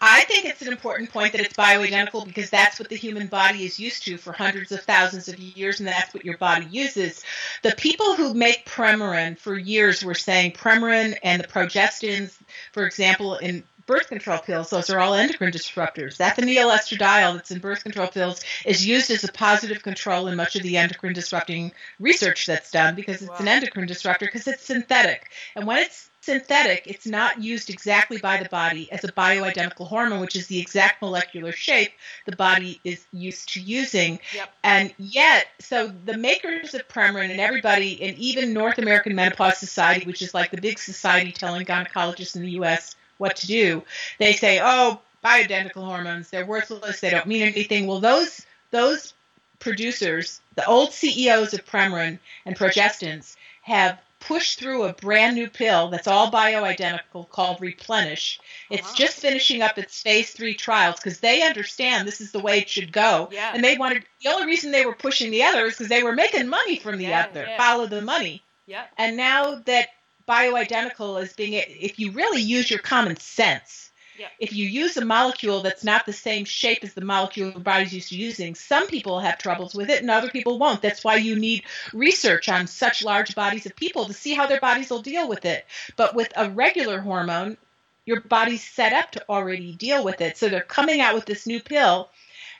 I 0.04 0.22
think 0.22 0.46
it's 0.46 0.64
an 0.64 0.70
important 0.70 1.12
point 1.12 1.34
that 1.34 1.42
it's 1.42 1.54
bioidentical 1.56 2.26
because 2.26 2.50
that's 2.50 2.80
what 2.80 2.90
the 2.90 2.96
human 2.96 3.28
body 3.28 3.66
is 3.66 3.80
used 3.80 4.04
to 4.06 4.18
for 4.18 4.34
hundreds 4.34 4.72
of 4.72 4.82
thousands 4.82 5.28
of 5.28 5.38
years, 5.38 5.80
and 5.80 5.88
that's 5.88 6.12
what 6.12 6.26
your 6.26 6.38
body 6.38 6.66
uses. 6.72 7.24
The 7.62 7.76
people 7.78 8.16
who 8.16 8.34
make 8.34 8.66
Premarin 8.66 9.38
for 9.38 9.56
years 9.56 10.04
were 10.04 10.16
saying 10.16 10.54
Premarin 10.54 11.18
and 11.22 11.44
the 11.44 11.48
progestins, 11.48 12.36
for 12.72 12.86
example, 12.88 13.36
in 13.36 13.64
birth 13.86 14.08
control 14.08 14.40
pills, 14.40 14.70
those 14.70 14.90
are 14.90 15.00
all 15.00 15.14
endocrine 15.14 15.52
disruptors. 15.52 16.18
That 16.18 16.38
ethinyl 16.38 16.76
estradiol 16.76 17.36
that's 17.36 17.52
in 17.52 17.60
birth 17.60 17.84
control 17.84 18.08
pills 18.08 18.42
is 18.66 18.86
used 18.86 19.12
as 19.12 19.24
a 19.24 19.32
positive 19.32 19.84
control 19.84 20.28
in 20.28 20.36
much 20.36 20.56
of 20.56 20.64
the 20.64 20.78
endocrine 20.78 21.14
disrupting 21.14 21.74
research 22.00 22.46
that's 22.46 22.72
done 22.72 22.96
because 22.96 23.22
it's 23.22 23.30
wow. 23.30 23.38
an 23.40 23.48
endocrine 23.48 23.88
disruptor 23.88 24.26
because 24.26 24.48
it's 24.48 24.66
synthetic. 24.66 25.30
And 25.56 25.68
when 25.68 25.80
it's 25.80 26.11
synthetic, 26.32 26.84
it's 26.86 27.06
not 27.06 27.42
used 27.42 27.70
exactly 27.70 28.18
by 28.18 28.42
the 28.42 28.48
body 28.48 28.90
as 28.90 29.04
a 29.04 29.12
bioidentical 29.12 29.86
hormone, 29.86 30.22
which 30.22 30.38
is 30.38 30.48
the 30.48 30.60
exact 30.60 31.02
molecular 31.02 31.52
shape 31.52 31.92
the 32.26 32.36
body 32.38 32.80
is 32.86 33.06
used 33.12 33.50
to 33.50 33.60
using. 33.60 34.18
Yep. 34.34 34.50
And 34.64 34.94
yet, 34.98 35.48
so 35.60 35.92
the 36.06 36.18
makers 36.18 36.74
of 36.74 36.88
Premarin 36.88 37.32
and 37.32 37.42
everybody, 37.42 38.02
and 38.02 38.18
even 38.18 38.54
North 38.54 38.78
American 38.78 39.14
Menopause 39.14 39.58
Society, 39.58 40.06
which 40.06 40.22
is 40.22 40.34
like 40.34 40.52
the 40.52 40.62
big 40.62 40.80
society 40.80 41.34
telling 41.34 41.66
gynecologists 41.66 42.38
in 42.38 42.44
the 42.44 42.52
U.S. 42.52 42.96
what 43.18 43.36
to 43.36 43.48
do, 43.48 43.84
they 44.18 44.32
say, 44.32 44.62
oh, 44.64 45.02
bioidentical 45.26 45.84
hormones, 45.84 46.30
they're 46.30 46.46
worthless, 46.46 47.02
they 47.02 47.10
don't 47.10 47.28
mean 47.28 47.42
anything. 47.42 47.88
Well, 47.88 48.00
those 48.00 48.46
those 48.72 49.14
producers, 49.60 50.40
the 50.56 50.66
old 50.66 50.94
CEOs 50.94 51.54
of 51.54 51.66
Premarin 51.66 52.20
and 52.46 52.56
progestins, 52.56 53.36
have 53.64 54.00
push 54.22 54.56
through 54.56 54.84
a 54.84 54.94
brand 54.94 55.36
new 55.36 55.50
pill 55.50 55.90
that's 55.90 56.08
all 56.08 56.32
bioidentical 56.32 57.28
called 57.30 57.60
Replenish. 57.60 58.40
It's 58.70 58.88
uh-huh. 58.88 58.96
just 58.96 59.20
finishing 59.20 59.62
up 59.62 59.78
its 59.78 60.02
phase 60.02 60.32
three 60.32 60.54
trials 60.54 60.96
because 60.96 61.20
they 61.20 61.44
understand 61.44 62.08
this 62.08 62.22
is 62.22 62.32
the 62.32 62.40
way 62.40 62.60
it 62.60 62.70
should 62.70 62.94
go. 62.94 63.30
Yeah. 63.32 63.52
And 63.54 63.64
they 63.64 63.78
wanted 63.78 64.06
the 64.24 64.30
only 64.30 64.46
reason 64.46 64.72
they 64.72 64.86
were 64.86 64.96
pushing 64.96 65.32
the 65.32 65.44
other 65.44 65.66
is 65.66 65.74
because 65.74 65.90
they 65.90 66.04
were 66.04 66.14
making 66.14 66.48
money 66.48 66.78
from 66.78 66.98
the 66.98 67.06
yeah, 67.06 67.28
other. 67.30 67.46
Yeah. 67.46 67.58
Follow 67.58 67.88
the 67.88 68.02
money. 68.02 68.44
Yeah. 68.66 68.86
And 68.98 69.18
now 69.18 69.56
that 69.66 69.90
bioidentical 70.28 71.22
is 71.22 71.34
being, 71.34 71.54
if 71.54 72.00
you 72.00 72.12
really 72.12 72.42
use 72.42 72.70
your 72.70 72.80
common 72.80 73.18
sense, 73.18 73.91
If 74.40 74.54
you 74.54 74.68
use 74.68 74.98
a 74.98 75.06
molecule 75.06 75.62
that's 75.62 75.84
not 75.84 76.06
the 76.06 76.14
same 76.14 76.46
shape 76.46 76.84
as 76.84 76.94
the 76.94 77.02
molecule 77.02 77.52
your 77.52 77.60
body's 77.60 77.94
used 77.94 78.10
to 78.10 78.18
using, 78.18 78.56
some 78.56 78.88
people 78.88 79.20
have 79.20 79.38
troubles 79.38 79.74
with 79.74 79.90
it 79.90 80.02
and 80.02 80.10
other 80.12 80.30
people 80.30 80.60
won't. 80.60 80.82
That's 80.82 81.04
why 81.04 81.16
you 81.16 81.36
need 81.36 81.64
research 81.94 82.50
on 82.50 82.68
such 82.68 83.04
large 83.04 83.36
bodies 83.36 83.66
of 83.66 83.76
people 83.76 84.06
to 84.06 84.14
see 84.14 84.34
how 84.34 84.48
their 84.48 84.60
bodies 84.60 84.90
will 84.90 85.02
deal 85.02 85.28
with 85.28 85.46
it. 85.46 85.66
But 85.96 86.16
with 86.16 86.32
a 86.36 86.50
regular 86.50 87.00
hormone, 87.00 87.58
your 88.06 88.22
body's 88.22 88.64
set 88.64 88.94
up 88.94 89.12
to 89.12 89.26
already 89.30 89.74
deal 89.74 90.04
with 90.04 90.22
it. 90.22 90.38
So 90.38 90.50
they're 90.50 90.62
coming 90.62 91.02
out 91.02 91.16
with 91.16 91.26
this 91.26 91.46
new 91.46 91.62
pill 91.62 92.10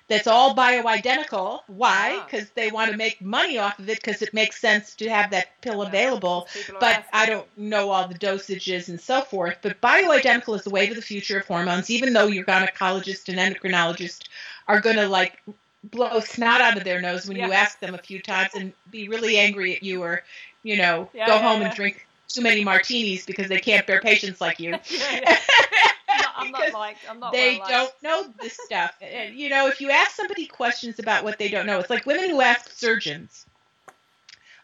that's 0.08 0.28
all 0.28 0.56
bioidentical. 0.56 1.62
Why? 1.68 2.22
Because 2.26 2.50
they 2.52 2.70
want 2.70 2.92
to 2.92 2.98
make 2.98 3.22
money 3.22 3.58
off 3.58 3.80
of 3.80 3.90
it 3.90 4.02
because 4.04 4.22
it 4.22 4.34
makes 4.34 4.60
sense 4.60 4.96
to 4.96 5.10
have 5.10 5.32
that 5.32 5.62
pill 5.62 5.82
available. 5.82 6.48
But 6.80 7.06
I 7.14 7.26
don't 7.26 7.48
know 7.58 7.92
all 7.92 8.08
the 8.08 8.16
dosages 8.16 8.90
and 8.90 9.00
so 9.00 9.22
forth. 9.22 9.58
But 9.62 9.80
bioidentical 9.82 10.56
is 10.56 10.64
the 10.64 10.70
wave 10.70 10.90
of 10.92 10.98
the 10.98 11.02
future 11.02 11.40
of 11.40 11.48
hormones, 11.48 11.90
even 11.90 12.14
though 12.14 12.28
your 12.28 12.46
gynecologist 12.46 13.30
and 13.30 13.38
endocrinologist 13.38 14.28
are 14.68 14.82
going 14.82 14.98
to 14.98 15.08
like 15.08 15.42
blow 15.84 16.20
snot 16.20 16.62
out 16.62 16.78
of 16.78 16.84
their 16.84 17.02
nose 17.02 17.28
when 17.28 17.38
yeah. 17.38 17.48
you 17.48 17.54
ask 17.54 17.80
them 17.80 17.96
a 17.96 17.98
few 17.98 18.22
times 18.22 18.52
and 18.54 18.74
be 18.92 19.08
really 19.08 19.38
angry 19.38 19.76
at 19.76 19.84
you 19.84 20.04
or, 20.04 20.24
you 20.64 20.78
know, 20.78 21.10
yeah, 21.14 21.28
go 21.28 21.36
yeah, 21.36 21.42
home 21.42 21.62
and 21.62 21.74
drink 21.74 22.06
too 22.28 22.42
many 22.42 22.64
martinis 22.64 23.26
because 23.26 23.48
they 23.48 23.60
can't 23.60 23.88
bear 23.88 24.02
patients 24.02 24.42
like 24.42 24.60
you. 24.60 24.76
I'm 26.38 26.52
not 26.52 26.74
like 26.74 26.98
I'm 27.10 27.20
not. 27.20 27.34
They 27.34 27.58
well 27.60 27.70
don't 27.70 28.04
know 28.04 28.34
this 28.42 28.54
stuff. 28.54 28.96
And, 29.02 29.36
you 29.36 29.50
know, 29.50 29.68
if 29.68 29.82
you 29.82 29.92
ask 29.92 30.12
somebody 30.12 30.46
questions 30.46 31.00
about 31.00 31.24
what 31.24 31.38
they 31.38 31.50
don't 31.50 31.66
know, 31.66 31.80
it's 31.80 31.90
like 31.90 32.06
women 32.06 32.30
who 32.30 32.42
ask 32.42 32.72
surgeons 32.72 33.46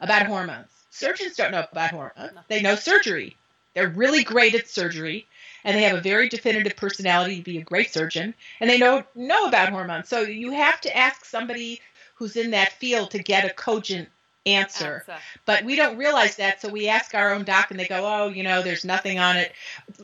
about 0.02 0.26
hormones. 0.28 0.72
Surgeons 0.90 1.36
don't 1.36 1.52
know 1.52 1.66
about 1.72 1.92
hormones. 1.92 2.32
They 2.48 2.62
know 2.62 2.76
surgery. 2.76 3.38
They're 3.74 3.90
really 3.90 4.24
great 4.24 4.56
at 4.56 4.68
surgery, 4.68 5.28
and 5.64 5.78
they 5.78 5.84
have 5.84 5.98
a 5.98 6.02
very 6.02 6.30
definitive 6.30 6.76
personality 6.76 7.38
to 7.38 7.44
be 7.44 7.60
a 7.60 7.64
great 7.64 7.94
surgeon, 7.94 8.34
and 8.60 8.68
they 8.68 8.80
know 8.80 9.04
know 9.14 9.48
about 9.48 9.70
hormones. 9.70 10.10
So 10.10 10.22
you 10.22 10.52
have 10.52 10.82
to 10.82 10.98
ask 10.98 11.26
somebody 11.26 11.82
who's 12.16 12.36
in 12.36 12.52
that 12.52 12.74
field 12.74 13.12
to 13.12 13.20
get 13.20 13.46
a 13.46 13.54
cogent 13.54 14.10
answer. 14.48 15.06
answer. 15.08 15.22
But 15.46 15.64
we 15.64 15.76
don't 15.76 15.98
realize 15.98 16.38
that, 16.38 16.62
so 16.62 16.70
we 16.70 16.88
ask 16.88 17.14
our 17.14 17.34
own 17.34 17.44
doc, 17.44 17.72
and 17.72 17.80
they 17.80 17.88
go, 17.88 18.04
"Oh, 18.06 18.30
you 18.30 18.44
know, 18.44 18.62
there's 18.62 18.86
nothing 18.86 19.20
on 19.20 19.38
it." 19.38 19.54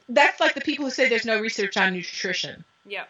That's 0.09 0.39
like 0.39 0.53
the 0.53 0.61
people 0.61 0.85
who 0.85 0.91
say 0.91 1.09
there's 1.09 1.25
no 1.25 1.39
research 1.39 1.77
on 1.77 1.93
nutrition. 1.93 2.63
Yeah. 2.85 3.05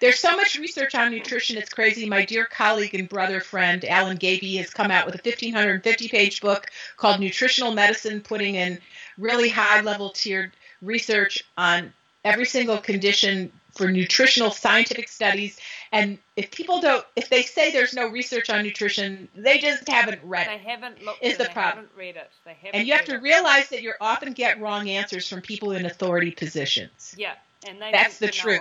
There's 0.00 0.18
so 0.18 0.36
much 0.36 0.58
research 0.58 0.94
on 0.94 1.10
nutrition, 1.10 1.56
it's 1.56 1.72
crazy. 1.72 2.06
My 2.06 2.24
dear 2.24 2.44
colleague 2.44 2.94
and 2.94 3.08
brother 3.08 3.40
friend 3.40 3.84
Alan 3.84 4.16
Gaby 4.16 4.56
has 4.56 4.70
come 4.70 4.90
out 4.90 5.06
with 5.06 5.14
a 5.14 5.22
1550 5.22 6.08
page 6.08 6.40
book 6.40 6.66
called 6.96 7.20
Nutritional 7.20 7.72
Medicine, 7.72 8.20
putting 8.20 8.56
in 8.56 8.78
really 9.16 9.48
high 9.48 9.80
level 9.80 10.10
tiered 10.10 10.52
research 10.82 11.42
on 11.56 11.92
every 12.24 12.44
single 12.44 12.78
condition 12.78 13.52
for 13.76 13.90
nutritional 13.90 14.50
scientific 14.50 15.08
studies. 15.08 15.58
And 15.92 16.18
if 16.36 16.50
people 16.50 16.80
don't, 16.80 17.04
if 17.14 17.28
they 17.30 17.42
say 17.42 17.70
there's 17.70 17.94
no 17.94 18.08
research 18.08 18.50
on 18.50 18.62
nutrition, 18.62 19.28
they 19.34 19.58
just 19.58 19.88
haven't 19.88 20.20
read 20.24 20.48
They 20.48 20.54
it. 20.54 20.60
haven't 20.62 21.02
looked. 21.04 21.22
Is 21.22 21.36
the 21.36 21.44
they 21.44 21.50
problem. 21.50 21.84
haven't 21.84 21.90
read 21.96 22.16
it. 22.16 22.30
They 22.44 22.54
haven't. 22.54 22.74
And 22.74 22.88
you 22.88 22.94
have 22.94 23.04
to 23.06 23.16
realize 23.18 23.68
that 23.68 23.82
you 23.82 23.92
often 24.00 24.32
get 24.32 24.60
wrong 24.60 24.88
answers 24.88 25.28
from 25.28 25.40
people 25.42 25.72
in 25.72 25.86
authority 25.86 26.30
positions. 26.30 27.14
Yeah, 27.16 27.34
and 27.68 27.80
they 27.80 27.92
That's 27.92 28.18
the 28.18 28.28
truth. 28.28 28.60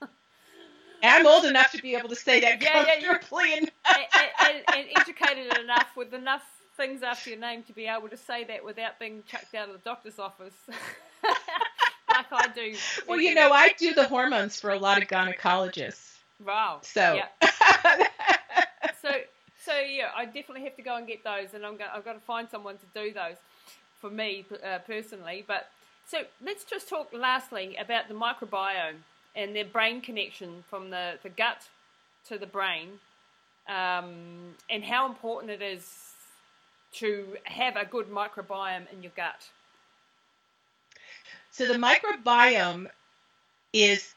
I'm 1.02 1.26
old 1.26 1.44
enough 1.46 1.72
to 1.72 1.80
be 1.82 1.94
able 1.94 2.10
to 2.10 2.16
say 2.16 2.40
that 2.40 2.62
Yeah, 2.62 2.84
yeah, 2.86 3.06
comfortably. 3.06 3.54
and- 3.56 3.70
and, 3.88 4.06
and, 4.40 4.64
and 4.76 4.86
educated 4.96 5.58
enough 5.58 5.88
with 5.96 6.12
enough 6.14 6.42
things 6.76 7.02
after 7.02 7.30
your 7.30 7.38
name 7.38 7.62
to 7.64 7.72
be 7.72 7.86
able 7.86 8.08
to 8.08 8.16
say 8.16 8.44
that 8.44 8.64
without 8.64 8.98
being 8.98 9.22
chucked 9.26 9.54
out 9.54 9.68
of 9.68 9.74
the 9.74 9.80
doctor's 9.80 10.18
office, 10.18 10.54
like 12.10 12.32
I 12.32 12.48
do. 12.54 12.74
well, 13.08 13.20
you 13.20 13.34
know, 13.34 13.52
I 13.52 13.70
do 13.78 13.94
the 13.94 14.06
hormones 14.06 14.60
for 14.60 14.70
a 14.70 14.78
lot 14.78 15.02
of 15.02 15.08
gynecologists. 15.08 16.18
Wow. 16.44 16.78
So, 16.82 17.20
Yeah. 17.42 18.06
So, 19.02 19.08
so 19.64 19.78
yeah, 19.78 20.10
I 20.14 20.26
definitely 20.26 20.64
have 20.64 20.76
to 20.76 20.82
go 20.82 20.96
and 20.96 21.06
get 21.06 21.24
those, 21.24 21.54
and 21.54 21.64
I'm 21.64 21.78
going. 21.78 21.90
I've 21.94 22.04
got 22.04 22.14
to 22.14 22.20
find 22.20 22.48
someone 22.50 22.76
to 22.76 22.86
do 22.94 23.12
those 23.12 23.36
for 24.00 24.10
me 24.10 24.44
uh, 24.64 24.78
personally. 24.86 25.44
But 25.46 25.70
so 26.06 26.18
let's 26.44 26.64
just 26.64 26.88
talk 26.88 27.10
lastly 27.12 27.76
about 27.76 28.08
the 28.08 28.14
microbiome 28.14 28.96
and 29.34 29.54
their 29.54 29.64
brain 29.64 30.00
connection 30.00 30.64
from 30.68 30.90
the, 30.90 31.18
the 31.22 31.28
gut 31.28 31.68
to 32.28 32.36
the 32.36 32.46
brain, 32.46 32.98
um, 33.68 34.54
and 34.68 34.84
how 34.84 35.06
important 35.06 35.50
it 35.50 35.62
is 35.62 36.10
to 36.92 37.36
have 37.44 37.76
a 37.76 37.84
good 37.84 38.10
microbiome 38.10 38.92
in 38.92 39.02
your 39.02 39.12
gut. 39.16 39.48
So 41.50 41.66
the 41.66 41.74
microbiome 41.74 42.88
is 43.72 44.14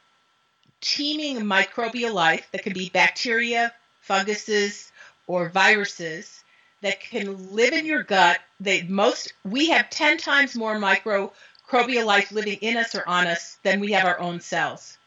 teeming 0.82 1.42
microbial 1.42 2.14
life 2.14 2.48
that 2.52 2.64
can 2.64 2.74
be 2.74 2.90
bacteria, 2.90 3.74
funguses, 4.02 4.92
or 5.28 5.50
viruses 5.50 6.44
that 6.82 7.00
can 7.00 7.54
live 7.56 7.74
in 7.74 7.86
your 7.86 8.04
gut. 8.04 8.40
They 8.60 8.84
most 8.84 9.34
we 9.46 9.70
have 9.70 9.90
ten 9.90 10.18
times 10.18 10.56
more 10.56 10.76
microbial 10.76 12.06
life 12.06 12.32
living 12.32 12.58
in 12.62 12.78
us 12.78 12.94
or 12.94 13.08
on 13.08 13.26
us 13.28 13.58
than 13.64 13.80
we 13.80 13.94
have 13.94 14.06
our 14.06 14.20
own 14.20 14.42
cells. 14.42 14.98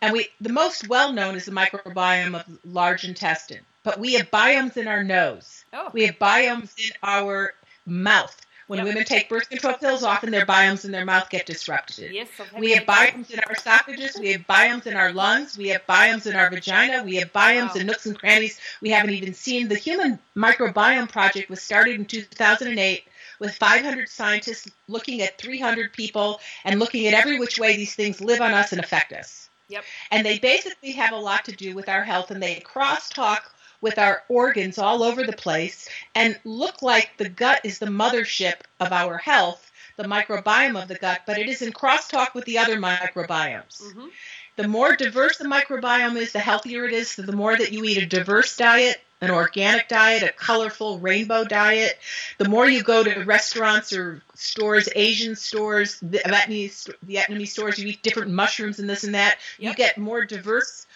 And 0.00 0.12
we 0.12 0.28
the 0.40 0.52
most 0.52 0.88
well 0.88 1.12
known 1.12 1.34
is 1.34 1.46
the 1.46 1.52
microbiome 1.52 2.34
of 2.38 2.58
large 2.64 3.04
intestine. 3.04 3.60
But 3.82 3.98
we 3.98 4.14
have 4.14 4.30
biomes 4.30 4.76
in 4.76 4.88
our 4.88 5.04
nose. 5.04 5.64
Oh, 5.72 5.90
We 5.92 6.06
have 6.06 6.18
biomes 6.18 6.72
in 6.78 6.92
our 7.02 7.52
mouth. 7.84 8.34
When 8.66 8.78
Yep. 8.78 8.86
women 8.86 9.04
take 9.04 9.28
birth 9.28 9.48
control 9.50 9.74
pills, 9.74 10.02
often 10.02 10.30
their 10.30 10.46
biomes 10.46 10.84
in 10.86 10.90
their 10.90 11.04
mouth 11.04 11.28
get 11.28 11.44
disrupted. 11.44 12.12
yes. 12.12 12.28
I've 12.40 12.52
We 12.54 12.72
have 12.72 12.84
biomes 12.84 13.30
in 13.30 13.40
our 13.40 13.52
esophagus. 13.52 14.16
We 14.18 14.32
have 14.32 14.46
biomes 14.46 14.86
in 14.86 14.96
our 14.96 15.12
lungs. 15.12 15.58
We 15.58 15.68
have 15.68 15.86
biomes 15.86 16.26
in 16.26 16.34
our 16.34 16.48
vagina. 16.48 17.02
We 17.02 17.16
have 17.16 17.32
biomes 17.32 17.74
Wow. 17.74 17.80
in 17.80 17.86
nooks 17.86 18.06
and 18.06 18.18
crannies 18.18 18.58
we 18.80 18.90
haven't 18.90 19.10
even 19.10 19.34
seen. 19.34 19.68
The 19.68 19.76
Human 19.76 20.18
Microbiome 20.36 21.10
Project 21.10 21.50
was 21.50 21.60
started 21.60 21.96
in 21.96 22.06
2008 22.06 23.04
with 23.38 23.54
500 23.56 24.08
scientists 24.08 24.68
looking 24.88 25.20
at 25.20 25.36
300 25.38 25.92
people 25.92 26.40
and 26.64 26.78
looking 26.80 27.06
at 27.06 27.14
every 27.14 27.38
which 27.38 27.58
way 27.58 27.76
these 27.76 27.94
things 27.94 28.20
live 28.20 28.40
on 28.40 28.54
us 28.54 28.72
and 28.72 28.80
affect 28.82 29.12
us. 29.12 29.50
Yep. 29.68 29.84
And 30.10 30.24
they 30.24 30.38
basically 30.38 30.92
have 30.92 31.12
a 31.12 31.16
lot 31.18 31.44
to 31.46 31.52
do 31.52 31.74
with 31.74 31.88
our 31.88 32.04
health 32.04 32.30
and 32.30 32.42
they 32.42 32.60
crosstalk 32.64 33.40
with 33.84 33.98
our 33.98 34.22
organs 34.30 34.78
all 34.78 35.02
over 35.02 35.24
the 35.24 35.34
place 35.34 35.90
and 36.14 36.40
look 36.44 36.80
like 36.80 37.18
the 37.18 37.28
gut 37.28 37.60
is 37.64 37.78
the 37.78 37.86
mothership 37.86 38.54
of 38.80 38.90
our 38.92 39.18
health, 39.18 39.70
the 39.98 40.04
microbiome 40.04 40.80
of 40.80 40.88
the 40.88 40.94
gut, 40.94 41.20
but 41.26 41.38
it 41.38 41.48
is 41.50 41.60
in 41.60 41.70
crosstalk 41.70 42.32
with 42.34 42.46
the 42.46 42.56
other 42.56 42.78
microbiomes. 42.78 43.82
Mhm. 43.82 44.10
The 44.56 44.68
more 44.68 44.96
diverse 44.96 45.36
the 45.36 45.44
microbiome 45.44 46.16
is, 46.16 46.32
the 46.32 46.38
healthier 46.38 46.86
it 46.86 46.94
is. 46.94 47.10
So 47.10 47.22
the 47.22 47.36
more 47.36 47.54
that 47.54 47.72
you 47.72 47.84
eat 47.84 47.98
a 47.98 48.06
diverse 48.06 48.56
diet, 48.56 49.02
an 49.20 49.30
organic 49.30 49.88
diet, 49.88 50.22
a 50.22 50.32
colorful 50.32 50.98
rainbow 50.98 51.44
diet, 51.44 51.98
the 52.38 52.48
more 52.48 52.66
you 52.66 52.82
go 52.82 53.04
to 53.04 53.20
restaurants 53.24 53.92
or 53.92 54.22
stores, 54.34 54.88
Asian 54.96 55.36
stores, 55.36 56.00
Vietnamese, 56.00 56.90
Vietnamese 57.06 57.48
stores, 57.48 57.78
you 57.78 57.88
eat 57.88 58.02
different 58.02 58.30
mushrooms 58.30 58.78
and 58.78 58.88
this 58.88 59.04
and 59.04 59.14
that. 59.14 59.38
You 59.58 59.68
Yep. 59.68 59.76
get 59.76 59.98
more 59.98 60.24
diverse, 60.24 60.86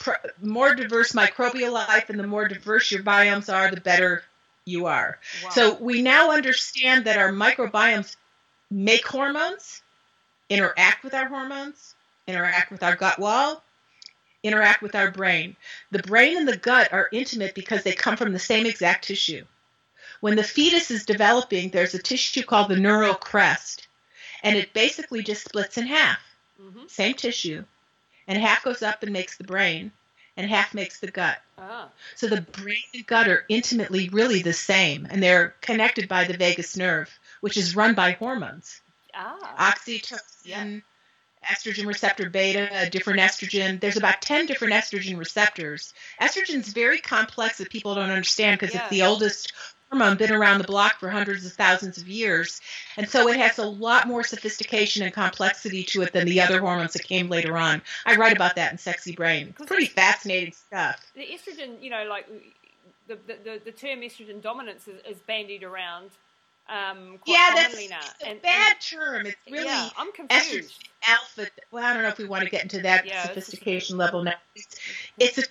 pr- 0.00 0.26
more 0.42 0.74
diverse 0.74 1.12
microbial 1.12 1.72
life, 1.72 2.10
and 2.10 2.18
the 2.18 2.26
more 2.26 2.48
diverse 2.48 2.90
your 2.90 3.04
biomes 3.04 3.52
are, 3.52 3.70
the 3.70 3.80
better 3.80 4.24
you 4.64 4.86
are. 4.86 5.18
Wow. 5.44 5.50
So 5.50 5.74
we 5.74 6.02
now 6.02 6.32
understand 6.32 7.04
that 7.04 7.18
our 7.18 7.30
microbiomes 7.30 8.16
make 8.70 9.06
hormones, 9.06 9.82
interact 10.48 11.04
with 11.04 11.14
our 11.14 11.28
hormones, 11.28 11.94
interact 12.26 12.72
with 12.72 12.82
our 12.82 12.96
gut 12.96 13.18
wall, 13.18 13.62
interact 14.42 14.82
with 14.82 14.94
our 14.96 15.10
brain. 15.10 15.56
The 15.90 16.00
brain 16.00 16.36
and 16.36 16.48
the 16.48 16.56
gut 16.56 16.92
are 16.92 17.08
intimate 17.12 17.54
because 17.54 17.84
they 17.84 17.92
come 17.92 18.16
from 18.16 18.32
the 18.32 18.38
same 18.38 18.66
exact 18.66 19.04
tissue. 19.04 19.44
When 20.20 20.36
the 20.36 20.44
fetus 20.44 20.90
is 20.90 21.06
developing, 21.06 21.70
there's 21.70 21.94
a 21.94 22.02
tissue 22.02 22.42
called 22.42 22.68
the 22.68 22.76
neural 22.76 23.14
crest, 23.14 23.86
and 24.42 24.56
it 24.56 24.72
basically 24.72 25.22
just 25.22 25.44
splits 25.44 25.78
in 25.78 25.86
half. 25.86 26.18
Mhm. 26.60 26.90
Same 26.90 27.14
tissue, 27.14 27.64
and 28.30 28.40
half 28.40 28.62
goes 28.62 28.80
up 28.80 29.02
and 29.02 29.12
makes 29.12 29.36
the 29.36 29.44
brain, 29.44 29.90
and 30.36 30.48
half 30.48 30.72
makes 30.72 31.00
the 31.00 31.10
gut. 31.10 31.38
Ah. 31.58 31.88
So 32.14 32.28
the 32.28 32.42
brain 32.42 32.84
and 32.94 33.04
gut 33.04 33.28
are 33.28 33.44
intimately 33.48 34.08
really 34.08 34.40
the 34.42 34.52
same, 34.52 35.06
and 35.10 35.20
they're 35.20 35.54
connected 35.60 36.08
by 36.08 36.24
the 36.24 36.36
vagus 36.36 36.76
nerve, 36.76 37.10
which 37.40 37.56
is 37.56 37.74
run 37.74 37.94
by 37.94 38.12
hormones 38.12 38.80
Ah. 39.12 39.72
oxytocin, 39.72 40.20
Yeah. 40.44 40.64
estrogen 41.44 41.86
receptor 41.86 42.30
beta, 42.30 42.68
a 42.72 42.88
different 42.88 43.18
estrogen. 43.18 43.80
There's 43.80 43.96
about 43.96 44.22
10 44.22 44.46
different 44.46 44.74
estrogen 44.74 45.18
receptors. 45.18 45.92
Estrogen's 46.20 46.68
very 46.68 47.00
complex 47.00 47.58
that 47.58 47.68
people 47.68 47.96
don't 47.96 48.10
understand 48.10 48.60
because 48.60 48.74
Yeah. 48.74 48.82
it's 48.82 48.90
the 48.90 49.02
oldest 49.02 49.52
hormone, 49.90 50.16
been 50.16 50.32
around 50.32 50.58
the 50.58 50.64
block 50.64 50.98
for 50.98 51.08
hundreds 51.08 51.44
of 51.44 51.52
thousands 51.52 51.98
of 51.98 52.08
years. 52.08 52.60
And 52.96 53.08
so 53.08 53.28
it 53.28 53.36
has 53.36 53.58
a 53.58 53.66
lot 53.66 54.06
more 54.06 54.22
sophistication 54.22 55.02
and 55.02 55.12
complexity 55.12 55.82
to 55.84 56.02
it 56.02 56.12
than 56.12 56.26
the 56.26 56.40
other 56.40 56.60
hormones 56.60 56.92
that 56.92 57.04
came 57.04 57.28
later 57.28 57.56
on. 57.56 57.82
I 58.06 58.16
write 58.16 58.34
about 58.34 58.56
that 58.56 58.72
in 58.72 58.78
Sexy 58.78 59.14
Brain. 59.14 59.54
It's 59.58 59.66
pretty 59.66 59.86
fascinating 59.86 60.52
stuff. 60.52 61.10
the 61.14 61.22
estrogen, 61.22 61.80
you 61.82 61.90
know, 61.90 62.04
like 62.08 62.26
the 63.08 63.18
the, 63.26 63.36
the, 63.42 63.60
the 63.66 63.72
term 63.72 64.00
estrogen 64.00 64.40
dominance 64.40 64.86
is, 64.86 65.00
is 65.08 65.18
bandied 65.26 65.64
around 65.64 66.10
um, 66.68 67.18
quite 67.18 67.34
yeah, 67.34 67.50
that's 67.54 67.74
commonly 67.74 67.88
now. 67.88 67.98
it's 67.98 68.22
a 68.22 68.28
and, 68.28 68.42
bad 68.42 68.76
term. 68.80 69.26
It's 69.26 69.36
really 69.50 69.64
yeah, 69.64 69.90
I'm 69.98 70.12
estrogen 70.12 70.28
confused. 70.28 70.88
alpha. 71.08 71.46
Well, 71.72 71.84
I 71.84 71.92
don't 71.92 72.02
know 72.02 72.08
if 72.10 72.18
we 72.18 72.26
want 72.26 72.44
to 72.44 72.50
get 72.50 72.62
into 72.62 72.80
that 72.82 73.06
Yeah, 73.06 73.26
sophistication 73.26 73.96
level 73.96 74.22
now. 74.22 74.34
It's, 74.54 74.78
it's 75.18 75.38
a 75.38 75.42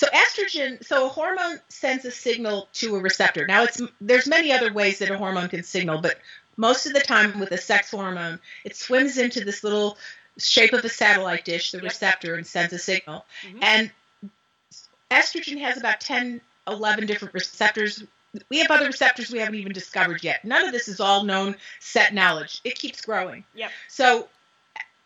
so 0.00 0.06
estrogen. 0.06 0.82
So 0.82 1.04
a 1.04 1.08
hormone 1.10 1.60
sends 1.68 2.06
a 2.06 2.10
signal 2.10 2.68
to 2.74 2.96
a 2.96 3.00
receptor. 3.00 3.46
Now 3.46 3.64
it's 3.64 3.82
there's 4.00 4.26
many 4.26 4.50
other 4.50 4.72
ways 4.72 4.98
that 5.00 5.10
a 5.10 5.18
hormone 5.18 5.50
can 5.50 5.62
signal, 5.62 6.00
but 6.00 6.18
most 6.56 6.86
of 6.86 6.94
the 6.94 7.00
time 7.00 7.38
with 7.38 7.52
a 7.52 7.58
sex 7.58 7.90
hormone, 7.90 8.40
it 8.64 8.74
swims 8.74 9.18
into 9.18 9.44
this 9.44 9.62
little 9.62 9.98
shape 10.38 10.72
of 10.72 10.82
a 10.86 10.88
satellite 10.88 11.44
dish, 11.44 11.72
the 11.72 11.80
receptor, 11.80 12.34
and 12.34 12.46
sends 12.46 12.72
a 12.72 12.78
signal. 12.78 13.26
Mhm. 13.42 13.58
And 13.60 13.90
estrogen 15.10 15.60
has 15.60 15.76
about 15.76 16.00
10, 16.00 16.40
11 16.66 17.04
different 17.04 17.34
receptors. 17.34 18.02
We 18.48 18.60
have 18.60 18.70
other 18.70 18.86
receptors 18.86 19.30
we 19.30 19.40
haven't 19.40 19.56
even 19.56 19.72
discovered 19.72 20.24
yet. 20.24 20.46
None 20.46 20.64
of 20.64 20.72
this 20.72 20.88
is 20.88 20.98
all 20.98 21.24
known 21.24 21.56
set 21.78 22.14
knowledge. 22.14 22.62
It 22.64 22.78
keeps 22.78 23.02
growing. 23.02 23.44
Yep. 23.54 23.70
So 23.88 24.30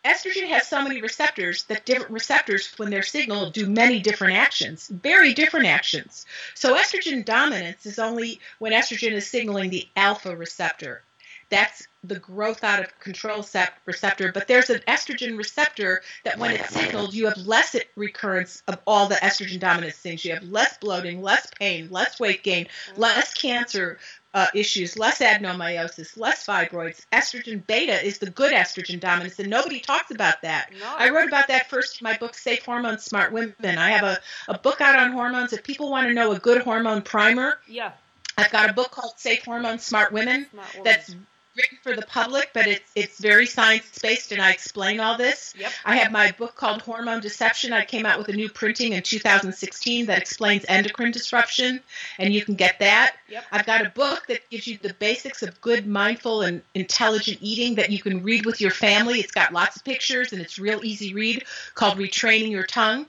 estrogen 0.05 0.47
has 0.49 0.67
so 0.67 0.81
many 0.81 1.01
receptors 1.01 1.63
that 1.63 1.85
different 1.85 2.11
receptors, 2.11 2.73
when 2.77 2.89
they're 2.89 3.03
signaled, 3.03 3.53
do 3.53 3.67
many 3.67 3.99
different 3.99 4.35
actions, 4.35 4.87
very 4.87 5.33
different 5.33 5.65
actions. 5.65 6.25
So 6.53 6.75
estrogen 6.75 7.25
dominance 7.25 7.85
is 7.85 7.99
only 7.99 8.39
when 8.59 8.71
estrogen 8.71 9.11
is 9.11 9.29
signaling 9.29 9.71
the 9.71 9.87
alpha 9.95 10.35
receptor. 10.35 11.01
That's 11.49 11.87
the 12.03 12.19
growth 12.19 12.63
out 12.63 12.79
of 12.79 12.99
control 12.99 13.45
receptor. 13.85 14.31
But 14.31 14.47
there's 14.47 14.69
an 14.69 14.81
estrogen 14.87 15.37
receptor 15.37 16.01
that 16.23 16.39
when 16.39 16.51
it's 16.51 16.69
signaled, 16.69 17.13
you 17.13 17.25
have 17.25 17.37
less 17.37 17.75
recurrence 17.95 18.63
of 18.67 18.79
all 18.87 19.07
the 19.07 19.15
estrogen 19.15 19.59
dominance 19.59 19.97
things. 19.97 20.25
You 20.25 20.33
have 20.33 20.43
less 20.43 20.77
bloating, 20.77 21.21
less 21.21 21.47
pain, 21.59 21.89
less 21.91 22.19
weight 22.19 22.43
gain, 22.43 22.67
less 22.95 23.33
cancer 23.33 23.99
uh, 24.35 24.47
issues, 24.53 24.99
less 24.99 25.19
adenomyosis, 25.19 26.17
less 26.17 26.45
fibroids. 26.45 27.05
Estrogen 27.13 27.65
beta 27.65 28.05
is 28.05 28.17
the 28.17 28.29
good 28.29 28.51
estrogen 28.51 28.99
dominance, 28.99 29.39
and 29.39 29.49
nobody 29.49 29.79
talks 29.79 30.11
about 30.11 30.41
that. 30.41 30.71
No. 30.77 30.93
I 30.97 31.09
wrote 31.09 31.29
about 31.29 31.47
that 31.47 31.69
first 31.69 32.01
in 32.01 32.03
my 32.03 32.17
book, 32.17 32.35
Safe 32.35 32.63
Hormones, 32.65 33.03
Smart 33.05 33.31
Women. 33.31 33.55
I 33.63 33.91
have 33.91 34.03
a, 34.03 34.19
a 34.49 34.57
book 34.57 34.81
out 34.81 34.99
on 34.99 35.13
hormones. 35.13 35.53
If 35.53 35.63
people 35.63 35.89
want 35.89 36.07
to 36.07 36.13
know 36.13 36.33
a 36.33 36.39
good 36.39 36.61
hormone 36.61 37.01
primer, 37.01 37.59
yeah. 37.65 37.93
I've 38.37 38.51
got 38.51 38.69
a 38.69 38.73
book 38.73 38.91
called 38.91 39.13
Safe 39.15 39.45
Hormones, 39.45 39.83
Smart 39.83 40.11
Women 40.11 40.47
Smart 40.51 40.67
woman. 40.75 40.83
that's 40.83 41.15
written 41.55 41.77
for 41.81 41.95
the 41.95 42.05
public, 42.05 42.51
but 42.53 42.67
it's 42.67 42.91
it's 42.95 43.19
very 43.19 43.45
science 43.45 43.99
based, 44.01 44.31
and 44.31 44.41
I 44.41 44.51
explain 44.51 44.99
all 44.99 45.17
this. 45.17 45.53
Yep. 45.57 45.71
I 45.85 45.95
have 45.97 46.11
my 46.11 46.31
book 46.31 46.55
called 46.55 46.81
Hormone 46.81 47.21
Deception. 47.21 47.73
I 47.73 47.85
came 47.85 48.05
out 48.05 48.17
with 48.17 48.29
a 48.29 48.33
new 48.33 48.49
printing 48.49 48.93
in 48.93 49.03
2016 49.03 50.05
that 50.07 50.19
explains 50.19 50.65
endocrine 50.69 51.11
disruption, 51.11 51.81
and 52.19 52.33
you 52.33 52.43
can 52.43 52.55
get 52.55 52.79
that. 52.79 53.15
Yep. 53.29 53.45
I've 53.51 53.65
got 53.65 53.85
a 53.85 53.89
book 53.89 54.25
that 54.27 54.49
gives 54.49 54.67
you 54.67 54.77
the 54.77 54.93
basics 54.95 55.43
of 55.43 55.59
good, 55.61 55.87
mindful, 55.87 56.41
and 56.41 56.61
intelligent 56.73 57.37
eating 57.41 57.75
that 57.75 57.89
you 57.89 57.99
can 57.99 58.23
read 58.23 58.45
with 58.45 58.61
your 58.61 58.71
family. 58.71 59.19
It's 59.19 59.31
got 59.31 59.53
lots 59.53 59.77
of 59.77 59.83
pictures 59.83 60.33
and 60.33 60.41
it's 60.41 60.59
real 60.59 60.83
easy 60.83 61.13
read 61.13 61.45
called 61.73 61.97
Retraining 61.97 62.51
Your 62.51 62.65
Tongue. 62.65 63.05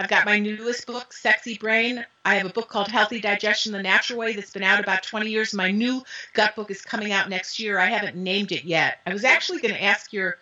I've 0.00 0.08
got 0.08 0.24
my 0.24 0.38
newest 0.38 0.86
book, 0.86 1.12
Sexy 1.12 1.58
Brain. 1.58 2.06
I 2.24 2.36
have 2.36 2.46
a 2.46 2.50
book 2.50 2.70
called 2.70 2.88
Healthy 2.88 3.20
Digestion 3.20 3.72
the 3.72 3.82
Natural 3.82 4.18
Way 4.18 4.32
that's 4.32 4.50
been 4.50 4.62
out 4.62 4.80
about 4.80 5.02
20 5.02 5.28
years. 5.28 5.52
My 5.52 5.70
new 5.70 6.02
gut 6.32 6.56
book 6.56 6.70
is 6.70 6.80
coming 6.80 7.12
out 7.12 7.28
next 7.28 7.60
year. 7.60 7.78
I 7.78 7.84
haven't 7.84 8.16
named 8.16 8.50
it 8.50 8.64
yet. 8.64 9.00
I 9.06 9.12
was 9.12 9.24
actually 9.24 9.60
going 9.60 9.74
to 9.74 9.82
ask 9.82 10.10
your 10.10 10.38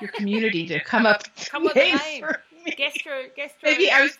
your 0.00 0.10
community 0.10 0.68
to 0.68 0.78
come 0.78 1.06
up 1.06 1.24
Come 1.50 1.64
with 1.64 1.74
a 1.74 1.80
name. 1.80 2.24
Gastro, 2.76 3.24
gastro, 3.34 3.58
Maybe 3.64 3.90
I 3.90 4.02
was 4.02 4.12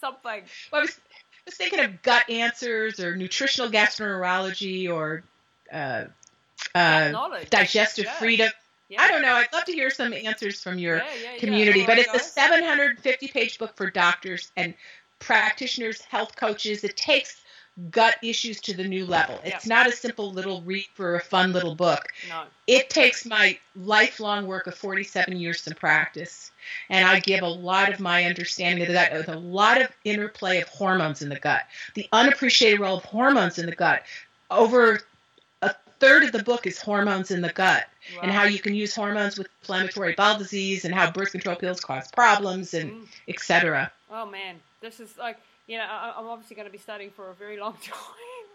something. 0.00 0.42
Well, 0.72 0.80
I 0.80 0.80
was, 0.80 1.00
was 1.46 1.54
thinking 1.54 1.78
of 1.78 2.02
gut 2.02 2.28
answers 2.28 2.98
or 2.98 3.14
nutritional 3.14 3.70
gastroenterology 3.70 4.92
or 4.92 5.22
uh, 5.72 6.06
uh, 6.74 7.30
digestive 7.50 8.06
Yeah. 8.06 8.12
freedom. 8.14 8.50
Yeah. 8.88 9.02
I 9.02 9.08
don't 9.08 9.22
know. 9.22 9.34
I'd 9.34 9.52
love 9.52 9.64
to 9.64 9.72
hear 9.72 9.90
some 9.90 10.12
answers 10.12 10.62
from 10.62 10.78
your 10.78 10.98
Yeah, 10.98 11.04
yeah, 11.22 11.38
community. 11.38 11.84
But 11.84 11.98
it's 11.98 12.14
a 12.14 12.18
750 12.18 13.28
page 13.28 13.58
book 13.58 13.76
for 13.76 13.90
doctors 13.90 14.50
and 14.56 14.74
practitioners, 15.18 16.00
health 16.02 16.36
coaches. 16.36 16.84
It 16.84 16.96
takes 16.96 17.42
gut 17.90 18.16
issues 18.22 18.60
to 18.60 18.74
the 18.74 18.82
new 18.82 19.06
level. 19.06 19.38
It's 19.44 19.66
not 19.66 19.86
a 19.86 19.92
simple 19.92 20.32
little 20.32 20.62
read 20.62 20.86
for 20.94 21.14
a 21.14 21.20
fun 21.20 21.52
little 21.52 21.74
book. 21.74 22.08
No. 22.28 22.44
It 22.66 22.90
takes 22.90 23.24
my 23.24 23.58
lifelong 23.76 24.46
work 24.46 24.66
of 24.66 24.74
47 24.74 25.36
years 25.36 25.66
in 25.66 25.74
practice, 25.74 26.50
and 26.90 27.06
I 27.06 27.20
give 27.20 27.42
a 27.42 27.48
lot 27.48 27.92
of 27.92 28.00
my 28.00 28.24
understanding 28.24 28.82
of 28.82 28.88
the 28.88 28.94
gut 28.94 29.12
with 29.12 29.28
a 29.28 29.38
lot 29.38 29.80
of 29.80 29.90
interplay 30.04 30.60
of 30.60 30.68
hormones 30.68 31.22
in 31.22 31.28
the 31.28 31.38
gut, 31.38 31.62
the 31.94 32.08
unappreciated 32.12 32.80
role 32.80 32.96
of 32.96 33.04
hormones 33.04 33.58
in 33.58 33.66
the 33.66 33.76
gut. 33.76 34.02
Over 34.50 35.00
third 36.00 36.24
of 36.24 36.32
the 36.32 36.42
book 36.42 36.66
is 36.66 36.80
hormones 36.80 37.30
in 37.30 37.40
the 37.40 37.52
gut 37.52 37.86
and 38.22 38.30
how 38.30 38.44
you 38.44 38.58
can 38.58 38.74
use 38.74 38.94
hormones 38.94 39.38
with 39.38 39.48
inflammatory 39.60 40.14
bowel 40.14 40.38
disease 40.38 40.84
and 40.84 40.94
how 40.94 41.10
birth 41.10 41.32
control 41.32 41.56
pills 41.56 41.80
cause 41.80 42.08
problems 42.10 42.74
and 42.74 42.90
Mm. 42.92 43.06
etc. 43.28 43.92
Oh 44.10 44.26
man, 44.26 44.56
this 44.80 45.00
is 45.00 45.16
like 45.18 45.38
you 45.66 45.78
know 45.78 45.84
I, 45.84 46.14
I'm 46.16 46.26
obviously 46.26 46.56
going 46.56 46.66
to 46.66 46.72
be 46.72 46.78
studying 46.78 47.10
for 47.10 47.30
a 47.30 47.34
very 47.34 47.58
long 47.58 47.74
time. 47.82 47.94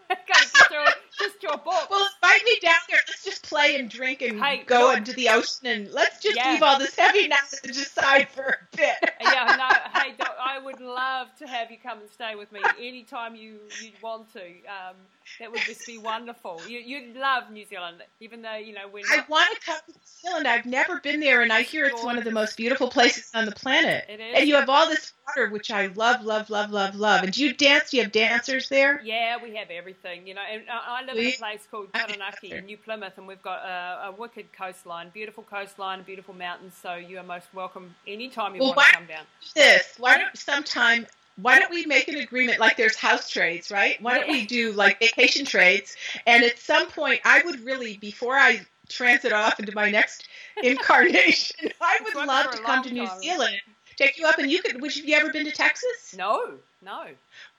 Going 0.08 0.18
just 0.28 0.70
your, 0.70 0.84
just 1.18 1.42
your 1.42 1.56
book. 1.56 1.88
Well, 1.90 2.06
invite 2.22 2.44
me 2.44 2.56
down 2.62 2.74
there. 2.90 2.98
Let's 3.08 3.24
just 3.24 3.42
play 3.48 3.76
and 3.76 3.88
drink 3.88 4.20
and 4.20 4.38
Hey, 4.38 4.62
go 4.66 4.90
into 4.92 5.12
the 5.14 5.30
ocean 5.30 5.66
and 5.66 5.90
let's 5.92 6.20
just 6.20 6.36
Yeah. 6.36 6.52
leave 6.52 6.62
all 6.62 6.78
this 6.78 6.94
heavy 6.94 7.26
knowledge 7.26 7.76
aside 7.76 8.28
for 8.28 8.42
a 8.42 8.76
bit. 8.76 8.96
yeah, 9.22 9.56
no, 9.56 10.00
hey, 10.00 10.14
I 10.40 10.58
would 10.58 10.80
love 10.80 11.28
to 11.38 11.46
have 11.46 11.70
you 11.70 11.78
come 11.82 12.00
and 12.00 12.10
stay 12.10 12.34
with 12.34 12.52
me 12.52 12.60
anytime 12.78 13.34
you 13.34 13.58
you 13.80 13.92
want 14.02 14.30
to. 14.34 14.40
Um, 14.42 14.96
that 15.40 15.50
would 15.50 15.60
just 15.60 15.86
be 15.86 15.98
wonderful. 15.98 16.60
You 16.68 16.78
you'd 16.78 17.16
love 17.16 17.50
New 17.50 17.64
Zealand, 17.66 18.02
even 18.20 18.42
though 18.42 18.56
you 18.56 18.72
know 18.72 18.88
we're 18.92 19.04
I 19.10 19.16
not. 19.16 19.28
want 19.28 19.54
to 19.54 19.60
come 19.66 19.78
to 19.86 19.92
New 19.92 20.00
Zealand. 20.30 20.46
I've 20.48 20.66
never 20.66 21.00
been 21.00 21.20
there, 21.20 21.42
and 21.42 21.52
I 21.52 21.62
hear 21.62 21.86
it's 21.86 22.02
one 22.02 22.18
of 22.18 22.24
the 22.24 22.30
most 22.30 22.56
beautiful 22.56 22.88
places 22.88 23.30
on 23.34 23.44
the 23.46 23.52
planet. 23.52 24.04
It 24.08 24.20
is. 24.20 24.34
And 24.36 24.48
you 24.48 24.54
have 24.54 24.68
all 24.68 24.88
this 24.88 25.12
water, 25.26 25.50
which 25.50 25.70
I 25.70 25.86
love, 25.88 26.22
love, 26.22 26.50
love, 26.50 26.70
love, 26.70 26.94
love. 26.94 27.22
And 27.24 27.32
do 27.32 27.44
you 27.44 27.52
dance? 27.52 27.90
Do 27.90 27.96
you 27.96 28.02
have 28.04 28.12
dancers 28.12 28.68
there? 28.68 29.00
Yeah, 29.04 29.36
we 29.42 29.56
have 29.56 29.70
everything, 29.70 30.26
you 30.26 30.34
know. 30.34 30.42
And 30.50 30.62
I 30.70 31.04
live 31.04 31.16
in 31.16 31.26
a 31.26 31.32
place 31.32 31.66
called 31.70 31.92
Taranaki 31.92 32.52
in 32.52 32.66
New 32.66 32.76
Plymouth, 32.76 33.14
and 33.16 33.26
we've 33.26 33.42
got 33.42 33.64
a, 33.64 34.08
a 34.08 34.12
wicked 34.12 34.52
coastline, 34.52 35.10
beautiful 35.12 35.44
coastline, 35.44 36.02
beautiful 36.02 36.34
mountains. 36.34 36.74
So 36.80 36.94
you 36.94 37.18
are 37.18 37.22
most 37.22 37.46
welcome 37.54 37.94
anytime 38.06 38.54
you 38.54 38.60
Well, 38.60 38.74
want 38.74 38.88
to 38.88 38.94
come 38.94 39.06
down. 39.06 39.24
This. 39.54 39.94
Why 39.98 40.18
don't 40.18 40.36
sometime? 40.36 41.06
Why 41.36 41.58
don't 41.58 41.72
we 41.72 41.84
make 41.86 42.08
an 42.08 42.16
agreement 42.16 42.60
like 42.60 42.76
there's 42.76 42.96
house 42.96 43.28
trades, 43.28 43.70
right? 43.70 44.00
Why 44.00 44.18
don't 44.18 44.30
we 44.30 44.46
do 44.46 44.72
like 44.72 45.00
vacation 45.00 45.44
trades? 45.44 45.96
And 46.26 46.44
at 46.44 46.58
some 46.58 46.88
point, 46.88 47.20
I 47.24 47.42
would 47.44 47.64
really, 47.64 47.96
before 47.96 48.36
I 48.36 48.60
transit 48.88 49.32
off 49.32 49.58
into 49.58 49.74
my 49.74 49.90
next 49.90 50.28
incarnation, 50.62 51.70
I 51.80 51.98
would 52.04 52.14
love 52.14 52.50
to 52.52 52.58
come 52.58 52.82
to 52.84 52.92
New 52.92 53.06
time. 53.06 53.18
Zealand, 53.20 53.60
take 53.96 54.18
you 54.18 54.26
up, 54.26 54.38
and 54.38 54.50
you 54.50 54.62
could. 54.62 54.80
Would 54.80 54.94
you 54.94 55.02
have 55.02 55.08
you 55.08 55.16
ever 55.16 55.32
been 55.32 55.44
to 55.44 55.52
Texas? 55.52 56.14
No, 56.16 56.54
no. 56.82 57.06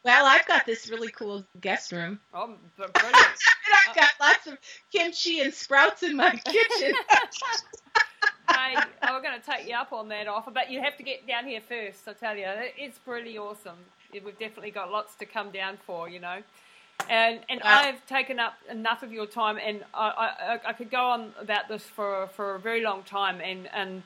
Well, 0.03 0.25
I've 0.25 0.45
got 0.45 0.65
this 0.65 0.89
really 0.89 1.09
cool 1.09 1.45
guest 1.59 1.91
room. 1.91 2.19
Oh, 2.33 2.55
brilliant. 2.77 2.93
And 3.67 3.73
I've 3.89 3.97
uh, 3.97 4.01
got 4.01 4.11
lots 4.21 4.45
of 4.45 4.59
kimchi 4.91 5.39
and 5.39 5.51
sprouts 5.51 6.03
in 6.03 6.15
my 6.15 6.29
kitchen. 6.45 6.93
hey, 8.49 8.75
oh, 9.03 9.13
we're 9.13 9.21
going 9.21 9.39
to 9.39 9.45
take 9.45 9.67
you 9.67 9.75
up 9.75 9.93
on 9.93 10.07
that 10.09 10.27
offer, 10.27 10.51
but 10.51 10.69
you 10.71 10.81
have 10.81 10.97
to 10.97 11.03
get 11.03 11.27
down 11.27 11.45
here 11.45 11.61
first. 11.61 12.07
I 12.07 12.13
tell 12.13 12.35
you, 12.35 12.45
it's 12.77 12.97
pretty 12.99 13.37
awesome. 13.37 13.77
We've 14.13 14.39
definitely 14.39 14.71
got 14.71 14.91
lots 14.91 15.15
to 15.15 15.25
come 15.25 15.51
down 15.51 15.77
for, 15.85 16.07
you 16.09 16.19
know. 16.19 16.41
And 17.09 17.41
and 17.49 17.59
Wow. 17.63 17.81
I've 17.81 18.05
taken 18.05 18.39
up 18.39 18.53
enough 18.69 19.03
of 19.03 19.11
your 19.11 19.25
time, 19.25 19.57
and 19.57 19.83
I, 19.93 20.57
I, 20.65 20.69
I 20.69 20.73
could 20.73 20.89
go 20.89 21.03
on 21.09 21.33
about 21.39 21.67
this 21.67 21.83
for 21.83 22.27
for 22.27 22.55
a 22.55 22.59
very 22.59 22.81
long 22.81 23.03
time. 23.03 23.41
And 23.41 23.67
and 23.73 24.03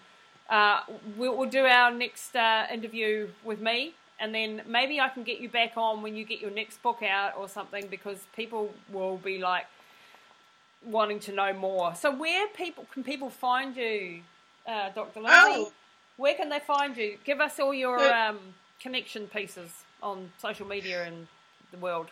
uh, 0.49 0.81
we'll, 1.15 1.37
we'll 1.37 1.49
do 1.49 1.65
our 1.65 1.91
next 1.91 2.35
uh, 2.35 2.65
interview 2.73 3.29
with 3.43 3.61
me, 3.61 3.93
and 4.19 4.33
then 4.33 4.63
maybe 4.67 4.99
I 4.99 5.09
can 5.09 5.23
get 5.23 5.39
you 5.39 5.49
back 5.49 5.73
on 5.77 6.01
when 6.01 6.15
you 6.15 6.25
get 6.25 6.41
your 6.41 6.49
next 6.49 6.81
book 6.81 7.03
out 7.03 7.37
or 7.37 7.47
something, 7.47 7.85
because 7.87 8.25
people 8.35 8.73
will 8.91 9.17
be 9.17 9.37
like 9.37 9.67
wanting 10.85 11.19
to 11.21 11.31
know 11.31 11.53
more. 11.53 11.95
So 11.95 12.15
where 12.15 12.47
people 12.49 12.85
can 12.93 13.03
people 13.03 13.29
find 13.29 13.75
you, 13.75 14.21
uh, 14.67 14.89
Dr. 14.89 15.21
Lindsey? 15.21 15.33
Oh. 15.33 15.71
Where 16.17 16.35
can 16.35 16.49
they 16.49 16.59
find 16.59 16.97
you? 16.97 17.17
Give 17.23 17.39
us 17.39 17.59
all 17.59 17.73
your 17.73 17.99
um, 18.13 18.39
connection 18.81 19.27
pieces 19.27 19.71
on 20.03 20.31
social 20.37 20.67
media 20.67 21.05
and 21.05 21.27
the 21.71 21.77
world. 21.77 22.07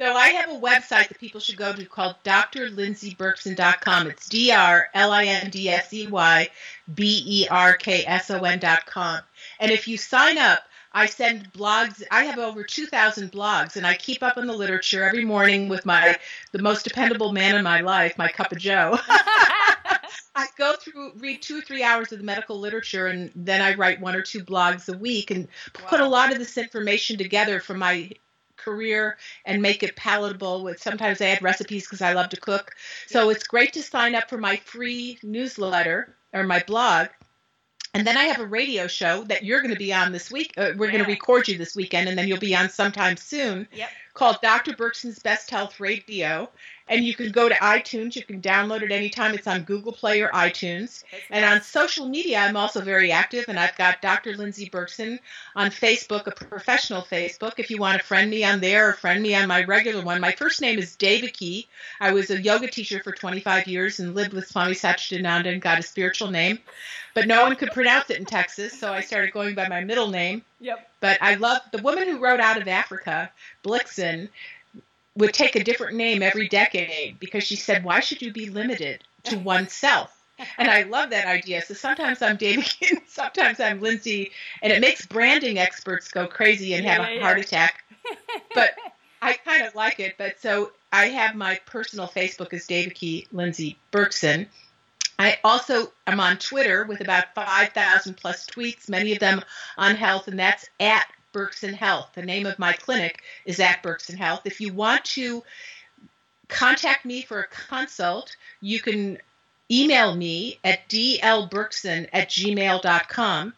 So 0.00 0.12
I 0.14 0.28
have 0.28 0.50
a 0.50 0.60
website 0.60 1.08
that 1.08 1.18
people 1.18 1.40
should 1.40 1.56
go 1.56 1.72
to 1.72 1.84
called 1.84 2.14
drlindseyberkson.com. 2.24 4.06
It's 4.06 4.28
D 4.28 4.52
R 4.52 4.88
L 4.94 5.10
I 5.10 5.24
N 5.24 5.50
D 5.50 5.68
S 5.68 5.92
E 5.92 6.06
Y 6.06 6.48
B 6.94 7.22
E 7.26 7.48
R 7.50 7.74
K 7.74 8.04
S 8.06 8.30
O 8.30 8.38
N.com. 8.38 9.20
And 9.58 9.72
if 9.72 9.88
you 9.88 9.96
sign 9.96 10.38
up, 10.38 10.60
I 10.92 11.06
send 11.06 11.52
blogs. 11.52 12.02
I 12.10 12.24
have 12.24 12.38
over 12.38 12.64
2,000 12.64 13.30
blogs, 13.30 13.76
and 13.76 13.86
I 13.86 13.94
keep 13.94 14.22
up 14.22 14.36
on 14.36 14.46
the 14.46 14.54
literature 14.54 15.04
every 15.04 15.24
morning 15.24 15.68
with 15.68 15.84
my 15.84 16.18
the 16.52 16.62
most 16.62 16.84
dependable 16.84 17.32
man 17.32 17.56
in 17.56 17.64
my 17.64 17.80
life, 17.80 18.16
my 18.16 18.28
cup 18.28 18.52
of 18.52 18.58
Joe. 18.58 18.98
I 20.34 20.46
go 20.56 20.74
through, 20.76 21.12
read 21.16 21.42
two 21.42 21.58
or 21.58 21.62
three 21.62 21.82
hours 21.82 22.12
of 22.12 22.18
the 22.18 22.24
medical 22.24 22.58
literature, 22.58 23.08
and 23.08 23.32
then 23.34 23.60
I 23.60 23.74
write 23.74 24.00
one 24.00 24.14
or 24.14 24.22
two 24.22 24.44
blogs 24.44 24.92
a 24.92 24.96
week 24.96 25.30
and 25.30 25.48
put 25.72 26.00
a 26.00 26.06
lot 26.06 26.32
of 26.32 26.38
this 26.38 26.56
information 26.56 27.18
together 27.18 27.58
from 27.58 27.80
my 27.80 28.10
career 28.56 29.16
and 29.46 29.62
make 29.62 29.82
it 29.82 29.96
palatable 29.96 30.62
with 30.62 30.82
sometimes 30.82 31.20
I 31.20 31.26
add 31.26 31.42
recipes 31.42 31.84
because 31.84 32.02
I 32.02 32.12
love 32.12 32.28
to 32.30 32.40
cook. 32.40 32.74
So 33.06 33.30
it's 33.30 33.46
great 33.46 33.72
to 33.74 33.82
sign 33.82 34.14
up 34.14 34.28
for 34.28 34.38
my 34.38 34.56
free 34.56 35.18
newsletter 35.22 36.14
or 36.32 36.44
my 36.44 36.62
blog. 36.66 37.08
And 37.98 38.06
then 38.06 38.16
I 38.16 38.24
have 38.24 38.38
a 38.38 38.46
radio 38.46 38.86
show 38.86 39.24
that 39.24 39.44
you're 39.44 39.60
going 39.60 39.74
to 39.74 39.78
be 39.78 39.92
on 39.92 40.12
this 40.12 40.30
week. 40.30 40.54
Uh, 40.56 40.70
we're 40.76 40.92
going 40.92 41.04
to 41.04 41.10
record 41.10 41.48
you 41.48 41.58
this 41.58 41.74
weekend, 41.74 42.08
and 42.08 42.16
then 42.16 42.28
you'll 42.28 42.38
be 42.38 42.54
on 42.54 42.70
sometime 42.70 43.16
soon 43.16 43.66
Yep. 43.72 43.90
Called 44.18 44.40
Dr. 44.42 44.72
Berkson's 44.72 45.20
Best 45.20 45.48
Health 45.48 45.78
Radio. 45.78 46.50
And 46.88 47.04
you 47.04 47.14
can 47.14 47.30
go 47.30 47.48
to 47.48 47.54
iTunes. 47.54 48.16
You 48.16 48.24
can 48.24 48.40
download 48.40 48.82
it 48.82 48.90
anytime. 48.90 49.32
It's 49.32 49.46
on 49.46 49.62
Google 49.62 49.92
Play 49.92 50.20
or 50.22 50.28
iTunes. 50.30 51.04
And 51.30 51.44
on 51.44 51.62
social 51.62 52.08
media, 52.08 52.40
I'm 52.40 52.56
also 52.56 52.80
very 52.80 53.12
active, 53.12 53.44
and 53.46 53.60
I've 53.60 53.76
got 53.76 54.02
Dr. 54.02 54.36
Lindsey 54.36 54.68
Berkson 54.68 55.20
on 55.54 55.70
Facebook, 55.70 56.26
a 56.26 56.32
professional 56.32 57.02
Facebook. 57.02 57.52
If 57.58 57.70
you 57.70 57.78
want 57.78 58.00
to 58.00 58.04
friend 58.04 58.28
me 58.28 58.42
on 58.42 58.58
there 58.58 58.88
or 58.88 58.94
friend 58.94 59.22
me 59.22 59.36
on 59.36 59.46
my 59.46 59.62
regular 59.62 60.02
one, 60.02 60.20
my 60.20 60.32
first 60.32 60.60
name 60.60 60.80
is 60.80 60.96
Devaki. 60.96 61.68
I 62.00 62.12
was 62.12 62.30
a 62.30 62.42
yoga 62.42 62.66
teacher 62.66 63.00
for 63.04 63.12
25 63.12 63.68
years 63.68 64.00
and 64.00 64.16
lived 64.16 64.32
with 64.32 64.48
Swami 64.48 64.72
Satchidananda 64.72 65.46
and 65.46 65.62
got 65.62 65.78
a 65.78 65.82
spiritual 65.82 66.32
name, 66.32 66.58
but 67.14 67.28
no 67.28 67.44
one 67.44 67.54
could 67.54 67.70
pronounce 67.70 68.10
it 68.10 68.18
in 68.18 68.24
Texas, 68.24 68.80
so 68.80 68.92
I 68.92 69.02
started 69.02 69.32
going 69.32 69.54
by 69.54 69.68
my 69.68 69.84
middle 69.84 70.08
name. 70.08 70.42
Yep. 70.58 70.87
But 71.00 71.18
I 71.20 71.34
love 71.34 71.60
the 71.72 71.82
woman 71.82 72.08
who 72.08 72.18
wrote 72.18 72.40
Out 72.40 72.60
of 72.60 72.68
Africa, 72.68 73.30
Blixen, 73.64 74.28
would 75.16 75.32
take 75.32 75.56
a 75.56 75.64
different 75.64 75.96
name 75.96 76.22
every 76.22 76.48
decade 76.48 77.18
because 77.18 77.44
she 77.44 77.56
said, 77.56 77.84
Why 77.84 78.00
should 78.00 78.22
you 78.22 78.32
be 78.32 78.50
limited 78.50 79.04
to 79.24 79.38
oneself? 79.38 80.14
And 80.56 80.70
I 80.70 80.82
love 80.84 81.10
that 81.10 81.26
idea. 81.26 81.62
So 81.62 81.74
sometimes 81.74 82.22
I'm 82.22 82.36
David, 82.36 82.68
sometimes 83.08 83.58
I'm 83.58 83.80
Lindsey, 83.80 84.30
and 84.62 84.72
it 84.72 84.80
makes 84.80 85.04
branding 85.06 85.58
experts 85.58 86.08
go 86.08 86.26
crazy 86.26 86.74
and 86.74 86.86
have 86.86 87.00
Yeah, 87.00 87.16
a 87.16 87.20
heart 87.20 87.38
yeah. 87.38 87.44
attack. 87.44 87.84
But 88.54 88.74
I 89.20 89.32
kind 89.34 89.64
of 89.66 89.74
like 89.74 89.98
it. 89.98 90.14
But 90.16 90.40
so 90.40 90.70
I 90.92 91.06
have 91.06 91.34
my 91.34 91.60
personal 91.66 92.06
Facebook 92.06 92.52
as 92.52 92.66
Devaki 92.66 93.26
Lindsey 93.32 93.78
Berkson. 93.90 94.46
I 95.18 95.38
also 95.42 95.92
am 96.06 96.20
on 96.20 96.38
Twitter 96.38 96.84
with 96.84 97.00
about 97.00 97.34
5,000 97.34 98.16
plus 98.16 98.46
tweets, 98.46 98.88
many 98.88 99.12
of 99.12 99.18
them 99.18 99.42
on 99.76 99.96
health, 99.96 100.28
and 100.28 100.38
that's 100.38 100.68
at 100.78 101.10
Berkson 101.32 101.74
Health. 101.74 102.10
The 102.14 102.22
name 102.22 102.46
of 102.46 102.58
my 102.58 102.72
clinic 102.72 103.22
is 103.44 103.60
at 103.60 103.82
Berkson 103.82 104.16
Health. 104.16 104.42
If 104.44 104.60
you 104.60 104.72
want 104.72 105.04
to 105.06 105.42
contact 106.48 107.04
me 107.04 107.22
for 107.22 107.40
a 107.40 107.46
consult, 107.48 108.36
you 108.60 108.80
can 108.80 109.18
email 109.70 110.14
me 110.14 110.58
at 110.64 110.88
dlberkson 110.88 112.08
at 112.12 112.30
gmail.com. 112.30 113.54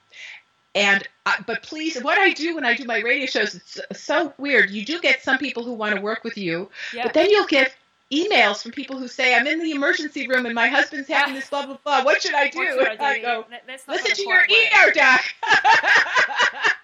And 0.74 1.08
uh, 1.26 1.36
but 1.46 1.62
please, 1.62 2.00
what 2.00 2.16
I 2.18 2.32
do 2.32 2.54
when 2.54 2.64
I 2.64 2.74
do 2.74 2.84
my 2.84 3.00
radio 3.00 3.26
shows, 3.26 3.54
it's 3.54 4.02
so 4.02 4.32
weird. 4.38 4.70
You 4.70 4.84
do 4.84 5.00
get 5.00 5.22
some 5.22 5.38
people 5.38 5.64
who 5.64 5.72
want 5.72 5.96
to 5.96 6.00
work 6.00 6.22
with 6.22 6.38
you, 6.38 6.70
yeah. 6.94 7.02
but 7.02 7.12
then 7.12 7.28
you'll 7.28 7.46
get 7.46 7.74
emails 8.12 8.62
from 8.62 8.72
people 8.72 8.98
who 8.98 9.08
say, 9.08 9.34
"I'm 9.34 9.46
in 9.46 9.60
the 9.60 9.72
emergency 9.72 10.26
room 10.26 10.46
and 10.46 10.54
my 10.54 10.68
husband's 10.68 11.08
having 11.08 11.34
this 11.34 11.48
blah 11.48 11.66
blah 11.66 11.78
blah. 11.84 12.04
What 12.04 12.22
should 12.22 12.34
I 12.34 12.48
do?" 12.48 12.64
Should 12.64 12.88
I, 12.88 12.96
do? 12.96 13.02
I 13.02 13.18
go, 13.20 13.46
"Listen 13.88 14.14
to 14.14 14.22
your 14.22 14.40
ER 14.40 14.92
doc." 14.92 15.22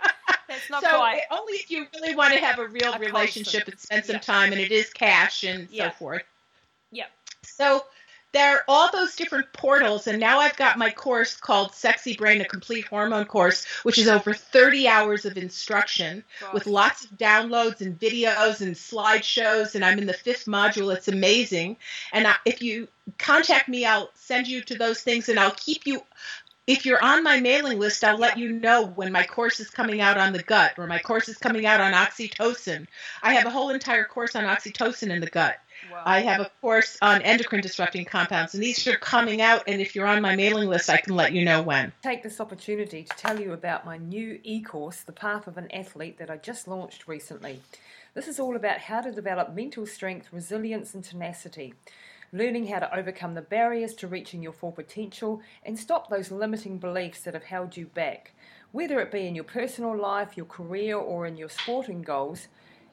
That's 0.49 0.71
not 0.71 0.83
so 0.83 0.91
quite. 0.91 1.23
only 1.31 1.55
if 1.55 1.71
you 1.71 1.87
really 1.95 2.15
want 2.15 2.33
to 2.33 2.41
have 2.41 2.59
a 2.59 2.69
real 2.69 2.93
a 2.93 2.99
relationship 2.99 3.65
constant. 3.65 3.69
and 3.69 3.81
spend 3.81 4.05
some 4.07 4.15
yeah. 4.17 4.21
time, 4.21 4.53
and 4.53 4.61
it 4.61 4.71
is 4.73 4.93
cash 4.93 5.45
and 5.45 5.69
yeah. 5.71 5.91
so 5.91 5.97
forth. 5.97 6.23
Yeah. 6.91 7.07
So 7.43 7.85
there 8.37 8.57
are 8.57 8.65
all 8.69 8.91
those 8.93 9.17
different 9.17 9.51
portals, 9.55 10.07
and 10.07 10.21
now 10.21 10.41
I've 10.41 10.59
got 10.59 10.77
my 10.77 10.91
course 10.91 11.37
called 11.37 11.75
Sexy 11.75 12.15
Brain, 12.15 12.43
a 12.43 12.45
complete 12.45 12.85
hormone 12.85 13.25
course, 13.25 13.65
which 13.83 13.97
is 13.97 14.09
over 14.09 14.35
30 14.35 14.87
hours 14.87 15.25
of 15.25 15.39
instruction 15.39 16.23
with 16.53 16.67
lots 16.67 17.03
of 17.03 17.13
downloads 17.13 17.81
and 17.81 17.99
videos 17.99 18.61
and 18.61 18.75
slideshows. 18.75 19.75
And 19.75 19.83
I'm 19.83 19.97
in 19.97 20.05
the 20.05 20.13
fifth 20.13 20.45
module. 20.45 20.95
It's 20.95 21.09
amazing. 21.09 21.79
And 22.13 22.27
if 22.45 22.61
you 22.61 22.89
contact 23.17 23.71
me, 23.71 23.87
I'll 23.87 24.11
send 24.13 24.49
you 24.49 24.61
to 24.65 24.77
those 24.77 25.01
things, 25.01 25.31
and 25.31 25.41
I'll 25.41 25.53
keep 25.57 25.87
you 25.87 26.03
if 26.67 26.85
you're 26.85 27.03
on 27.03 27.23
my 27.23 27.41
mailing 27.41 27.79
list, 27.79 28.03
I'll 28.03 28.19
let 28.19 28.39
you 28.39 28.51
know 28.53 28.87
when 28.87 29.13
my 29.13 29.25
course 29.25 29.61
is 29.61 29.71
coming 29.71 30.01
out 30.01 30.19
on 30.19 30.33
the 30.33 30.43
gut 30.43 30.75
or 30.79 30.87
my 30.87 30.99
course 30.99 31.29
is 31.29 31.39
coming 31.39 31.65
out 31.65 31.81
on 31.81 31.93
oxytocin. 31.93 32.89
I 33.23 33.35
have 33.35 33.47
a 33.47 33.51
whole 33.51 33.71
entire 33.71 34.05
course 34.05 34.35
on 34.35 34.45
oxytocin 34.45 35.11
in 35.11 35.21
the 35.21 35.31
gut. 35.31 35.57
I 36.05 36.21
have 36.21 36.41
a 36.41 36.51
course 36.61 36.99
on 37.01 37.23
endocrine 37.23 37.63
disrupting 37.63 38.05
compounds, 38.05 38.55
and 38.55 38.63
these 38.63 38.87
are 38.87 38.97
coming 38.97 39.41
out. 39.41 39.65
And 39.67 39.81
if 39.81 39.95
you're 39.95 40.07
on 40.07 40.21
my 40.23 40.37
mailing 40.37 40.69
list, 40.69 40.91
I 40.91 40.99
can 40.99 41.15
let 41.15 41.33
you 41.33 41.45
know 41.45 41.63
when. 41.63 41.93
Take 42.03 42.23
this 42.23 42.41
opportunity 42.41 43.05
to 43.05 43.17
tell 43.17 43.41
you 43.41 43.53
about 43.53 43.85
my 43.85 43.97
new 43.97 44.41
e 44.43 44.63
course, 44.63 45.01
The 45.01 45.13
Path 45.13 45.47
of 45.47 45.57
an 45.57 45.71
Athlete, 45.73 46.19
that 46.19 46.31
I 46.31 46.37
just 46.37 46.69
launched 46.69 47.09
recently. 47.09 47.61
This 48.15 48.29
is 48.29 48.41
all 48.41 48.57
about 48.57 48.79
how 48.79 49.01
to 49.01 49.13
develop 49.13 49.55
mental 49.55 49.87
strength, 49.87 50.29
resilience, 50.33 50.95
and 50.95 51.05
tenacity 51.05 51.75
learning 52.33 52.67
how 52.67 52.79
to 52.79 52.97
overcome 52.97 53.35
the 53.35 53.43
barriers 53.43 53.95
to 53.95 54.09
reaching 54.09 54.43
your 54.43 54.53
full 54.53 54.73
potential 54.73 55.41
and 55.63 55.79
stop 55.79 56.11
those 56.11 56.31
limiting 56.31 56.79
beliefs 56.79 57.23
that 57.23 57.35
have 57.35 57.45
held 57.45 57.77
you 57.77 57.87
back. 57.87 58.33
Whether 58.73 59.01
it 59.01 59.13
be 59.13 59.27
in 59.27 59.35
your 59.35 59.45
personal 59.45 59.97
life, 59.97 60.37
your 60.37 60.47
career, 60.47 60.97
or 60.97 61.27
in 61.27 61.37
your 61.37 61.49
sporting 61.49 62.03
goals, 62.03 62.49